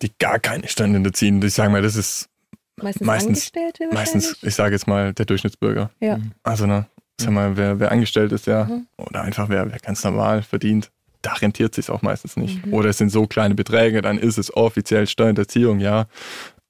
Die 0.01 0.11
gar 0.19 0.39
keine 0.39 0.67
Steuern 0.67 0.93
hinterziehen. 0.93 1.41
Ich 1.43 1.53
sage 1.53 1.69
mal, 1.71 1.81
das 1.81 1.95
ist 1.95 2.29
Meistens, 2.75 3.05
Meistens- 3.05 3.27
Angestellte 3.37 3.83
wahrscheinlich? 3.91 4.13
meistens, 4.25 4.37
ich 4.43 4.55
sage 4.55 4.73
jetzt 4.73 4.87
mal, 4.87 5.13
der 5.13 5.25
Durchschnittsbürger. 5.27 5.91
Ja. 5.99 6.17
Also, 6.41 6.65
ne, 6.65 6.87
sag 7.21 7.29
mal, 7.29 7.55
wer, 7.55 7.79
wer 7.79 7.91
angestellt 7.91 8.31
ist, 8.31 8.47
ja, 8.47 8.63
Mhm. 8.65 8.87
oder 8.97 9.21
einfach 9.21 9.47
wer, 9.47 9.71
wer 9.71 9.77
ganz 9.77 10.03
normal 10.03 10.41
verdient, 10.41 10.89
da 11.21 11.33
rentiert 11.33 11.75
sich 11.75 11.91
auch 11.91 12.01
meistens 12.01 12.35
nicht. 12.35 12.65
Mhm. 12.65 12.73
Oder 12.73 12.89
es 12.89 12.97
sind 12.97 13.09
so 13.11 13.27
kleine 13.27 13.53
Beträge, 13.53 14.01
dann 14.01 14.17
ist 14.17 14.39
es 14.39 14.51
offiziell 14.57 15.05
Steuerhinterziehung, 15.05 15.79
ja. 15.81 16.07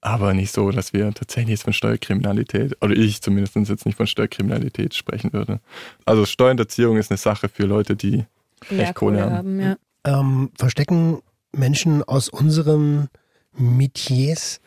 Aber 0.06 0.34
nicht 0.34 0.52
so, 0.52 0.70
dass 0.70 0.92
wir 0.92 1.14
tatsächlich 1.14 1.52
jetzt 1.52 1.64
von 1.64 1.72
Steuerkriminalität, 1.72 2.76
oder 2.82 2.94
ich 2.94 3.22
zumindest 3.22 3.56
jetzt 3.56 3.86
nicht 3.86 3.96
von 3.96 4.06
Steuerkriminalität 4.06 4.94
sprechen 4.94 5.32
würde. 5.32 5.62
Also 6.04 6.26
Steuerhinterziehung 6.26 6.98
ist 6.98 7.10
eine 7.10 7.18
Sache 7.18 7.48
für 7.48 7.64
Leute, 7.64 7.96
die 7.96 8.26
Mehr 8.70 8.88
echt 8.88 8.96
Kohle 8.96 9.32
haben. 9.32 9.62
ja. 9.62 9.78
Ähm, 10.04 10.52
verstecken 10.58 11.22
Menschen 11.54 12.04
aus 12.04 12.28
unseren 12.28 13.08
Metiers 13.54 14.60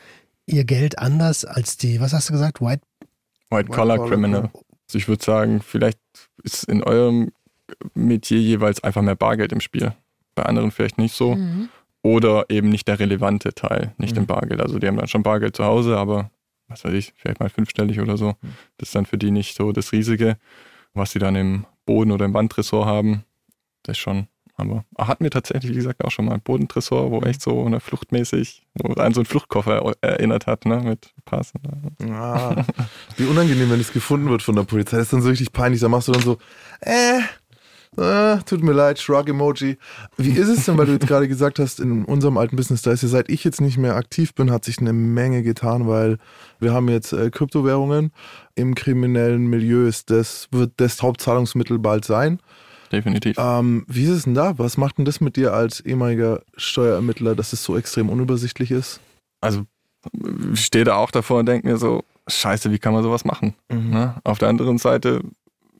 ihr 0.47 0.64
Geld 0.64 0.99
anders 0.99 1.45
als 1.45 1.76
die, 1.76 2.01
was 2.01 2.14
hast 2.14 2.30
du 2.30 2.32
gesagt, 2.32 2.62
White 2.62 2.82
White 3.51 3.68
Collar 3.68 3.99
Collar, 3.99 4.09
Criminal. 4.09 4.51
Also 4.89 4.97
ich 4.97 5.07
würde 5.07 5.22
sagen, 5.22 5.61
vielleicht 5.61 5.99
ist 6.45 6.64
in 6.64 6.82
eurem 6.82 7.32
Metier 7.93 8.41
jeweils 8.41 8.82
einfach 8.82 9.03
mehr 9.03 9.16
Bargeld 9.16 9.53
im 9.53 9.61
Spiel. 9.61 9.95
Bei 10.34 10.45
anderen 10.45 10.70
vielleicht 10.70 10.97
nicht 10.97 11.14
so. 11.14 11.34
Mhm. 11.34 11.68
Oder 12.07 12.47
eben 12.51 12.69
nicht 12.69 12.87
der 12.87 13.01
relevante 13.01 13.53
Teil, 13.53 13.93
nicht 13.99 14.17
im 14.17 14.27
Bargeld. 14.27 14.61
Also 14.61 14.79
die 14.79 14.87
haben 14.87 14.97
dann 14.97 15.09
schon 15.09 15.25
Bargeld 15.25 15.57
zu 15.57 15.65
Hause, 15.65 15.97
aber 15.97 16.31
was 16.69 16.85
weiß 16.85 16.93
ich, 16.93 17.13
vielleicht 17.17 17.41
mal 17.41 17.49
fünfstellig 17.49 17.99
oder 17.99 18.17
so. 18.17 18.35
Das 18.79 18.91
ist 18.91 18.95
dann 18.95 19.07
für 19.07 19.19
die 19.19 19.33
nicht 19.33 19.57
so 19.57 19.73
das 19.73 19.91
Riesige, 19.91 20.37
was 20.95 21.11
sie 21.11 21.19
dann 21.19 21.35
im 21.35 21.67
Boden- 21.85 22.13
oder 22.13 22.25
im 22.25 22.33
Wandtresor 22.33 22.87
haben. 22.87 23.25
Das 23.83 23.97
ist 23.97 24.03
schon, 24.03 24.29
aber 24.55 24.85
hatten 24.97 25.25
wir 25.25 25.33
tatsächlich, 25.33 25.73
wie 25.73 25.77
gesagt, 25.77 26.05
auch 26.05 26.13
schon 26.13 26.27
mal 26.27 26.35
ein 26.35 26.43
Bodentresor, 26.43 27.11
wo 27.11 27.23
echt 27.23 27.43
so 27.43 27.67
eine 27.67 27.81
fluchtmäßig, 27.81 28.63
wo 28.75 28.93
an 28.93 29.13
so 29.13 29.23
einen 29.23 29.27
Fluchtkoffer 29.27 29.95
erinnert 30.01 30.47
hat, 30.47 30.65
ne, 30.65 30.83
mit 30.83 31.13
Pass. 31.25 31.55
Ah, 32.09 32.65
wie 33.17 33.25
unangenehm, 33.25 33.69
wenn 33.69 33.81
es 33.81 33.93
gefunden 33.93 34.29
wird 34.29 34.43
von 34.43 34.55
der 34.55 34.63
Polizei. 34.63 34.99
Das 34.99 35.07
ist 35.07 35.13
dann 35.13 35.23
so 35.23 35.31
richtig 35.31 35.53
peinlich. 35.53 35.81
Da 35.81 35.89
machst 35.89 36.07
du 36.07 36.13
dann 36.13 36.23
so, 36.23 36.39
äh, 36.83 37.19
äh, 37.97 38.38
tut 38.44 38.62
mir 38.62 38.72
leid, 38.72 38.99
Shrug-Emoji. 38.99 39.78
Wie 40.16 40.30
ist 40.30 40.49
es 40.49 40.64
denn, 40.64 40.76
weil 40.78 40.86
du 40.86 40.92
jetzt 40.92 41.07
gerade 41.07 41.28
gesagt 41.28 41.59
hast, 41.59 41.80
in 41.80 42.05
unserem 42.05 42.36
alten 42.36 42.57
Business, 42.57 42.82
da 42.82 42.92
ist 42.92 43.03
ja 43.03 43.09
seit 43.09 43.28
ich 43.28 43.44
jetzt 43.44 43.61
nicht 43.61 43.78
mehr 43.78 43.97
aktiv 43.97 44.34
bin, 44.34 44.51
hat 44.51 44.64
sich 44.64 44.78
eine 44.78 44.92
Menge 44.92 45.42
getan, 45.42 45.86
weil 45.88 46.18
wir 46.59 46.72
haben 46.72 46.88
jetzt 46.88 47.12
äh, 47.12 47.30
Kryptowährungen 47.30 48.12
im 48.55 48.74
kriminellen 48.74 49.47
Milieu. 49.47 49.86
Ist 49.86 50.11
das 50.11 50.49
wird 50.51 50.72
das 50.76 51.03
Hauptzahlungsmittel 51.03 51.78
bald 51.78 52.05
sein. 52.05 52.40
Definitiv. 52.92 53.36
Ähm, 53.38 53.84
wie 53.88 54.05
ist 54.05 54.11
es 54.11 54.24
denn 54.24 54.34
da? 54.34 54.59
Was 54.59 54.76
macht 54.76 54.99
denn 54.99 55.05
das 55.05 55.20
mit 55.20 55.36
dir 55.36 55.53
als 55.53 55.80
ehemaliger 55.80 56.42
Steuerermittler, 56.57 57.34
dass 57.34 57.53
es 57.53 57.64
so 57.64 57.76
extrem 57.76 58.09
unübersichtlich 58.09 58.70
ist? 58.70 59.01
Also 59.40 59.64
ich 60.53 60.64
stehe 60.64 60.84
da 60.84 60.97
auch 60.97 61.11
davor 61.11 61.40
und 61.40 61.47
denke 61.47 61.66
mir 61.66 61.78
so, 61.78 62.05
scheiße, 62.28 62.70
wie 62.70 62.78
kann 62.78 62.92
man 62.92 63.03
sowas 63.03 63.24
machen? 63.24 63.55
Ne? 63.68 64.14
Auf 64.24 64.38
der 64.38 64.49
anderen 64.49 64.78
Seite, 64.78 65.20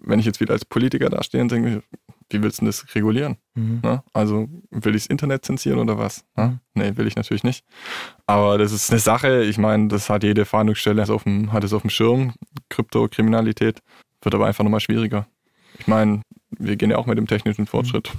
wenn 0.07 0.18
ich 0.18 0.24
jetzt 0.24 0.40
wieder 0.40 0.54
als 0.54 0.64
Politiker 0.64 1.11
dastehe 1.11 1.42
und 1.42 1.52
denke, 1.52 1.82
wie 2.30 2.42
willst 2.42 2.59
du 2.59 2.62
denn 2.62 2.68
das 2.68 2.94
regulieren? 2.94 3.36
Mhm. 3.54 3.80
Ne? 3.82 4.02
Also 4.12 4.48
will 4.70 4.94
ich 4.94 5.02
das 5.02 5.11
Internet 5.11 5.44
zensieren 5.44 5.78
oder 5.78 5.98
was? 5.98 6.24
Ne? 6.36 6.61
Nee, 6.74 6.96
will 6.96 7.07
ich 7.07 7.16
natürlich 7.16 7.44
nicht. 7.44 7.64
Aber 8.26 8.59
das 8.59 8.72
ist 8.72 8.90
eine 8.90 9.00
Sache, 9.00 9.42
ich 9.44 9.59
meine, 9.59 9.88
das 9.88 10.09
hat 10.09 10.22
jede 10.22 10.44
Fahndungsstelle 10.44 11.02
auf 11.09 11.24
dem, 11.24 11.52
hat 11.52 11.64
es 11.64 11.72
auf 11.72 11.82
dem 11.82 11.90
Schirm, 11.90 12.34
Kryptokriminalität, 12.70 13.80
wird 14.22 14.34
aber 14.34 14.46
einfach 14.46 14.64
nochmal 14.64 14.80
schwieriger. 14.80 15.26
Ich 15.78 15.86
meine, 15.86 16.22
wir 16.59 16.76
gehen 16.76 16.90
ja 16.90 16.96
auch 16.96 17.07
mit 17.07 17.18
dem 17.18 17.26
technischen 17.26 17.66
Fortschritt. 17.66 18.11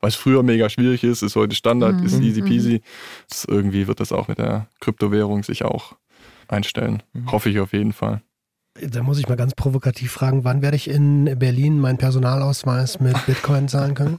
Was 0.00 0.14
früher 0.14 0.42
mega 0.42 0.68
schwierig 0.70 1.04
ist, 1.04 1.22
ist 1.22 1.36
heute 1.36 1.54
Standard, 1.54 2.00
ist 2.02 2.20
easy 2.20 2.40
peasy. 2.40 2.80
Das 3.28 3.44
irgendwie 3.44 3.86
wird 3.86 4.00
das 4.00 4.12
auch 4.12 4.28
mit 4.28 4.38
der 4.38 4.68
Kryptowährung 4.80 5.42
sich 5.42 5.64
auch 5.64 5.96
einstellen. 6.48 7.02
Hoffe 7.26 7.50
ich 7.50 7.60
auf 7.60 7.72
jeden 7.72 7.92
Fall. 7.92 8.22
Da 8.80 9.02
muss 9.02 9.18
ich 9.18 9.28
mal 9.28 9.36
ganz 9.36 9.54
provokativ 9.54 10.12
fragen, 10.12 10.44
wann 10.44 10.62
werde 10.62 10.76
ich 10.76 10.88
in 10.88 11.38
Berlin 11.38 11.78
meinen 11.78 11.98
Personalausweis 11.98 13.00
mit 13.00 13.26
Bitcoin 13.26 13.68
zahlen 13.68 13.94
können? 13.94 14.18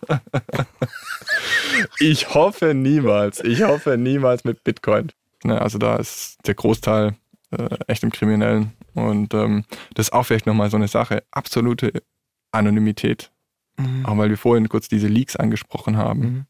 Ich 1.99 2.33
hoffe 2.35 2.73
niemals. 2.73 3.43
Ich 3.43 3.63
hoffe 3.63 3.97
niemals 3.97 4.43
mit 4.43 4.63
Bitcoin. 4.63 5.11
Ne, 5.43 5.59
also 5.59 5.79
da 5.79 5.95
ist 5.95 6.37
der 6.45 6.53
Großteil 6.53 7.15
äh, 7.51 7.77
echt 7.87 8.03
im 8.03 8.11
Kriminellen. 8.11 8.73
Und 8.93 9.33
ähm, 9.33 9.65
das 9.95 10.07
ist 10.07 10.13
auch 10.13 10.23
vielleicht 10.23 10.45
nochmal 10.45 10.69
so 10.69 10.77
eine 10.77 10.87
Sache. 10.87 11.23
Absolute 11.31 12.03
Anonymität. 12.51 13.31
Auch 14.03 14.17
weil 14.17 14.29
wir 14.29 14.37
vorhin 14.37 14.69
kurz 14.69 14.87
diese 14.87 15.07
Leaks 15.07 15.35
angesprochen 15.35 15.97
haben. 15.97 16.19
Mhm. 16.19 16.45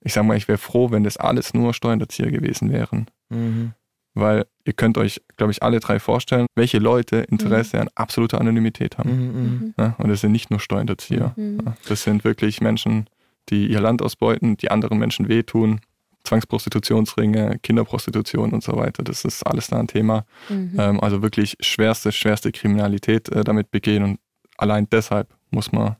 Ich 0.00 0.12
sag 0.12 0.24
mal, 0.24 0.36
ich 0.36 0.48
wäre 0.48 0.58
froh, 0.58 0.90
wenn 0.90 1.02
das 1.02 1.16
alles 1.16 1.54
nur 1.54 1.72
Steuerhinterzieher 1.72 2.30
gewesen 2.30 2.70
wären. 2.70 3.06
Mhm. 3.30 3.72
Weil 4.14 4.46
ihr 4.68 4.74
könnt 4.74 4.98
euch, 4.98 5.20
glaube 5.38 5.50
ich, 5.50 5.62
alle 5.62 5.80
drei 5.80 5.98
vorstellen, 5.98 6.46
welche 6.54 6.78
Leute 6.78 7.16
Interesse 7.16 7.80
an 7.80 7.88
absoluter 7.94 8.38
Anonymität 8.40 8.98
haben. 8.98 9.10
Mhm. 9.10 9.74
Ne? 9.78 9.94
Und 9.98 10.10
das 10.10 10.20
sind 10.20 10.32
nicht 10.32 10.50
nur 10.50 10.60
Steuerhinterzieher. 10.60 11.32
Mhm. 11.36 11.60
Ja, 11.64 11.76
Das 11.88 12.02
sind 12.02 12.22
wirklich 12.22 12.60
Menschen, 12.60 13.08
die 13.48 13.66
ihr 13.66 13.80
Land 13.80 14.02
ausbeuten, 14.02 14.56
die 14.58 14.70
anderen 14.70 14.98
Menschen 14.98 15.28
wehtun. 15.28 15.80
Zwangsprostitutionsringe, 16.24 17.58
Kinderprostitution 17.62 18.52
und 18.52 18.62
so 18.62 18.76
weiter. 18.76 19.02
Das 19.02 19.24
ist 19.24 19.42
alles 19.46 19.68
da 19.68 19.78
ein 19.78 19.86
Thema. 19.86 20.24
Mhm. 20.48 20.74
Ähm, 20.78 21.00
also 21.00 21.22
wirklich 21.22 21.56
schwerste, 21.60 22.12
schwerste 22.12 22.52
Kriminalität 22.52 23.28
äh, 23.30 23.44
damit 23.44 23.70
begehen. 23.70 24.02
Und 24.02 24.18
allein 24.56 24.86
deshalb 24.90 25.28
muss 25.50 25.72
man 25.72 25.96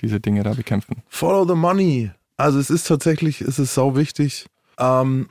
diese 0.00 0.20
Dinge 0.20 0.42
da 0.42 0.52
bekämpfen. 0.54 1.02
Follow 1.08 1.46
the 1.46 1.54
money. 1.54 2.10
Also 2.36 2.58
es 2.58 2.70
ist 2.70 2.86
tatsächlich, 2.86 3.40
es 3.40 3.58
ist 3.58 3.74
sau 3.74 3.96
wichtig. 3.96 4.46
Ähm, 4.78 5.28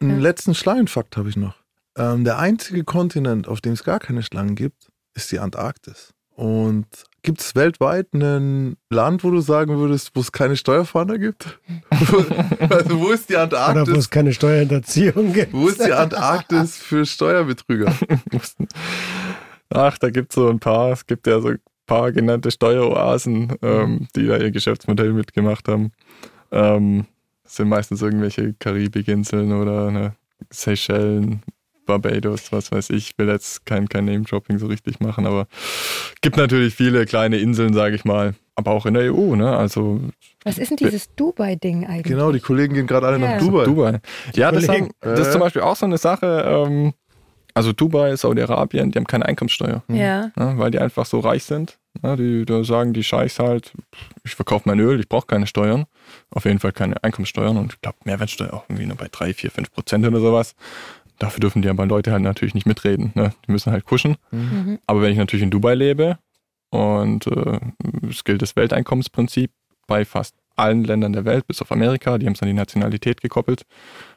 einen 0.00 0.10
Ja. 0.10 0.16
letzten 0.18 0.54
Schlangenfakt 0.54 1.16
habe 1.16 1.28
ich 1.28 1.36
noch. 1.36 1.54
Ähm, 1.98 2.24
der 2.24 2.38
einzige 2.38 2.84
Kontinent, 2.84 3.48
auf 3.48 3.60
dem 3.60 3.72
es 3.72 3.84
gar 3.84 3.98
keine 3.98 4.22
Schlangen 4.22 4.54
gibt, 4.54 4.88
ist 5.14 5.32
die 5.32 5.40
Antarktis. 5.40 6.14
Und 6.30 6.86
gibt 7.22 7.40
es 7.40 7.56
weltweit 7.56 8.14
ein 8.14 8.76
Land, 8.90 9.24
wo 9.24 9.30
du 9.32 9.40
sagen 9.40 9.76
würdest, 9.76 10.12
wo 10.14 10.20
es 10.20 10.30
keine 10.30 10.56
Steuerfahnder 10.56 11.18
gibt? 11.18 11.58
also 11.90 13.00
wo 13.00 13.10
ist 13.10 13.28
die 13.28 13.34
Oder 13.34 13.50
wo 13.50 13.56
Antarktis? 13.56 13.98
es 13.98 14.10
keine 14.10 14.32
Steuerhinterziehung 14.32 15.32
gibt? 15.34 15.52
Wo 15.52 15.66
ist 15.66 15.84
die 15.84 15.92
Antarktis 15.92 16.76
für 16.76 17.04
Steuerbetrüger? 17.04 17.92
Ach, 19.70 19.98
da 19.98 20.10
gibt 20.10 20.30
es 20.30 20.36
so 20.36 20.48
ein 20.48 20.60
paar. 20.60 20.92
Es 20.92 21.06
gibt 21.06 21.26
ja 21.26 21.40
so 21.40 21.48
ein 21.48 21.58
paar 21.86 22.12
genannte 22.12 22.52
Steueroasen, 22.52 23.56
ähm, 23.60 24.06
die 24.14 24.26
da 24.26 24.36
ihr 24.36 24.52
Geschäftsmodell 24.52 25.12
mitgemacht 25.12 25.66
haben. 25.66 25.90
Ähm, 26.52 27.06
das 27.42 27.56
sind 27.56 27.68
meistens 27.68 28.00
irgendwelche 28.00 28.54
Karibikinseln 28.54 29.52
oder 29.52 29.90
ne, 29.90 30.14
Seychellen, 30.50 31.42
Barbados, 31.88 32.52
was 32.52 32.70
weiß 32.70 32.90
ich. 32.90 33.10
Ich 33.10 33.18
will 33.18 33.26
jetzt 33.28 33.66
kein, 33.66 33.88
kein 33.88 34.04
Name-Dropping 34.04 34.58
so 34.58 34.66
richtig 34.68 35.00
machen, 35.00 35.26
aber 35.26 35.48
gibt 36.20 36.36
natürlich 36.36 36.74
viele 36.74 37.04
kleine 37.06 37.38
Inseln, 37.38 37.74
sage 37.74 37.96
ich 37.96 38.04
mal. 38.04 38.34
Aber 38.54 38.72
auch 38.72 38.86
in 38.86 38.94
der 38.94 39.12
EU, 39.14 39.34
ne? 39.36 39.56
Also 39.56 40.00
Was 40.44 40.58
ist 40.58 40.70
denn 40.70 40.76
dieses 40.76 41.14
Dubai-Ding 41.14 41.86
eigentlich? 41.86 42.02
genau, 42.04 42.32
die 42.32 42.40
Kollegen 42.40 42.74
gehen 42.74 42.86
gerade 42.86 43.06
alle 43.06 43.18
Ja. 43.18 43.32
nach 43.34 43.38
Dubai. 43.38 43.64
Dubai. 43.64 44.00
Ja, 44.34 44.50
das, 44.52 44.68
haben, 44.68 44.90
das 45.00 45.20
ist 45.20 45.32
zum 45.32 45.40
Beispiel 45.40 45.62
auch 45.62 45.76
so 45.76 45.86
eine 45.86 45.96
Sache. 45.98 46.44
Ähm, 46.46 46.92
also 47.54 47.72
Dubai, 47.72 48.14
Saudi-Arabien, 48.16 48.90
die 48.90 48.98
haben 48.98 49.06
keine 49.06 49.26
Einkommenssteuer. 49.26 49.82
Ja. 49.88 50.30
ne, 50.36 50.54
weil 50.56 50.70
die 50.70 50.78
einfach 50.78 51.06
so 51.06 51.20
reich 51.20 51.44
sind. 51.44 51.78
Ne, 52.02 52.16
die, 52.16 52.44
da 52.44 52.62
sagen 52.64 52.92
die 52.92 53.02
Scheichs 53.02 53.38
halt, 53.38 53.72
ich 54.24 54.34
verkaufe 54.34 54.68
mein 54.68 54.78
Öl, 54.80 55.00
ich 55.00 55.08
brauche 55.08 55.26
keine 55.26 55.46
Steuern. 55.46 55.86
Auf 56.30 56.44
jeden 56.44 56.58
Fall 56.60 56.72
keine 56.72 57.02
Einkommenssteuern 57.02 57.56
und 57.56 57.72
ich 57.74 57.80
glaube 57.80 57.98
Mehrwertsteuer 58.04 58.52
auch 58.54 58.64
irgendwie 58.68 58.86
nur 58.86 58.96
bei 58.96 59.08
3, 59.10 59.34
4, 59.34 59.50
5 59.52 59.72
Prozent 59.72 60.06
oder 60.06 60.20
sowas. 60.20 60.54
Dafür 61.18 61.40
dürfen 61.40 61.62
die 61.62 61.68
aber 61.68 61.86
Leute 61.86 62.12
halt 62.12 62.22
natürlich 62.22 62.54
nicht 62.54 62.66
mitreden. 62.66 63.12
Ne? 63.14 63.32
Die 63.46 63.52
müssen 63.52 63.72
halt 63.72 63.84
kuschen. 63.84 64.16
Mhm. 64.30 64.78
Aber 64.86 65.02
wenn 65.02 65.12
ich 65.12 65.18
natürlich 65.18 65.42
in 65.42 65.50
Dubai 65.50 65.74
lebe 65.74 66.18
und 66.70 67.26
äh, 67.26 67.58
es 68.08 68.24
gilt 68.24 68.42
das 68.42 68.56
Welteinkommensprinzip 68.56 69.50
bei 69.86 70.04
fast 70.04 70.36
allen 70.54 70.84
Ländern 70.84 71.12
der 71.12 71.24
Welt, 71.24 71.46
bis 71.46 71.62
auf 71.62 71.72
Amerika, 71.72 72.18
die 72.18 72.26
haben 72.26 72.34
es 72.34 72.42
an 72.42 72.48
die 72.48 72.54
Nationalität 72.54 73.20
gekoppelt, 73.20 73.62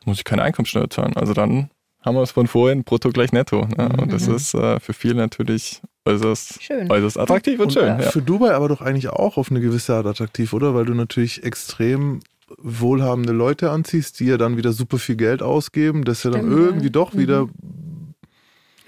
muss 0.05 0.17
ich 0.17 0.23
keine 0.23 0.43
Einkommenssteuer 0.43 0.89
zahlen. 0.89 1.15
Also 1.15 1.33
dann 1.33 1.69
haben 2.01 2.15
wir 2.15 2.23
es 2.23 2.31
von 2.31 2.47
vorhin, 2.47 2.83
brutto 2.83 3.09
gleich 3.09 3.31
netto. 3.31 3.67
Ne? 3.77 3.89
Und 3.97 4.11
das 4.11 4.27
ist 4.27 4.53
äh, 4.53 4.79
für 4.79 4.93
viele 4.93 5.15
natürlich 5.15 5.81
äußerst, 6.05 6.63
Schön. 6.63 6.91
äußerst 6.91 7.19
attraktiv 7.19 7.59
und, 7.59 7.73
schön. 7.73 7.85
Ja. 7.85 7.99
Für 7.99 8.21
Dubai 8.21 8.53
aber 8.53 8.69
doch 8.69 8.81
eigentlich 8.81 9.09
auch 9.09 9.37
auf 9.37 9.51
eine 9.51 9.61
gewisse 9.61 9.95
Art 9.95 10.07
attraktiv, 10.07 10.53
oder? 10.53 10.73
Weil 10.73 10.85
du 10.85 10.95
natürlich 10.95 11.43
extrem 11.43 12.21
wohlhabende 12.57 13.33
Leute 13.33 13.71
anziehst, 13.71 14.19
die 14.19 14.25
ja 14.25 14.37
dann 14.37 14.57
wieder 14.57 14.71
super 14.73 14.97
viel 14.97 15.15
Geld 15.15 15.41
ausgeben, 15.41 16.03
das 16.03 16.23
ja 16.23 16.31
dann 16.31 16.41
Stimmt, 16.41 16.59
ja. 16.59 16.65
irgendwie 16.65 16.89
doch 16.91 17.15
wieder. 17.15 17.47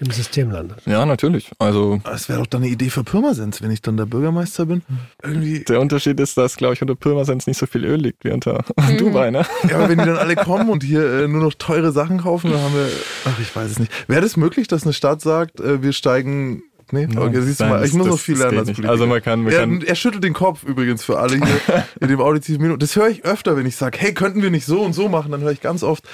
Im 0.00 0.10
System 0.10 0.50
landet. 0.50 0.78
ja, 0.86 1.06
natürlich. 1.06 1.52
Also 1.60 2.00
Das 2.02 2.28
wäre 2.28 2.40
doch 2.40 2.48
dann 2.48 2.62
eine 2.62 2.70
Idee 2.70 2.90
für 2.90 3.04
Pirmasens, 3.04 3.62
wenn 3.62 3.70
ich 3.70 3.80
dann 3.80 3.96
der 3.96 4.06
Bürgermeister 4.06 4.66
bin. 4.66 4.82
Irgendwie. 5.22 5.60
der 5.60 5.80
Unterschied 5.80 6.18
ist, 6.18 6.36
dass, 6.36 6.56
glaube 6.56 6.74
ich, 6.74 6.82
unter 6.82 6.96
Pirmasens 6.96 7.46
nicht 7.46 7.58
so 7.58 7.66
viel 7.66 7.84
Öl 7.84 8.00
liegt 8.00 8.24
wie 8.24 8.32
unter 8.32 8.64
Mhm. 8.76 8.96
Dubai. 8.98 9.30
Ne? 9.30 9.46
Ja, 9.70 9.76
aber 9.76 9.88
wenn 9.88 9.98
die 10.00 10.04
dann 10.04 10.16
alle 10.16 10.34
kommen 10.34 10.68
und 10.68 10.82
hier 10.82 11.04
äh, 11.22 11.28
nur 11.28 11.42
noch 11.42 11.54
teure 11.54 11.92
Sachen 11.92 12.18
kaufen, 12.18 12.50
dann 12.50 12.60
haben 12.60 12.74
wir. 12.74 12.88
Ach, 13.24 13.38
ich 13.40 13.54
weiß 13.54 13.70
es 13.70 13.78
nicht. 13.78 13.92
Wäre 14.08 14.20
das 14.22 14.36
möglich, 14.36 14.66
dass 14.66 14.82
eine 14.82 14.92
Stadt 14.92 15.20
sagt, 15.20 15.60
äh, 15.60 15.80
wir 15.82 15.92
steigen. 15.92 16.64
Nee, 16.94 17.08
okay, 17.16 17.40
siehst 17.42 17.60
du 17.60 17.64
mal, 17.64 17.84
ich 17.84 17.92
muss 17.92 18.06
noch 18.06 18.18
viel 18.18 18.38
lernen 18.38 18.58
als. 18.58 18.66
Politiker. 18.68 18.88
Also 18.88 19.06
man 19.06 19.20
kann, 19.20 19.42
man 19.42 19.52
er, 19.52 19.60
kann 19.60 19.82
er 19.82 19.94
schüttelt 19.94 20.22
den 20.22 20.32
Kopf 20.32 20.62
übrigens 20.62 21.04
für 21.04 21.18
alle 21.18 21.36
hier 21.36 21.84
in 22.00 22.08
dem 22.08 22.20
auditiven 22.20 22.62
Minuten. 22.62 22.78
Das 22.78 22.94
höre 22.94 23.08
ich 23.08 23.24
öfter, 23.24 23.56
wenn 23.56 23.66
ich 23.66 23.76
sage, 23.76 23.98
hey, 23.98 24.14
könnten 24.14 24.42
wir 24.42 24.50
nicht 24.50 24.64
so 24.64 24.80
und 24.82 24.92
so 24.92 25.08
machen, 25.08 25.32
dann 25.32 25.40
höre 25.40 25.50
ich 25.50 25.60
ganz 25.60 25.82
oft, 25.82 26.04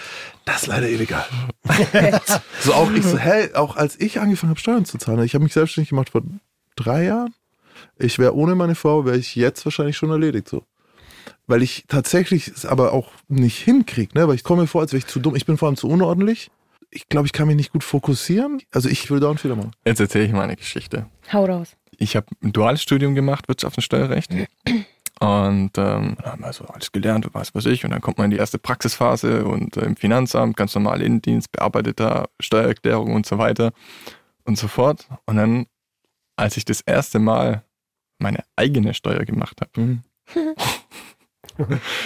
das 0.47 0.63
ist 0.63 0.67
leider 0.69 0.89
illegal. 0.89 1.25
so 2.61 2.73
auch 2.73 2.91
ich 2.93 3.05
so, 3.05 3.19
hey, 3.19 3.55
auch 3.55 3.77
als 3.77 4.01
ich 4.01 4.19
angefangen 4.19 4.51
habe, 4.51 4.61
Steuern 4.61 4.85
zu 4.87 4.99
zahlen, 4.99 5.23
ich 5.23 5.35
habe 5.35 5.45
mich 5.45 5.53
selbstständig 5.53 5.91
gemacht 5.91 6.11
vor 6.11 6.23
drei 6.77 7.05
Jahren. 7.05 7.35
Ich 7.99 8.19
wäre 8.19 8.35
ohne 8.35 8.55
meine 8.55 8.75
Frau, 8.75 9.05
wäre 9.05 9.19
ich 9.19 9.37
jetzt 9.37 9.65
wahrscheinlich 9.65 9.97
schon 9.97 10.11
erledigt 10.11 10.49
so. 10.49 10.65
Weil 11.47 11.63
ich 11.63 11.85
tatsächlich 11.89 12.49
es 12.49 12.65
aber 12.65 12.93
auch 12.93 13.11
nicht 13.29 13.59
hinkriege, 13.59 14.17
ne? 14.19 14.29
Weil 14.29 14.37
ich 14.37 14.45
komme 14.45 14.63
mir 14.63 14.69
vor, 14.69 14.81
als 14.81 14.93
wäre 14.93 14.99
ich 14.99 15.07
zu 15.07 15.21
dumm. 15.21 15.37
Ich 15.37 15.47
bin 15.47 15.59
vor 15.59 15.69
allem 15.69 15.77
zu 15.77 15.89
unordentlich. 15.89 16.51
Ich 16.91 17.09
glaube, 17.09 17.27
ich 17.27 17.33
kann 17.33 17.47
mich 17.47 17.57
nicht 17.57 17.73
gut 17.73 17.85
fokussieren. 17.85 18.61
Also 18.73 18.89
ich 18.89 19.11
würde 19.11 19.23
da 19.23 19.29
einen 19.29 19.39
Fehler 19.39 19.57
machen. 19.57 19.73
Jetzt 19.85 20.01
erzähle 20.01 20.25
ich 20.25 20.33
mal 20.33 20.43
eine 20.43 20.57
Geschichte. 20.57 21.07
Hau 21.33 21.45
raus. 21.45 21.77
Ich 21.97 22.17
habe 22.17 22.27
ein 22.43 22.53
duales 22.53 22.83
Studium 22.83 23.15
gemacht, 23.15 23.47
Wirtschafts- 23.49 23.77
und 23.77 23.83
Steuerrecht. 23.83 24.33
Und 25.21 25.77
ähm, 25.77 26.17
dann 26.17 26.17
haben 26.25 26.41
wir 26.41 26.47
also 26.47 26.65
alles 26.65 26.93
gelernt 26.93 27.27
und 27.27 27.35
was 27.35 27.55
weiß 27.55 27.67
ich. 27.67 27.85
Und 27.85 27.91
dann 27.91 28.01
kommt 28.01 28.19
man 28.19 28.25
in 28.25 28.31
die 28.31 28.39
erste 28.39 28.59
Praxisphase 28.59 29.45
und 29.45 29.77
äh, 29.77 29.85
im 29.85 29.97
Finanzamt, 29.97 30.57
ganz 30.57 30.75
normal 30.75 31.03
Innendienst, 31.03 31.53
bearbeiteter 31.53 32.31
Steuererklärung 32.41 33.15
und 33.15 33.27
so 33.27 33.37
weiter 33.37 33.73
und 34.45 34.57
so 34.57 34.67
fort. 34.67 35.09
Und 35.27 35.37
dann, 35.37 35.67
als 36.37 36.57
ich 36.57 36.65
das 36.65 36.81
erste 36.81 37.19
Mal 37.19 37.65
meine 38.19 38.45
eigene 38.57 38.95
Steuer 38.95 39.25
gemacht 39.25 39.61
habe. 39.61 39.81
Mhm. 39.81 40.03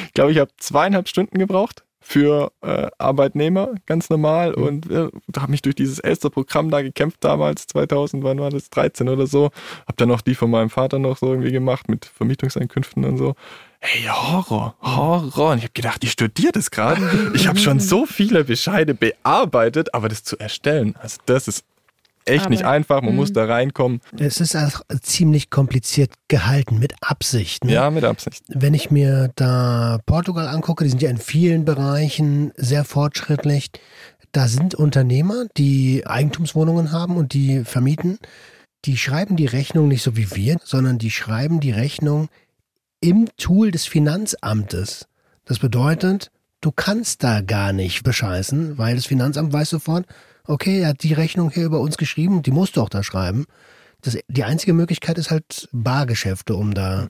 ich 0.06 0.12
glaube, 0.12 0.32
ich 0.32 0.38
habe 0.38 0.50
zweieinhalb 0.56 1.08
Stunden 1.08 1.38
gebraucht 1.38 1.84
für 2.06 2.52
äh, 2.60 2.88
Arbeitnehmer, 2.98 3.74
ganz 3.86 4.10
normal. 4.10 4.54
Mhm. 4.56 4.62
Und 4.62 4.90
äh, 4.90 5.08
habe 5.36 5.50
mich 5.50 5.62
durch 5.62 5.74
dieses 5.74 5.98
Elster-Programm 6.00 6.70
da 6.70 6.82
gekämpft 6.82 7.24
damals, 7.24 7.66
2000, 7.66 8.22
wann 8.22 8.38
war 8.38 8.50
das, 8.50 8.68
13 8.68 9.08
oder 9.08 9.26
so. 9.26 9.44
Habe 9.86 9.96
dann 9.96 10.10
auch 10.10 10.20
die 10.20 10.34
von 10.34 10.50
meinem 10.50 10.68
Vater 10.68 10.98
noch 10.98 11.16
so 11.16 11.30
irgendwie 11.32 11.50
gemacht 11.50 11.88
mit 11.88 12.04
Vermietungseinkünften 12.04 13.06
und 13.06 13.16
so. 13.16 13.34
Hey, 13.80 14.02
Horror, 14.04 14.76
Horror. 14.82 15.52
Und 15.52 15.58
ich 15.58 15.64
habe 15.64 15.72
gedacht, 15.72 16.04
ich 16.04 16.12
studiere 16.12 16.52
das 16.52 16.70
gerade. 16.70 17.32
Ich 17.34 17.48
habe 17.48 17.58
schon 17.58 17.80
so 17.80 18.04
viele 18.04 18.44
Bescheide 18.44 18.94
bearbeitet, 18.94 19.94
aber 19.94 20.10
das 20.10 20.24
zu 20.24 20.38
erstellen, 20.38 20.96
also 21.00 21.18
das 21.24 21.48
ist 21.48 21.64
echt 22.26 22.48
nicht 22.50 22.64
Arbeit. 22.64 22.76
einfach. 22.76 23.02
Man 23.02 23.10
Mhm. 23.12 23.16
muss 23.16 23.32
da 23.32 23.44
reinkommen. 23.44 24.00
Es 24.18 24.40
ist 24.40 24.56
auch 24.56 24.82
ziemlich 25.02 25.50
kompliziert 25.50 26.12
gehalten, 26.28 26.78
mit 26.78 26.94
Absicht. 27.00 27.64
Ne? 27.64 27.72
Ja, 27.72 27.90
mit 27.90 28.04
Absicht. 28.04 28.42
Wenn 28.48 28.74
ich 28.74 28.90
mir 28.90 29.30
da 29.36 29.98
Portugal 30.06 30.48
angucke, 30.48 30.84
die 30.84 30.90
sind 30.90 31.02
ja 31.02 31.10
in 31.10 31.18
vielen 31.18 31.64
Bereichen 31.64 32.52
sehr 32.56 32.84
fortschrittlich. 32.84 33.70
Da 34.32 34.48
sind 34.48 34.74
Unternehmer, 34.74 35.46
die 35.56 36.04
Eigentumswohnungen 36.06 36.90
haben 36.92 37.16
und 37.16 37.34
die 37.34 37.64
vermieten. 37.64 38.18
Die 38.84 38.96
schreiben 38.96 39.36
die 39.36 39.46
Rechnung 39.46 39.88
nicht 39.88 40.02
so 40.02 40.16
wie 40.16 40.34
wir, 40.34 40.56
sondern 40.64 40.98
die 40.98 41.10
schreiben 41.10 41.60
die 41.60 41.70
Rechnung 41.70 42.28
im 43.00 43.28
Tool 43.36 43.70
des 43.70 43.86
Finanzamtes. 43.86 45.06
Das 45.44 45.58
bedeutet, 45.58 46.30
du 46.60 46.72
kannst 46.72 47.22
da 47.22 47.42
gar 47.42 47.72
nicht 47.72 48.02
bescheißen, 48.02 48.76
weil 48.78 48.96
das 48.96 49.06
Finanzamt 49.06 49.52
weiß 49.52 49.70
sofort, 49.70 50.06
okay, 50.46 50.80
er 50.80 50.88
hat 50.88 51.02
die 51.02 51.12
Rechnung 51.12 51.50
hier 51.50 51.64
über 51.64 51.80
uns 51.80 51.96
geschrieben, 51.96 52.42
die 52.42 52.50
musst 52.50 52.76
du 52.76 52.82
auch 52.82 52.88
da 52.88 53.02
schreiben. 53.02 53.46
Das, 54.02 54.18
die 54.28 54.44
einzige 54.44 54.72
Möglichkeit 54.74 55.18
ist 55.18 55.30
halt 55.30 55.68
Bargeschäfte, 55.72 56.54
um 56.54 56.74
da 56.74 57.08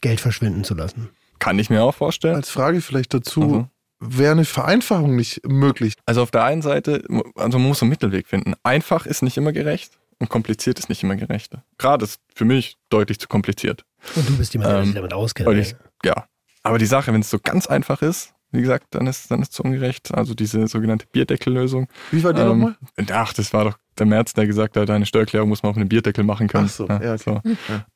Geld 0.00 0.20
verschwinden 0.20 0.64
zu 0.64 0.74
lassen. 0.74 1.08
Kann 1.38 1.58
ich 1.58 1.70
mir 1.70 1.82
auch 1.82 1.94
vorstellen. 1.94 2.36
Als 2.36 2.50
Frage 2.50 2.80
vielleicht 2.80 3.12
dazu, 3.12 3.42
Also. 3.42 3.68
wäre 4.00 4.32
eine 4.32 4.44
Vereinfachung 4.44 5.16
nicht 5.16 5.40
möglich? 5.46 5.94
Also 6.06 6.22
auf 6.22 6.30
der 6.30 6.44
einen 6.44 6.62
Seite, 6.62 7.02
also 7.34 7.58
man 7.58 7.68
muss 7.68 7.82
einen 7.82 7.90
Mittelweg 7.90 8.26
finden. 8.26 8.54
Einfach 8.62 9.06
ist 9.06 9.22
nicht 9.22 9.36
immer 9.36 9.52
gerecht 9.52 9.98
und 10.18 10.28
kompliziert 10.28 10.78
ist 10.78 10.88
nicht 10.88 11.02
immer 11.02 11.16
gerecht. 11.16 11.52
Gerade 11.78 12.04
ist 12.04 12.20
für 12.34 12.44
mich 12.44 12.76
deutlich 12.88 13.18
zu 13.18 13.28
kompliziert. 13.28 13.84
Und 14.14 14.28
du 14.28 14.36
bist 14.36 14.54
jemand, 14.54 14.70
der 14.70 14.78
Ähm, 14.78 14.84
sich 14.86 14.94
damit 14.94 15.12
auskennt. 15.12 15.48
Ne? 15.48 15.60
ich, 15.60 15.74
ja. 16.04 16.26
Aber 16.62 16.78
die 16.78 16.86
Sache, 16.86 17.12
wenn 17.12 17.20
es 17.20 17.30
so 17.30 17.38
ganz 17.42 17.66
einfach 17.66 18.02
ist, 18.02 18.32
wie 18.56 18.62
gesagt, 18.62 18.86
dann 18.90 19.06
ist 19.06 19.30
dann 19.30 19.40
ist 19.42 19.50
es 19.50 19.54
zu 19.56 19.62
ungerecht. 19.62 20.12
Also 20.14 20.34
diese 20.34 20.66
sogenannte 20.66 21.06
Bierdeckellösung. 21.12 21.88
Wie 22.10 22.22
war 22.24 22.32
die 22.32 22.40
Ähm, 22.40 22.48
nochmal? 22.48 22.76
ach, 23.12 23.32
das 23.32 23.52
war 23.52 23.64
doch 23.64 23.78
der 23.98 24.06
März, 24.06 24.34
der 24.34 24.46
gesagt 24.46 24.76
hat, 24.76 24.90
eine 24.90 25.06
Steuererklärung 25.06 25.48
muss 25.48 25.62
man 25.62 25.70
auf 25.70 25.76
einem 25.76 25.88
Bierdeckel 25.88 26.22
machen 26.24 26.48
können. 26.48 26.66
Ach 26.66 26.70
so, 26.70 26.86
ja, 26.86 27.14
okay. 27.14 27.18
so. 27.18 27.40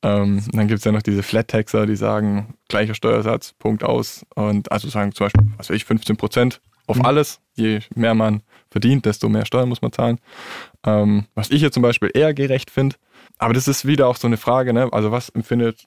Ähm, 0.01 0.43
dann 0.51 0.67
gibt 0.67 0.79
es 0.79 0.83
ja 0.85 0.91
noch 0.91 1.03
diese 1.03 1.21
Flat-Taxer, 1.21 1.85
die 1.85 1.95
sagen, 1.95 2.55
gleicher 2.69 2.95
Steuersatz, 2.95 3.53
Punkt 3.59 3.83
aus. 3.83 4.25
Und 4.35 4.71
also 4.71 4.89
sagen 4.89 5.11
zum 5.13 5.25
Beispiel, 5.25 5.43
was 5.57 5.69
weiß 5.69 5.75
ich, 5.75 5.85
15 5.85 6.17
Prozent 6.17 6.61
auf 6.87 6.97
Mhm. 6.97 7.05
alles. 7.05 7.39
Je 7.53 7.81
mehr 7.93 8.15
man 8.15 8.41
verdient, 8.71 9.05
desto 9.05 9.29
mehr 9.29 9.45
Steuern 9.45 9.69
muss 9.69 9.81
man 9.83 9.91
zahlen. 9.91 10.17
Ähm, 10.85 11.25
was 11.35 11.51
ich 11.51 11.61
jetzt 11.61 11.75
zum 11.75 11.83
Beispiel 11.83 12.09
eher 12.13 12.33
gerecht 12.33 12.71
finde. 12.71 12.95
Aber 13.37 13.53
das 13.53 13.67
ist 13.67 13.85
wieder 13.85 14.07
auch 14.07 14.15
so 14.15 14.25
eine 14.27 14.37
Frage, 14.37 14.73
ne? 14.73 14.89
Also 14.91 15.11
was 15.11 15.29
empfindet 15.29 15.85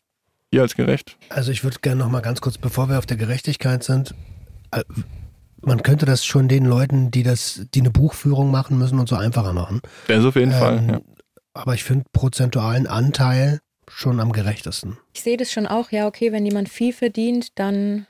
ihr 0.53 0.62
als 0.62 0.77
gerecht? 0.77 1.16
Also 1.31 1.51
ich 1.51 1.64
würde 1.64 1.79
gerne 1.83 2.01
noch 2.05 2.11
mal 2.11 2.20
ganz 2.22 2.41
kurz, 2.41 2.59
bevor 2.59 2.89
wir 2.89 2.99
auf 2.99 3.07
der 3.07 3.16
Gerechtigkeit 3.16 3.83
sind, 3.83 4.14
man 5.61 5.83
könnte 5.83 6.07
das 6.07 6.25
schon 6.25 6.49
den 6.49 6.64
Leuten, 6.64 7.11
die 7.11 7.22
das, 7.22 7.66
die 7.75 7.81
eine 7.81 7.91
Buchführung 7.91 8.51
machen 8.51 8.79
müssen 8.79 8.99
und 8.99 9.09
so 9.09 9.16
einfacher 9.16 9.53
machen. 9.53 9.81
Das 10.09 10.25
auf 10.25 10.37
jeden 10.37 10.53
Fall. 10.53 10.79
Ähm, 10.79 10.89
Ja. 10.91 11.01
Aber 11.57 11.75
ich 11.75 11.85
finde 11.85 12.05
prozentualen 12.12 12.89
Anteil 12.89 13.61
schon 13.89 14.18
am 14.18 14.33
gerechtesten. 14.33 14.99
Ich 15.14 15.22
sehe 15.22 15.37
das 15.37 15.53
schon 15.53 15.66
auch, 15.66 15.93
ja, 15.93 16.07
okay, 16.09 16.33
wenn 16.33 16.45
jemand 16.45 16.68
viel 16.68 16.93
verdient, 16.93 17.59
dann 17.59 18.07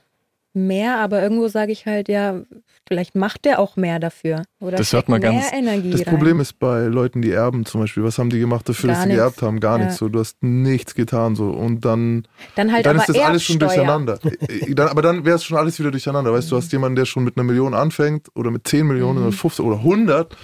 mehr, 0.54 0.98
aber 0.98 1.22
irgendwo 1.22 1.48
sage 1.48 1.72
ich 1.72 1.86
halt, 1.86 2.08
ja, 2.08 2.40
vielleicht 2.86 3.14
macht 3.14 3.44
der 3.44 3.58
auch 3.58 3.76
mehr 3.76 3.98
dafür. 3.98 4.42
Oder 4.60 4.76
Das 4.76 4.92
hört 4.92 5.08
man 5.08 5.20
steckt 5.20 5.34
ganz- 5.34 5.50
mehr 5.50 5.58
Energie 5.60 5.90
Das 5.90 6.00
rein. 6.00 6.06
Problem 6.14 6.40
ist 6.40 6.58
bei 6.58 6.82
Leuten, 6.84 7.22
die 7.22 7.30
erben 7.32 7.64
zum 7.66 7.80
Beispiel, 7.80 8.04
was 8.04 8.18
haben 8.18 8.30
die 8.30 8.38
gemacht 8.40 8.68
dafür, 8.68 8.88
Gar 8.88 8.94
dass 8.94 9.02
sie 9.02 9.08
nichts. 9.08 9.20
geerbt 9.22 9.42
haben? 9.42 9.60
Gar 9.60 9.78
Ja. 9.78 9.84
nichts. 9.84 9.98
So, 9.98 10.08
du 10.08 10.18
hast 10.20 10.42
nichts 10.42 10.94
getan 10.94 11.34
so 11.36 11.50
und 11.50 11.84
dann, 11.84 12.26
dann 12.56 12.72
halt 12.72 12.86
dann 12.86 12.96
aber 12.96 13.08
ist 13.08 13.16
das 13.16 13.24
alles 13.24 13.42
schon 13.42 13.58
durcheinander. 13.58 14.18
Dann, 14.74 14.88
aber 14.88 15.02
dann 15.02 15.24
wäre 15.24 15.36
es 15.36 15.44
schon 15.44 15.56
alles 15.58 15.78
wieder 15.78 15.90
durcheinander. 15.90 16.32
Weißt 16.32 16.50
du, 16.50 16.56
du 16.56 16.62
hast 16.62 16.72
jemanden, 16.72 16.96
der 16.96 17.04
schon 17.04 17.24
mit 17.24 17.36
einer 17.36 17.44
Million 17.44 17.74
anfängt 17.74 18.28
oder 18.34 18.50
mit 18.50 18.66
10 18.66 18.86
Millionen 18.86 19.18
oder 19.22 19.32
15 19.32 19.64
oder 19.64 19.78
100. 19.78 20.36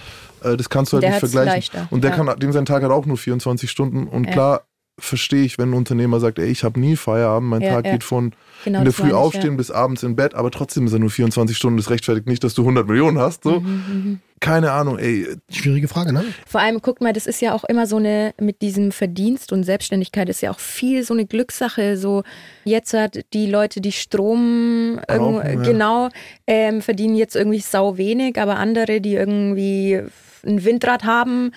Äh, 0.43 0.57
das 0.57 0.69
kannst 0.69 0.91
du 0.91 0.97
halt 0.97 1.03
Der 1.03 1.11
nicht 1.11 1.19
vergleichen. 1.19 1.53
leichter, 1.53 1.87
Und 1.91 2.03
der 2.03 2.11
ja. 2.11 2.17
kann, 2.17 2.39
dem 2.39 2.51
sein 2.51 2.65
Tag 2.65 2.83
hat 2.83 2.91
auch 2.91 3.05
nur 3.05 3.17
24 3.17 3.69
Stunden. 3.69 4.07
Und 4.07 4.25
Ja. 4.25 4.31
klar 4.31 4.61
verstehe 5.03 5.43
ich, 5.43 5.57
wenn 5.57 5.71
ein 5.71 5.73
Unternehmer 5.73 6.19
sagt, 6.19 6.39
ey, 6.39 6.49
ich 6.49 6.63
habe 6.63 6.79
nie 6.79 6.95
Feierabend, 6.95 7.49
mein 7.49 7.61
Ja, 7.61 7.75
Tag 7.75 7.85
ja. 7.85 7.91
geht 7.93 8.03
von 8.03 8.33
Genau, 8.63 8.79
in 8.79 8.85
der 8.85 8.93
Früh 8.93 9.03
meine 9.03 9.13
ich, 9.13 9.19
aufstehen 9.19 9.57
bis 9.57 9.71
abends 9.71 10.03
im 10.03 10.15
Bett, 10.15 10.35
aber 10.35 10.51
trotzdem 10.51 10.85
ist 10.85 10.93
er 10.93 10.99
nur 10.99 11.09
24 11.09 11.57
Stunden. 11.57 11.77
Das 11.77 11.89
rechtfertigt 11.89 12.27
nicht, 12.27 12.43
dass 12.43 12.53
du 12.53 12.61
100 12.61 12.87
Millionen 12.87 13.17
hast. 13.17 13.43
So. 13.43 13.59
Mhm, 13.59 14.19
Keine 14.39 14.71
Ahnung, 14.71 14.99
ey. 14.99 15.27
Schwierige 15.49 15.87
Frage, 15.87 16.13
ne? 16.13 16.23
Vor 16.47 16.61
allem, 16.61 16.81
guck 16.81 17.01
mal, 17.01 17.11
das 17.11 17.25
ist 17.25 17.41
ja 17.41 17.53
auch 17.53 17.63
immer 17.63 17.87
so 17.87 17.97
eine, 17.97 18.33
mit 18.39 18.61
diesem 18.61 18.91
Verdienst 18.91 19.51
und 19.51 19.63
Selbstständigkeit 19.63 20.29
ist 20.29 20.41
ja 20.41 20.51
auch 20.51 20.59
viel 20.59 21.03
so 21.03 21.13
eine 21.15 21.25
Glückssache. 21.25 21.97
So, 21.97 22.23
jetzt 22.63 22.93
hat 22.93 23.19
die 23.33 23.47
Leute, 23.47 23.81
die 23.81 23.91
Strom 23.91 24.99
irgendwo, 25.07 25.39
Brauchen, 25.39 25.63
ja. 25.63 25.71
genau, 25.71 26.09
ähm, 26.45 26.81
verdienen 26.81 27.15
jetzt 27.15 27.35
irgendwie 27.35 27.59
sau 27.59 27.97
wenig, 27.97 28.39
aber 28.39 28.57
andere, 28.57 29.01
die 29.01 29.15
irgendwie 29.15 30.01
ein 30.45 30.63
Windrad 30.63 31.03
haben 31.03 31.51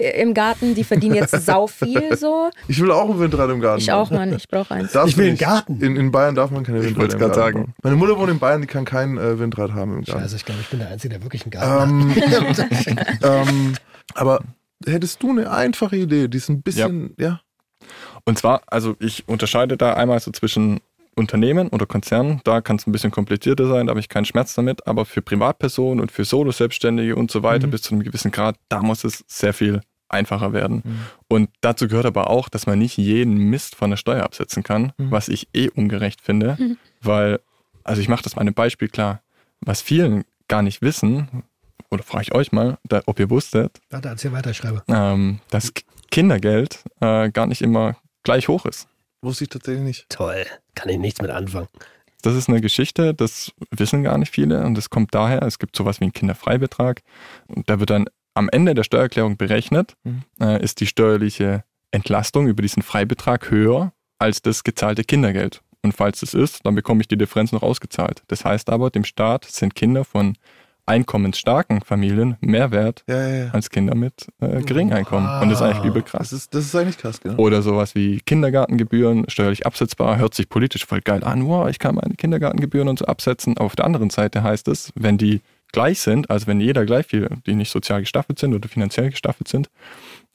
im 0.00 0.34
Garten, 0.34 0.74
die 0.74 0.84
verdienen 0.84 1.14
jetzt 1.14 1.30
sau 1.46 1.66
viel 1.66 2.16
so. 2.16 2.50
Ich 2.68 2.80
will 2.80 2.90
auch 2.90 3.08
ein 3.10 3.18
Windrad 3.20 3.50
im 3.50 3.60
Garten. 3.60 3.80
Ich 3.80 3.92
auch, 3.92 4.10
Mann, 4.10 4.32
ich 4.34 4.48
brauche 4.48 4.74
eins. 4.74 4.92
Darfst 4.92 5.12
Ich 5.12 5.16
will 5.18 5.28
einen. 5.28 5.36
Garten. 5.38 5.80
In, 5.80 5.96
in 5.96 6.10
Bayern 6.10 6.34
darf 6.34 6.50
man 6.50 6.64
keine 6.64 6.82
Windrad 6.82 7.12
im 7.12 7.18
Garten 7.18 7.34
sagen. 7.34 7.54
bauen. 7.64 7.74
Meine 7.82 7.96
Mutter 7.96 8.18
wohnt 8.18 8.30
in 8.30 8.38
Bayern, 8.38 8.60
die 8.60 8.66
kann 8.66 8.84
kein 8.84 9.18
äh, 9.18 9.38
Windrad 9.38 9.72
haben 9.72 9.98
im 9.98 10.04
Garten. 10.04 10.22
Also 10.22 10.36
ich 10.36 10.44
glaube, 10.44 10.60
ich 10.62 10.68
bin 10.68 10.78
der 10.80 10.88
Einzige, 10.88 11.14
der 11.14 11.22
wirklich 11.22 11.42
einen 11.44 11.50
Garten 11.50 12.10
Ähm, 12.16 12.96
ähm, 13.22 13.74
aber 14.14 14.40
hättest 14.86 15.22
du 15.22 15.30
eine 15.30 15.50
einfache 15.50 15.96
Idee, 15.96 16.28
die 16.28 16.38
ist 16.38 16.48
ein 16.48 16.62
bisschen, 16.62 17.14
ja. 17.18 17.40
Und 18.24 18.38
zwar, 18.38 18.62
also 18.66 18.96
ich 19.00 19.28
unterscheide 19.28 19.76
da 19.76 19.94
einmal 19.94 20.20
so 20.20 20.30
zwischen 20.30 20.80
Unternehmen 21.16 21.68
oder 21.68 21.86
Konzernen. 21.86 22.40
Da 22.44 22.60
kann 22.60 22.76
es 22.76 22.86
ein 22.86 22.92
bisschen 22.92 23.10
komplizierter 23.10 23.66
sein, 23.66 23.86
da 23.86 23.90
habe 23.90 24.00
ich 24.00 24.08
keinen 24.08 24.24
Schmerz 24.24 24.54
damit. 24.54 24.86
Aber 24.86 25.04
für 25.04 25.22
Privatpersonen 25.22 26.00
und 26.00 26.12
für 26.12 26.24
Solo-Selbstständige 26.24 27.16
und 27.16 27.30
so 27.30 27.42
weiter 27.42 27.66
Mhm. 27.66 27.70
bis 27.72 27.82
zu 27.82 27.94
einem 27.94 28.02
gewissen 28.04 28.30
Grad, 28.30 28.56
da 28.68 28.80
muss 28.82 29.04
es 29.04 29.24
sehr 29.26 29.52
viel 29.52 29.80
einfacher 30.10 30.52
werden. 30.52 30.82
Mhm. 30.84 30.98
Und 31.28 31.50
dazu 31.60 31.88
gehört 31.88 32.06
aber 32.06 32.28
auch, 32.30 32.48
dass 32.48 32.66
man 32.66 32.78
nicht 32.78 32.96
jeden 32.96 33.34
Mist 33.36 33.74
von 33.76 33.90
der 33.90 33.96
Steuer 33.96 34.22
absetzen 34.24 34.62
kann, 34.62 34.92
Mhm. 34.98 35.10
was 35.10 35.28
ich 35.28 35.48
eh 35.54 35.68
ungerecht 35.70 36.20
finde. 36.20 36.56
Weil, 37.02 37.40
also 37.84 38.00
ich 38.02 38.08
mache 38.08 38.22
das 38.22 38.36
mal 38.36 38.46
ein 38.46 38.54
Beispiel 38.54 38.88
klar, 38.88 39.20
was 39.60 39.80
vielen 39.82 40.24
gar 40.48 40.62
nicht 40.62 40.82
wissen, 40.82 41.44
oder 41.90 42.02
frage 42.02 42.22
ich 42.24 42.34
euch 42.34 42.52
mal, 42.52 42.78
da, 42.84 43.02
ob 43.06 43.18
ihr 43.18 43.30
wusstet, 43.30 43.80
Warte, 43.90 44.08
erzähl 44.08 44.32
weiter, 44.32 44.50
ich 44.50 44.56
schreibe. 44.58 44.82
ähm, 44.88 45.40
dass 45.50 45.72
Kindergeld 46.10 46.82
äh, 47.00 47.30
gar 47.30 47.46
nicht 47.46 47.62
immer 47.62 47.96
gleich 48.22 48.48
hoch 48.48 48.66
ist. 48.66 48.88
Wusste 49.22 49.44
ich 49.44 49.50
tatsächlich 49.50 49.84
nicht. 49.84 50.06
Toll, 50.08 50.44
kann 50.74 50.88
ich 50.88 50.98
nichts 50.98 51.20
mit 51.20 51.30
anfangen. 51.30 51.68
Das 52.22 52.34
ist 52.34 52.48
eine 52.48 52.60
Geschichte, 52.60 53.14
das 53.14 53.50
wissen 53.70 54.02
gar 54.02 54.18
nicht 54.18 54.32
viele 54.32 54.64
und 54.64 54.74
das 54.74 54.90
kommt 54.90 55.14
daher, 55.14 55.42
es 55.42 55.58
gibt 55.58 55.74
sowas 55.76 56.00
wie 56.00 56.04
einen 56.04 56.12
Kinderfreibetrag 56.12 57.00
und 57.48 57.68
da 57.70 57.80
wird 57.80 57.90
dann 57.90 58.06
am 58.34 58.48
Ende 58.50 58.74
der 58.74 58.84
Steuererklärung 58.84 59.36
berechnet, 59.36 59.94
Mhm. 60.04 60.22
äh, 60.40 60.62
ist 60.62 60.80
die 60.80 60.86
steuerliche 60.86 61.64
Entlastung 61.90 62.46
über 62.46 62.62
diesen 62.62 62.82
Freibetrag 62.82 63.50
höher 63.50 63.92
als 64.18 64.42
das 64.42 64.62
gezahlte 64.64 65.02
Kindergeld. 65.04 65.62
Und 65.82 65.92
falls 65.92 66.20
das 66.20 66.34
ist, 66.34 66.64
dann 66.66 66.74
bekomme 66.74 67.00
ich 67.00 67.08
die 67.08 67.16
Differenz 67.16 67.52
noch 67.52 67.62
ausgezahlt. 67.62 68.22
Das 68.28 68.44
heißt 68.44 68.68
aber, 68.70 68.90
dem 68.90 69.04
Staat 69.04 69.46
sind 69.46 69.74
Kinder 69.74 70.04
von 70.04 70.36
einkommensstarken 70.86 71.82
Familien 71.82 72.36
mehr 72.40 72.70
wert 72.72 73.04
Ja, 73.08 73.26
ja, 73.28 73.44
ja. 73.44 73.50
als 73.52 73.70
Kinder 73.70 73.94
mit 73.94 74.26
äh, 74.40 74.60
Geringeinkommen. 74.62 75.40
Und 75.42 75.48
das 75.48 75.60
ist 75.60 75.62
eigentlich 75.62 75.84
übel 75.84 76.02
Das 76.02 76.10
krass. 76.10 76.32
ist, 76.32 76.54
das 76.54 76.64
ist 76.66 76.74
eigentlich 76.74 76.98
krass, 76.98 77.20
genau. 77.20 77.36
Oder 77.36 77.62
sowas 77.62 77.94
wie 77.94 78.20
Kindergartengebühren, 78.20 79.24
steuerlich 79.28 79.66
absetzbar, 79.66 80.18
hört 80.18 80.34
sich 80.34 80.48
politisch 80.48 80.84
voll 80.86 81.00
geil 81.00 81.22
an. 81.24 81.46
Wow, 81.46 81.68
ich 81.68 81.78
kann 81.78 81.94
meine 81.94 82.14
Kindergartengebühren 82.14 82.88
und 82.88 82.98
so 82.98 83.04
absetzen. 83.06 83.56
Aber 83.56 83.66
auf 83.66 83.76
der 83.76 83.84
anderen 83.86 84.10
Seite 84.10 84.42
heißt 84.42 84.68
es, 84.68 84.92
wenn 84.94 85.16
die 85.16 85.40
gleich 85.72 86.00
sind, 86.00 86.30
also 86.30 86.46
wenn 86.46 86.60
jeder 86.60 86.84
gleich 86.86 87.06
viel, 87.06 87.28
die 87.46 87.54
nicht 87.54 87.70
sozial 87.70 88.00
gestaffelt 88.00 88.38
sind 88.38 88.54
oder 88.54 88.68
finanziell 88.68 89.10
gestaffelt 89.10 89.48
sind, 89.48 89.70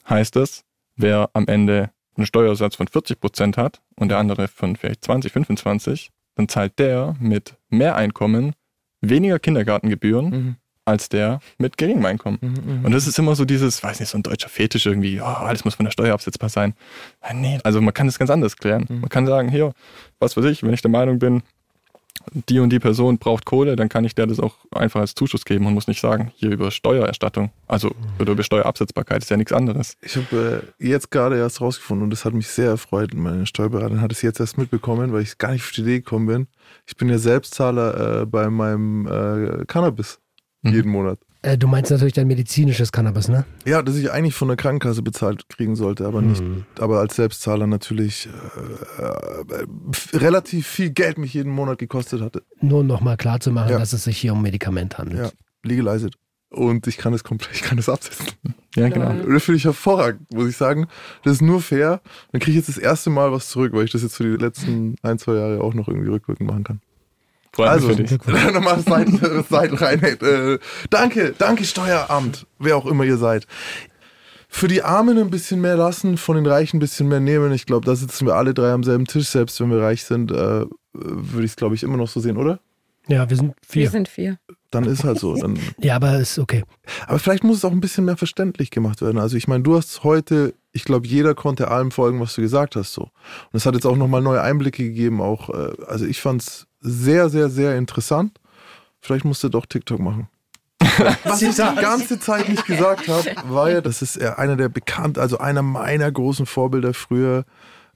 heißt 0.08 0.36
es, 0.36 0.64
wer 0.96 1.30
am 1.32 1.46
Ende 1.46 1.90
einen 2.16 2.26
Steuersatz 2.26 2.76
von 2.76 2.88
40 2.88 3.20
Prozent 3.20 3.56
hat 3.56 3.80
und 3.96 4.08
der 4.08 4.18
andere 4.18 4.48
von 4.48 4.76
vielleicht 4.76 5.04
20, 5.04 5.32
25, 5.32 6.10
dann 6.34 6.48
zahlt 6.48 6.78
der 6.78 7.14
mit 7.20 7.56
mehr 7.68 7.96
Einkommen 7.96 8.54
weniger 9.00 9.38
Kindergartengebühren 9.38 10.28
Mhm. 10.30 10.56
als 10.84 11.08
der 11.08 11.40
mit 11.58 11.76
geringem 11.76 12.04
Einkommen. 12.06 12.38
Mhm, 12.40 12.78
mhm. 12.78 12.84
Und 12.84 12.92
das 12.92 13.06
ist 13.06 13.18
immer 13.18 13.34
so 13.34 13.44
dieses, 13.44 13.82
weiß 13.82 14.00
nicht, 14.00 14.08
so 14.08 14.18
ein 14.18 14.22
deutscher 14.22 14.48
Fetisch 14.48 14.86
irgendwie, 14.86 15.16
ja, 15.16 15.24
alles 15.24 15.64
muss 15.64 15.74
von 15.74 15.84
der 15.84 15.90
Steuer 15.90 16.14
absetzbar 16.14 16.48
sein. 16.48 16.74
Nee, 17.34 17.58
also 17.64 17.80
man 17.80 17.92
kann 17.92 18.06
das 18.06 18.18
ganz 18.18 18.30
anders 18.30 18.56
klären. 18.56 18.86
Mhm. 18.88 19.00
Man 19.00 19.08
kann 19.08 19.26
sagen, 19.26 19.48
hier, 19.48 19.72
was 20.18 20.36
weiß 20.36 20.44
ich, 20.46 20.62
wenn 20.62 20.72
ich 20.72 20.82
der 20.82 20.90
Meinung 20.90 21.18
bin, 21.18 21.42
die 22.48 22.58
und 22.58 22.70
die 22.70 22.78
Person 22.78 23.18
braucht 23.18 23.44
Kohle, 23.44 23.76
dann 23.76 23.88
kann 23.88 24.04
ich 24.04 24.14
der 24.14 24.26
das 24.26 24.40
auch 24.40 24.56
einfach 24.70 25.00
als 25.00 25.14
Zuschuss 25.14 25.44
geben 25.44 25.66
und 25.66 25.74
muss 25.74 25.88
nicht 25.88 26.00
sagen, 26.00 26.32
hier 26.36 26.50
über 26.50 26.70
Steuererstattung, 26.70 27.50
also 27.66 27.92
oder 28.18 28.32
über 28.32 28.42
Steuerabsetzbarkeit, 28.42 29.22
ist 29.22 29.30
ja 29.30 29.36
nichts 29.36 29.52
anderes. 29.52 29.96
Ich 30.02 30.16
habe 30.16 30.62
äh, 30.80 30.86
jetzt 30.88 31.10
gerade 31.10 31.36
erst 31.36 31.60
rausgefunden 31.60 32.04
und 32.04 32.10
das 32.10 32.24
hat 32.24 32.34
mich 32.34 32.48
sehr 32.48 32.70
erfreut. 32.70 33.14
Meine 33.14 33.46
Steuerberaterin 33.46 34.00
hat 34.00 34.12
es 34.12 34.22
jetzt 34.22 34.40
erst 34.40 34.58
mitbekommen, 34.58 35.12
weil 35.12 35.22
ich 35.22 35.38
gar 35.38 35.52
nicht 35.52 35.62
auf 35.62 35.70
die 35.72 35.82
Idee 35.82 35.98
gekommen 35.98 36.26
bin. 36.26 36.46
Ich 36.86 36.96
bin 36.96 37.08
ja 37.08 37.18
Selbstzahler 37.18 38.22
äh, 38.22 38.26
bei 38.26 38.50
meinem 38.50 39.06
äh, 39.06 39.64
Cannabis 39.66 40.20
Mhm. 40.66 40.74
jeden 40.74 40.90
Monat. 40.90 41.18
Äh, 41.46 41.56
du 41.56 41.68
meinst 41.68 41.92
natürlich 41.92 42.14
dein 42.14 42.26
medizinisches 42.26 42.90
Cannabis, 42.90 43.28
ne? 43.28 43.44
Ja, 43.64 43.80
das 43.80 43.94
ich 43.96 44.10
eigentlich 44.10 44.34
von 44.34 44.48
der 44.48 44.56
Krankenkasse 44.56 45.00
bezahlt 45.02 45.48
kriegen 45.48 45.76
sollte, 45.76 46.04
aber 46.04 46.20
nicht. 46.20 46.40
Hm. 46.40 46.64
Aber 46.80 46.98
als 46.98 47.14
Selbstzahler 47.14 47.68
natürlich 47.68 48.28
äh, 48.98 49.02
äh, 49.02 50.16
relativ 50.16 50.66
viel 50.66 50.90
Geld 50.90 51.18
mich 51.18 51.34
jeden 51.34 51.52
Monat 51.52 51.78
gekostet 51.78 52.20
hatte. 52.20 52.42
Nur 52.60 52.80
um 52.80 52.86
nochmal 52.88 53.16
klar 53.16 53.38
zu 53.38 53.52
machen, 53.52 53.70
Ja. 53.70 53.78
dass 53.78 53.92
es 53.92 54.04
sich 54.04 54.18
hier 54.18 54.32
um 54.32 54.42
Medikament 54.42 54.98
handelt. 54.98 55.20
Ja, 55.20 55.30
legalized. 55.62 56.14
Und 56.50 56.86
ich 56.86 56.96
kann 56.96 57.12
es 57.12 57.22
komplett, 57.22 57.54
ich 57.54 57.62
kann 57.62 57.78
es 57.78 57.88
absetzen. 57.88 58.26
Ja, 58.76 58.88
genau. 58.88 59.10
Und 59.10 59.32
das 59.32 59.44
finde 59.44 59.58
ich 59.58 59.64
hervorragend, 59.64 60.32
muss 60.32 60.48
ich 60.48 60.56
sagen. 60.56 60.86
Das 61.22 61.34
ist 61.34 61.42
nur 61.42 61.60
fair. 61.60 62.00
Dann 62.32 62.40
kriege 62.40 62.58
ich 62.58 62.66
jetzt 62.66 62.76
das 62.76 62.78
erste 62.82 63.10
Mal 63.10 63.30
was 63.32 63.48
zurück, 63.50 63.72
weil 63.72 63.84
ich 63.84 63.92
das 63.92 64.02
jetzt 64.02 64.16
für 64.16 64.24
die 64.24 64.42
letzten 64.42 64.96
ein, 65.02 65.18
zwei 65.18 65.34
Jahre 65.34 65.60
auch 65.60 65.74
noch 65.74 65.88
irgendwie 65.88 66.08
rückwirkend 66.10 66.48
machen 66.48 66.64
kann. 66.64 66.80
Freut 67.52 67.68
Also, 67.68 67.88
nochmal 68.52 68.80
Seiten, 68.80 69.44
Seiten 69.50 69.76
rein. 69.76 70.02
Äh, 70.02 70.58
danke, 70.90 71.34
danke 71.36 71.64
Steueramt, 71.64 72.46
wer 72.58 72.76
auch 72.76 72.86
immer 72.86 73.04
ihr 73.04 73.16
seid. 73.18 73.46
Für 74.48 74.68
die 74.68 74.82
Armen 74.82 75.18
ein 75.18 75.30
bisschen 75.30 75.60
mehr 75.60 75.76
lassen, 75.76 76.16
von 76.16 76.36
den 76.36 76.46
Reichen 76.46 76.76
ein 76.76 76.80
bisschen 76.80 77.08
mehr 77.08 77.20
nehmen. 77.20 77.52
Ich 77.52 77.66
glaube, 77.66 77.84
da 77.84 77.94
sitzen 77.96 78.26
wir 78.26 78.34
alle 78.36 78.54
drei 78.54 78.72
am 78.72 78.84
selben 78.84 79.04
Tisch, 79.04 79.28
selbst 79.28 79.60
wenn 79.60 79.70
wir 79.70 79.80
reich 79.80 80.04
sind, 80.04 80.30
äh, 80.30 80.64
würde 80.92 81.44
ich 81.44 81.50
es, 81.50 81.56
glaube 81.56 81.74
ich, 81.74 81.82
immer 81.82 81.96
noch 81.96 82.08
so 82.08 82.20
sehen, 82.20 82.36
oder? 82.36 82.60
Ja, 83.08 83.28
wir 83.28 83.36
sind 83.36 83.48
Wir 83.68 83.82
vier. 83.82 83.90
sind 83.90 84.08
vier. 84.08 84.38
Dann 84.70 84.84
ist 84.84 85.04
halt 85.04 85.18
so. 85.18 85.34
Dann, 85.36 85.58
Ja, 85.78 85.96
aber 85.96 86.18
ist 86.18 86.38
okay. 86.38 86.64
aber 87.06 87.18
vielleicht 87.18 87.44
muss 87.44 87.58
es 87.58 87.64
auch 87.64 87.70
ein 87.70 87.80
bisschen 87.80 88.04
mehr 88.04 88.16
verständlich 88.16 88.70
gemacht 88.70 89.00
werden. 89.00 89.18
Also 89.18 89.36
ich 89.36 89.46
meine, 89.46 89.62
du 89.62 89.76
hast 89.76 90.02
heute, 90.04 90.54
ich 90.72 90.84
glaube, 90.84 91.06
jeder 91.06 91.34
konnte 91.34 91.68
allem 91.68 91.90
folgen, 91.90 92.20
was 92.20 92.34
du 92.34 92.40
gesagt 92.40 92.76
hast. 92.76 92.92
So. 92.94 93.02
Und 93.02 93.10
es 93.52 93.64
hat 93.66 93.74
jetzt 93.74 93.86
auch 93.86 93.96
nochmal 93.96 94.22
neue 94.22 94.42
Einblicke 94.42 94.82
gegeben. 94.82 95.20
Auch, 95.20 95.50
äh, 95.50 95.72
also 95.86 96.04
ich 96.04 96.20
fand 96.20 96.42
es 96.42 96.66
sehr, 96.86 97.28
sehr, 97.28 97.48
sehr 97.48 97.76
interessant. 97.76 98.38
Vielleicht 99.00 99.24
musst 99.24 99.42
du 99.44 99.48
doch 99.48 99.66
TikTok 99.66 99.98
machen. 99.98 100.28
Was 101.24 101.42
ich 101.42 101.54
die 101.54 101.80
ganze 101.80 102.18
Zeit 102.20 102.48
nicht 102.48 102.66
gesagt 102.66 103.08
habe, 103.08 103.24
war 103.48 103.70
ja, 103.70 103.80
das 103.80 104.02
ist 104.02 104.16
er 104.16 104.38
einer 104.38 104.56
der 104.56 104.68
bekannt, 104.68 105.18
also 105.18 105.38
einer 105.38 105.62
meiner 105.62 106.10
großen 106.10 106.46
Vorbilder 106.46 106.94
früher, 106.94 107.44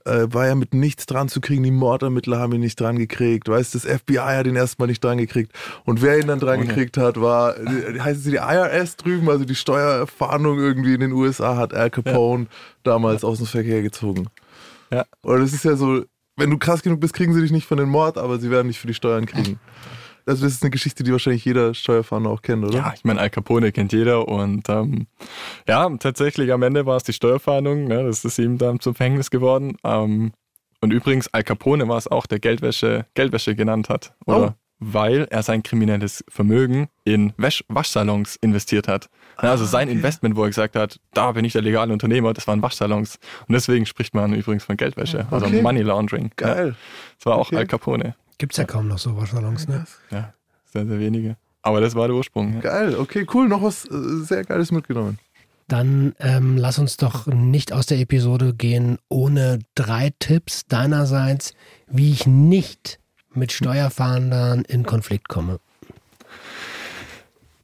äh, 0.05 0.25
war 0.29 0.47
ja 0.47 0.55
mit 0.55 0.73
nichts 0.73 1.05
dran 1.05 1.29
zu 1.29 1.41
kriegen. 1.41 1.63
Die 1.63 1.71
Mordermittler 1.71 2.39
haben 2.39 2.53
ihn 2.53 2.59
nicht 2.59 2.79
dran 2.79 2.97
gekriegt. 2.97 3.47
Weißt 3.47 3.75
das 3.75 3.85
FBI 3.85 4.17
hat 4.17 4.47
ihn 4.47 4.55
erstmal 4.55 4.87
nicht 4.87 5.03
dran 5.03 5.19
gekriegt. 5.19 5.53
Und 5.85 6.01
wer 6.01 6.19
ihn 6.19 6.27
dann 6.27 6.39
dran 6.39 6.59
Okay. 6.59 6.67
gekriegt 6.67 6.97
hat, 6.97 7.21
war, 7.21 7.57
äh, 7.57 7.99
heißt 7.99 8.23
sie 8.23 8.31
die 8.31 8.37
IRS 8.37 8.97
drüben, 8.97 9.29
also 9.29 9.45
die 9.45 9.55
Steuerfahndung 9.55 10.57
irgendwie 10.57 10.95
in 10.95 11.01
den 11.01 11.11
USA 11.11 11.55
hat 11.55 11.73
Al 11.73 11.89
Capone 11.91 12.47
damals 12.83 13.23
aus 13.23 13.37
dem 13.37 13.47
Verkehr 13.47 13.81
gezogen. 13.83 14.27
Ja. 14.91 15.05
Und 15.21 15.39
das 15.39 15.53
ist 15.53 15.63
ja 15.63 15.75
so, 15.75 16.03
wenn 16.41 16.49
du 16.49 16.57
krass 16.57 16.81
genug 16.81 16.99
bist, 16.99 17.13
kriegen 17.13 17.33
sie 17.33 17.41
dich 17.41 17.51
nicht 17.51 17.67
für 17.67 17.75
den 17.75 17.87
Mord, 17.87 18.17
aber 18.17 18.39
sie 18.39 18.49
werden 18.49 18.67
dich 18.67 18.79
für 18.79 18.87
die 18.87 18.95
Steuern 18.95 19.27
kriegen. 19.27 19.59
Also 20.25 20.43
das 20.43 20.53
ist 20.53 20.63
eine 20.63 20.71
Geschichte, 20.71 21.03
die 21.03 21.11
wahrscheinlich 21.11 21.45
jeder 21.45 21.73
Steuerfahnder 21.73 22.29
auch 22.29 22.41
kennt, 22.41 22.63
oder? 22.65 22.75
Ja, 22.77 22.93
ich 22.95 23.03
meine, 23.03 23.19
Al 23.19 23.29
Capone 23.29 23.71
kennt 23.71 23.93
jeder 23.93 24.27
und 24.27 24.67
ähm, 24.69 25.07
ja, 25.67 25.87
tatsächlich 25.97 26.51
am 26.51 26.63
Ende 26.63 26.85
war 26.85 26.97
es 26.97 27.03
die 27.03 27.13
Steuerfahndung, 27.13 27.85
ne, 27.85 28.03
das 28.03 28.25
ist 28.25 28.39
ihm 28.39 28.57
dann 28.57 28.79
zum 28.79 28.95
Verhängnis 28.95 29.29
geworden. 29.29 29.77
Ähm, 29.83 30.31
und 30.79 30.91
übrigens, 30.91 31.27
Al 31.31 31.43
Capone 31.43 31.87
war 31.87 31.97
es 31.97 32.07
auch, 32.07 32.25
der 32.25 32.39
Geldwäsche, 32.39 33.05
Geldwäsche 33.13 33.55
genannt 33.55 33.89
hat. 33.89 34.15
Oder 34.25 34.55
Oh. 34.57 34.60
Weil 34.81 35.27
er 35.29 35.43
sein 35.43 35.61
kriminelles 35.61 36.25
Vermögen 36.27 36.89
in 37.05 37.33
Wäsch 37.37 37.63
Waschsalons 37.67 38.35
investiert 38.41 38.87
hat. 38.87 39.09
Also 39.37 39.63
sein 39.65 39.87
okay. 39.87 39.97
Investment, 39.97 40.35
wo 40.35 40.41
er 40.43 40.49
gesagt 40.49 40.75
hat, 40.75 40.99
da 41.13 41.31
bin 41.31 41.45
ich 41.45 41.53
der 41.53 41.61
legale 41.61 41.93
Unternehmer, 41.93 42.33
das 42.33 42.47
waren 42.47 42.61
Waschsalons. 42.61 43.19
Und 43.47 43.53
deswegen 43.53 43.85
spricht 43.85 44.15
man 44.15 44.33
übrigens 44.33 44.63
von 44.63 44.77
Geldwäsche, 44.77 45.27
also 45.29 45.45
Okay. 45.45 45.61
Money 45.61 45.81
Laundering. 45.83 46.31
Ja, 46.39 46.53
Geil. 46.53 46.75
das 47.17 47.25
war 47.25 47.35
auch 47.37 47.47
Okay. 47.47 47.57
Al 47.57 47.67
Capone. 47.67 48.15
Gibt's 48.39 48.57
ja 48.57 48.63
kaum 48.65 48.87
noch 48.87 48.97
so 48.97 49.15
Waschsalons, 49.15 49.67
ne? 49.67 49.85
Ja, 50.09 50.33
sehr, 50.65 50.85
sehr 50.87 50.99
wenige. 50.99 51.37
Aber 51.61 51.79
das 51.79 51.93
war 51.93 52.07
der 52.07 52.17
Ursprung. 52.17 52.55
Ja. 52.55 52.59
Geil, 52.61 52.95
okay, 52.95 53.27
cool. 53.35 53.47
Noch 53.47 53.61
was 53.61 53.85
äh, 53.85 53.89
sehr 54.23 54.43
Geiles 54.43 54.71
mitgenommen. 54.71 55.19
Dann 55.67 56.15
ähm, 56.19 56.57
lass 56.57 56.79
uns 56.79 56.97
doch 56.97 57.27
nicht 57.27 57.71
aus 57.71 57.85
der 57.85 57.99
Episode 57.99 58.53
gehen 58.55 58.97
ohne 59.09 59.59
drei 59.75 60.11
Tipps 60.17 60.65
deinerseits, 60.65 61.53
wie 61.87 62.11
ich 62.11 62.25
nicht 62.25 62.99
mit 63.33 63.51
Steuerfahndern 63.51 64.63
in 64.65 64.83
Konflikt 64.85 65.27
komme. 65.29 65.59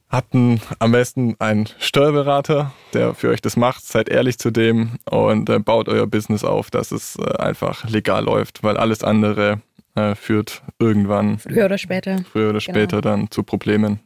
hatten 0.08 0.60
am 0.78 0.92
besten 0.92 1.36
einen 1.38 1.68
Steuerberater, 1.78 2.72
der 2.94 3.14
für 3.14 3.28
euch 3.28 3.42
das 3.42 3.56
macht. 3.56 3.84
Seid 3.84 4.08
ehrlich 4.08 4.38
zu 4.38 4.50
dem 4.50 4.98
und 5.10 5.50
äh, 5.50 5.58
baut 5.58 5.88
euer 5.88 6.06
Business 6.06 6.44
auf, 6.44 6.70
dass 6.70 6.92
es 6.92 7.16
äh, 7.16 7.36
einfach 7.36 7.88
legal 7.88 8.24
läuft, 8.24 8.62
weil 8.62 8.78
alles 8.78 9.04
andere 9.04 9.60
äh, 9.96 10.14
führt 10.14 10.62
irgendwann, 10.78 11.38
Früher 11.38 11.66
oder 11.66 11.76
später. 11.76 12.18
früher 12.32 12.50
oder 12.50 12.60
Genau. 12.60 12.72
später, 12.78 13.00
dann 13.02 13.30
zu 13.30 13.42
Problemen. 13.42 14.00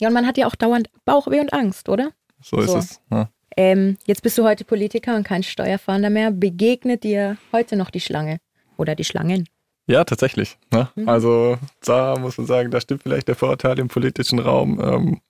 Ja, 0.00 0.06
und 0.06 0.14
man 0.14 0.24
hat 0.26 0.38
ja 0.38 0.46
auch 0.46 0.54
dauernd 0.54 0.88
Bauchweh 1.04 1.40
und 1.40 1.52
Angst, 1.52 1.88
oder? 1.88 2.12
So 2.40 2.60
ist 2.60 2.70
So. 2.70 2.78
es. 2.78 3.00
Ja. 3.10 3.28
Ähm, 3.56 3.96
jetzt 4.06 4.22
bist 4.22 4.38
du 4.38 4.44
heute 4.44 4.64
Politiker 4.64 5.16
und 5.16 5.24
kein 5.24 5.42
Steuerfahnder 5.42 6.10
mehr. 6.10 6.30
Begegnet 6.30 7.02
dir 7.02 7.36
heute 7.50 7.74
noch 7.74 7.90
die 7.90 7.98
Schlange 8.00 8.38
oder 8.76 8.94
die 8.94 9.02
Schlangen? 9.02 9.48
Ja, 9.88 10.04
tatsächlich. 10.04 10.58
Ne? 10.72 10.88
Mhm. 10.94 11.08
Also 11.08 11.58
da 11.84 12.16
muss 12.18 12.36
man 12.38 12.46
sagen, 12.46 12.70
da 12.70 12.80
stimmt 12.80 13.02
vielleicht 13.02 13.26
der 13.26 13.34
Vorurteil 13.34 13.78
im 13.78 13.88
politischen 13.88 14.38
Raum. 14.38 14.78
Ähm, 14.80 15.20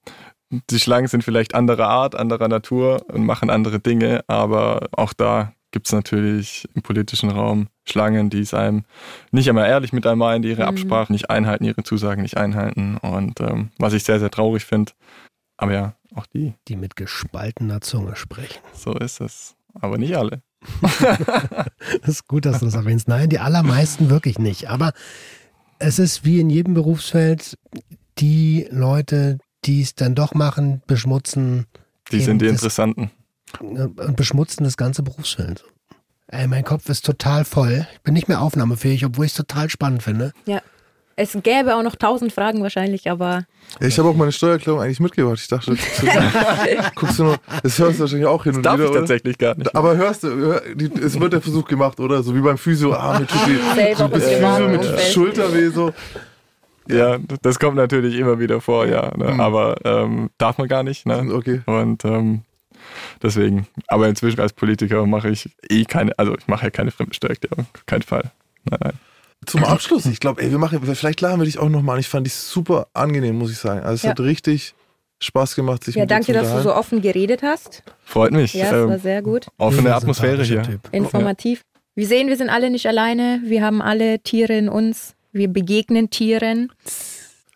die 0.70 0.80
Schlangen 0.80 1.08
sind 1.08 1.22
vielleicht 1.24 1.54
anderer 1.54 1.88
Art, 1.88 2.14
anderer 2.16 2.48
Natur 2.48 3.04
und 3.08 3.24
machen 3.24 3.50
andere 3.50 3.78
Dinge, 3.80 4.24
aber 4.28 4.88
auch 4.92 5.12
da 5.12 5.52
gibt 5.70 5.86
es 5.86 5.92
natürlich 5.92 6.66
im 6.74 6.80
politischen 6.82 7.30
Raum 7.30 7.68
Schlangen, 7.86 8.30
die 8.30 8.40
es 8.40 8.54
einem 8.54 8.84
nicht 9.30 9.48
einmal 9.50 9.68
ehrlich 9.68 9.92
mit 9.92 10.06
einem 10.06 10.18
meinen, 10.20 10.40
die 10.42 10.48
ihre 10.48 10.62
Mhm. 10.62 10.68
Absprachen 10.68 11.12
nicht 11.12 11.28
einhalten, 11.30 11.64
ihre 11.64 11.82
Zusagen 11.82 12.22
nicht 12.22 12.36
einhalten. 12.38 12.96
Und 12.96 13.40
ähm, 13.40 13.70
was 13.78 13.92
ich 13.92 14.04
sehr, 14.04 14.18
sehr 14.18 14.30
traurig 14.30 14.64
finde. 14.64 14.92
Aber 15.58 15.72
ja, 15.74 15.94
auch 16.14 16.24
die, 16.26 16.54
Die 16.68 16.76
mit 16.76 16.96
gespaltener 16.96 17.80
Zunge 17.82 18.16
sprechen. 18.16 18.60
so 18.72 18.92
ist 18.94 19.20
es. 19.20 19.54
Aber 19.78 19.98
nicht 19.98 20.16
alle. 20.16 20.40
Das 22.02 22.08
ist 22.08 22.28
gut, 22.28 22.44
dass 22.44 22.60
du 22.60 22.66
das 22.66 22.74
erwähnst. 22.74 23.08
Nein, 23.08 23.28
die 23.28 23.38
allermeisten 23.38 24.10
wirklich 24.10 24.38
nicht. 24.38 24.68
Aber 24.68 24.92
es 25.78 25.98
ist 25.98 26.24
wie 26.24 26.40
in 26.40 26.50
jedem 26.50 26.74
Berufsfeld, 26.74 27.56
die 28.18 28.66
Leute, 28.70 29.38
die 29.64 29.82
es 29.82 29.94
dann 29.94 30.14
doch 30.14 30.34
machen, 30.34 30.82
beschmutzen 30.86 31.66
Die 32.12 32.20
sind 32.20 32.40
die 32.42 32.46
das- 32.46 32.54
Interessanten. 32.56 33.10
und 33.60 34.16
beschmutzen 34.16 34.64
das 34.64 34.76
ganze 34.76 35.02
Berufsfeld. 35.02 35.64
Ey, 36.26 36.46
mein 36.46 36.64
Kopf 36.64 36.88
ist 36.90 37.06
total 37.06 37.44
voll. 37.46 37.86
Ich 37.94 38.00
bin 38.02 38.12
nicht 38.12 38.28
mehr 38.28 38.42
aufnahmefähig, 38.42 39.04
obwohl 39.06 39.24
ich 39.24 39.32
es 39.32 39.36
total 39.36 39.70
spannend 39.70 40.02
finde. 40.02 40.32
Ja. 40.46 40.60
Es 41.20 41.36
gäbe 41.42 41.74
auch 41.74 41.82
noch 41.82 41.96
tausend 41.96 42.32
Fragen 42.32 42.62
wahrscheinlich, 42.62 43.10
aber 43.10 43.44
Ja, 43.80 43.88
ich 43.88 43.98
habe 43.98 44.08
auch 44.08 44.14
meine 44.14 44.30
Steuererklärung 44.30 44.80
eigentlich 44.80 45.00
mitgebracht. 45.00 45.40
Ich 45.40 45.48
dachte, 45.48 45.72
guckst 45.76 46.02
du, 46.04 46.90
guckst 46.94 47.18
du 47.18 47.24
noch, 47.24 47.36
das 47.60 47.76
hörst 47.76 47.96
du 47.96 48.02
wahrscheinlich 48.02 48.28
auch 48.28 48.44
hin 48.44 48.54
und 48.54 48.62
Darf 48.62 48.76
wieder, 48.76 48.84
ich 48.84 48.90
oder? 48.92 49.00
tatsächlich 49.00 49.36
gar 49.36 49.56
nicht. 49.56 49.74
Aber 49.74 49.96
hörst 49.96 50.22
du, 50.22 50.28
hör, 50.28 50.62
die, 50.76 50.88
es 51.02 51.18
wird 51.18 51.32
der 51.32 51.40
Versuch 51.40 51.64
gemacht, 51.64 51.98
oder? 51.98 52.22
So 52.22 52.36
wie 52.36 52.40
beim 52.40 52.56
Physio, 52.56 52.92
ah, 52.92 53.18
mit, 53.18 53.28
Selber 53.30 53.96
so 53.96 54.08
bis 54.08 54.22
was 54.22 54.30
gemacht 54.30 54.56
Physio 54.58 54.68
mit 54.68 54.84
fällt. 54.84 55.12
Schulterweh 55.12 55.68
so. 55.70 55.92
Ja, 56.88 57.18
das 57.42 57.58
kommt 57.58 57.74
natürlich 57.74 58.16
immer 58.16 58.38
wieder 58.38 58.60
vor, 58.60 58.86
ja. 58.86 59.10
Ne? 59.16 59.32
Mhm. 59.32 59.40
Aber 59.40 59.74
ähm, 59.84 60.30
darf 60.38 60.56
man 60.58 60.68
gar 60.68 60.84
nicht. 60.84 61.04
Ne? 61.04 61.28
Okay. 61.34 61.62
Und 61.66 62.04
ähm, 62.04 62.42
deswegen, 63.24 63.66
aber 63.88 64.06
inzwischen 64.06 64.40
als 64.40 64.52
Politiker 64.52 65.04
mache 65.04 65.30
ich 65.30 65.50
eh 65.68 65.84
keine, 65.84 66.16
also 66.16 66.36
ich 66.38 66.46
mache 66.46 66.66
ja 66.66 66.70
keine 66.70 66.92
Fremdensteuererklärung, 66.92 67.66
auf 67.74 67.86
keinen 67.86 68.02
Fall. 68.02 68.30
Nein, 68.70 68.78
nein. 68.84 68.92
Zum 69.46 69.64
Abschluss, 69.64 70.04
ich 70.06 70.20
glaube, 70.20 70.42
ey, 70.42 70.50
wir 70.50 70.58
machen, 70.58 70.80
vielleicht 70.94 71.20
laden 71.20 71.40
wir 71.40 71.44
dich 71.46 71.58
auch 71.58 71.68
nochmal 71.68 71.94
an. 71.94 72.00
Ich 72.00 72.08
fand 72.08 72.26
dich 72.26 72.34
super 72.34 72.88
angenehm, 72.92 73.38
muss 73.38 73.50
ich 73.50 73.58
sagen. 73.58 73.80
Also 73.80 73.94
es 73.94 74.02
Ja. 74.02 74.10
hat 74.10 74.20
richtig 74.20 74.74
Spaß 75.20 75.54
gemacht, 75.54 75.84
sich 75.84 75.94
ja, 75.94 76.02
mit 76.02 76.10
dir 76.10 76.14
danke, 76.14 76.26
zu 76.26 76.32
dass 76.32 76.42
du 76.42 76.48
so 76.48 76.56
unterhalten. 76.58 76.78
offen 76.78 77.02
geredet 77.02 77.42
hast. 77.42 77.82
Freut 78.04 78.32
mich. 78.32 78.54
Ja, 78.54 78.66
es 78.66 78.72
war 78.72 78.94
ähm, 78.94 79.00
sehr 79.00 79.22
gut. 79.22 79.46
offene 79.56 79.94
Atmosphäre 79.94 80.42
hier. 80.44 80.62
Typ. 80.62 80.88
Informativ. 80.92 81.62
Wir 81.94 82.06
sehen, 82.06 82.28
wir 82.28 82.36
sind 82.36 82.50
alle 82.50 82.70
nicht 82.70 82.86
alleine. 82.86 83.40
Wir 83.44 83.62
haben 83.64 83.80
alle 83.82 84.20
Tiere 84.20 84.52
in 84.56 84.68
uns. 84.68 85.14
Wir 85.32 85.48
begegnen 85.48 86.10
Tieren. 86.10 86.70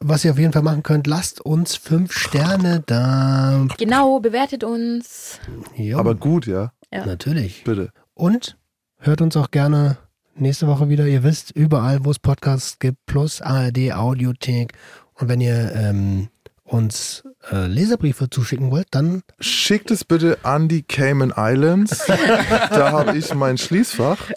Was 0.00 0.24
ihr 0.24 0.32
auf 0.32 0.38
jeden 0.38 0.52
Fall 0.52 0.62
machen 0.62 0.82
könnt, 0.82 1.06
lasst 1.06 1.40
uns 1.40 1.76
fünf 1.76 2.12
Sterne 2.12 2.82
da. 2.86 3.66
Genau, 3.78 4.18
bewertet 4.18 4.64
uns. 4.64 5.38
Jo, 5.76 5.98
Aber 5.98 6.14
gut, 6.16 6.46
ja, 6.46 6.72
Ja. 6.92 7.06
natürlich. 7.06 7.62
bitte. 7.64 7.90
Und 8.14 8.56
hört 8.98 9.20
uns 9.20 9.36
auch 9.36 9.52
gerne 9.52 9.98
nächste 10.34 10.66
Woche 10.66 10.88
wieder. 10.88 11.06
Ihr 11.06 11.22
wisst, 11.22 11.50
überall, 11.52 12.04
wo 12.04 12.10
es 12.10 12.18
Podcasts 12.18 12.78
gibt, 12.78 13.04
plus 13.06 13.40
ARD, 13.40 13.92
Audiothek. 13.92 14.72
Und 15.14 15.28
wenn 15.28 15.40
ihr 15.40 15.72
ähm, 15.74 16.28
uns 16.64 17.22
äh, 17.50 17.66
Leserbriefe 17.66 18.28
zuschicken 18.30 18.70
wollt, 18.70 18.86
dann 18.92 19.22
Schickt 19.40 19.90
es 19.90 20.04
bitte 20.04 20.38
an 20.42 20.68
die 20.68 20.82
Cayman 20.82 21.32
Islands. 21.36 22.06
da 22.70 22.92
habe 22.92 23.16
ich 23.18 23.34
mein 23.34 23.58
Schließfach 23.58 24.30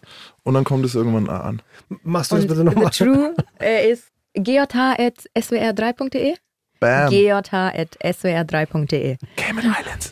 und 0.44 0.54
dann 0.54 0.64
kommt 0.64 0.86
es 0.86 0.96
irgendwann 0.96 1.30
an. 1.30 1.62
machst 2.04 2.32
du 2.32 2.36
das 2.36 2.46
Und 2.46 2.50
bitte 2.50 2.64
nochmal. 2.64 2.90
True 2.92 3.36
äh, 3.60 3.92
ist 3.92 4.06
gj.swr3.de? 4.34 6.36
Bam. 6.80 7.10
gj.swr3.de. 7.10 9.18
Cayman 9.38 9.66
Islands. 9.66 10.12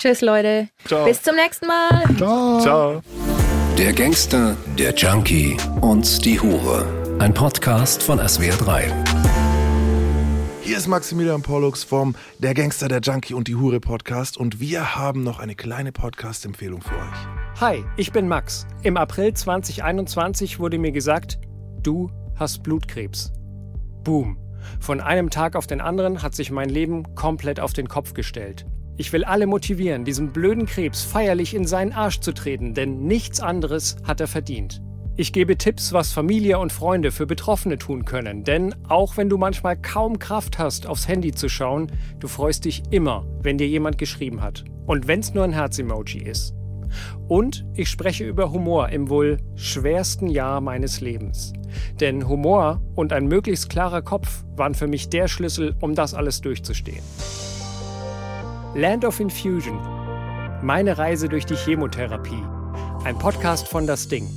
Tschüss, 0.00 0.20
Leute. 0.20 0.68
Ciao. 0.84 1.04
Bis 1.04 1.22
zum 1.22 1.36
nächsten 1.36 1.66
Mal. 1.66 2.04
Ciao. 2.60 3.02
Der 3.78 3.92
Gangster, 3.92 4.56
der 4.76 4.92
Junkie 4.92 5.56
und 5.80 6.24
die 6.24 6.40
Hure. 6.40 7.16
Ein 7.20 7.32
Podcast 7.32 8.02
von 8.02 8.18
SWR3. 8.18 8.90
Hier 10.62 10.76
ist 10.76 10.88
Maximilian 10.88 11.42
Pollux 11.42 11.84
vom 11.84 12.16
Der 12.40 12.54
Gangster, 12.54 12.88
der 12.88 12.98
Junkie 12.98 13.34
und 13.34 13.46
die 13.46 13.54
Hure 13.54 13.78
Podcast 13.78 14.36
und 14.36 14.58
wir 14.58 14.96
haben 14.96 15.22
noch 15.22 15.38
eine 15.38 15.54
kleine 15.54 15.92
Podcast-Empfehlung 15.92 16.82
für 16.82 16.96
euch. 16.96 17.60
Hi, 17.60 17.84
ich 17.96 18.10
bin 18.10 18.26
Max. 18.26 18.66
Im 18.82 18.96
April 18.96 19.32
2021 19.32 20.58
wurde 20.58 20.78
mir 20.78 20.90
gesagt, 20.90 21.38
du 21.80 22.10
hast 22.34 22.64
Blutkrebs. 22.64 23.32
Boom. 24.02 24.38
Von 24.80 25.00
einem 25.00 25.30
Tag 25.30 25.54
auf 25.54 25.68
den 25.68 25.80
anderen 25.80 26.20
hat 26.24 26.34
sich 26.34 26.50
mein 26.50 26.68
Leben 26.68 27.14
komplett 27.14 27.60
auf 27.60 27.74
den 27.74 27.86
Kopf 27.86 28.12
gestellt. 28.12 28.66
Ich 29.00 29.12
will 29.12 29.22
alle 29.22 29.46
motivieren, 29.46 30.04
diesem 30.04 30.32
blöden 30.32 30.66
Krebs 30.66 31.04
feierlich 31.04 31.54
in 31.54 31.64
seinen 31.64 31.92
Arsch 31.92 32.18
zu 32.18 32.32
treten, 32.32 32.74
denn 32.74 33.04
nichts 33.04 33.38
anderes 33.38 33.94
hat 34.02 34.20
er 34.20 34.26
verdient. 34.26 34.82
Ich 35.14 35.32
gebe 35.32 35.56
Tipps, 35.56 35.92
was 35.92 36.10
Familie 36.10 36.58
und 36.58 36.72
Freunde 36.72 37.12
für 37.12 37.24
Betroffene 37.24 37.78
tun 37.78 38.04
können, 38.04 38.42
denn 38.42 38.74
auch 38.88 39.16
wenn 39.16 39.28
du 39.28 39.38
manchmal 39.38 39.76
kaum 39.76 40.18
Kraft 40.18 40.58
hast, 40.58 40.88
aufs 40.88 41.06
Handy 41.06 41.30
zu 41.30 41.48
schauen, 41.48 41.92
du 42.18 42.26
freust 42.26 42.64
dich 42.64 42.82
immer, 42.90 43.24
wenn 43.40 43.56
dir 43.56 43.68
jemand 43.68 43.98
geschrieben 43.98 44.42
hat. 44.42 44.64
Und 44.86 45.06
wenn 45.06 45.20
es 45.20 45.32
nur 45.32 45.44
ein 45.44 45.52
Herz-Emoji 45.52 46.24
ist. 46.24 46.54
Und 47.28 47.66
ich 47.74 47.90
spreche 47.90 48.24
über 48.24 48.50
Humor 48.50 48.88
im 48.88 49.08
wohl 49.08 49.36
schwersten 49.54 50.26
Jahr 50.26 50.60
meines 50.60 51.00
Lebens. 51.00 51.52
Denn 52.00 52.26
Humor 52.26 52.82
und 52.96 53.12
ein 53.12 53.26
möglichst 53.26 53.70
klarer 53.70 54.02
Kopf 54.02 54.42
waren 54.56 54.74
für 54.74 54.88
mich 54.88 55.08
der 55.08 55.28
Schlüssel, 55.28 55.76
um 55.80 55.94
das 55.94 56.14
alles 56.14 56.40
durchzustehen. 56.40 57.04
Land 58.78 59.04
of 59.04 59.18
Infusion. 59.18 59.76
Meine 60.62 60.98
Reise 60.98 61.28
durch 61.28 61.44
die 61.44 61.56
Chemotherapie. 61.56 62.44
Ein 63.02 63.18
Podcast 63.18 63.66
von 63.66 63.88
Das 63.88 64.06
Ding. 64.06 64.28